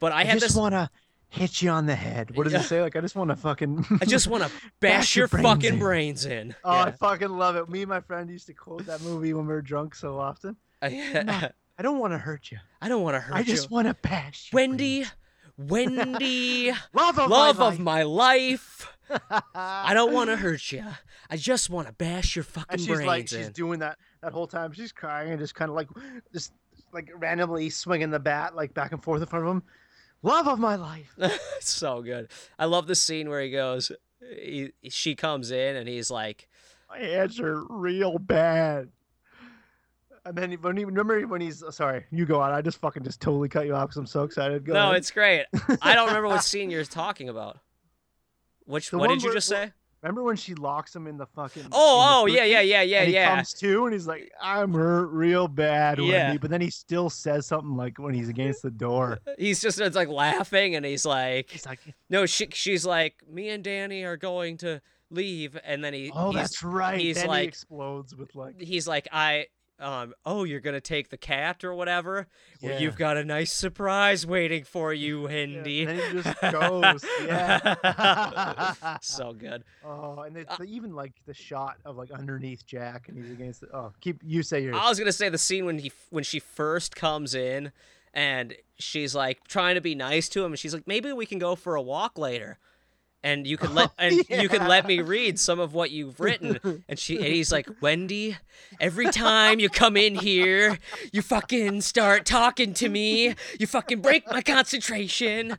But 0.00 0.12
I, 0.12 0.20
I, 0.20 0.24
had 0.24 0.40
just 0.40 0.54
this. 0.54 0.56
want 0.56 0.72
to 0.74 0.90
hit 1.28 1.62
you 1.62 1.70
on 1.70 1.86
the 1.86 1.94
head. 1.94 2.36
What 2.36 2.44
does 2.44 2.52
Yeah. 2.52 2.60
it 2.60 2.64
say? 2.64 2.82
Like 2.82 2.96
I 2.96 3.00
just 3.00 3.14
want 3.14 3.30
to 3.30 3.36
fucking. 3.36 3.86
I 4.00 4.04
just 4.04 4.26
want 4.26 4.42
to 4.42 4.50
Bash 4.80 4.92
bash 4.98 5.16
your 5.16 5.22
your 5.22 5.28
brains 5.28 5.46
fucking 5.46 5.72
in. 5.74 5.78
brains 5.78 6.24
in. 6.26 6.54
Oh, 6.64 6.70
I 6.70 6.90
fucking 6.90 7.28
love 7.30 7.56
it. 7.56 7.68
Me 7.68 7.82
and 7.82 7.88
my 7.88 8.00
friend 8.00 8.28
used 8.28 8.46
to 8.48 8.54
quote 8.54 8.86
that 8.86 9.00
movie 9.02 9.32
when 9.34 9.46
we 9.46 9.52
were 9.52 9.62
drunk 9.62 9.94
so 9.94 10.18
often. 10.18 10.56
yeah. 10.82 11.50
I 11.78 11.82
don't 11.82 11.98
want 11.98 12.12
to 12.12 12.18
hurt 12.18 12.50
you. 12.50 12.58
I 12.80 12.88
don't 12.88 13.02
want 13.02 13.14
to 13.14 13.20
hurt 13.20 13.34
you. 13.34 13.40
I 13.40 13.44
just 13.44 13.70
want 13.70 13.86
to 13.88 13.94
bash 13.94 14.50
you. 14.52 14.56
Wendy, 14.56 15.04
Wendy, 15.58 16.72
love 16.92 17.18
of 17.18 17.30
love 17.30 17.58
my 17.58 17.68
of 17.68 17.78
my 17.78 18.02
life. 18.02 18.88
life. 19.10 19.22
I 19.54 19.92
don't 19.94 20.12
want 20.12 20.30
to 20.30 20.36
hurt 20.36 20.72
you. 20.72 20.84
I 21.28 21.36
just 21.36 21.70
want 21.70 21.86
to 21.86 21.92
bash 21.92 22.34
your 22.36 22.44
fucking 22.44 22.66
and 22.70 22.80
she's 22.80 22.88
brains 22.88 23.06
like, 23.06 23.28
she's 23.28 23.50
doing 23.50 23.80
that 23.80 23.98
that 24.22 24.32
whole 24.32 24.46
time. 24.46 24.72
She's 24.72 24.92
crying 24.92 25.30
and 25.30 25.38
just 25.38 25.54
kind 25.54 25.68
of 25.68 25.74
like, 25.74 25.88
just 26.32 26.52
like 26.92 27.10
randomly 27.14 27.70
swinging 27.70 28.10
the 28.10 28.20
bat 28.20 28.54
like 28.54 28.74
back 28.74 28.92
and 28.92 29.02
forth 29.02 29.20
in 29.20 29.26
front 29.26 29.44
of 29.44 29.50
him. 29.50 29.62
Love 30.22 30.46
of 30.46 30.58
my 30.58 30.76
life. 30.76 31.14
so 31.60 32.00
good. 32.00 32.28
I 32.58 32.66
love 32.66 32.86
the 32.86 32.94
scene 32.94 33.28
where 33.28 33.40
he 33.40 33.50
goes. 33.50 33.90
He, 34.20 34.70
she 34.88 35.14
comes 35.14 35.50
in 35.50 35.76
and 35.76 35.88
he's 35.88 36.10
like, 36.10 36.48
My 36.88 36.98
hands 36.98 37.40
are 37.40 37.64
real 37.68 38.18
bad. 38.18 38.90
And 40.24 40.36
then 40.36 40.52
when 40.60 40.76
he 40.76 40.84
remember 40.84 41.20
when 41.26 41.40
he's 41.40 41.62
sorry, 41.70 42.04
you 42.12 42.24
go 42.26 42.40
on. 42.40 42.52
I 42.52 42.62
just 42.62 42.78
fucking 42.78 43.02
just 43.02 43.20
totally 43.20 43.48
cut 43.48 43.66
you 43.66 43.74
off 43.74 43.88
because 43.88 43.96
I'm 43.96 44.06
so 44.06 44.22
excited. 44.22 44.64
Go 44.64 44.72
"No, 44.72 44.84
ahead. 44.86 44.96
it's 44.98 45.10
great." 45.10 45.46
I 45.82 45.94
don't 45.94 46.06
remember 46.08 46.28
what 46.28 46.44
scene 46.44 46.70
you're 46.70 46.84
talking 46.84 47.28
about. 47.28 47.58
Which 48.64 48.90
The 48.90 48.98
what 48.98 49.08
did 49.08 49.22
you 49.22 49.28
where- 49.28 49.34
just 49.34 49.48
say? 49.48 49.72
remember 50.00 50.22
when 50.24 50.34
she 50.36 50.54
locks 50.56 50.94
him 50.96 51.06
in 51.06 51.16
the 51.16 51.26
fucking. 51.26 51.64
Oh, 51.70 52.22
oh, 52.22 52.26
yeah, 52.26 52.42
yeah, 52.44 52.60
yeah, 52.60 52.82
yeah, 52.82 52.98
and 53.00 53.08
he 53.08 53.14
yeah. 53.14 53.34
comes 53.36 53.52
to 53.54 53.84
and 53.84 53.92
he's 53.92 54.06
like, 54.06 54.30
"I'm 54.40 54.72
hurt 54.74 55.08
real 55.10 55.46
bad, 55.48 55.98
Wendy." 55.98 56.12
Yeah. 56.12 56.36
But 56.38 56.50
then 56.50 56.60
he 56.60 56.70
still 56.70 57.08
says 57.10 57.46
something 57.46 57.76
like 57.76 57.98
when 57.98 58.12
he's 58.14 58.28
against 58.28 58.62
the 58.62 58.70
door. 58.70 59.18
He's 59.38 59.60
just 59.60 59.80
it's 59.80 59.94
like 59.96 60.08
laughing 60.08 60.74
and 60.76 60.84
he's 60.86 61.04
like, 61.04 61.50
He's 61.50 61.66
like, 61.66 61.78
"No, 62.10 62.26
she, 62.26 62.48
she's 62.52 62.84
like, 62.86 63.14
me 63.28 63.48
and 63.50 63.62
Danny 63.64 64.02
are 64.04 64.16
going 64.16 64.56
to 64.58 64.80
leave," 65.10 65.56
and 65.64 65.82
then 65.84 65.94
he 65.94 66.10
"Oh, 66.14 66.26
he's, 66.30 66.34
that's 66.36 66.62
right." 66.64 66.98
he's 67.00 67.16
then 67.16 67.26
like- 67.28 67.42
he 67.42 67.48
explodes 67.48 68.14
with 68.14 68.34
like, 68.36 68.60
he's 68.60 68.86
like, 68.88 69.06
"I." 69.12 69.46
Um, 69.82 70.14
oh, 70.24 70.44
you're 70.44 70.60
gonna 70.60 70.80
take 70.80 71.08
the 71.10 71.16
cat 71.16 71.64
or 71.64 71.74
whatever? 71.74 72.28
Well, 72.62 72.80
you've 72.80 72.96
got 72.96 73.16
a 73.16 73.24
nice 73.24 73.52
surprise 73.52 74.24
waiting 74.26 74.64
for 74.64 74.92
you, 74.94 75.22
Yeah, 75.22 75.26
Wendy. 75.26 75.82
and 75.84 75.98
then 75.98 76.16
he 76.16 76.22
just 76.22 76.40
goes, 76.52 77.04
yeah. 77.24 78.96
so 79.02 79.32
good. 79.32 79.64
Oh, 79.84 80.20
and 80.20 80.36
it's 80.36 80.60
Uh, 80.60 80.64
even 80.66 80.94
like 80.94 81.12
the 81.26 81.34
shot 81.34 81.78
of 81.84 81.96
like 81.96 82.10
underneath 82.12 82.64
Jack, 82.66 83.08
and 83.08 83.16
he's 83.18 83.30
against. 83.32 83.62
The, 83.62 83.76
oh, 83.76 83.92
keep 84.00 84.20
you 84.24 84.42
say 84.42 84.62
yours. 84.62 84.76
I 84.78 84.88
was 84.88 84.98
gonna 84.98 85.12
say 85.12 85.28
the 85.28 85.38
scene 85.38 85.64
when 85.66 85.78
he 85.78 85.92
when 86.10 86.24
she 86.24 86.38
first 86.38 86.94
comes 86.96 87.34
in 87.34 87.72
and 88.14 88.54
she's 88.78 89.14
like 89.14 89.46
trying 89.48 89.74
to 89.74 89.80
be 89.80 89.94
nice 89.94 90.28
to 90.28 90.44
him 90.44 90.52
and 90.52 90.58
she's 90.58 90.74
like 90.74 90.86
maybe 90.86 91.12
we 91.12 91.24
can 91.26 91.38
go 91.38 91.54
for 91.56 91.74
a 91.76 91.82
walk 91.82 92.18
later 92.18 92.58
and 93.24 93.46
you 93.46 93.56
can 93.56 93.70
oh, 93.72 93.74
let 93.74 93.90
Oh, 93.90 93.92
and 93.98 94.24
you 94.28 94.48
can 94.48 94.66
let 94.66 94.86
me 94.86 95.00
read 95.00 95.38
some 95.38 95.60
of 95.60 95.74
what 95.74 95.90
you've 95.90 96.18
written 96.20 96.82
and 96.88 96.98
she 96.98 97.16
and 97.16 97.26
he's 97.26 97.52
like 97.52 97.68
Wendy 97.80 98.36
every 98.80 99.06
time 99.10 99.60
you 99.60 99.68
come 99.68 99.96
in 99.96 100.14
here 100.14 100.78
you 101.12 101.22
fucking 101.22 101.80
start 101.82 102.24
talking 102.26 102.74
to 102.74 102.88
me 102.88 103.34
you 103.58 103.66
fucking 103.66 104.00
break 104.00 104.26
my 104.30 104.40
concentration 104.42 105.58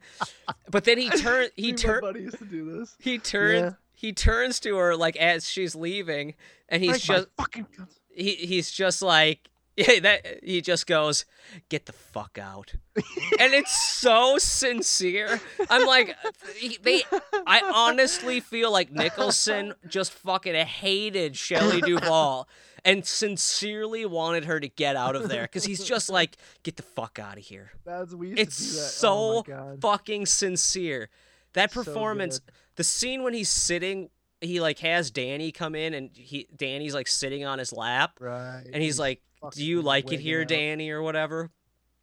but 0.69 0.83
then 0.83 0.97
he 0.97 1.09
turn 1.21 1.47
he 1.55 1.63
Me 1.63 1.69
and 1.69 1.77
my 1.77 1.83
turn 1.83 2.01
buddy 2.01 2.21
used 2.21 2.37
to 2.39 2.45
do 2.45 2.79
this. 2.79 2.95
he 2.99 3.17
turns 3.17 3.61
Yeah. 3.61 3.71
he 3.93 4.11
turns 4.13 4.59
to 4.61 4.75
her 4.77 4.95
like 4.95 5.15
as 5.17 5.49
she's 5.49 5.75
leaving 5.75 6.33
and 6.69 6.81
he's 6.83 6.91
Break 6.91 7.01
just 7.03 7.27
fucking. 7.37 7.67
he 8.13 8.35
he's 8.35 8.71
just 8.71 9.01
like 9.01 9.49
yeah, 9.77 9.99
that 10.01 10.43
he 10.43 10.61
just 10.61 10.85
goes, 10.85 11.25
"Get 11.69 11.87
the 11.87 11.93
fuck 11.93 12.37
out," 12.37 12.73
and 12.95 13.53
it's 13.53 13.75
so 13.75 14.37
sincere. 14.37 15.41
I'm 15.69 15.87
like, 15.87 16.15
they. 16.83 17.03
I 17.47 17.61
honestly 17.73 18.39
feel 18.39 18.71
like 18.71 18.91
Nicholson 18.91 19.73
just 19.87 20.11
fucking 20.11 20.53
hated 20.53 21.35
Shelley 21.35 21.81
Duvall 21.81 22.47
and 22.85 23.05
sincerely 23.05 24.05
wanted 24.05 24.45
her 24.45 24.59
to 24.59 24.67
get 24.67 24.95
out 24.95 25.15
of 25.15 25.29
there 25.29 25.43
because 25.43 25.63
he's 25.63 25.83
just 25.83 26.09
like, 26.09 26.37
"Get 26.63 26.75
the 26.75 26.83
fuck 26.83 27.17
out 27.17 27.37
of 27.37 27.43
here." 27.43 27.71
That's 27.85 28.13
we 28.13 28.33
It's 28.33 28.75
that. 28.75 29.07
Oh 29.07 29.43
so 29.43 29.53
oh 29.53 29.77
fucking 29.81 30.25
sincere. 30.25 31.09
That 31.53 31.71
performance, 31.71 32.39
good. 32.39 32.53
the 32.75 32.83
scene 32.83 33.23
when 33.23 33.33
he's 33.33 33.49
sitting, 33.49 34.09
he 34.41 34.59
like 34.59 34.79
has 34.79 35.11
Danny 35.11 35.51
come 35.51 35.75
in 35.75 35.93
and 35.93 36.09
he 36.13 36.47
Danny's 36.55 36.93
like 36.93 37.07
sitting 37.07 37.45
on 37.45 37.59
his 37.59 37.71
lap 37.71 38.17
right. 38.19 38.63
and 38.71 38.83
he's 38.83 38.99
like, 38.99 39.21
"Do 39.51 39.63
you 39.63 39.81
like 39.81 40.11
it 40.11 40.19
here, 40.19 40.41
out. 40.41 40.47
Danny, 40.47 40.89
or 40.89 41.01
whatever?" 41.01 41.51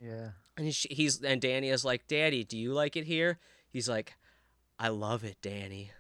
Yeah. 0.01 0.31
And 0.57 0.67
he's, 0.67 0.87
he's 0.91 1.23
and 1.23 1.41
Danny 1.41 1.69
is 1.69 1.85
like, 1.85 2.07
"Daddy, 2.09 2.45
do 2.45 2.57
you 2.59 2.73
like 2.73 2.97
it 2.97 3.05
here?" 3.05 3.39
He's 3.71 3.89
like, 3.89 4.15
"I 4.79 4.89
love 4.89 5.25
it, 5.25 5.37
Danny." 5.43 5.93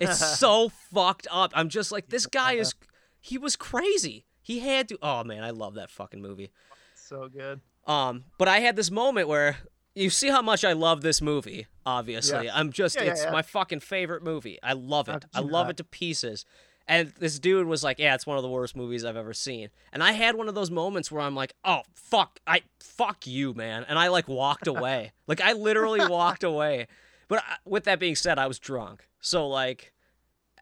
It's 0.00 0.38
so 0.38 0.68
fucked 0.68 1.26
up. 1.30 1.52
I'm 1.54 1.68
just 1.68 1.92
like, 1.92 2.08
this 2.08 2.26
guy 2.40 2.54
is, 2.54 2.74
he 3.20 3.38
was 3.38 3.56
crazy. 3.56 4.24
He 4.40 4.60
had 4.60 4.88
to. 4.88 4.98
Oh 5.02 5.22
man, 5.24 5.44
I 5.44 5.50
love 5.50 5.74
that 5.74 5.90
fucking 5.90 6.20
movie. 6.20 6.50
so 6.94 7.28
good. 7.28 7.60
Um, 7.86 8.24
but 8.38 8.48
I 8.48 8.60
had 8.60 8.76
this 8.76 8.90
moment 8.90 9.28
where 9.28 9.56
you 9.94 10.08
see 10.10 10.28
how 10.28 10.42
much 10.42 10.64
I 10.64 10.72
love 10.72 11.02
this 11.02 11.20
movie. 11.20 11.66
Obviously, 11.84 12.48
I'm 12.50 12.72
just 12.72 12.96
Yeah, 12.96 13.04
yeah, 13.04 13.10
it's 13.12 13.24
yeah. 13.24 13.30
my 13.32 13.42
fucking 13.42 13.80
favorite 13.80 14.22
movie. 14.22 14.58
I 14.62 14.72
love 14.72 15.08
it. 15.08 15.24
I 15.34 15.40
love 15.40 15.66
not? 15.66 15.70
it 15.70 15.76
to 15.78 15.84
pieces. 15.84 16.44
And 16.88 17.12
this 17.18 17.38
dude 17.38 17.66
was 17.66 17.84
like, 17.84 17.98
"Yeah, 17.98 18.14
it's 18.14 18.26
one 18.26 18.36
of 18.36 18.42
the 18.42 18.48
worst 18.48 18.74
movies 18.76 19.04
I've 19.04 19.16
ever 19.16 19.32
seen." 19.32 19.68
And 19.92 20.02
I 20.02 20.12
had 20.12 20.34
one 20.34 20.48
of 20.48 20.54
those 20.54 20.70
moments 20.70 21.10
where 21.12 21.22
I'm 21.22 21.34
like, 21.34 21.54
"Oh 21.64 21.82
fuck, 21.94 22.40
I 22.46 22.62
fuck 22.80 23.26
you, 23.26 23.54
man," 23.54 23.84
and 23.88 23.98
I 23.98 24.08
like 24.08 24.28
walked 24.28 24.66
away. 24.74 25.12
like 25.26 25.40
I 25.40 25.52
literally 25.52 26.06
walked 26.06 26.44
away. 26.44 26.86
But 27.28 27.38
I- 27.46 27.56
with 27.64 27.84
that 27.84 27.98
being 27.98 28.16
said, 28.16 28.38
I 28.38 28.46
was 28.46 28.58
drunk, 28.58 29.08
so 29.20 29.46
like. 29.48 29.92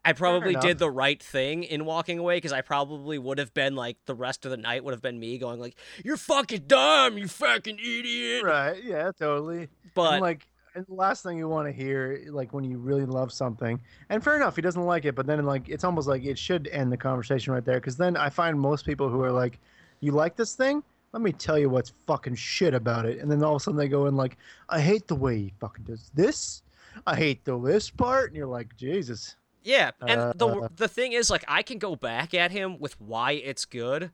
I 0.03 0.13
probably 0.13 0.55
did 0.55 0.79
the 0.79 0.89
right 0.89 1.21
thing 1.21 1.61
in 1.63 1.85
walking 1.85 2.17
away 2.17 2.37
because 2.37 2.51
I 2.51 2.61
probably 2.61 3.19
would 3.19 3.37
have 3.37 3.53
been 3.53 3.75
like 3.75 3.97
the 4.07 4.15
rest 4.15 4.45
of 4.45 4.49
the 4.49 4.57
night 4.57 4.83
would 4.83 4.95
have 4.95 5.01
been 5.03 5.19
me 5.19 5.37
going 5.37 5.59
like, 5.59 5.75
"You're 6.03 6.17
fucking 6.17 6.63
dumb, 6.65 7.19
you 7.19 7.27
fucking 7.27 7.77
idiot." 7.77 8.43
Right. 8.43 8.83
Yeah. 8.83 9.11
Totally. 9.11 9.67
But 9.93 10.13
and 10.13 10.21
like, 10.21 10.47
and 10.75 10.85
the 10.87 10.93
last 10.93 11.23
thing 11.23 11.37
you 11.37 11.47
want 11.47 11.67
to 11.67 11.71
hear, 11.71 12.23
like 12.29 12.53
when 12.53 12.63
you 12.63 12.77
really 12.77 13.05
love 13.05 13.31
something, 13.31 13.79
and 14.09 14.23
fair 14.23 14.35
enough, 14.35 14.55
he 14.55 14.61
doesn't 14.61 14.85
like 14.85 15.05
it, 15.05 15.15
but 15.15 15.25
then 15.25 15.45
like 15.45 15.67
it's 15.69 15.83
almost 15.83 16.07
like 16.07 16.23
it 16.23 16.37
should 16.37 16.67
end 16.67 16.91
the 16.91 16.97
conversation 16.97 17.53
right 17.53 17.65
there, 17.65 17.79
because 17.79 17.97
then 17.97 18.15
I 18.17 18.29
find 18.29 18.59
most 18.59 18.85
people 18.85 19.09
who 19.09 19.21
are 19.21 19.31
like, 19.31 19.59
"You 19.99 20.11
like 20.11 20.35
this 20.35 20.55
thing? 20.55 20.83
Let 21.13 21.21
me 21.21 21.33
tell 21.33 21.59
you 21.59 21.69
what's 21.69 21.93
fucking 22.07 22.35
shit 22.35 22.73
about 22.73 23.05
it," 23.05 23.19
and 23.19 23.29
then 23.29 23.43
all 23.43 23.55
of 23.55 23.61
a 23.61 23.63
sudden 23.63 23.77
they 23.77 23.87
go 23.89 24.05
in 24.05 24.15
like, 24.15 24.37
"I 24.69 24.79
hate 24.79 25.07
the 25.07 25.15
way 25.15 25.37
he 25.37 25.53
fucking 25.59 25.85
does 25.85 26.09
this. 26.13 26.63
I 27.05 27.15
hate 27.15 27.43
the 27.45 27.59
this 27.59 27.89
part," 27.89 28.27
and 28.29 28.37
you're 28.37 28.47
like, 28.47 28.75
Jesus. 28.77 29.35
yeah, 29.63 29.91
and 30.01 30.33
the 30.39 30.47
Uh, 30.47 30.67
the 30.75 30.87
thing 30.87 31.11
is 31.13 31.29
like 31.29 31.43
I 31.47 31.63
can 31.63 31.77
go 31.77 31.95
back 31.95 32.33
at 32.33 32.51
him 32.51 32.79
with 32.79 32.99
why 32.99 33.33
it's 33.33 33.65
good. 33.65 34.11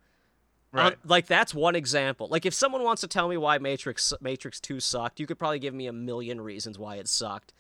Right. 0.72 0.94
Um, 0.94 1.00
like 1.06 1.28
that's 1.28 1.54
one 1.54 1.76
example. 1.76 2.28
Like 2.30 2.46
if 2.46 2.54
someone 2.54 2.84
wants 2.84 3.02
to 3.02 3.08
tell 3.08 3.28
me 3.30 3.38
why 3.38 3.58
Matrix 3.58 4.14
Matrix 4.22 4.60
2 4.60 4.80
sucked, 4.80 5.20
you 5.20 5.26
could 5.26 5.40
probably 5.40 5.60
give 5.60 5.74
me 5.74 5.88
a 5.88 5.94
million 5.94 6.42
reasons 6.42 6.78
why 6.78 6.98
it 6.98 7.08
sucked. 7.08 7.54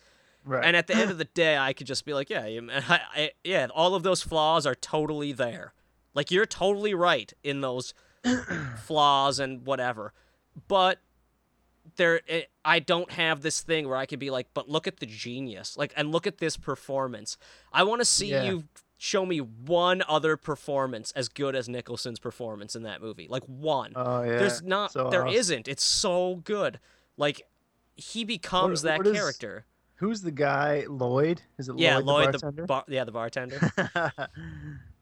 right. 0.45 0.63
And 0.65 0.75
at 0.75 0.87
the 0.87 0.95
end 0.95 1.09
of 1.11 1.17
the 1.23 1.25
day, 1.25 1.57
I 1.57 1.73
could 1.73 1.87
just 1.87 2.05
be 2.05 2.13
like, 2.13 2.29
yeah, 2.29 2.43
I, 2.89 2.99
I, 3.15 3.31
yeah, 3.43 3.67
all 3.73 3.95
of 3.95 4.03
those 4.03 4.21
flaws 4.21 4.65
are 4.65 4.75
totally 4.75 5.31
there. 5.31 5.73
Like 6.13 6.31
you're 6.31 6.45
totally 6.45 6.93
right 6.93 7.31
in 7.43 7.61
those 7.61 7.93
flaws 8.83 9.39
and 9.39 9.65
whatever. 9.65 10.13
But 10.67 10.99
there, 11.95 12.21
it, 12.27 12.49
I 12.65 12.79
don't 12.79 13.11
have 13.11 13.41
this 13.41 13.61
thing 13.61 13.87
where 13.87 13.97
I 13.97 14.05
could 14.05 14.19
be 14.19 14.29
like, 14.29 14.47
but 14.53 14.67
look 14.69 14.87
at 14.87 14.97
the 14.99 15.05
genius, 15.05 15.77
like, 15.77 15.93
and 15.95 16.11
look 16.11 16.27
at 16.27 16.39
this 16.39 16.57
performance. 16.57 17.37
I 17.71 17.83
want 17.83 18.01
to 18.01 18.05
see 18.05 18.31
Yeah. 18.31 18.43
you 18.43 18.63
show 18.97 19.25
me 19.25 19.39
one 19.39 20.03
other 20.07 20.35
performance 20.37 21.11
as 21.15 21.29
good 21.29 21.55
as 21.55 21.69
Nicholson's 21.69 22.19
performance 22.19 22.75
in 22.75 22.83
that 22.83 23.01
movie, 23.01 23.27
like 23.29 23.43
one. 23.43 23.93
oh 23.95 24.23
yeah. 24.23 24.37
There's 24.37 24.61
not, 24.63 24.91
So 24.91 25.09
there 25.09 25.25
awesome. 25.27 25.57
not 25.57 25.67
It's 25.67 25.83
so 25.83 26.41
good. 26.43 26.79
Like 27.15 27.43
he 27.95 28.23
becomes 28.23 28.81
that 28.83 28.97
what 28.99 29.07
is- 29.07 29.13
character. 29.15 29.65
Who's 29.95 30.21
the 30.21 30.29
guy? 30.31 30.85
Lloyd? 30.87 31.41
Is 31.57 31.69
it 31.69 31.79
Yeah, 31.79 31.97
Lloyd, 31.97 32.05
Lloyd, 32.05 32.25
the 32.27 32.31
the, 32.31 32.39
bartender? 32.39 32.65
bar- 32.67 32.85
yeah, 32.87 33.03
the 33.03 33.11
bartender. 33.11 33.59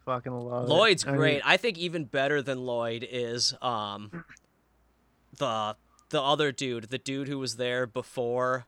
Fucking 0.06 0.32
love 0.32 0.66
it. 0.66 0.70
Lloyd's 0.70 1.06
I 1.06 1.10
mean, 1.10 1.18
great. 1.18 1.42
I 1.44 1.58
think 1.58 1.78
even 1.78 2.06
better 2.06 2.42
than 2.42 2.60
Lloyd 2.66 3.06
is 3.10 3.54
um 3.62 4.24
the 5.38 5.76
the 6.10 6.22
other 6.22 6.52
dude, 6.52 6.86
the 6.86 6.98
dude 6.98 7.28
who 7.28 7.40
was 7.40 7.58
there 7.58 7.86
before. 7.88 8.68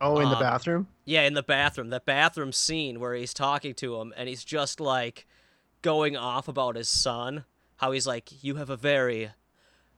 Oh, 0.00 0.18
in 0.20 0.28
the 0.28 0.36
um, 0.36 0.42
bathroom. 0.42 0.88
Yeah, 1.04 1.22
in 1.22 1.34
the 1.34 1.42
bathroom, 1.42 1.90
that 1.90 2.04
bathroom 2.06 2.52
scene 2.52 3.00
where 3.00 3.14
he's 3.14 3.34
talking 3.34 3.74
to 3.74 3.96
him 4.00 4.12
and 4.16 4.28
he's 4.28 4.44
just 4.44 4.80
like 4.80 5.26
going 5.82 6.16
off 6.16 6.48
about 6.48 6.76
his 6.76 6.88
son. 6.88 7.44
How 7.76 7.92
he's 7.92 8.06
like, 8.06 8.42
"You 8.44 8.56
have 8.56 8.70
a 8.70 8.76
very 8.76 9.30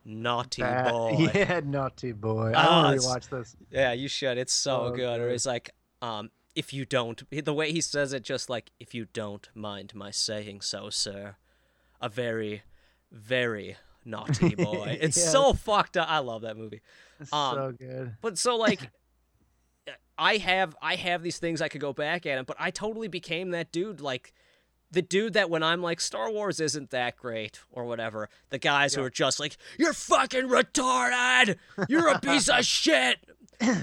naughty 0.04 0.62
Bad- 0.62 0.90
boy." 0.92 1.30
Yeah, 1.34 1.60
naughty 1.64 2.12
boy. 2.12 2.52
I 2.54 2.66
want 2.68 3.00
to 3.00 3.06
rewatch 3.06 3.28
this. 3.28 3.56
Yeah, 3.70 3.92
you 3.92 4.08
should. 4.08 4.38
It's 4.38 4.52
so 4.52 4.84
Oh, 4.86 4.90
good. 4.92 5.20
Or 5.20 5.30
he's 5.30 5.46
like, 5.46 5.70
um, 6.00 6.30
if 6.54 6.72
you 6.72 6.84
don't, 6.84 7.22
the 7.30 7.54
way 7.54 7.72
he 7.72 7.80
says 7.80 8.12
it, 8.12 8.22
just 8.22 8.48
like, 8.50 8.70
if 8.78 8.94
you 8.94 9.06
don't 9.12 9.48
mind 9.54 9.94
my 9.94 10.10
saying 10.10 10.60
so, 10.60 10.90
sir, 10.90 11.36
a 12.00 12.08
very, 12.08 12.62
very 13.10 13.76
naughty 14.04 14.54
boy. 14.54 14.98
It's 15.00 15.16
Yeah. 15.16 15.30
so 15.30 15.52
fucked 15.54 15.96
up. 15.96 16.08
I 16.10 16.18
love 16.18 16.42
that 16.42 16.56
movie. 16.56 16.82
It's 17.20 17.32
Um, 17.32 17.54
so 17.54 17.72
good. 17.78 18.16
But 18.20 18.38
so 18.38 18.56
like 18.56 18.90
I 20.22 20.36
have 20.38 20.76
I 20.80 20.94
have 20.96 21.22
these 21.22 21.38
things 21.38 21.60
I 21.60 21.68
could 21.68 21.80
go 21.80 21.92
back 21.92 22.26
at 22.26 22.38
him, 22.38 22.44
but 22.46 22.56
I 22.60 22.70
totally 22.70 23.08
became 23.08 23.50
that 23.50 23.72
dude 23.72 24.00
like 24.00 24.32
the 24.90 25.02
dude 25.02 25.32
that 25.32 25.48
when 25.50 25.62
I'm 25.62 25.80
like 25.82 26.00
Star 26.00 26.30
Wars 26.30 26.60
isn't 26.60 26.90
that 26.90 27.16
great 27.16 27.60
or 27.70 27.84
whatever, 27.86 28.28
the 28.50 28.58
guys 28.58 28.94
who 28.94 29.02
are 29.02 29.10
just 29.10 29.40
like 29.40 29.56
you're 29.78 29.92
fucking 29.94 30.48
retarded. 30.48 31.56
You're 31.88 32.08
a 32.08 32.20
piece 32.20 32.48
of 32.48 32.64
shit. 32.66 33.18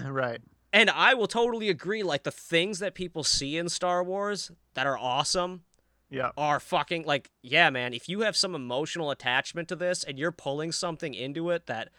right. 0.05 0.39
And 0.71 0.89
I 0.91 1.15
will 1.15 1.27
totally 1.27 1.69
agree 1.69 2.03
like 2.03 2.23
the 2.23 2.31
things 2.31 2.77
that 2.79 2.93
people 2.93 3.23
see 3.23 3.57
in 3.57 3.69
Star 3.69 4.03
Wars 4.03 4.51
that 4.75 4.85
are 4.85 4.97
awesome 4.97 5.63
Yeah. 6.11 6.29
are 6.37 6.59
fucking 6.59 7.05
like 7.05 7.31
yeah 7.41 7.69
man 7.71 7.93
if 7.93 8.07
you 8.07 8.21
have 8.21 8.35
some 8.37 8.53
emotional 8.55 9.09
attachment 9.11 9.67
to 9.69 9.75
this 9.75 10.03
and 10.03 10.17
you're 10.19 10.31
pulling 10.31 10.71
something 10.71 11.13
into 11.15 11.49
it 11.49 11.65
that 11.65 11.89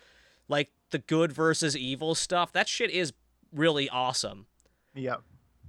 like 0.48 0.70
the 0.90 0.98
good 0.98 1.32
versus 1.32 1.76
evil 1.76 2.14
stuff 2.14 2.52
that 2.52 2.68
shit 2.68 2.90
is 2.90 3.12
really 3.52 3.88
awesome 3.88 4.46
Yeah. 4.94 5.16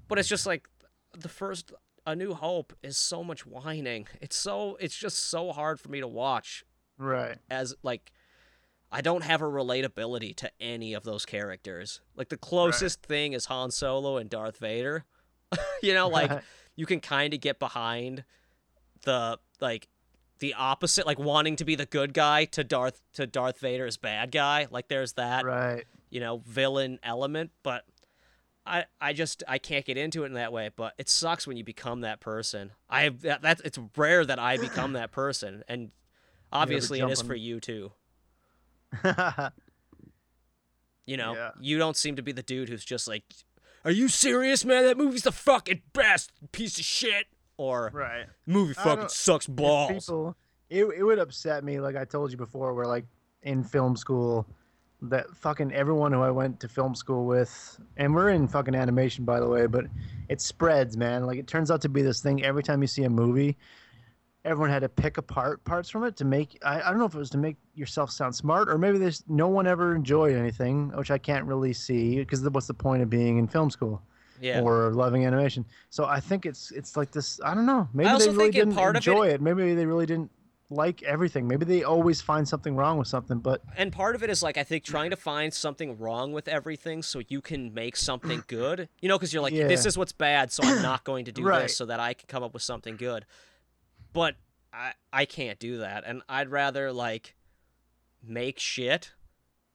but 0.08 0.20
it's 0.20 0.30
just 0.30 0.46
like 0.46 0.68
the 1.18 1.30
first 1.30 1.72
a 2.06 2.16
new 2.16 2.34
hope 2.34 2.74
is 2.82 2.98
so 2.98 3.24
much 3.24 3.46
whining 3.46 4.08
it's 4.22 4.36
so 4.36 4.76
it's 4.80 4.96
just 4.98 5.18
so 5.20 5.52
hard 5.52 5.80
for 5.80 5.90
me 5.90 6.00
to 6.00 6.08
watch 6.08 6.64
Right. 6.98 7.38
as 7.50 7.74
like 7.84 8.12
I 8.92 9.00
don't 9.02 9.24
have 9.24 9.42
a 9.42 9.46
relatability 9.46 10.36
to 10.36 10.52
any 10.60 10.94
of 10.94 11.04
those 11.04 11.26
characters. 11.26 12.02
Like 12.18 12.28
the 12.28 12.36
closest 12.36 13.02
thing 13.04 13.32
is 13.32 13.46
Han 13.46 13.72
Solo 13.72 14.18
and 14.18 14.30
Darth 14.30 14.58
Vader. 14.58 15.06
you 15.82 15.94
know, 15.94 16.10
like 16.10 16.30
Right. 16.30 16.44
you 16.76 16.86
can 16.86 17.00
kind 17.00 17.34
of 17.34 17.40
get 17.40 17.58
behind 17.58 18.26
the 19.04 19.40
like 19.62 19.88
the 20.40 20.54
opposite 20.56 21.06
like 21.08 21.20
wanting 21.20 21.56
to 21.56 21.64
be 21.66 21.76
the 21.76 21.86
good 21.86 22.14
guy 22.14 22.44
to 22.46 22.66
Darth 22.66 23.02
to 23.14 23.26
Darth 23.26 23.60
Vader's 23.60 23.96
bad 23.96 24.30
guy. 24.32 24.68
Like 24.70 24.90
there's 24.90 25.14
that, 25.14 25.46
Right. 25.46 25.86
You 26.12 26.20
know, 26.20 26.44
villain 26.46 27.00
element, 27.02 27.50
but 27.64 27.84
I 28.66 28.86
I 29.00 29.14
just 29.14 29.44
I 29.48 29.58
can't 29.58 29.84
get 29.86 29.98
into 29.98 30.22
it 30.24 30.28
in 30.28 30.34
that 30.34 30.54
way, 30.54 30.70
but 30.76 30.94
it 31.00 31.10
sucks 31.10 31.48
when 31.48 31.58
you 31.58 31.64
become 31.64 32.02
that 32.02 32.20
person. 32.20 32.72
I 32.90 33.10
that, 33.10 33.42
that's 33.42 33.62
it's 33.62 33.80
rare 33.98 34.24
that 34.24 34.38
I 34.38 34.58
become 34.58 34.94
that 34.94 35.12
person 35.12 35.64
and 35.68 35.90
obviously 36.54 37.00
it 37.00 37.10
is 37.10 37.24
for 37.24 37.34
you 37.34 37.60
too. 37.60 37.92
You 41.06 41.18
know, 41.18 41.34
Yeah. 41.34 41.52
you 41.60 41.78
don't 41.78 41.98
seem 41.98 42.16
to 42.18 42.22
be 42.22 42.32
the 42.32 42.44
dude 42.44 42.70
who's 42.70 42.86
just 42.86 43.08
like, 43.08 43.24
"Are 43.84 43.92
you 43.92 44.08
serious, 44.08 44.64
man? 44.64 44.84
That 44.86 44.98
movie's 44.98 45.24
the 45.24 45.32
fucking 45.32 45.82
best, 45.94 46.32
piece 46.52 46.78
of 46.78 46.86
shit." 46.86 47.26
Or 47.58 47.90
right. 47.94 48.26
movie 48.46 48.74
fucking 48.74 49.10
sucks 49.10 49.46
balls. 49.48 50.06
People, 50.06 50.36
it, 50.70 50.86
it 50.86 51.04
would 51.04 51.20
upset 51.20 51.64
me, 51.64 51.80
like 51.80 51.96
I 51.96 52.06
told 52.06 52.32
you 52.32 52.38
before, 52.38 52.74
where 52.74 52.86
like 52.86 53.06
in 53.44 53.64
film 53.64 53.96
school, 53.98 54.48
that 55.04 55.26
fucking 55.36 55.72
everyone 55.74 56.14
who 56.14 56.22
I 56.22 56.32
went 56.32 56.60
to 56.60 56.68
film 56.68 56.94
school 56.96 57.26
with, 57.26 57.80
and 57.98 58.14
we're 58.14 58.30
in 58.30 58.48
fucking 58.48 58.76
animation 58.76 59.26
by 59.26 59.40
the 59.40 59.48
way, 59.48 59.66
but 59.66 59.86
it 60.30 60.42
spreads, 60.42 60.96
man. 60.96 61.26
Like 61.26 61.40
it 61.40 61.48
turns 61.48 61.72
out 61.72 61.82
to 61.82 61.90
be 61.90 62.02
this 62.02 62.22
thing 62.22 62.44
every 62.44 62.64
time 62.64 62.82
you 62.82 62.88
see 62.88 63.04
a 63.04 63.10
movie, 63.10 63.58
everyone 64.46 64.70
had 64.70 64.82
to 64.82 64.90
pick 64.90 65.18
apart 65.18 65.64
parts 65.64 65.90
from 65.90 66.04
it 66.04 66.16
to 66.18 66.26
make. 66.26 66.58
I, 66.64 66.82
I 66.82 66.90
don't 66.90 67.00
know 67.00 67.06
if 67.06 67.16
it 67.16 67.20
was 67.20 67.32
to 67.32 67.38
make 67.38 67.58
yourself 67.74 68.12
sound 68.12 68.36
smart, 68.36 68.70
or 68.70 68.78
maybe 68.78 68.98
there's 68.98 69.24
no 69.28 69.48
one 69.48 69.66
ever 69.68 69.96
enjoyed 69.96 70.36
anything, 70.36 70.90
which 70.96 71.12
I 71.12 71.18
can't 71.18 71.46
really 71.46 71.74
see 71.74 72.18
because 72.18 72.48
what's 72.50 72.68
the 72.68 72.74
point 72.74 73.02
of 73.02 73.10
being 73.10 73.38
in 73.38 73.48
film 73.48 73.70
school? 73.70 74.02
yeah. 74.42 74.60
or 74.62 74.92
loving 74.92 75.24
animation. 75.26 75.64
So 75.92 76.06
I 76.06 76.20
think 76.20 76.46
it's 76.46 76.72
it's 76.72 76.98
like 76.98 77.12
this. 77.12 77.40
I 77.44 77.54
don't 77.54 77.66
know. 77.68 77.88
Maybe 77.94 78.10
they 78.18 78.30
really 78.30 78.50
didn't 78.52 78.74
part 78.74 78.96
of 78.98 79.04
it- 79.04 79.08
enjoy 79.08 79.28
it, 79.28 79.42
Maybe 79.42 79.76
they 79.76 79.86
really 79.86 80.08
didn't 80.08 80.32
like 80.72 81.04
everything. 81.04 81.48
Maybe 81.48 81.66
they 81.66 81.84
always 81.84 82.22
find 82.22 82.48
something 82.48 82.76
wrong 82.76 82.98
with 82.98 83.08
something. 83.08 83.40
But 83.40 83.62
and 83.78 83.92
part 83.92 84.16
of 84.16 84.24
it 84.24 84.30
is 84.30 84.42
like 84.42 84.58
I 84.58 84.64
think 84.64 84.84
trying 84.84 85.10
to 85.12 85.16
find 85.16 85.54
something 85.54 85.98
wrong 86.00 86.32
with 86.32 86.48
everything 86.48 87.04
so 87.04 87.22
you 87.28 87.42
can 87.42 87.74
make 87.74 87.96
something 87.96 88.44
good. 88.48 88.90
You 89.02 89.10
know, 89.10 89.18
because 89.18 89.34
you're 89.34 89.44
like, 89.44 89.54
this 89.54 89.86
is 89.86 89.98
what's 89.98 90.14
bad, 90.14 90.52
so 90.52 90.64
I'm 90.64 90.82
not 90.82 91.04
going 91.04 91.26
to 91.26 91.32
do 91.34 91.44
Right. 91.44 91.64
this 91.64 91.78
so 91.78 91.86
that 91.86 92.00
I 92.00 92.14
can 92.14 92.28
come 92.28 92.42
up 92.42 92.54
with 92.54 92.64
something 92.64 92.96
good. 92.96 93.26
But 94.14 94.36
I 94.74 94.94
I 95.14 95.26
can't 95.26 95.60
do 95.60 95.78
that, 95.80 96.04
and 96.08 96.22
I'd 96.30 96.50
rather 96.50 96.92
like 96.94 97.36
make 98.24 98.60
shit 98.60 99.12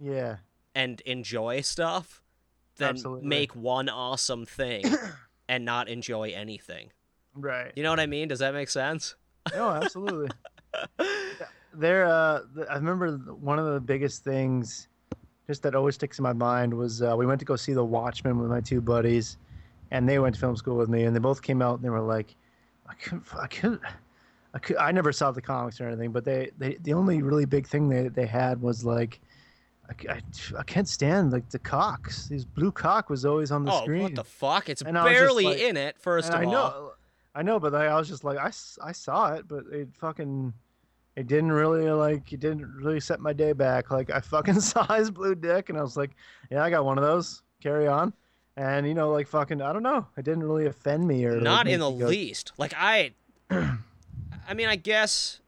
yeah, 0.01 0.37
and 0.75 1.01
enjoy 1.03 1.61
stuff 1.63 2.23
than 2.77 2.91
Absolutely. 2.91 3.27
make 3.27 3.57
one 3.57 3.89
awesome 3.89 4.45
thing 4.47 4.85
and 5.49 5.65
not 5.65 5.89
enjoy 5.89 6.31
anything. 6.31 6.91
right. 7.35 7.73
You 7.75 7.83
know 7.83 7.91
what 7.91 8.01
I 8.01 8.07
mean? 8.07 8.29
Does 8.29 8.39
that 8.41 8.53
make 8.55 8.69
sense? 8.69 9.15
No, 9.55 9.71
absolutely. 9.71 10.29
there, 11.75 12.07
uh, 12.07 12.41
I 12.71 12.75
remember 12.75 13.17
one 13.17 13.59
of 13.59 13.67
the 13.73 13.81
biggest 13.81 14.25
things, 14.25 14.89
just 15.47 15.63
that 15.63 15.75
always 15.75 15.95
sticks 15.95 16.19
in 16.19 16.23
my 16.23 16.33
mind, 16.33 16.75
was 16.75 17.03
uh, 17.03 17.15
we 17.17 17.27
went 17.27 17.39
to 17.41 17.45
go 17.45 17.57
see 17.57 17.73
The 17.73 17.85
Watchmen 17.85 18.39
with 18.39 18.51
my 18.51 18.61
two 18.61 18.81
buddies, 18.81 19.37
and 19.91 20.09
they 20.09 20.19
went 20.19 20.35
to 20.35 20.41
film 20.41 20.57
school 20.57 20.77
with 20.77 20.89
me, 20.89 21.05
and 21.05 21.15
they 21.15 21.21
both 21.21 21.43
came 21.43 21.63
out 21.63 21.77
and 21.77 21.85
they 21.85 21.91
were 21.91 22.01
like, 22.01 22.35
I 22.89 22.95
couldn't, 22.95 23.25
I 23.39 23.47
couldn't. 23.47 23.81
I, 24.55 24.59
could, 24.59 24.77
I 24.77 24.91
never 24.91 25.13
saw 25.13 25.33
the 25.33 25.43
comics 25.43 25.81
or 25.81 25.87
anything, 25.87 26.13
but 26.13 26.25
they, 26.25 26.51
they 26.57 26.79
the 26.83 26.95
only 26.95 27.21
really 27.21 27.45
big 27.45 27.67
thing 27.67 27.89
they, 27.91 28.09
they 28.09 28.25
had 28.27 28.63
was 28.63 28.85
like, 28.85 29.21
I, 30.09 30.21
I 30.59 30.63
can't 30.63 30.89
stand 30.89 31.33
like 31.33 31.49
the 31.51 31.59
cocks. 31.59 32.27
These 32.27 32.45
blue 32.45 32.73
cock 32.73 33.11
was 33.11 33.25
always 33.25 33.51
on 33.53 33.65
the 33.65 33.73
oh, 33.73 33.83
screen. 33.83 34.03
what 34.03 34.15
the 34.15 34.25
fuck? 34.25 34.69
It's 34.69 34.83
And 34.83 34.97
I 34.99 35.13
barely 35.13 35.45
like- 35.45 35.59
in 35.59 35.77
it, 35.77 35.97
first 35.99 36.31
of 36.31 36.41
I 36.41 36.45
all. 36.45 36.51
know, 36.51 36.93
I 37.35 37.43
know, 37.43 37.61
but 37.61 37.75
I, 37.75 37.87
I 37.87 37.97
was 37.97 38.09
just 38.09 38.25
like, 38.25 38.39
I, 38.39 38.51
I 38.83 38.93
saw 38.93 39.35
it, 39.35 39.47
but 39.47 39.65
it 39.71 39.89
fucking, 39.95 40.55
it 41.17 41.27
didn't 41.27 41.53
really 41.53 41.91
like, 41.91 42.33
it 42.33 42.41
didn't 42.41 42.67
really 42.77 43.01
set 43.01 43.21
my 43.21 43.33
day 43.33 43.53
back. 43.53 43.91
Like 43.91 44.11
I 44.11 44.21
fucking 44.33 44.61
saw 44.61 44.87
his 44.95 45.11
blue 45.11 45.35
dick, 45.35 45.69
and 45.71 45.79
I 45.79 45.83
was 45.83 45.97
like, 45.97 46.11
yeah, 46.51 46.63
I 46.63 46.71
got 46.71 46.85
one 46.85 46.99
of 46.99 47.05
those. 47.05 47.43
Carry 47.63 47.89
on. 47.89 48.13
And 48.59 48.87
you 48.87 48.95
know, 48.95 49.11
like 49.11 49.27
fucking, 49.29 49.61
I 49.61 49.73
don't 49.73 49.83
know, 49.83 50.07
it 50.17 50.25
didn't 50.25 50.45
really 50.45 50.67
offend 50.67 51.07
me 51.07 51.25
or 51.27 51.41
Not 51.41 51.67
make 51.67 51.75
in 51.75 51.81
the 51.81 51.91
go- 51.91 52.07
least. 52.07 52.53
Like 52.59 52.73
I 52.77 53.13
I 53.51 54.55
mean, 54.55 54.69
I 54.69 54.77
guess 54.77 55.41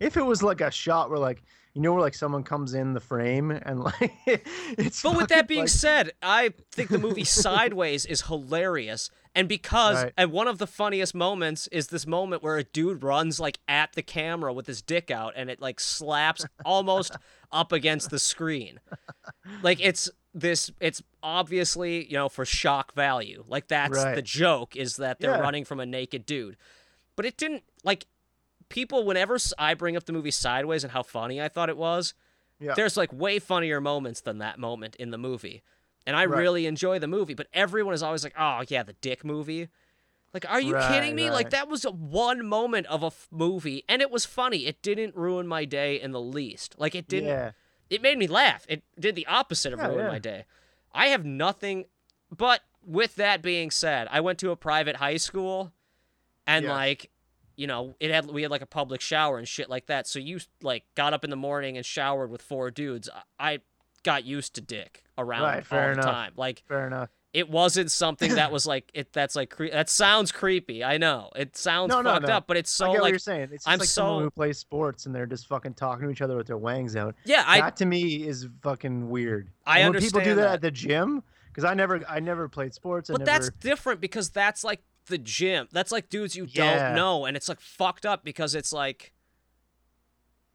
If 0.00 0.16
it 0.16 0.22
was 0.24 0.42
like 0.42 0.60
a 0.60 0.70
shot 0.70 1.10
where 1.10 1.18
like, 1.18 1.42
you 1.74 1.82
know, 1.82 1.92
where 1.92 2.02
like 2.02 2.14
someone 2.14 2.42
comes 2.42 2.74
in 2.74 2.92
the 2.94 3.00
frame 3.00 3.50
and 3.50 3.80
like, 3.84 4.12
it's. 4.26 5.02
But 5.02 5.16
with 5.16 5.28
that 5.28 5.48
being 5.48 5.60
like- 5.60 5.68
said, 5.68 6.12
I 6.22 6.52
think 6.72 6.90
the 6.90 6.98
movie 6.98 7.24
Sideways 7.24 8.04
is 8.06 8.22
hilarious. 8.22 9.10
And 9.36 9.48
because 9.48 10.02
Right. 10.02 10.12
and 10.16 10.32
one 10.32 10.48
of 10.48 10.56
the 10.58 10.66
funniest 10.66 11.14
moments 11.14 11.66
is 11.68 11.88
this 11.88 12.06
moment 12.06 12.42
where 12.42 12.56
a 12.56 12.64
dude 12.64 13.04
runs 13.04 13.38
like 13.38 13.58
at 13.68 13.92
the 13.92 14.02
camera 14.02 14.52
with 14.52 14.66
his 14.66 14.80
dick 14.82 15.10
out 15.10 15.34
and 15.36 15.50
it 15.50 15.60
like 15.60 15.78
slaps 15.78 16.44
almost 16.64 17.12
up 17.52 17.70
against 17.70 18.08
the 18.10 18.18
screen. 18.18 18.80
Like 19.62 19.78
it's 19.80 20.08
this 20.34 20.70
it's 20.80 21.02
obviously, 21.22 22.06
you 22.06 22.14
know, 22.14 22.28
for 22.30 22.44
shock 22.46 22.94
value. 22.94 23.44
Like 23.46 23.68
that's 23.68 23.92
Right. 24.02 24.14
the 24.14 24.22
joke 24.22 24.74
is 24.74 24.96
that 24.96 25.20
they're 25.20 25.32
Yeah. 25.36 25.40
running 25.40 25.64
from 25.66 25.80
a 25.80 25.86
naked 25.86 26.24
dude. 26.26 26.56
But 27.14 27.26
it 27.26 27.36
didn't 27.36 27.62
like 27.84 28.06
people 28.70 29.04
whenever 29.04 29.36
I 29.58 29.74
bring 29.74 29.96
up 29.96 30.04
the 30.04 30.12
movie 30.12 30.30
Sideways 30.30 30.82
and 30.82 30.92
how 30.92 31.02
funny 31.02 31.40
I 31.42 31.48
thought 31.48 31.68
it 31.68 31.76
was, 31.76 32.14
Yeah. 32.58 32.72
there's 32.74 32.96
like 32.96 33.12
way 33.12 33.38
funnier 33.38 33.80
moments 33.82 34.22
than 34.22 34.38
that 34.38 34.58
moment 34.58 34.96
in 34.96 35.10
the 35.10 35.18
movie. 35.18 35.62
And 36.06 36.14
I 36.16 36.26
Right. 36.26 36.38
really 36.38 36.66
enjoy 36.66 36.98
the 36.98 37.08
movie, 37.08 37.34
but 37.34 37.48
everyone 37.52 37.92
is 37.94 38.02
always 38.02 38.22
like, 38.22 38.34
"Oh, 38.38 38.62
yeah, 38.68 38.82
the 38.84 38.92
dick 38.94 39.24
movie." 39.24 39.68
Like, 40.32 40.48
are 40.50 40.60
you 40.60 40.74
Right, 40.74 40.92
kidding 40.92 41.14
me? 41.14 41.30
Like 41.30 41.50
that 41.50 41.66
was 41.68 41.84
a 41.84 41.90
one 41.90 42.44
moment 42.46 42.86
of 42.88 43.02
a 43.02 43.06
f- 43.06 43.26
movie 43.30 43.84
and 43.88 44.02
it 44.02 44.10
was 44.10 44.26
funny. 44.26 44.66
It 44.66 44.82
didn't 44.82 45.16
ruin 45.16 45.46
my 45.46 45.64
day 45.64 45.98
in 46.00 46.12
the 46.12 46.20
least. 46.20 46.74
Like 46.78 46.94
it 46.94 47.08
didn't 47.08 47.30
Yeah. 47.30 47.52
it 47.88 48.02
made 48.02 48.18
me 48.18 48.26
laugh. 48.26 48.66
It 48.68 48.82
did 49.00 49.14
the 49.14 49.26
opposite 49.26 49.72
of 49.72 49.78
oh, 49.80 49.82
Yeah, 49.84 49.88
ruin 49.88 50.00
yeah. 50.04 50.08
my 50.12 50.18
day. 50.18 50.44
I 50.92 51.06
have 51.08 51.24
nothing 51.24 51.86
but 52.30 52.60
with 52.84 53.14
that 53.14 53.40
being 53.40 53.70
said, 53.70 54.08
I 54.10 54.20
went 54.20 54.38
to 54.40 54.50
a 54.50 54.56
private 54.56 54.96
high 54.96 55.16
school 55.16 55.72
and 56.46 56.66
like 56.66 57.10
you 57.56 57.66
know, 57.66 57.94
it 57.98 58.10
had 58.10 58.26
we 58.26 58.42
had 58.42 58.50
like 58.50 58.60
a 58.60 58.66
public 58.66 59.00
shower 59.00 59.38
and 59.38 59.48
shit 59.48 59.70
like 59.70 59.86
that. 59.86 60.06
So 60.06 60.18
you 60.18 60.40
like 60.60 60.84
got 60.94 61.14
up 61.14 61.24
in 61.24 61.30
the 61.30 61.36
morning 61.36 61.78
and 61.78 61.86
showered 61.86 62.30
with 62.30 62.42
four 62.42 62.70
dudes. 62.70 63.08
I 63.40 63.60
got 64.06 64.24
used 64.24 64.54
to 64.54 64.60
dick 64.60 65.02
around 65.18 65.42
Right, 65.42 65.64
all 65.70 65.78
the 65.80 65.92
enough. 65.92 66.04
time. 66.04 66.32
Like 66.36 66.62
Fair 66.68 66.86
enough. 66.86 67.10
it 67.32 67.50
wasn't 67.50 67.90
something 67.90 68.34
that 68.36 68.50
was 68.52 68.66
like 68.72 68.90
it 68.94 69.12
that's 69.12 69.34
like 69.36 69.50
cre- 69.50 69.66
that 69.72 69.90
sounds 69.90 70.30
creepy. 70.32 70.82
I 70.84 70.96
know. 70.96 71.30
It 71.34 71.56
sounds 71.56 71.90
No, 71.90 72.00
no, 72.02 72.12
fucked 72.14 72.28
no. 72.28 72.34
up, 72.34 72.46
but 72.46 72.56
it's 72.56 72.70
so 72.70 72.84
I 72.86 72.88
get 72.88 72.92
what 72.94 73.02
like 73.02 73.10
you're 73.10 73.18
saying. 73.18 73.48
It's 73.52 73.66
I'm 73.66 73.78
like 73.78 73.88
someone 73.88 74.22
who 74.22 74.30
plays 74.30 74.58
sports 74.58 75.06
and 75.06 75.14
they're 75.14 75.26
just 75.26 75.46
fucking 75.48 75.74
talking 75.74 76.06
to 76.06 76.10
each 76.12 76.22
other 76.22 76.36
with 76.36 76.46
their 76.46 76.56
wangs 76.58 76.94
out. 76.96 77.14
yeah, 77.24 77.44
I 77.46 77.60
that 77.60 77.76
to 77.78 77.86
me 77.86 78.26
is 78.26 78.46
fucking 78.62 79.10
weird. 79.10 79.50
I 79.66 79.80
And 79.80 79.92
when 79.94 80.02
people 80.02 80.20
do 80.20 80.34
that, 80.36 80.42
that. 80.42 80.54
at 80.54 80.60
the 80.62 80.70
gym, 80.70 81.22
because 81.48 81.64
I 81.64 81.74
never, 81.74 82.02
I 82.08 82.20
never 82.20 82.48
played 82.48 82.72
sports. 82.74 83.10
I 83.10 83.14
But 83.14 83.20
never, 83.20 83.30
that's 83.32 83.50
different 83.58 84.00
because 84.00 84.30
that's 84.30 84.62
like 84.62 84.82
the 85.06 85.18
gym. 85.18 85.68
That's 85.72 85.90
like 85.92 86.08
dudes 86.08 86.36
you 86.36 86.46
Yeah. 86.48 86.86
don't 86.86 86.94
know, 86.96 87.24
and 87.26 87.36
it's 87.36 87.48
like 87.48 87.60
fucked 87.60 88.06
up 88.06 88.24
because 88.24 88.54
it's 88.54 88.72
like 88.72 89.12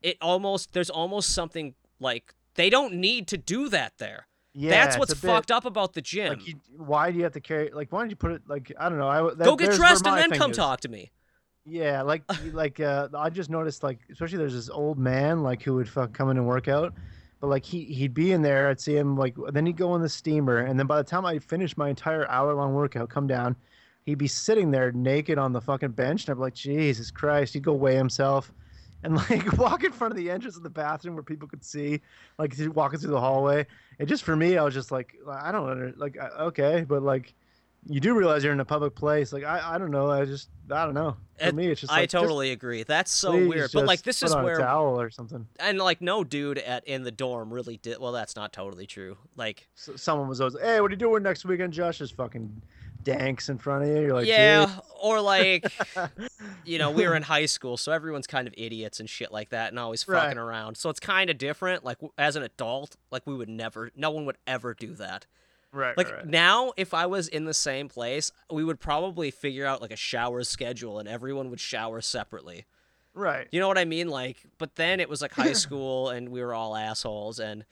it 0.01 0.17
almost 0.21 0.73
there's 0.73 0.89
almost 0.89 1.29
something 1.33 1.73
like 1.99 2.33
they 2.55 2.69
don't 2.69 2.93
need 2.95 3.27
to 3.29 3.37
do 3.37 3.69
that 3.69 3.93
there. 3.97 4.27
yeah, 4.53 4.69
that's 4.71 4.97
what's 4.97 5.13
bit- 5.13 5.29
fucked 5.29 5.51
up 5.51 5.65
about 5.65 5.93
the 5.93 6.01
gym. 6.01 6.29
Like, 6.29 6.47
you, 6.47 6.55
why 6.75 7.11
do 7.11 7.17
you 7.17 7.23
have 7.23 7.33
to 7.33 7.41
carry? 7.41 7.71
Like, 7.71 7.91
why 7.91 7.99
don't 8.01 8.09
you 8.09 8.15
put 8.15 8.31
it? 8.31 8.41
Like, 8.47 8.71
I 8.79 8.89
don't 8.89 8.99
know. 8.99 9.07
I 9.07 9.21
that, 9.35 9.45
Go 9.45 9.55
get 9.55 9.73
dressed 9.73 10.05
and 10.05 10.17
then 10.17 10.37
come 10.37 10.51
is. 10.51 10.57
talk 10.57 10.81
to 10.81 10.89
me. 10.89 11.11
Yeah, 11.65 12.01
like 12.01 12.23
like 12.53 12.79
uh, 12.79 13.09
I 13.15 13.29
just 13.29 13.49
noticed 13.49 13.83
like 13.83 13.99
especially 14.11 14.39
there's 14.39 14.53
this 14.53 14.69
old 14.69 14.97
man 14.97 15.43
like 15.43 15.61
who 15.61 15.75
would 15.75 15.87
fuck 15.87 16.11
come 16.13 16.29
in 16.29 16.37
and 16.37 16.47
work 16.47 16.67
out, 16.67 16.93
but 17.39 17.47
like 17.47 17.63
he 17.63 17.83
he'd 17.85 18.13
be 18.13 18.31
in 18.31 18.41
there. 18.41 18.69
I'd 18.69 18.79
see 18.81 18.95
him 18.95 19.15
like 19.15 19.35
then 19.51 19.65
he'd 19.65 19.77
go 19.77 19.95
in 19.95 20.01
the 20.01 20.09
steamer, 20.09 20.57
and 20.59 20.79
then 20.79 20.87
by 20.87 20.97
the 20.97 21.03
time 21.03 21.25
I 21.25 21.37
finish 21.39 21.77
my 21.77 21.89
entire 21.89 22.27
hour 22.29 22.53
long 22.55 22.73
workout, 22.73 23.09
come 23.09 23.27
down, 23.27 23.55
he'd 24.05 24.17
be 24.17 24.27
sitting 24.27 24.71
there 24.71 24.91
naked 24.91 25.37
on 25.37 25.53
the 25.53 25.61
fucking 25.61 25.91
bench, 25.91 26.23
and 26.23 26.31
I'd 26.31 26.35
be 26.37 26.41
like, 26.41 26.55
Jesus 26.55 27.11
Christ! 27.11 27.53
He'd 27.53 27.63
go 27.63 27.73
weigh 27.73 27.95
himself, 27.95 28.51
and 29.03 29.15
like 29.15 29.51
walk 29.57 29.83
in 29.83 29.91
front 29.91 30.11
of 30.11 30.17
the 30.17 30.29
entrance 30.29 30.57
of 30.57 30.63
the 30.63 30.69
bathroom 30.69 31.15
where 31.15 31.23
people 31.23 31.47
could 31.47 31.63
see, 31.63 32.01
like 32.37 32.53
walking 32.73 32.99
through 32.99 33.11
the 33.11 33.19
hallway. 33.19 33.65
And 33.99 34.07
just 34.07 34.23
for 34.23 34.35
me, 34.35 34.57
I 34.57 34.63
was 34.63 34.73
just 34.73 34.91
like, 34.91 35.15
I 35.29 35.51
don't 35.51 35.79
know, 35.79 35.93
like 35.97 36.17
okay, 36.17 36.85
but 36.87 37.01
like 37.03 37.33
you 37.87 37.99
do 37.99 38.13
realize 38.13 38.43
you're 38.43 38.53
in 38.53 38.59
a 38.59 38.65
public 38.65 38.93
place. 38.93 39.33
Like 39.33 39.43
I, 39.43 39.73
I 39.73 39.77
don't 39.79 39.89
know. 39.89 40.11
I 40.11 40.23
just 40.25 40.49
I 40.69 40.85
don't 40.85 40.93
know. 40.93 41.17
For 41.39 41.47
It- 41.47 41.55
me, 41.55 41.67
it's 41.67 41.81
just 41.81 41.91
I 41.91 42.01
like, 42.01 42.09
just 42.11 42.21
totally 42.21 42.51
agree. 42.51 42.83
That's 42.83 43.11
so 43.11 43.31
weird. 43.47 43.71
But 43.73 43.87
like 43.87 44.03
this 44.03 44.21
is 44.21 44.35
where 44.35 44.57
towel 44.57 45.01
or 45.01 45.09
something. 45.09 45.47
and 45.59 45.79
like 45.79 45.99
no 45.99 46.23
dude 46.23 46.59
at 46.59 46.87
in 46.87 47.01
the 47.03 47.11
dorm 47.11 47.51
really 47.51 47.77
did 47.77 47.97
well 47.99 48.11
that's 48.11 48.35
not 48.35 48.53
totally 48.53 48.85
true. 48.85 49.17
Like 49.35 49.67
So, 49.73 49.95
someone 49.95 50.27
was 50.27 50.39
always, 50.41 50.59
"Hey, 50.61 50.79
what 50.79 50.91
are 50.91 50.93
you 50.93 50.97
doing 50.97 51.23
next 51.23 51.43
weekend?" 51.45 51.73
Josh 51.73 52.01
is 52.01 52.11
fucking 52.11 52.61
danks 53.03 53.49
in 53.49 53.57
front 53.57 53.81
of 53.83 53.89
you. 53.89 53.99
You're 54.01 54.13
like, 54.13 54.27
yeah, 54.27 54.69
or 55.01 55.19
like 55.19 55.65
you 56.65 56.77
know, 56.77 56.91
we 56.91 57.07
were 57.07 57.15
in 57.15 57.23
high 57.35 57.45
school, 57.45 57.77
so 57.77 57.91
everyone's 57.91 58.27
kind 58.27 58.47
of 58.47 58.53
idiots 58.57 58.99
and 58.99 59.09
shit 59.09 59.31
like 59.31 59.49
that 59.49 59.69
and 59.69 59.79
always 59.79 60.07
Right. 60.07 60.23
fucking 60.23 60.37
around. 60.37 60.77
So 60.77 60.89
it's 60.89 60.99
kind 60.99 61.29
of 61.29 61.37
different. 61.37 61.83
Like 61.83 61.97
as 62.17 62.35
an 62.35 62.43
adult, 62.43 62.95
like 63.11 63.25
we 63.25 63.35
would 63.35 63.49
never 63.49 63.91
no 63.95 64.11
one 64.11 64.25
would 64.25 64.37
ever 64.47 64.73
do 64.73 64.93
that. 64.95 65.25
right, 65.71 65.97
Like 65.97 66.11
right. 66.11 66.25
now, 66.27 66.73
if 66.77 66.93
I 66.93 67.05
was 67.05 67.27
in 67.27 67.45
the 67.45 67.53
same 67.53 67.87
place, 67.89 68.31
we 68.51 68.63
would 68.63 68.79
probably 68.79 69.31
figure 69.31 69.65
out 69.65 69.81
like 69.81 69.91
a 69.91 69.95
shower 69.95 70.43
schedule, 70.43 70.99
and 70.99 71.07
everyone 71.07 71.49
would 71.49 71.59
shower 71.59 72.01
separately. 72.01 72.65
right. 73.13 73.47
You 73.51 73.59
know 73.59 73.67
what 73.67 73.77
I 73.77 73.85
mean? 73.85 74.07
Like, 74.09 74.37
but 74.57 74.75
then 74.75 74.99
it 74.99 75.09
was 75.09 75.21
like 75.21 75.33
high 75.33 75.53
school, 75.65 76.09
and 76.09 76.29
we 76.29 76.41
were 76.41 76.53
all 76.53 76.75
assholes, 76.75 77.39
and 77.39 77.65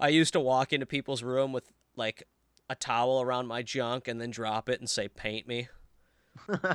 I 0.00 0.08
used 0.08 0.32
to 0.34 0.40
walk 0.40 0.72
into 0.72 0.86
people's 0.86 1.22
room 1.22 1.52
with 1.52 1.70
like 1.96 2.24
a 2.68 2.74
towel 2.74 3.20
around 3.22 3.46
my 3.46 3.62
junk, 3.62 4.08
and 4.08 4.20
then 4.20 4.30
drop 4.30 4.68
it 4.68 4.80
and 4.80 4.88
say 4.90 5.06
"paint 5.08 5.46
me," 5.46 5.68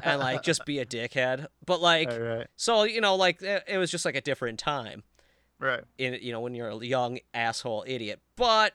and 0.04 0.20
like 0.20 0.44
just 0.44 0.66
be 0.66 0.80
a 0.80 0.86
dickhead. 0.86 1.48
But 1.66 1.82
like, 1.82 2.10
right, 2.10 2.20
right, 2.20 2.48
so 2.56 2.84
you 2.84 3.02
know, 3.02 3.16
like 3.16 3.42
it 3.42 3.64
it 3.68 3.78
was 3.78 3.92
just 3.92 4.06
like 4.06 4.16
a 4.16 4.22
different 4.22 4.60
time 4.60 5.04
right. 5.62 5.84
in 5.98 6.18
you 6.22 6.32
know 6.34 6.42
when 6.42 6.54
you're 6.54 6.70
a 6.70 6.78
young 6.78 7.20
asshole 7.34 7.86
idiot 7.88 8.20
but 8.36 8.74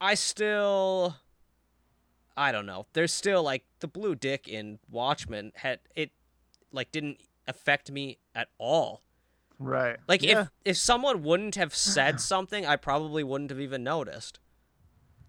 i 0.00 0.14
still 0.14 1.16
i 2.36 2.52
don't 2.52 2.66
know 2.66 2.86
there's 2.92 3.12
still 3.12 3.42
like 3.42 3.64
the 3.80 3.88
blue 3.88 4.14
dick 4.14 4.46
in 4.46 4.78
watchmen 4.88 5.50
had 5.56 5.80
it 5.96 6.10
like 6.70 6.92
didn't 6.92 7.18
affect 7.48 7.90
me 7.90 8.18
at 8.34 8.48
all 8.58 9.02
Right. 9.58 9.96
like 10.06 10.22
yeah. 10.22 10.42
if 10.42 10.48
if 10.66 10.76
someone 10.76 11.22
wouldn't 11.22 11.54
have 11.54 11.74
said 11.74 12.20
something 12.20 12.66
i 12.66 12.76
probably 12.76 13.24
wouldn't 13.24 13.50
have 13.50 13.60
even 13.60 13.82
noticed 13.82 14.38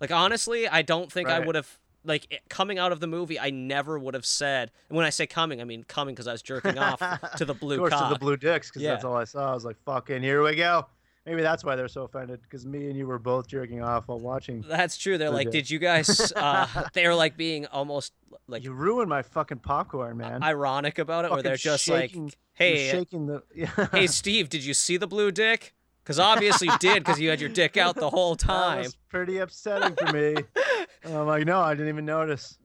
like 0.01 0.11
honestly 0.11 0.67
i 0.67 0.81
don't 0.81 1.09
think 1.11 1.29
i 1.29 1.39
would 1.39 1.55
have 1.55 1.79
like 2.07 2.25
it- 2.31 2.41
coming 2.49 2.79
out 2.79 2.91
of 2.91 2.99
the 2.99 3.07
movie 3.07 3.39
i 3.39 3.49
never 3.49 3.99
would 3.99 4.13
have 4.13 4.25
said 4.25 4.71
and 4.89 4.95
when 4.97 5.05
i 5.05 5.09
say 5.09 5.27
coming 5.27 5.61
i 5.61 5.63
mean 5.63 5.83
coming 5.83 6.15
because 6.15 6.27
i 6.27 6.31
was 6.31 6.41
jerking 6.41 6.77
off 6.77 6.99
to 7.37 7.45
the 7.45 7.53
blue 7.63 7.75
of 7.75 7.79
course, 7.79 7.93
cock 7.93 8.09
to 8.09 8.13
the 8.15 8.19
blue 8.19 8.37
dicks, 8.37 8.69
because 8.69 8.81
that's 8.81 9.03
all 9.03 9.15
I 9.15 9.23
saw. 9.25 9.51
I 9.51 9.53
was 9.53 9.65
like, 9.65 9.77
"Fucking, 9.85 10.21
here 10.23 10.41
we 10.43 10.55
go." 10.55 10.85
Maybe 11.25 11.41
that's 11.41 11.63
why 11.65 11.75
they're 11.75 11.89
so 11.89 12.03
offended, 12.03 12.41
because 12.41 12.65
me 12.65 12.87
and 12.87 12.95
you 12.97 13.05
were 13.05 13.19
both 13.19 13.47
jerking 13.47 13.83
off 13.83 14.07
while 14.07 14.17
watching. 14.19 14.63
That's 14.65 14.95
true. 14.97 15.17
They're 15.17 15.29
like, 15.29 15.51
did 15.51 15.69
you 15.69 15.77
guys? 15.77 16.31
Uh, 16.35 16.65
they're 16.93 17.13
like 17.15 17.35
being 17.35 17.65
almost 17.67 18.13
like 18.47 18.63
you 18.63 18.71
ruined 18.71 19.09
my 19.09 19.21
fucking 19.23 19.59
popcorn, 19.59 20.15
man. 20.17 20.41
ironic 20.41 20.99
about 20.99 21.25
it, 21.25 21.31
where 21.31 21.41
they're 21.43 21.57
just 21.57 21.83
shaking- 21.83 22.25
like, 22.27 22.37
"Hey, 22.53 22.89
shaking 22.91 23.25
the. 23.27 23.43
Hey, 23.91 24.07
Steve, 24.07 24.47
did 24.49 24.63
you 24.63 24.73
see 24.73 24.95
the 24.95 25.07
blue 25.07 25.31
dick? 25.31 25.73
Because 26.07 26.19
obviously 26.19 26.69
you 26.69 26.77
did, 26.79 27.03
because 27.03 27.19
you 27.19 27.29
had 27.29 27.41
your 27.41 27.49
dick 27.49 27.75
out 27.75 27.95
the 27.95 28.09
whole 28.09 28.35
That 28.35 28.45
time." 28.47 28.77
was 28.83 28.95
pretty 29.09 29.39
upsetting 29.39 29.93
for 29.97 30.13
me. 30.13 30.35
I'm 31.05 31.27
like, 31.27 31.45
no, 31.45 31.59
I 31.59 31.73
didn't 31.73 31.89
even 31.89 32.05
notice. 32.05 32.57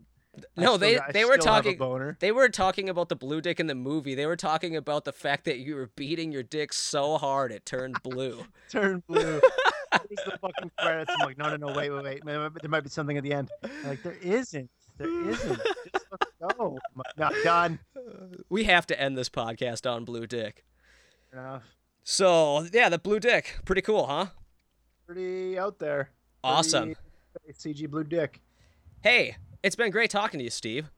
No, 0.57 0.77
they 0.77 0.95
got- 0.95 1.13
they 1.13 1.25
were 1.25 1.35
still 1.41 1.53
have 1.53 1.67
a 1.67 1.75
talking. 1.75 2.17
They 2.21 2.31
were 2.31 2.49
talking 2.49 2.89
about 2.89 3.09
the 3.09 3.17
blue 3.17 3.41
dick 3.41 3.59
in 3.59 3.67
the 3.67 3.75
movie. 3.75 4.15
They 4.15 4.27
were 4.27 4.37
talking 4.37 4.77
about 4.77 5.05
the 5.05 5.13
fact 5.13 5.45
that 5.47 5.59
you 5.59 5.75
were 5.75 5.91
beating 5.97 6.31
your 6.31 6.45
dick 6.45 6.73
so 6.73 7.19
hard 7.19 7.51
it 7.51 7.67
turned 7.67 8.01
blue. 8.05 8.45
turned 8.71 9.05
blue. 9.09 9.19
Here's 9.21 10.25
the 10.25 10.39
fucking 10.41 10.71
credits. 10.79 11.13
I'm 11.19 11.27
like, 11.27 11.37
no, 11.37 11.49
no, 11.57 11.67
no, 11.67 11.77
wait, 11.77 11.91
wait, 11.91 12.05
wait. 12.05 12.25
There 12.25 12.49
might- 12.69 12.85
be 12.85 12.91
something 12.91 13.17
at 13.17 13.25
the 13.25 13.33
end. 13.35 13.51
I'm 13.65 13.71
like, 13.89 14.05
there 14.05 14.19
isn't. 14.23 14.71
There 14.99 15.31
isn't. 15.31 15.61
Just 15.93 16.07
let's 16.13 16.57
go. 16.57 16.79
Not 17.19 17.35
done. 17.43 17.81
we 18.49 18.65
have 18.65 18.87
to 18.87 19.01
end 19.01 19.19
this 19.19 19.29
podcast 19.29 19.91
on 19.93 20.05
blue 20.05 20.29
dick. 20.29 20.65
Enough. 21.33 21.65
So 22.05 22.67
yeah, 22.73 22.89
the 22.89 22.99
blue 22.99 23.21
dick, 23.21 23.59
pretty 23.65 23.83
cool, 23.83 24.07
huh? 24.07 24.27
Pretty 25.07 25.59
out 25.59 25.79
there. 25.79 26.11
Awesome. 26.43 26.95
Pretty 27.45 27.59
CG 27.59 27.91
blue 27.91 28.05
dick. 28.05 28.41
Hey, 29.03 29.37
it's 29.63 29.77
been 29.77 29.91
great 29.91 30.11
talking 30.11 30.39
to 30.39 30.45
you, 30.45 30.51
Steve. 30.51 30.91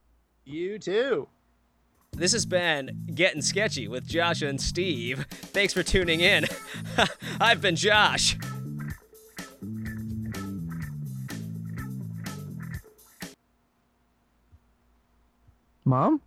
You 0.43 0.79
too. 0.79 1.27
This 2.11 2.31
has 2.31 2.45
been 2.45 3.07
Getting 3.13 3.41
Sketchy 3.41 3.87
with 3.87 4.07
Josh 4.07 4.41
and 4.41 4.59
Steve. 4.59 5.25
Thanks 5.29 5.73
for 5.73 5.83
tuning 5.83 6.21
in. 6.21 6.45
I've 7.41 7.61
been 7.61 7.75
Josh. 7.75 8.37
Mom? 15.83 16.21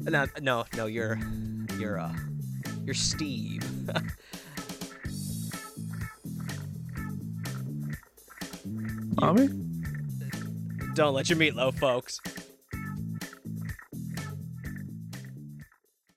No, 0.00 0.26
no, 0.40 0.64
no, 0.74 0.86
you're, 0.86 1.18
you're, 1.82 1.98
uh, 1.98 2.14
you're 2.84 2.94
Steve. 2.94 3.68
Mommy? 9.20 9.48
Don't 10.94 11.12
let 11.12 11.28
your 11.28 11.38
meatloaf, 11.40 11.76
folks. 11.80 12.20